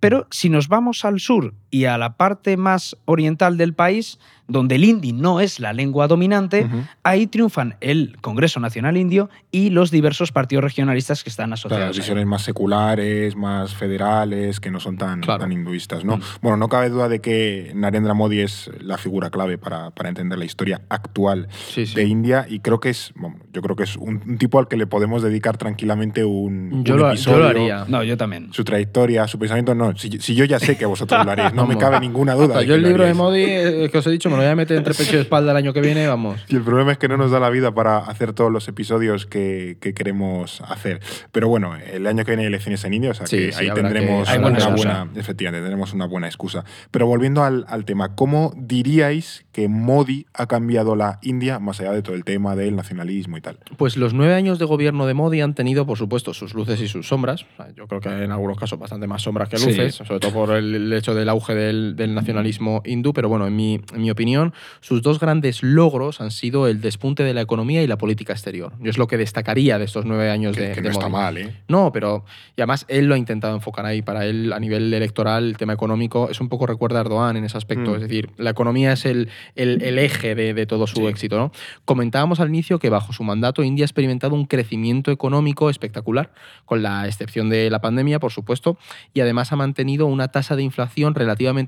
Pero 0.00 0.26
si 0.30 0.48
nos 0.48 0.68
vamos 0.68 1.04
al 1.04 1.20
sur, 1.20 1.54
y 1.72 1.86
a 1.86 1.96
la 1.98 2.16
parte 2.16 2.56
más 2.56 2.96
oriental 3.06 3.56
del 3.56 3.72
país, 3.74 4.20
donde 4.46 4.74
el 4.74 4.84
hindi 4.84 5.12
no 5.14 5.40
es 5.40 5.58
la 5.58 5.72
lengua 5.72 6.06
dominante, 6.06 6.66
Ujú. 6.66 6.82
ahí 7.02 7.26
triunfan 7.26 7.76
el 7.80 8.18
Congreso 8.20 8.60
Nacional 8.60 8.98
Indio 8.98 9.30
y 9.50 9.70
los 9.70 9.90
diversos 9.90 10.30
partidos 10.32 10.62
regionalistas 10.64 11.24
que 11.24 11.30
están 11.30 11.46
Claro, 11.46 11.54
asociados. 11.54 11.96
él. 11.96 12.00
visiones 12.02 12.26
más 12.26 12.42
seculares, 12.42 13.34
más 13.36 13.74
federales, 13.74 14.60
que 14.60 14.70
no 14.70 14.80
son 14.80 14.98
tan, 14.98 15.20
Claro. 15.22 15.40
tan 15.40 15.52
hinduistas, 15.52 16.04
¿no? 16.04 16.18
Mm. 16.18 16.22
Bueno, 16.42 16.56
no 16.58 16.68
cabe 16.68 16.90
duda 16.90 17.08
de 17.08 17.20
que 17.22 17.72
Narendra 17.74 18.12
Modi 18.12 18.40
es 18.40 18.70
la 18.80 18.98
figura 18.98 19.30
clave 19.30 19.56
para, 19.56 19.90
para 19.92 20.10
entender 20.10 20.38
la 20.38 20.44
historia 20.44 20.82
actual 20.90 21.48
Sí, 21.70 21.86
sí. 21.86 21.94
de 21.94 22.04
India 22.04 22.44
y 22.48 22.60
creo 22.60 22.80
que 22.80 22.90
es, 22.90 23.12
bueno, 23.16 23.36
yo 23.52 23.62
creo 23.62 23.76
que 23.76 23.84
es 23.84 23.96
un, 23.96 24.20
un 24.26 24.36
tipo 24.36 24.58
al 24.58 24.68
que 24.68 24.76
le 24.76 24.86
podemos 24.86 25.22
dedicar 25.22 25.56
tranquilamente 25.56 26.24
un, 26.24 26.84
Yo 26.84 26.94
un 26.94 27.00
lo- 27.00 27.06
yo 27.06 27.06
lo 27.06 27.08
episodio. 27.12 27.46
haría. 27.48 27.84
No, 27.88 28.02
yo 28.02 28.18
también. 28.18 28.52
Su 28.52 28.64
trayectoria, 28.64 29.26
su 29.28 29.38
pensamiento, 29.38 29.74
no. 29.74 29.96
Si, 29.96 30.10
si 30.20 30.34
yo 30.34 30.44
ya 30.44 30.58
sé 30.58 30.76
que 30.76 30.84
vosotros 30.84 31.24
lo 31.24 31.30
haréis, 31.30 31.54
no 31.54 31.61
me 31.66 31.74
Vamos. 31.74 31.90
cabe 31.90 32.00
ninguna 32.00 32.34
duda. 32.34 32.58
De 32.58 32.66
yo 32.66 32.74
el 32.74 32.82
libro 32.82 33.04
de. 33.04 33.14
Modi, 33.14 33.42
eh, 33.44 33.88
que 33.90 33.98
os 33.98 34.06
he 34.06 34.10
dicho, 34.10 34.28
me 34.30 34.36
lo 34.36 34.42
voy 34.42 34.50
a 34.50 34.56
meter 34.56 34.76
entre 34.76 34.94
pecho 34.94 35.16
y 35.16 35.20
espalda 35.20 35.50
el 35.52 35.56
año 35.56 35.72
que 35.72 35.80
viene, 35.80 36.06
vamos. 36.06 36.40
Y 36.48 36.56
el 36.56 36.62
problema 36.62 36.92
es 36.92 36.98
que 36.98 37.08
no 37.08 37.16
nos 37.16 37.30
da 37.30 37.40
la 37.40 37.50
vida 37.50 37.72
para 37.74 37.98
hacer 37.98 38.32
todos 38.32 38.50
los 38.52 38.66
episodios 38.68 39.26
que, 39.26 39.76
que 39.80 39.94
queremos 39.94 40.60
hacer. 40.62 41.00
Pero 41.32 41.48
bueno, 41.48 41.74
el 41.76 42.06
año 42.06 42.24
que 42.24 42.32
viene 42.32 42.42
hay 42.42 42.48
elecciones 42.48 42.84
en 42.84 42.94
India, 42.94 43.10
o 43.10 43.14
sea 43.14 43.26
Sí, 43.26 43.36
que 43.36 43.52
sí, 43.52 43.64
ahí 43.68 43.74
tendremos 43.74 44.28
que- 44.28 44.38
una 44.38 44.68
buena 44.68 45.08
efectivamente, 45.16 45.62
tendremos 45.62 45.92
una 45.92 46.06
buena 46.06 46.26
excusa. 46.26 46.64
Pero 46.90 47.06
volviendo 47.06 47.42
al, 47.44 47.64
al 47.68 47.84
tema, 47.84 48.14
¿cómo 48.14 48.52
diríais 48.56 49.44
que 49.52 49.68
Modi 49.68 50.26
ha 50.34 50.46
cambiado 50.46 50.96
la 50.96 51.18
India 51.22 51.58
más 51.58 51.80
allá 51.80 51.92
de 51.92 52.02
todo 52.02 52.14
el 52.16 52.24
tema 52.24 52.56
del 52.56 52.74
nacionalismo 52.76 53.36
y 53.36 53.40
tal? 53.40 53.58
Pues 53.76 53.96
los 53.96 54.12
nueve 54.14 54.34
años 54.34 54.58
de 54.58 54.64
gobierno 54.64 55.06
de 55.06 55.14
Modi 55.14 55.40
han 55.40 55.54
tenido, 55.54 55.86
por 55.86 55.98
supuesto, 55.98 56.34
sus 56.34 56.54
luces 56.54 56.80
y 56.80 56.88
sus 56.88 57.06
sombras. 57.08 57.46
Yo 57.76 57.86
creo 57.86 58.00
que 58.00 58.08
en 58.08 58.32
algunos 58.32 58.58
casos 58.58 58.78
bastante 58.78 59.06
más 59.06 59.22
sombras 59.22 59.48
que 59.48 59.58
Sí. 59.58 59.66
luces, 59.66 59.94
sobre 59.96 60.20
todo 60.20 60.32
por 60.32 60.50
el 60.52 60.92
hecho 60.92 61.14
del 61.14 61.28
auge 61.28 61.51
del, 61.54 61.96
del 61.96 62.14
nacionalismo 62.14 62.82
hindú. 62.84 63.12
Pero 63.12 63.28
bueno, 63.28 63.46
en 63.46 63.56
mi, 63.56 63.80
en 63.94 64.00
mi 64.02 64.10
opinión, 64.10 64.52
sus 64.80 65.02
dos 65.02 65.18
grandes 65.20 65.62
logros 65.62 66.20
han 66.20 66.30
sido 66.30 66.66
el 66.68 66.80
despunte 66.80 67.22
de 67.24 67.34
la 67.34 67.40
economía 67.40 67.82
y 67.82 67.86
la 67.86 67.98
política 67.98 68.32
exterior. 68.32 68.72
Yo 68.80 68.90
es 68.90 68.98
lo 68.98 69.06
que 69.06 69.16
destacaría 69.16 69.78
de 69.78 69.84
estos 69.84 70.04
nueve 70.04 70.30
años 70.30 70.56
Que, 70.56 70.62
de, 70.62 70.68
que 70.74 70.80
de 70.82 70.88
no 70.88 70.92
está 70.92 71.08
mal, 71.08 71.38
¿eh? 71.38 71.56
No, 71.68 71.92
pero 71.92 72.24
y 72.56 72.60
además 72.60 72.84
él 72.88 73.06
lo 73.06 73.14
ha 73.14 73.18
intentado 73.18 73.54
enfocar 73.54 73.86
ahí. 73.86 74.02
Para 74.02 74.26
él, 74.26 74.52
a 74.52 74.60
nivel 74.60 74.92
electoral, 74.92 75.44
el 75.44 75.56
tema 75.56 75.72
económico 75.72 76.28
es 76.30 76.40
un 76.40 76.48
poco 76.48 76.66
recuerda 76.66 76.98
a 76.98 77.02
Erdogan 77.02 77.36
en 77.36 77.44
ese 77.44 77.56
aspecto. 77.56 77.90
Mm. 77.92 77.94
Es 77.96 78.00
decir, 78.02 78.30
la 78.36 78.50
economía 78.50 78.92
es 78.92 79.04
el, 79.04 79.28
el- 79.56 79.82
el 79.82 79.98
eje 79.98 80.34
de, 80.34 80.54
de 80.54 80.66
todo 80.66 80.86
su 80.86 80.96
Sí. 80.96 81.06
éxito. 81.06 81.38
¿no? 81.38 81.52
Comentábamos 81.84 82.40
al 82.40 82.48
inicio 82.48 82.78
que 82.78 82.90
bajo 82.90 83.12
su 83.12 83.24
mandato 83.24 83.62
India 83.62 83.84
ha 83.84 83.86
experimentado 83.86 84.34
un 84.34 84.46
crecimiento 84.46 85.10
económico 85.10 85.70
espectacular, 85.70 86.32
con 86.64 86.82
la 86.82 87.06
excepción 87.06 87.48
de 87.50 87.70
la 87.70 87.80
pandemia, 87.80 88.18
por 88.20 88.32
supuesto, 88.32 88.78
y 89.14 89.20
además 89.20 89.52
ha 89.52 89.56
mantenido 89.56 90.06
una 90.06 90.28
tasa 90.28 90.56
de 90.56 90.62
inflación 90.62 91.14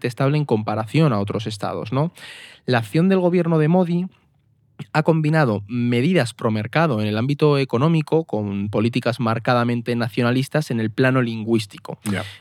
estable 0.09 0.37
en 0.39 0.45
comparación 0.45 1.13
a 1.13 1.21
otros 1.21 1.47
estados. 1.47 1.93
¿no? 1.93 2.13
La 2.67 2.79
acción 2.79 3.09
del 3.09 3.21
gobierno 3.21 3.59
de 3.59 3.69
Modi 3.69 4.07
ha 4.93 5.03
combinado 5.03 5.63
medidas 5.69 6.35
pro 6.35 6.51
mercado 6.51 7.01
en 7.01 7.07
el 7.07 7.17
ámbito 7.17 7.59
económico 7.59 8.25
con 8.25 8.69
políticas 8.71 9.21
marcadamente 9.21 9.95
nacionalistas 9.97 10.71
en 10.71 10.81
el 10.81 10.91
plano 10.91 11.23
lingüístico, 11.23 11.99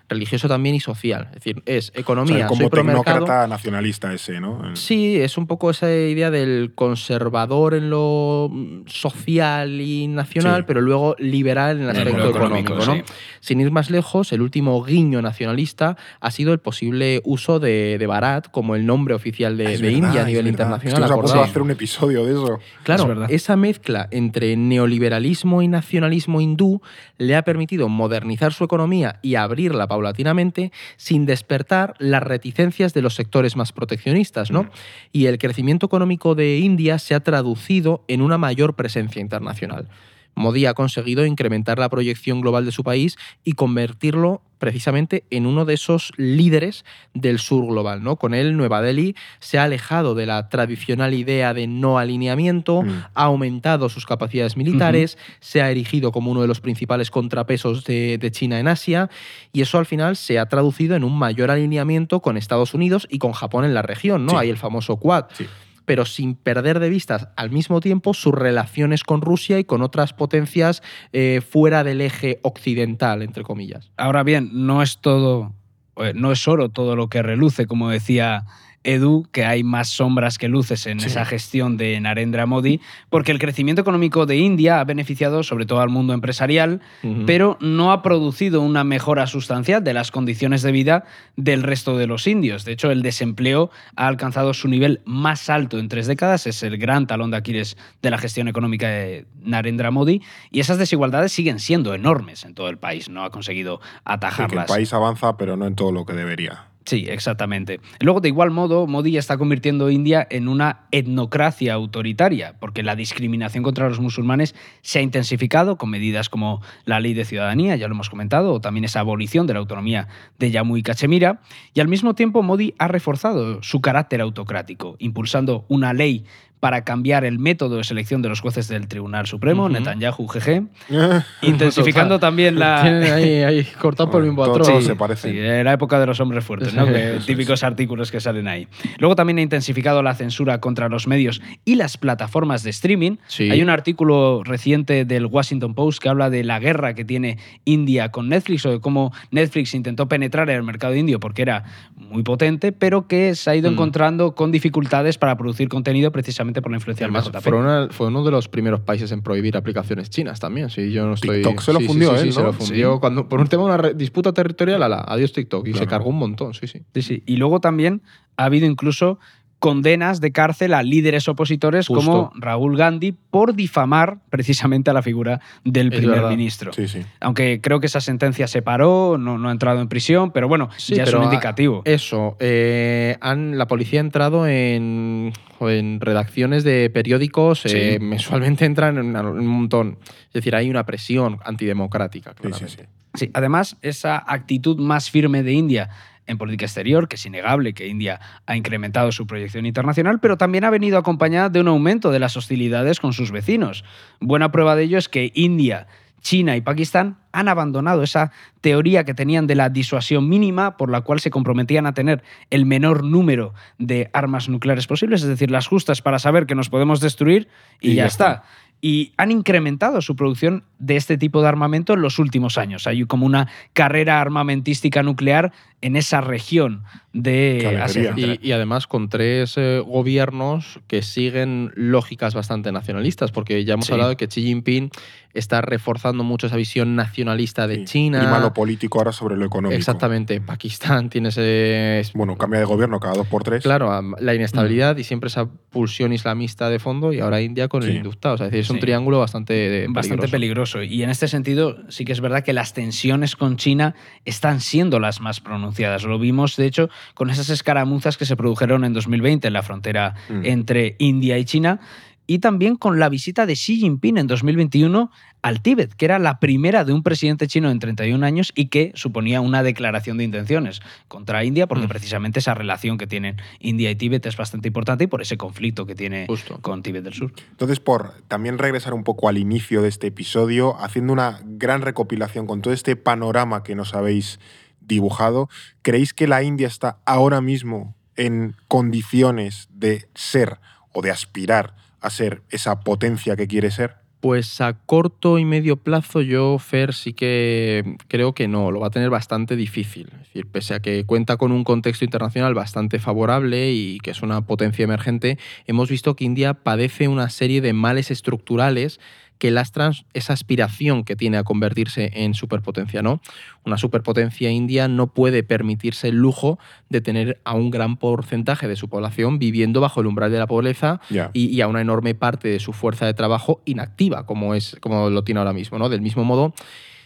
religioso 0.09 0.47
también 0.47 0.75
y 0.75 0.79
social. 0.79 1.27
Es 1.29 1.35
decir, 1.35 1.63
es 1.65 1.91
O 1.95 1.99
economía, 1.99 2.37
sea, 2.37 2.47
como 2.47 2.61
soy 2.61 2.69
pro 2.69 2.83
mercado. 2.83 3.03
tecnócrata 3.19 3.47
nacionalista 3.47 4.13
ese, 4.13 4.39
¿no? 4.39 4.75
Sí, 4.75 5.17
es 5.19 5.37
un 5.37 5.47
poco 5.47 5.69
esa 5.69 5.91
idea 5.91 6.31
del 6.31 6.71
conservador 6.75 7.73
en 7.75 7.89
lo 7.89 8.49
mm, 8.51 8.83
social 8.87 9.79
y 9.81 10.07
nacional, 10.07 10.61
Sí. 10.61 10.65
pero 10.67 10.81
luego 10.81 11.15
liberal 11.19 11.77
en 11.77 11.83
el 11.83 11.89
aspecto 11.91 12.29
económico. 12.29 12.73
económico, 12.73 12.75
¿no? 12.75 12.95
sí. 12.95 13.13
Sin 13.41 13.59
ir 13.61 13.71
más 13.71 13.89
lejos, 13.89 14.31
el 14.31 14.41
último 14.41 14.81
guiño 14.83 15.21
nacionalista 15.21 15.97
ha 16.19 16.31
sido 16.31 16.53
el 16.53 16.59
posible 16.59 17.21
uso 17.25 17.59
de, 17.59 17.97
de 17.99 18.07
Bharat 18.07 18.49
como 18.49 18.75
el 18.75 18.85
nombre 18.85 19.13
oficial 19.13 19.57
de, 19.57 19.65
verdad, 19.65 19.89
India 19.89 20.21
a 20.23 20.25
nivel 20.25 20.47
internacional. 20.47 20.93
Es 20.93 20.93
que 20.95 21.01
nos 21.01 21.11
ha 21.11 21.15
puesto 21.15 21.27
a 21.27 21.31
acordaos. 21.33 21.49
hacer 21.49 21.61
un 21.61 21.71
episodio 21.71 22.22
de 22.25 22.33
eso. 22.33 22.59
Claro, 22.83 23.25
Es 23.25 23.43
esa 23.43 23.55
mezcla 23.57 24.07
entre 24.11 24.55
neoliberalismo 24.55 25.61
y 25.61 25.67
nacionalismo 25.67 26.39
hindú 26.39 26.81
le 27.17 27.35
ha 27.35 27.43
permitido 27.43 27.89
modernizar 27.89 28.53
su 28.53 28.63
economía 28.63 29.19
y 29.21 29.35
abrirla 29.35 29.87
paulatinamente 29.87 30.71
sin 30.95 31.25
despertar 31.25 31.95
las 31.99 32.23
reticencias 32.23 32.93
de 32.93 33.01
los 33.01 33.15
sectores 33.15 33.55
más 33.55 33.71
proteccionistas, 33.71 34.49
¿no? 34.49 34.63
Mm. 34.63 34.69
Y 35.11 35.25
el 35.25 35.37
crecimiento 35.37 35.85
económico 35.85 36.35
de 36.35 36.57
India 36.59 36.99
se 36.99 37.15
ha 37.15 37.19
traducido 37.19 38.03
en 38.07 38.21
una 38.21 38.37
mayor 38.37 38.75
presencia 38.75 39.21
internacional. 39.21 39.87
Modi 40.35 40.65
ha 40.65 40.73
conseguido 40.73 41.25
incrementar 41.25 41.79
la 41.79 41.89
proyección 41.89 42.41
global 42.41 42.65
de 42.65 42.71
su 42.71 42.83
país 42.83 43.17
y 43.43 43.53
convertirlo 43.53 44.41
precisamente 44.57 45.25
en 45.29 45.45
uno 45.45 45.65
de 45.65 45.73
esos 45.73 46.13
líderes 46.15 46.85
del 47.13 47.37
sur 47.39 47.65
global. 47.67 48.01
¿no? 48.01 48.15
Con 48.15 48.33
él, 48.33 48.55
Nueva 48.55 48.81
Delhi 48.81 49.13
se 49.39 49.57
ha 49.59 49.63
alejado 49.65 50.15
de 50.15 50.25
la 50.25 50.47
tradicional 50.47 51.13
idea 51.13 51.53
de 51.53 51.67
no 51.67 51.97
alineamiento, 51.99 52.81
Mm. 52.81 52.89
ha 53.13 53.23
aumentado 53.25 53.89
sus 53.89 54.05
capacidades 54.05 54.55
militares, 54.55 55.17
se 55.41 55.61
ha 55.61 55.69
erigido 55.69 56.13
como 56.13 56.31
uno 56.31 56.41
de 56.41 56.47
los 56.47 56.61
principales 56.61 57.11
contrapesos 57.11 57.83
de, 57.83 58.17
de 58.17 58.31
China 58.31 58.57
en 58.57 58.69
Asia, 58.69 59.09
y 59.51 59.61
eso 59.61 59.77
al 59.79 59.85
final 59.85 60.15
se 60.15 60.39
ha 60.39 60.45
traducido 60.47 60.95
en 60.95 61.03
un 61.03 61.17
mayor 61.17 61.51
alineamiento 61.51 62.21
con 62.21 62.37
Estados 62.37 62.73
Unidos 62.73 63.05
y 63.09 63.17
con 63.19 63.33
Japón 63.33 63.65
en 63.65 63.73
la 63.73 63.81
región. 63.81 64.25
¿no? 64.25 64.31
Sí. 64.31 64.37
Hay 64.37 64.49
el 64.49 64.57
famoso 64.57 64.95
Quad 64.95 65.25
Sí. 65.33 65.45
Pero 65.85 66.05
sin 66.05 66.35
perder 66.35 66.79
de 66.79 66.89
vista 66.89 67.33
al 67.35 67.51
mismo 67.51 67.79
tiempo 67.79 68.13
sus 68.13 68.33
relaciones 68.33 69.03
con 69.03 69.21
Rusia 69.21 69.59
y 69.59 69.63
con 69.63 69.81
otras 69.81 70.13
potencias 70.13 70.81
eh, 71.11 71.41
fuera 71.47 71.83
del 71.83 72.01
eje 72.01 72.39
occidental, 72.43 73.21
entre 73.21 73.43
comillas. 73.43 73.91
Ahora 73.97 74.23
bien, 74.23 74.49
no 74.53 74.81
es 74.81 74.99
todo, 74.99 75.53
eh, 75.97 76.13
no 76.15 76.31
es 76.31 76.47
oro 76.47 76.69
todo 76.69 76.95
lo 76.95 77.09
que 77.09 77.21
reluce, 77.21 77.67
como 77.67 77.89
decía 77.89 78.45
Edu, 78.83 79.25
que 79.31 79.45
hay 79.45 79.63
más 79.63 79.89
sombras 79.89 80.37
que 80.37 80.47
luces 80.47 80.85
en 80.87 80.99
Sí. 80.99 81.07
esa 81.07 81.25
gestión 81.25 81.77
de 81.77 81.99
Narendra 81.99 82.45
Modi, 82.45 82.81
porque 83.09 83.31
el 83.31 83.39
crecimiento 83.39 83.81
económico 83.81 84.25
de 84.25 84.37
India 84.37 84.79
ha 84.79 84.83
beneficiado 84.83 85.43
sobre 85.43 85.65
todo 85.65 85.81
al 85.81 85.89
mundo 85.89 86.13
empresarial, 86.13 86.81
pero 87.25 87.57
no 87.61 87.91
ha 87.91 88.01
producido 88.01 88.61
una 88.61 88.83
mejora 88.83 89.27
sustancial 89.27 89.83
de 89.83 89.93
las 89.93 90.11
condiciones 90.11 90.61
de 90.61 90.71
vida 90.71 91.05
del 91.37 91.63
resto 91.63 91.97
de 91.97 92.07
los 92.07 92.27
indios. 92.27 92.65
De 92.65 92.73
hecho, 92.73 92.91
el 92.91 93.01
desempleo 93.01 93.69
ha 93.95 94.07
alcanzado 94.07 94.53
su 94.53 94.67
nivel 94.67 95.01
más 95.05 95.49
alto 95.49 95.79
en 95.79 95.87
tres 95.87 96.07
décadas, 96.07 96.47
es 96.47 96.63
el 96.63 96.77
gran 96.77 97.07
talón 97.07 97.31
de 97.31 97.37
Aquiles 97.37 97.77
de 98.01 98.09
la 98.11 98.17
gestión 98.17 98.47
económica 98.47 98.87
de 98.89 99.25
Narendra 99.43 99.91
Modi, 99.91 100.21
y 100.51 100.59
esas 100.59 100.77
desigualdades 100.77 101.31
siguen 101.31 101.59
siendo 101.59 101.93
enormes 101.93 102.43
en 102.45 102.53
todo 102.53 102.69
el 102.69 102.77
país, 102.77 103.09
no 103.09 103.23
ha 103.23 103.29
conseguido 103.29 103.79
Sí, 103.83 103.89
que 103.89 103.97
el 104.09 104.13
atajarlas. 104.13 104.67
país 104.67 104.93
avanza, 104.93 105.37
pero 105.37 105.55
no 105.57 105.65
en 105.67 105.75
todo 105.75 105.91
lo 105.91 106.05
que 106.05 106.13
debería. 106.13 106.65
Sí, 106.85 107.05
exactamente. 107.07 107.79
Luego, 108.01 108.19
de 108.19 108.27
igual 108.27 108.51
modo, 108.51 108.87
Modi 108.87 109.17
está 109.17 109.37
convirtiendo 109.37 109.89
India 109.89 110.27
en 110.29 110.49
una 110.49 110.81
etnocracia 110.91 111.73
autoritaria, 111.73 112.55
porque 112.59 112.83
la 112.83 112.95
discriminación 112.95 113.63
contra 113.63 113.87
los 113.87 114.01
musulmanes 114.01 114.53
se 114.81 114.99
ha 114.99 115.01
intensificado 115.01 115.77
con 115.77 115.89
medidas 115.89 116.27
como 116.29 116.61
la 116.83 116.99
ley 116.99 117.13
de 117.13 117.23
ciudadanía, 117.23 117.77
ya 117.77 117.87
lo 117.87 117.93
hemos 117.93 118.09
comentado, 118.09 118.53
o 118.53 118.59
también 118.59 118.83
esa 118.83 118.99
abolición 118.99 119.47
de 119.47 119.53
la 119.53 119.59
autonomía 119.59 120.09
de 120.39 120.51
Jammu 120.51 120.75
y 120.75 120.83
Cachemira, 120.83 121.39
y 121.73 121.79
al 121.79 121.87
mismo 121.87 122.15
tiempo 122.15 122.43
Modi 122.43 122.73
ha 122.79 122.89
reforzado 122.89 123.63
su 123.63 123.79
carácter 123.79 124.19
autocrático, 124.19 124.97
impulsando 124.99 125.65
una 125.69 125.93
ley 125.93 126.25
para 126.63 126.85
cambiar 126.85 127.25
el 127.25 127.39
método 127.39 127.75
de 127.75 127.83
selección 127.83 128.21
de 128.21 128.29
los 128.29 128.39
jueces 128.39 128.69
del 128.69 128.87
Tribunal 128.87 129.27
Supremo. 129.27 129.67
Netanyahu 129.67 130.25
GG, 130.27 130.63
intensificando 131.41 132.15
Total. 132.15 132.29
también 132.29 132.57
la, 132.57 132.81
ahí, 132.81 133.43
ahí 133.43 133.67
cortado 133.81 134.09
por 134.09 134.21
el 134.21 134.29
mismo 134.29 134.45
se 134.81 134.95
parece. 134.95 135.29
Sí, 135.29 135.63
la 135.63 135.73
época 135.73 135.99
de 135.99 136.05
los 136.05 136.21
hombres 136.21 136.45
fuertes, 136.45 136.73
¿no? 136.73 136.85
Que 136.85 137.19
típicos 137.25 137.65
artículos 137.65 138.11
que 138.11 138.21
salen 138.21 138.47
ahí. 138.47 138.69
Luego 138.97 139.13
también 139.13 139.39
ha 139.39 139.41
intensificado 139.41 140.01
la 140.03 140.15
censura 140.15 140.61
contra 140.61 140.87
los 140.87 141.05
medios 141.05 141.41
y 141.65 141.75
las 141.75 141.97
plataformas 141.97 142.63
de 142.63 142.69
streaming. 142.69 143.17
Sí. 143.27 143.51
Hay 143.51 143.61
un 143.61 143.69
artículo 143.69 144.41
reciente 144.45 145.03
del 145.03 145.25
Washington 145.25 145.73
Post 145.75 146.01
que 146.01 146.07
habla 146.07 146.29
de 146.29 146.45
la 146.45 146.59
guerra 146.59 146.93
que 146.93 147.03
tiene 147.03 147.39
India 147.65 148.07
con 148.09 148.29
Netflix 148.29 148.65
o 148.65 148.71
de 148.71 148.79
cómo 148.79 149.11
Netflix 149.31 149.73
intentó 149.73 150.07
penetrar 150.07 150.49
en 150.49 150.55
el 150.55 150.63
mercado 150.63 150.95
indio 150.95 151.19
porque 151.19 151.41
era 151.41 151.65
muy 151.97 152.23
potente, 152.23 152.71
pero 152.71 153.05
que 153.05 153.35
se 153.35 153.49
ha 153.49 153.55
ido 153.57 153.69
Mm. 153.69 153.73
encontrando 153.73 154.33
con 154.33 154.53
dificultades 154.53 155.17
para 155.17 155.35
producir 155.35 155.67
contenido 155.67 156.09
precisamente 156.13 156.52
por 156.61 156.71
la 156.71 156.77
influencia 156.77 157.07
del 157.07 157.41
fue, 157.41 157.53
una- 157.57 157.87
fue 157.89 158.07
uno 158.07 158.23
de 158.23 158.31
los 158.31 158.47
primeros 158.47 158.79
países 158.81 159.11
en 159.11 159.21
prohibir 159.21 159.57
aplicaciones 159.57 160.09
chinas 160.09 160.39
también. 160.39 160.69
Sí, 160.69 160.91
yo 160.91 161.05
no 161.05 161.13
estoy. 161.13 161.37
TikTok 161.41 161.61
se 161.61 161.73
lo 161.73 161.79
sí, 161.79 161.87
fundió 161.87 162.11
sí, 162.11 162.17
sí, 162.17 162.27
él, 162.27 162.33
se 162.33 162.39
¿no? 162.41 162.45
lo 162.47 162.53
fundió 162.53 162.93
Sí. 162.93 162.99
cuando 162.99 163.27
por 163.29 163.39
un 163.41 163.47
tema 163.47 163.63
de 163.63 163.69
una 163.79 163.89
disputa 163.93 164.33
territorial. 164.33 164.83
Ala, 164.83 165.03
adiós 165.07 165.33
TikTok 165.33 165.67
y 165.67 165.73
se 165.73 165.87
cargó 165.87 166.09
un 166.09 166.17
montón. 166.17 166.53
Sí, 166.53 166.67
sí. 166.67 166.81
Sí, 166.93 167.01
sí. 167.01 167.23
Y 167.25 167.37
luego 167.37 167.59
también 167.59 168.01
ha 168.37 168.45
habido 168.45 168.65
incluso 168.65 169.19
condenas 169.63 170.19
de 170.19 170.33
cárcel 170.33 170.73
a 170.73 170.83
líderes 170.83 171.29
opositores 171.29 171.87
Justo. 171.87 172.03
como 172.03 172.31
Raúl 172.35 172.75
Gandhi 172.75 173.13
por 173.13 173.55
difamar 173.55 174.17
precisamente 174.29 174.89
a 174.91 174.93
la 174.93 175.01
figura 175.01 175.39
del 175.63 175.87
Es 175.93 175.99
primer 175.99 176.15
verdad. 176.17 176.29
ministro. 176.31 176.73
Sí, 176.73 176.89
sí. 176.89 176.99
Aunque 177.21 177.61
creo 177.61 177.79
que 177.79 177.85
esa 177.85 178.01
sentencia 178.01 178.47
se 178.47 178.61
paró, 178.61 179.17
no, 179.17 179.37
no 179.37 179.47
ha 179.47 179.53
entrado 179.53 179.79
en 179.79 179.87
prisión, 179.87 180.31
pero 180.31 180.49
bueno, 180.49 180.67
Sí, 180.75 180.95
ya 180.95 181.03
es 181.03 181.13
un 181.13 181.23
indicativo. 181.23 181.81
Eso, 181.85 182.35
eh, 182.41 183.15
han, 183.21 183.57
la 183.57 183.65
policía 183.67 184.01
ha 184.01 184.03
entrado 184.03 184.45
en, 184.47 185.31
en 185.61 186.01
redacciones 186.01 186.65
de 186.65 186.89
periódicos, 186.89 187.65
eh, 187.65 187.99
mensualmente 188.01 188.65
entran 188.65 188.97
en, 188.97 189.15
un 189.15 189.47
montón. 189.47 189.97
Es 190.27 190.33
decir, 190.33 190.57
hay 190.57 190.69
una 190.69 190.85
presión 190.85 191.39
antidemocrática, 191.45 192.31
Sí, 192.31 192.35
sí, 192.35 192.41
claramente. 192.49 192.83
sí. 192.83 192.89
Sí, 193.15 193.29
además, 193.35 193.77
esa 193.83 194.23
actitud 194.25 194.79
más 194.79 195.11
firme 195.11 195.43
de 195.43 195.53
India 195.53 195.89
en 196.27 196.37
política 196.37 196.65
exterior, 196.65 197.07
que 197.07 197.15
es 197.15 197.25
innegable 197.25 197.73
que 197.73 197.87
India 197.87 198.19
ha 198.45 198.55
incrementado 198.55 199.11
su 199.11 199.27
proyección 199.27 199.65
internacional, 199.65 200.19
pero 200.19 200.37
también 200.37 200.63
ha 200.63 200.69
venido 200.69 200.97
acompañada 200.97 201.49
de 201.49 201.59
un 201.59 201.67
aumento 201.67 202.11
de 202.11 202.19
las 202.19 202.37
hostilidades 202.37 202.99
con 202.99 203.13
sus 203.13 203.31
vecinos. 203.31 203.83
Buena 204.19 204.51
prueba 204.51 204.75
de 204.75 204.83
ello 204.83 204.97
es 204.97 205.09
que 205.09 205.31
India 205.33 205.87
China 206.23 206.55
y 206.55 206.61
Pakistán 206.61 207.17
han 207.33 207.49
abandonado 207.49 208.01
esa 208.01 208.31
teoría 208.61 209.03
que 209.03 209.13
tenían 209.13 209.45
de 209.45 209.55
la 209.55 209.69
disuasión 209.69 210.29
mínima 210.29 210.77
por 210.77 210.89
la 210.89 211.01
cual 211.01 211.19
se 211.19 211.29
comprometían 211.29 211.85
a 211.85 211.93
tener 211.93 212.23
el 212.49 212.65
menor 212.65 213.03
número 213.03 213.53
de 213.77 214.09
armas 214.13 214.47
nucleares 214.49 214.87
posibles, 214.87 215.21
es 215.21 215.27
decir, 215.27 215.51
las 215.51 215.67
justas 215.67 216.01
para 216.01 216.19
saber 216.19 216.45
que 216.45 216.55
nos 216.55 216.69
podemos 216.69 217.01
destruir 217.01 217.49
y, 217.81 217.95
ya, 217.95 218.05
está. 218.05 218.43
Y 218.85 219.13
han 219.15 219.31
incrementado 219.31 220.01
su 220.01 220.17
producción 220.17 220.65
de 220.77 220.97
este 220.97 221.17
tipo 221.17 221.41
de 221.41 221.47
armamento 221.47 221.93
en 221.93 222.01
los 222.01 222.19
últimos 222.19 222.57
años. 222.57 222.85
Hay 222.85 223.05
como 223.05 223.25
una 223.25 223.47
carrera 223.71 224.19
armamentística 224.19 225.01
nuclear 225.03 225.53
en 225.79 225.95
esa 225.95 226.19
región 226.19 226.83
de 227.13 227.79
Asia. 227.81 228.13
Y, 228.17 228.51
además 228.51 228.87
con 228.87 229.07
tres 229.07 229.55
eh, 229.57 229.81
gobiernos 229.85 230.79
que 230.87 231.01
siguen 231.01 231.71
lógicas 231.75 232.33
bastante 232.33 232.71
nacionalistas, 232.71 233.31
porque 233.31 233.63
ya 233.63 233.75
hemos 233.75 233.89
hablado 233.91 234.09
de 234.09 234.17
que 234.17 234.27
Xi 234.27 234.41
Jinping 234.41 234.89
está 235.33 235.61
reforzando 235.61 236.23
mucho 236.23 236.47
esa 236.47 236.57
visión 236.57 236.95
nacionalista 236.95 237.67
de 237.67 237.85
China. 237.85 238.19
China. 238.19 238.39
lo 238.39 238.53
político 238.53 238.99
ahora 238.99 239.11
sobre 239.11 239.35
lo 239.35 239.45
económico. 239.45 239.77
Exactamente. 239.77 240.41
Pakistán 240.41 241.09
tiene 241.09 241.29
ese... 241.29 242.03
Bueno, 242.13 242.37
cambia 242.37 242.59
de 242.59 242.65
gobierno 242.65 242.99
cada 242.99 243.15
dos 243.15 243.27
por 243.27 243.43
tres. 243.43 243.63
Claro, 243.63 243.89
la 244.19 244.33
inestabilidad 244.35 244.97
y 244.97 245.03
siempre 245.03 245.27
esa 245.27 245.45
pulsión 245.45 246.13
islamista 246.13 246.69
de 246.69 246.79
fondo 246.79 247.13
y 247.13 247.19
ahora 247.19 247.41
India 247.41 247.67
con 247.67 247.83
el 247.83 247.95
inductado. 247.95 248.35
O 248.35 248.37
sea, 248.37 248.47
es, 248.47 248.51
decir, 248.51 248.63
es 248.63 248.69
un 248.69 248.79
triángulo 248.79 249.19
bastante, 249.19 249.87
bastante 249.89 250.27
peligroso. 250.27 250.83
Y 250.83 251.01
en 251.01 251.09
este 251.09 251.27
sentido 251.27 251.77
sí 251.89 252.05
que 252.05 252.11
es 252.11 252.21
verdad 252.21 252.43
que 252.43 252.53
las 252.53 252.73
tensiones 252.73 253.35
con 253.35 253.57
China 253.57 253.95
están 254.25 254.61
siendo 254.61 254.99
las 254.99 255.19
más 255.19 255.39
pronunciadas 255.39 256.03
lo 256.03 256.19
vimos, 256.19 256.55
de 256.55 256.65
hecho, 256.65 256.89
con 257.13 257.29
esas 257.29 257.49
escaramuzas 257.49 258.17
que 258.17 258.25
se 258.25 258.35
produjeron 258.35 258.85
en 258.85 258.93
2020 258.93 259.47
en 259.47 259.53
la 259.53 259.63
frontera 259.63 260.15
mm. 260.29 260.45
entre 260.45 260.95
India 260.99 261.37
y 261.37 261.45
China 261.45 261.79
y 262.25 262.39
también 262.39 262.75
con 262.75 262.99
la 262.99 263.09
visita 263.09 263.45
de 263.45 263.53
Xi 263.53 263.77
Jinping 263.77 264.17
en 264.17 264.27
2021 264.27 265.11
al 265.41 265.61
Tíbet, 265.61 265.93
que 265.93 266.05
era 266.05 266.19
la 266.19 266.39
primera 266.39 266.85
de 266.85 266.93
un 266.93 267.03
presidente 267.03 267.47
chino 267.47 267.69
en 267.69 267.79
31 267.79 268.25
años 268.25 268.53
y 268.55 268.67
que 268.67 268.93
suponía 268.95 269.41
una 269.41 269.61
declaración 269.61 270.17
de 270.17 270.23
intenciones 270.23 270.81
contra 271.09 271.43
India, 271.43 271.67
porque 271.67 271.85
mm. 271.85 271.89
precisamente 271.89 272.39
esa 272.39 272.53
relación 272.53 272.97
que 272.97 273.07
tienen 273.07 273.41
India 273.59 273.91
y 273.91 273.95
Tíbet 273.95 274.25
es 274.25 274.37
bastante 274.37 274.69
importante 274.69 275.03
y 275.03 275.07
por 275.07 275.21
ese 275.21 275.37
conflicto 275.37 275.85
que 275.85 275.95
tiene 275.95 276.27
con 276.61 276.81
Tíbet 276.81 277.03
del 277.03 277.13
Sur. 277.13 277.33
Entonces, 277.51 277.81
por 277.81 278.13
también 278.29 278.57
regresar 278.57 278.93
un 278.93 279.03
poco 279.03 279.27
al 279.27 279.37
inicio 279.37 279.81
de 279.81 279.89
este 279.89 280.07
episodio, 280.07 280.79
haciendo 280.79 281.11
una 281.11 281.41
gran 281.43 281.81
recopilación 281.81 282.47
con 282.47 282.61
todo 282.61 282.73
este 282.73 282.95
panorama 282.95 283.63
que 283.63 283.75
nos 283.75 283.93
habéis 283.93 284.39
dibujado, 284.85 285.49
¿creéis 285.81 286.13
que 286.13 286.27
la 286.27 286.43
India 286.43 286.67
está 286.67 286.97
ahora 287.05 287.41
mismo 287.41 287.95
en 288.15 288.55
condiciones 288.67 289.67
de 289.71 290.07
ser 290.13 290.59
o 290.91 291.01
de 291.01 291.11
aspirar 291.11 291.75
a 291.99 292.09
ser 292.09 292.43
esa 292.49 292.81
potencia 292.81 293.35
que 293.35 293.47
quiere 293.47 293.71
ser? 293.71 294.03
Pues 294.19 294.61
a 294.61 294.73
corto 294.73 295.37
y 295.37 295.43
medio 295.43 295.75
plazo 295.75 296.21
yo, 296.21 296.57
Fer, 296.57 296.93
sí 296.93 297.11
que 297.11 297.97
creo 298.07 298.33
que 298.33 298.47
no, 298.47 298.71
lo 298.71 298.79
va 298.79 298.87
a 298.87 298.89
tener 298.89 299.09
bastante 299.09 299.57
difícil. 299.57 300.07
Es 300.13 300.27
decir, 300.27 300.47
pese 300.47 300.75
a 300.75 300.79
que 300.79 301.05
cuenta 301.05 301.35
con 301.35 301.51
un 301.51 301.65
contexto 301.65 302.05
internacional 302.05 302.53
bastante 302.53 302.99
favorable 302.99 303.73
y 303.73 303.97
que 303.99 304.11
es 304.11 304.21
una 304.21 304.39
potencia 304.45 304.83
emergente, 304.83 305.37
hemos 305.65 305.89
visto 305.89 306.15
que 306.15 306.23
India 306.23 306.53
padece 306.53 307.09
una 307.09 307.29
serie 307.29 307.59
de 307.59 307.73
males 307.73 308.11
estructurales 308.11 309.01
que 309.37 309.51
lastran 309.51 309.93
esa 310.13 310.33
aspiración 310.33 311.03
que 311.03 311.15
tiene 311.15 311.37
a 311.37 311.43
convertirse 311.43 312.11
en 312.13 312.33
superpotencia. 312.33 313.01
¿no? 313.01 313.21
Una 313.65 313.77
superpotencia 313.77 314.49
india 314.49 314.87
no 314.87 315.07
puede 315.07 315.43
permitirse 315.43 316.09
el 316.09 316.15
lujo 316.15 316.59
de 316.89 317.01
tener 317.01 317.41
a 317.43 317.53
un 317.53 317.69
gran 317.69 317.97
porcentaje 317.97 318.67
de 318.67 318.75
su 318.75 318.89
población 318.89 319.39
viviendo 319.39 319.81
bajo 319.81 320.01
el 320.01 320.07
umbral 320.07 320.31
de 320.31 320.39
la 320.39 320.47
pobreza 320.47 321.01
y, 321.33 321.61
a 321.61 321.67
una 321.67 321.81
enorme 321.81 322.15
parte 322.15 322.47
de 322.47 322.59
su 322.59 322.73
fuerza 322.73 323.05
de 323.05 323.13
trabajo 323.13 323.61
inactiva, 323.65 324.25
como, 324.25 324.55
es, 324.55 324.77
como 324.79 325.09
lo 325.09 325.23
tiene 325.23 325.39
ahora 325.39 325.53
mismo. 325.53 325.77
¿no? 325.77 325.89
Del 325.89 326.01
mismo 326.01 326.23
modo, 326.23 326.53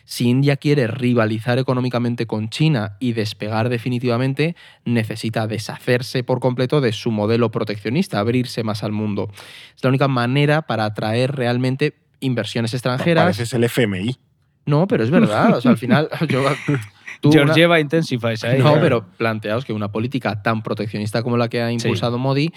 si 0.08 0.30
India 0.30 0.56
quiere 0.56 0.88
rivalizar 0.88 1.60
económicamente 1.60 2.28
con 2.28 2.50
China 2.50 2.96
y 2.98 3.12
despegar 3.12 3.68
definitivamente, 3.68 4.56
necesita 4.86 5.48
deshacerse 5.48 6.24
por 6.24 6.40
completo 6.40 6.80
de 6.80 6.94
su 6.94 7.12
modelo 7.12 7.52
proteccionista, 7.52 8.20
abrirse 8.20 8.64
más 8.64 8.84
al 8.84 8.94
mundo. 8.94 9.30
Es 9.76 9.84
la 9.84 9.90
única 9.90 10.08
manera 10.08 10.62
para 10.62 10.86
atraer 10.86 11.36
realmente 11.36 12.07
inversiones 12.20 12.74
extranjeras. 12.74 13.40
es 13.40 13.54
el 13.54 13.64
FMI. 13.64 14.18
No, 14.66 14.88
pero 14.88 15.04
es 15.04 15.10
verdad. 15.10 15.56
O 15.56 15.62
sea, 15.62 15.72
al 15.72 15.78
final. 15.78 16.10
Yo, 16.30 17.32
Georgieva 17.32 17.80
Intensifies 17.80 18.44
ahí. 18.44 18.60
No, 18.60 18.80
pero 18.80 19.08
planteaos 19.18 19.66
que 19.66 19.74
una 19.74 19.92
política 19.92 20.44
tan 20.44 20.62
proteccionista 20.62 21.24
como 21.24 21.38
la 21.38 21.48
que 21.48 21.62
ha 21.62 21.72
impulsado 21.72 22.18
Modi 22.18 22.52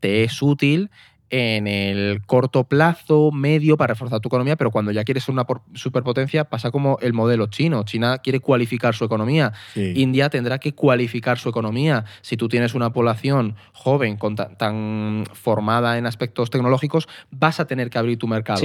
te 0.00 0.24
es 0.24 0.40
útil 0.40 0.90
en 1.30 1.66
el 1.66 2.22
corto 2.26 2.64
plazo, 2.64 3.30
medio, 3.32 3.76
para 3.76 3.94
reforzar 3.94 4.20
tu 4.20 4.28
economía, 4.28 4.56
pero 4.56 4.70
cuando 4.70 4.92
ya 4.92 5.04
quieres 5.04 5.24
ser 5.24 5.32
una 5.32 5.46
superpotencia 5.74 6.44
pasa 6.44 6.70
como 6.70 6.98
el 7.00 7.12
modelo 7.12 7.46
chino. 7.46 7.82
China 7.84 8.18
quiere 8.18 8.40
cualificar 8.40 8.94
su 8.94 9.04
economía. 9.04 9.52
India 9.74 10.30
tendrá 10.30 10.58
que 10.58 10.74
cualificar 10.74 11.38
su 11.38 11.48
economía. 11.48 12.04
Si 12.22 12.36
tú 12.36 12.48
tienes 12.48 12.74
una 12.74 12.92
población 12.92 13.56
joven, 13.72 14.18
tan, 14.58 15.24
formada 15.32 15.98
en 15.98 16.06
aspectos 16.06 16.50
tecnológicos, 16.50 17.08
vas 17.30 17.60
a 17.60 17.66
tener 17.66 17.90
que 17.90 17.98
abrir 17.98 18.18
tu 18.18 18.28
mercado. 18.28 18.60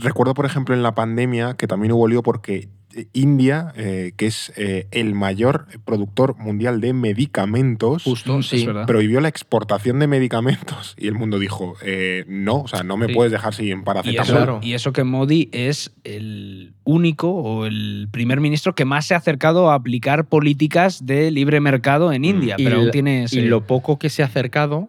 Recuerdo, 0.00 0.34
por 0.34 0.46
ejemplo, 0.46 0.74
en 0.74 0.82
la 0.82 0.94
pandemia 0.94 1.54
que 1.54 1.66
también 1.66 1.92
hubo 1.92 2.08
lío 2.08 2.22
porque 2.22 2.68
India, 3.12 3.72
eh, 3.76 4.12
que 4.16 4.26
es 4.26 4.52
eh, 4.56 4.88
el 4.90 5.14
mayor 5.14 5.66
productor 5.84 6.36
mundial 6.36 6.80
de 6.80 6.92
medicamentos, 6.92 8.04
Justo, 8.04 8.42
sí. 8.42 8.66
prohibió 8.86 9.20
la 9.20 9.28
exportación 9.28 9.98
de 9.98 10.06
medicamentos. 10.06 10.94
Y 10.98 11.08
el 11.08 11.14
mundo 11.14 11.38
dijo, 11.38 11.74
eh, 11.82 12.24
no, 12.28 12.62
o 12.62 12.68
sea, 12.68 12.82
no 12.82 12.96
me 12.96 13.08
puedes 13.08 13.32
dejar 13.32 13.54
sin 13.54 13.84
paracetamol. 13.84 14.60
Y 14.62 14.74
eso, 14.74 14.92
que 14.92 15.04
Modi 15.04 15.48
es 15.52 15.92
el 16.04 16.74
único 16.84 17.30
o 17.30 17.66
el 17.66 18.08
primer 18.10 18.40
ministro 18.40 18.74
que 18.74 18.84
más 18.84 19.06
se 19.06 19.14
ha 19.14 19.18
acercado 19.18 19.70
a 19.70 19.74
aplicar 19.74 20.26
políticas 20.26 21.06
de 21.06 21.30
libre 21.30 21.60
mercado 21.60 22.12
en 22.12 22.22
mm. 22.22 22.24
India. 22.24 22.56
pero 22.56 22.90
tiene 22.90 23.26
y 23.30 23.42
lo 23.42 23.66
poco 23.66 23.98
que 23.98 24.08
se 24.08 24.22
ha 24.22 24.26
acercado 24.26 24.88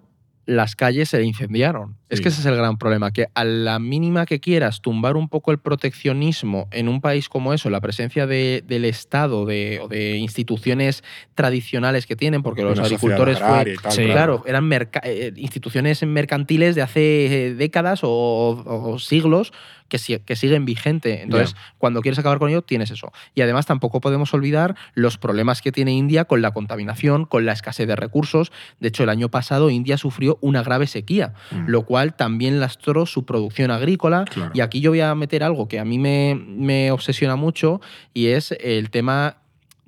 las 0.50 0.76
calles 0.76 1.10
se 1.10 1.24
incendiaron. 1.24 1.96
Es 2.10 2.22
que 2.22 2.30
ese 2.30 2.42
es 2.42 2.46
el 2.48 2.56
gran 2.56 2.80
problema, 2.80 3.12
que 3.12 3.28
a 3.36 3.44
la 3.44 3.78
mínima 3.78 4.26
que 4.26 4.40
quieras 4.40 4.82
tumbar 4.82 5.16
un 5.16 5.30
poco 5.30 5.52
el 5.52 5.60
proteccionismo 5.60 6.68
en 6.72 6.90
un 6.90 7.02
país 7.02 7.30
como 7.30 7.54
eso, 7.54 7.70
la 7.70 7.82
presencia 7.82 8.26
de, 8.26 8.64
del 8.66 8.86
Estado 8.86 9.46
de, 9.46 9.80
o 9.80 9.88
de 9.88 10.18
instituciones 10.18 11.04
tradicionales 11.36 12.08
que 12.08 12.16
tienen, 12.16 12.42
porque 12.42 12.64
los 12.64 12.80
agricultores 12.80 13.38
fue, 13.38 13.76
claro, 14.08 14.44
eran 14.48 14.68
eh, 15.04 15.34
instituciones 15.36 16.04
mercantiles 16.04 16.74
de 16.74 16.82
hace 16.82 17.48
eh, 17.48 17.54
décadas 17.54 18.00
o 18.02 18.98
siglos 18.98 19.54
que, 19.90 20.20
que 20.20 20.36
siguen 20.36 20.66
vigente. 20.66 21.22
Entonces, 21.22 21.56
cuando 21.78 22.02
quieres 22.02 22.20
acabar 22.20 22.40
con 22.40 22.50
ello, 22.50 22.62
tienes 22.62 22.92
eso. 22.92 23.12
Y 23.36 23.42
además 23.42 23.66
tampoco 23.66 24.00
podemos 24.00 24.34
olvidar 24.34 24.76
los 24.94 25.18
problemas 25.18 25.62
que 25.62 25.72
tiene 25.72 25.92
India 25.94 26.26
con 26.26 26.42
la 26.42 26.52
contaminación, 26.52 27.26
con 27.26 27.46
la 27.46 27.54
escasez 27.54 27.88
de 27.88 27.96
recursos. 27.96 28.52
De 28.80 28.88
hecho, 28.88 29.04
el 29.04 29.10
año 29.10 29.30
pasado 29.30 29.70
India 29.70 29.98
sufrió 29.98 30.38
una 30.42 30.64
grave 30.64 30.88
sequía, 30.88 31.34
mm. 31.52 31.68
lo 31.68 31.84
cual 31.84 32.16
también 32.16 32.60
lastró 32.60 33.06
su 33.06 33.26
producción 33.26 33.72
agrícola. 33.72 34.26
Y 34.54 34.62
aquí 34.62 34.80
yo 34.80 34.92
voy 34.92 35.02
a 35.02 35.14
meter 35.16 35.44
algo 35.44 35.68
que 35.68 35.80
a 35.80 35.86
mí 35.86 35.98
me, 35.98 36.36
me 36.36 36.92
obsesiona 36.92 37.36
mucho 37.36 37.82
y 38.14 38.28
es 38.28 38.54
el 38.60 38.90
tema 38.90 39.38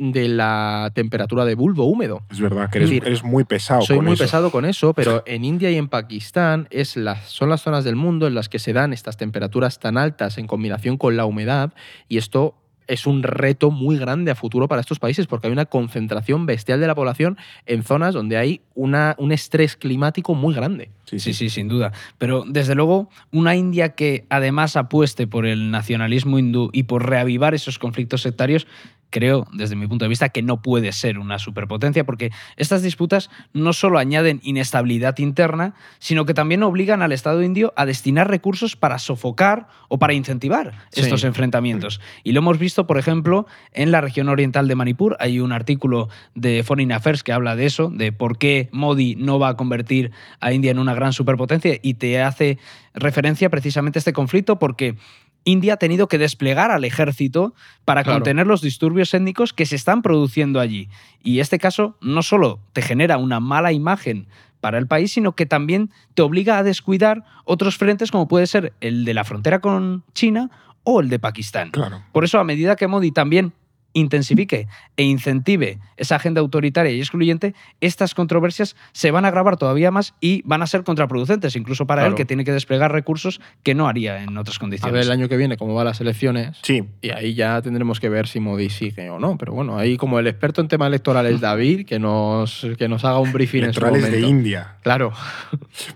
de 0.09 0.27
la 0.27 0.91
temperatura 0.95 1.45
de 1.45 1.53
bulbo 1.53 1.83
húmedo. 1.83 2.23
Es 2.31 2.39
verdad, 2.39 2.71
que 2.71 2.79
eres, 2.79 3.23
muy 3.23 3.43
pesado. 3.43 3.83
Soy 3.83 3.99
muy 3.99 4.15
pesado 4.15 4.49
con 4.49 4.65
eso, 4.65 4.95
pero 4.95 5.21
en 5.27 5.45
India 5.45 5.69
y 5.69 5.75
en 5.75 5.89
Pakistán 5.89 6.67
es 6.71 6.97
las, 6.97 7.29
son 7.29 7.49
las 7.49 7.61
zonas 7.61 7.83
del 7.83 7.95
mundo 7.95 8.25
en 8.25 8.33
las 8.33 8.49
que 8.49 8.57
se 8.57 8.73
dan 8.73 8.93
estas 8.93 9.17
temperaturas 9.17 9.77
tan 9.79 9.99
altas 9.99 10.39
en 10.39 10.47
combinación 10.47 10.97
con 10.97 11.17
la 11.17 11.25
humedad 11.25 11.73
y 12.09 12.17
esto 12.17 12.55
es 12.87 13.05
un 13.05 13.21
reto 13.21 13.69
muy 13.69 13.97
grande 13.97 14.31
a 14.31 14.35
futuro 14.35 14.67
para 14.67 14.81
estos 14.81 14.97
países 14.97 15.27
porque 15.27 15.47
hay 15.47 15.53
una 15.53 15.67
concentración 15.67 16.47
bestial 16.47 16.81
de 16.81 16.87
la 16.87 16.95
población 16.95 17.37
en 17.67 17.83
zonas 17.83 18.15
donde 18.15 18.37
hay 18.37 18.61
una, 18.73 19.15
un 19.19 19.31
estrés 19.31 19.77
climático 19.77 20.33
muy 20.33 20.55
grande. 20.55 20.89
Sí, 21.05 21.19
sí, 21.19 21.33
sí, 21.33 21.49
sin 21.49 21.67
duda. 21.67 21.93
Pero 22.17 22.43
desde 22.47 22.73
luego, 22.73 23.09
una 23.31 23.55
India 23.55 23.89
que 23.89 24.25
además 24.29 24.75
apueste 24.77 25.27
por 25.27 25.45
el 25.45 25.69
nacionalismo 25.69 26.39
hindú 26.39 26.71
y 26.73 26.83
por 26.83 27.07
reavivar 27.07 27.53
esos 27.53 27.77
conflictos 27.77 28.23
sectarios 28.23 28.65
creo, 29.11 29.45
desde 29.53 29.75
mi 29.75 29.85
punto 29.85 30.05
de 30.05 30.09
vista, 30.09 30.29
que 30.29 30.41
no 30.41 30.61
puede 30.61 30.91
ser 30.91 31.19
una 31.19 31.38
superpotencia, 31.38 32.03
porque 32.03 32.31
estas 32.55 32.81
disputas 32.81 33.29
no 33.53 33.73
solo 33.73 33.99
añaden 33.99 34.39
inestabilidad 34.43 35.19
interna, 35.19 35.75
sino 35.99 36.25
que 36.25 36.33
también 36.33 36.63
obligan 36.63 37.03
al 37.03 37.11
Estado 37.11 37.43
indio 37.43 37.73
a 37.75 37.85
destinar 37.85 38.29
recursos 38.29 38.75
para 38.75 38.97
sofocar 38.97 39.67
o 39.89 39.99
para 39.99 40.13
incentivar 40.13 40.73
estos 40.93 41.23
enfrentamientos. 41.23 42.01
Y 42.23 42.31
lo 42.31 42.39
hemos 42.39 42.57
visto, 42.57 42.88
por 42.88 42.97
ejemplo, 42.97 43.45
en 43.73 43.91
la 43.91 44.01
región 44.01 44.29
oriental 44.29 44.67
de 44.67 44.75
Manipur. 44.75 45.17
Hay 45.19 45.39
un 45.39 45.51
artículo 45.51 46.09
de 46.33 46.63
Foreign 46.63 46.91
Affairs 46.91 47.23
que 47.23 47.33
habla 47.33 47.55
de 47.55 47.65
eso, 47.65 47.89
de 47.89 48.11
por 48.11 48.38
qué 48.38 48.69
Modi 48.71 49.15
no 49.15 49.38
va 49.38 49.49
a 49.49 49.57
convertir 49.57 50.11
a 50.39 50.53
India 50.53 50.71
en 50.71 50.79
una 50.79 50.93
gran 50.93 51.13
superpotencia 51.13 51.77
y 51.81 51.95
te 51.95 52.21
hace 52.21 52.57
referencia 52.93 53.49
precisamente 53.49 53.99
a 53.99 54.01
este 54.01 54.13
conflicto 54.13 54.59
porque 54.59 54.95
India 55.43 55.73
ha 55.73 55.77
tenido 55.77 56.07
que 56.07 56.18
desplegar 56.18 56.72
al 56.72 56.84
ejército 56.84 57.53
para 57.85 58.03
Claro. 58.03 58.18
contener 58.19 58.47
los 58.47 58.61
disturbios 58.61 59.13
étnicos 59.13 59.53
que 59.53 59.65
se 59.65 59.76
están 59.76 60.01
produciendo 60.01 60.59
allí. 60.59 60.88
Y 61.23 61.39
este 61.39 61.57
caso 61.59 61.97
no 62.01 62.22
solo 62.22 62.59
te 62.73 62.81
genera 62.81 63.18
una 63.18 63.39
mala 63.39 63.72
imagen 63.72 64.27
para 64.59 64.77
el 64.77 64.85
país, 64.88 65.11
sino 65.11 65.31
que 65.34 65.47
también 65.47 65.89
te 66.13 66.22
obliga 66.22 66.57
a 66.59 66.63
descuidar 66.63 67.23
otros 67.45 67.77
frentes 67.77 68.11
como 68.11 68.27
puede 68.27 68.45
ser 68.45 68.73
el 68.81 69.05
de 69.05 69.13
la 69.15 69.23
frontera 69.23 69.59
con 69.59 70.03
China 70.13 70.51
o 70.84 71.01
el 71.01 71.09
de 71.09 71.18
Pakistán. 71.19 71.72
Claro. 71.72 72.03
Por 72.11 72.23
eso, 72.23 72.39
a 72.39 72.43
medida 72.43 72.76
que 72.76 72.88
Modi 72.88 73.11
también 73.11 73.53
intensifique 73.93 74.68
e 74.97 75.03
incentive 75.03 75.80
esa 75.97 76.15
agenda 76.15 76.41
autoritaria 76.41 76.91
y 76.91 76.99
excluyente, 76.99 77.53
estas 77.81 78.15
controversias 78.15 78.76
se 78.91 79.11
van 79.11 79.26
a 79.26 79.27
agravar 79.30 79.57
todavía 79.57 79.91
más 79.91 80.13
y 80.19 80.41
van 80.45 80.61
a 80.61 80.68
ser 80.68 80.84
contraproducentes, 80.84 81.55
incluso 81.55 81.85
para 81.85 82.01
Claro. 82.01 82.13
él, 82.13 82.18
que 82.18 82.26
tiene 82.26 82.43
que 82.45 82.51
desplegar 82.51 82.91
recursos 82.91 83.39
que 83.63 83.76
no 83.76 83.88
haría 83.88 84.23
en 84.23 84.38
otras 84.38 84.57
A 84.57 84.59
condiciones. 84.59 84.93
ver 84.93 85.03
el 85.03 85.11
año 85.11 85.30
que 85.30 85.38
viene 85.38 85.57
cómo 85.57 85.73
van 85.76 85.85
las 85.85 86.01
elecciones. 86.01 86.57
Sí, 86.63 86.84
Y 87.01 87.09
ahí 87.11 87.34
ya 87.34 87.61
tendremos 87.61 87.99
que 87.99 88.09
ver 88.09 88.27
si 88.27 88.39
Modi 88.39 88.69
sigue 88.69 89.09
o 89.09 89.19
no. 89.19 89.38
Pero 89.38 89.53
bueno, 89.53 89.77
ahí 89.77 89.97
como 89.97 90.19
el 90.19 90.27
experto 90.27 90.61
en 90.61 90.68
temas 90.68 90.88
electorales 90.88 91.39
David, 91.41 91.85
que 91.85 91.99
nos, 91.99 92.65
que 92.77 92.88
nos 92.88 93.05
haga 93.05 93.19
un 93.19 93.31
briefing 93.31 93.63
en 93.65 93.73
su 93.73 93.80
electorales 93.81 94.11
de. 94.11 94.27
India. 94.27 94.76
Claro. 94.81 95.11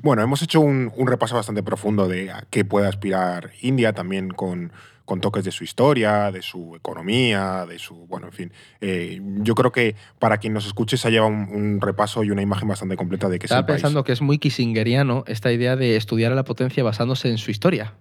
Bueno, 0.01 0.21
hemos 0.21 0.41
hecho 0.41 0.59
un, 0.61 0.91
un 0.95 1.07
repaso 1.07 1.35
bastante 1.35 1.63
profundo 1.63 2.07
de 2.07 2.31
a 2.31 2.45
qué 2.49 2.65
puede 2.65 2.87
aspirar 2.87 3.51
India, 3.61 3.93
también 3.93 4.29
con, 4.29 4.71
con 5.05 5.21
toques 5.21 5.43
de 5.43 5.51
su 5.51 5.63
historia, 5.63 6.31
de 6.31 6.41
su 6.41 6.75
economía, 6.75 7.65
de 7.67 7.79
su. 7.79 7.95
Bueno, 8.07 8.27
en 8.27 8.33
fin. 8.33 8.53
Eh, 8.81 9.21
yo 9.21 9.55
creo 9.55 9.71
que 9.71 9.95
para 10.19 10.37
quien 10.37 10.53
nos 10.53 10.65
escuche 10.65 10.97
se 10.97 11.07
ha 11.07 11.11
llevado 11.11 11.31
un, 11.31 11.47
un 11.51 11.81
repaso 11.81 12.23
y 12.23 12.31
una 12.31 12.41
imagen 12.41 12.67
bastante 12.67 12.97
completa 12.97 13.29
de 13.29 13.39
qué 13.39 13.45
es 13.45 13.51
el 13.51 13.65
país. 13.65 13.81
pensando 13.81 14.03
que 14.03 14.11
es 14.11 14.21
muy 14.21 14.37
kissingeriano 14.39 15.23
esta 15.27 15.51
idea 15.51 15.75
de 15.75 15.95
estudiar 15.95 16.31
a 16.31 16.35
la 16.35 16.43
potencia 16.43 16.83
basándose 16.83 17.29
en 17.29 17.37
su 17.37 17.51
historia. 17.51 17.93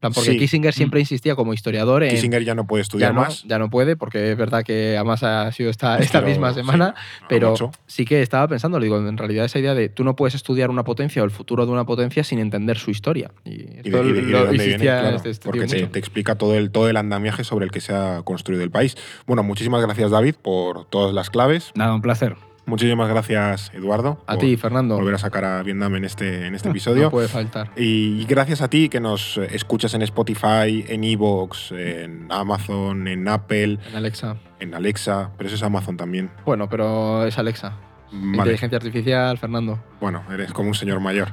Porque 0.00 0.20
Sí. 0.32 0.38
Kissinger 0.38 0.72
siempre 0.74 1.00
insistía 1.00 1.34
como 1.34 1.52
historiador 1.54 2.02
en... 2.04 2.10
Kissinger 2.10 2.44
ya 2.44 2.54
no 2.54 2.66
puede 2.66 2.80
ya 2.80 2.82
estudiar 2.82 3.14
no, 3.14 3.22
más. 3.22 3.42
ya 3.44 3.58
no 3.58 3.70
puede, 3.70 3.96
porque 3.96 4.30
es 4.30 4.36
verdad 4.36 4.62
que 4.62 4.94
además 4.96 5.22
ha 5.22 5.50
sido 5.52 5.70
esta, 5.70 5.98
esta 5.98 6.18
Pero, 6.20 6.28
misma 6.28 6.52
semana, 6.52 6.94
pero 7.28 7.50
mucho. 7.50 7.70
sí 7.86 8.04
que 8.04 8.20
estaba 8.22 8.46
pensando, 8.46 8.78
digo, 8.78 8.98
en 8.98 9.16
realidad 9.16 9.46
esa 9.46 9.58
idea 9.58 9.74
de 9.74 9.88
tú 9.88 10.04
no 10.04 10.14
puedes 10.14 10.34
estudiar 10.34 10.70
una 10.70 10.84
potencia 10.84 11.22
o 11.22 11.24
el 11.24 11.30
futuro 11.30 11.66
de 11.66 11.72
una 11.72 11.84
potencia 11.86 12.22
sin 12.24 12.38
entender 12.38 12.78
su 12.78 12.90
historia. 12.90 13.30
Y 13.44 13.50
Y 13.52 13.56
de, 13.56 13.64
esto 13.64 13.88
y 13.88 14.12
de- 14.12 14.20
y 14.20 14.24
de 14.26 14.30
lo 14.30 14.38
dónde 14.40 14.50
viene, 14.52 14.64
insistía 14.66 15.00
claro, 15.00 15.16
este- 15.16 15.30
este 15.30 15.44
porque 15.48 15.66
te 15.66 15.98
explica 15.98 16.34
todo 16.36 16.54
el, 16.54 16.70
todo 16.70 16.88
el 16.88 16.96
andamiaje 16.98 17.42
sobre 17.42 17.64
el 17.64 17.70
que 17.72 17.80
se 17.80 17.94
ha 17.94 18.20
construido 18.22 18.62
el 18.62 18.70
país. 18.70 18.96
Bueno, 19.26 19.42
muchísimas 19.42 19.82
gracias, 19.82 20.10
David, 20.10 20.34
por 20.40 20.84
todas 20.84 21.14
las 21.14 21.30
claves. 21.30 21.72
Nada, 21.74 21.94
un 21.94 22.02
placer. 22.02 22.36
Muchísimas 22.66 23.08
gracias, 23.08 23.70
Eduardo. 23.74 24.22
A 24.26 24.36
ti, 24.36 24.56
Fernando. 24.56 24.96
Volver 24.96 25.14
a 25.14 25.18
sacar 25.18 25.44
a 25.44 25.62
Vietnam 25.62 25.94
en 25.96 26.04
este, 26.04 26.46
en 26.46 26.54
este 26.54 26.68
No 26.68 26.72
episodio. 26.72 27.10
puede 27.10 27.28
faltar. 27.28 27.70
Y 27.76 28.24
gracias 28.26 28.60
a 28.60 28.68
ti 28.68 28.88
que 28.88 28.98
nos 29.00 29.38
escuchas 29.38 29.94
en 29.94 30.02
Spotify, 30.02 30.84
en 30.88 31.04
Evox, 31.04 31.70
en 31.72 32.26
Amazon, 32.30 33.06
en 33.06 33.28
Apple, 33.28 33.78
En 33.88 33.96
Alexa. 33.96 34.36
en 34.58 34.74
Alexa, 34.74 35.30
pero 35.38 35.46
eso 35.46 35.54
es 35.56 35.62
Amazon 35.62 35.96
también. 35.96 36.30
Bueno, 36.44 36.68
pero 36.68 37.24
es 37.24 37.38
Alexa. 37.38 37.76
Vale. 38.12 38.36
Inteligencia 38.38 38.76
artificial, 38.78 39.38
Fernando. 39.38 39.78
Bueno, 40.00 40.22
eres 40.32 40.52
como 40.52 40.68
un 40.68 40.74
señor 40.74 41.00
mayor. 41.00 41.28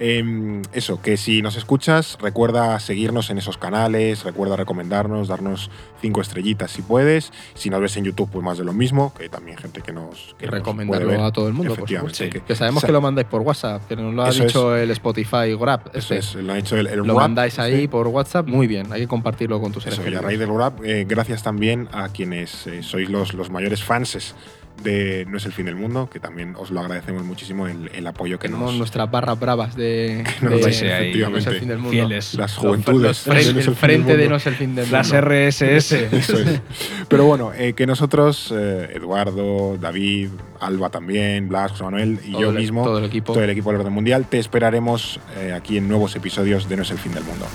Em, 0.00 0.62
eso, 0.72 1.00
que 1.00 1.16
si 1.16 1.40
nos 1.40 1.56
escuchas, 1.56 2.18
recuerda 2.20 2.80
seguirnos 2.80 3.30
en 3.30 3.38
esos 3.38 3.58
canales, 3.58 4.24
recuerda 4.24 4.56
recomendarnos, 4.56 5.28
darnos 5.28 5.70
cinco 6.00 6.20
estrellitas 6.20 6.72
si 6.72 6.82
puedes. 6.82 7.32
Si 7.54 7.70
nos 7.70 7.80
ves 7.80 7.96
en 7.96 8.04
YouTube, 8.04 8.28
pues 8.30 8.44
más 8.44 8.58
de 8.58 8.64
lo 8.64 8.72
mismo, 8.72 9.14
que 9.14 9.28
también 9.28 9.56
gente 9.56 9.82
que 9.82 9.92
nos. 9.92 10.34
Que 10.38 10.46
Y 10.46 10.48
recomendarlo 10.48 11.24
a 11.24 11.30
todo 11.32 11.46
el 11.46 11.54
mundo, 11.54 11.76
por 11.76 11.88
supuesto. 11.88 12.24
que- 12.28 12.40
Que 12.40 12.56
sabemos 12.56 12.80
sa- 12.80 12.88
que 12.88 12.92
lo 12.92 13.00
mandáis 13.00 13.28
por 13.28 13.42
WhatsApp, 13.42 13.86
que 13.88 13.94
nos 13.96 14.12
lo 14.12 14.22
ha 14.24 14.30
dicho 14.30 14.76
el 14.76 14.90
Spotify 14.90 15.54
Grab. 15.58 15.90
Eso 15.94 16.14
es, 16.14 16.34
lo 16.34 16.52
ha 16.52 16.58
hecho 16.58 16.76
el, 16.76 16.88
el 16.88 16.98
Lo 16.98 17.04
rap, 17.14 17.16
mandáis 17.16 17.58
ahí 17.60 17.74
este. 17.74 17.88
por 17.88 18.08
WhatsApp, 18.08 18.48
muy 18.48 18.66
bien. 18.66 18.92
Hay 18.92 19.02
que 19.02 19.08
compartirlo 19.08 19.60
con 19.60 19.70
tus 19.72 19.86
Eso, 19.86 20.02
y 20.08 20.14
a 20.14 20.20
raíz 20.20 20.38
del 20.38 20.54
rap, 20.56 20.80
eh, 20.84 21.04
gracias 21.08 21.42
también 21.42 21.88
a 21.92 22.08
quienes 22.08 22.66
eh, 22.66 22.82
sois 22.82 23.08
los, 23.08 23.32
los 23.34 23.50
mayores 23.50 23.84
fanses 23.84 24.34
de 24.82 25.24
No 25.30 25.38
es 25.38 25.46
el 25.46 25.52
fin 25.52 25.66
del 25.66 25.76
mundo, 25.76 26.10
que 26.12 26.20
también 26.20 26.54
os 26.58 26.70
lo 26.70 26.80
agradecemos 26.80 27.22
muchísimo 27.24 27.66
el, 27.68 27.90
el 27.94 28.06
apoyo 28.06 28.38
que 28.38 28.48
Tenemos 28.48 28.70
nos. 28.70 28.78
nuestras 28.78 29.10
barras 29.10 29.38
bravas 29.40 29.76
de, 29.76 30.24
nos 30.42 30.52
de- 30.52 30.60
dais, 30.60 30.80
de 30.80 31.26
No 31.30 31.36
es 31.38 31.46
el 31.46 31.58
fin 31.58 31.68
del 31.68 31.78
mundo. 31.78 31.90
Fieles. 31.90 32.34
Las 32.34 32.52
Los- 32.56 32.58
juventudes. 32.66 33.02
los 33.02 33.24
de 33.24 33.32
No 33.32 33.38
es 33.38 33.46
fren- 33.46 33.50
el 33.50 33.56
el 33.56 33.62
fin 33.62 33.64
del 33.64 33.76
frente 33.76 34.12
de 34.16 34.16
mundo. 34.18 34.30
No 34.30 34.36
es 34.36 34.46
el 34.46 34.54
fin 34.56 34.74
del 34.74 34.92
Las 34.92 35.12
mundo. 35.12 35.28
RSS. 35.28 35.92
Eso 36.12 36.38
es. 36.38 36.60
Pero 37.08 37.24
bueno, 37.24 37.52
eh, 37.56 37.72
que 37.74 37.86
nosotros, 37.86 38.52
eh, 38.54 38.90
Eduardo, 38.94 39.78
David, 39.80 40.30
Alba 40.60 40.90
también, 40.90 41.48
Blas, 41.48 41.70
José 41.72 41.84
Manuel 41.84 42.18
y 42.26 42.32
Todo 42.32 42.40
yo 42.42 42.50
el- 42.50 42.56
mismo, 42.56 42.84
todo 42.84 42.98
el 42.98 43.04
equipo. 43.04 43.32
todo 43.32 43.44
el 43.44 43.50
equipo 43.50 43.70
del 43.70 43.80
Orden 43.80 43.92
Mundial, 43.92 44.26
te 44.28 44.38
esperaremos 44.38 45.20
eh, 45.38 45.52
aquí 45.54 45.78
en 45.78 45.88
nuevos 45.88 46.14
episodios 46.16 46.68
de 46.68 46.76
No 46.76 46.82
es 46.82 46.90
el 46.90 46.98
fin 46.98 47.14
del 47.14 47.24
mundo. 47.24 47.46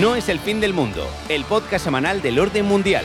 No 0.00 0.16
es 0.16 0.28
el 0.30 0.38
fin 0.38 0.58
del 0.60 0.72
mundo, 0.72 1.06
el 1.28 1.44
podcast 1.44 1.84
semanal 1.84 2.22
del 2.22 2.38
orden 2.38 2.64
mundial. 2.64 3.04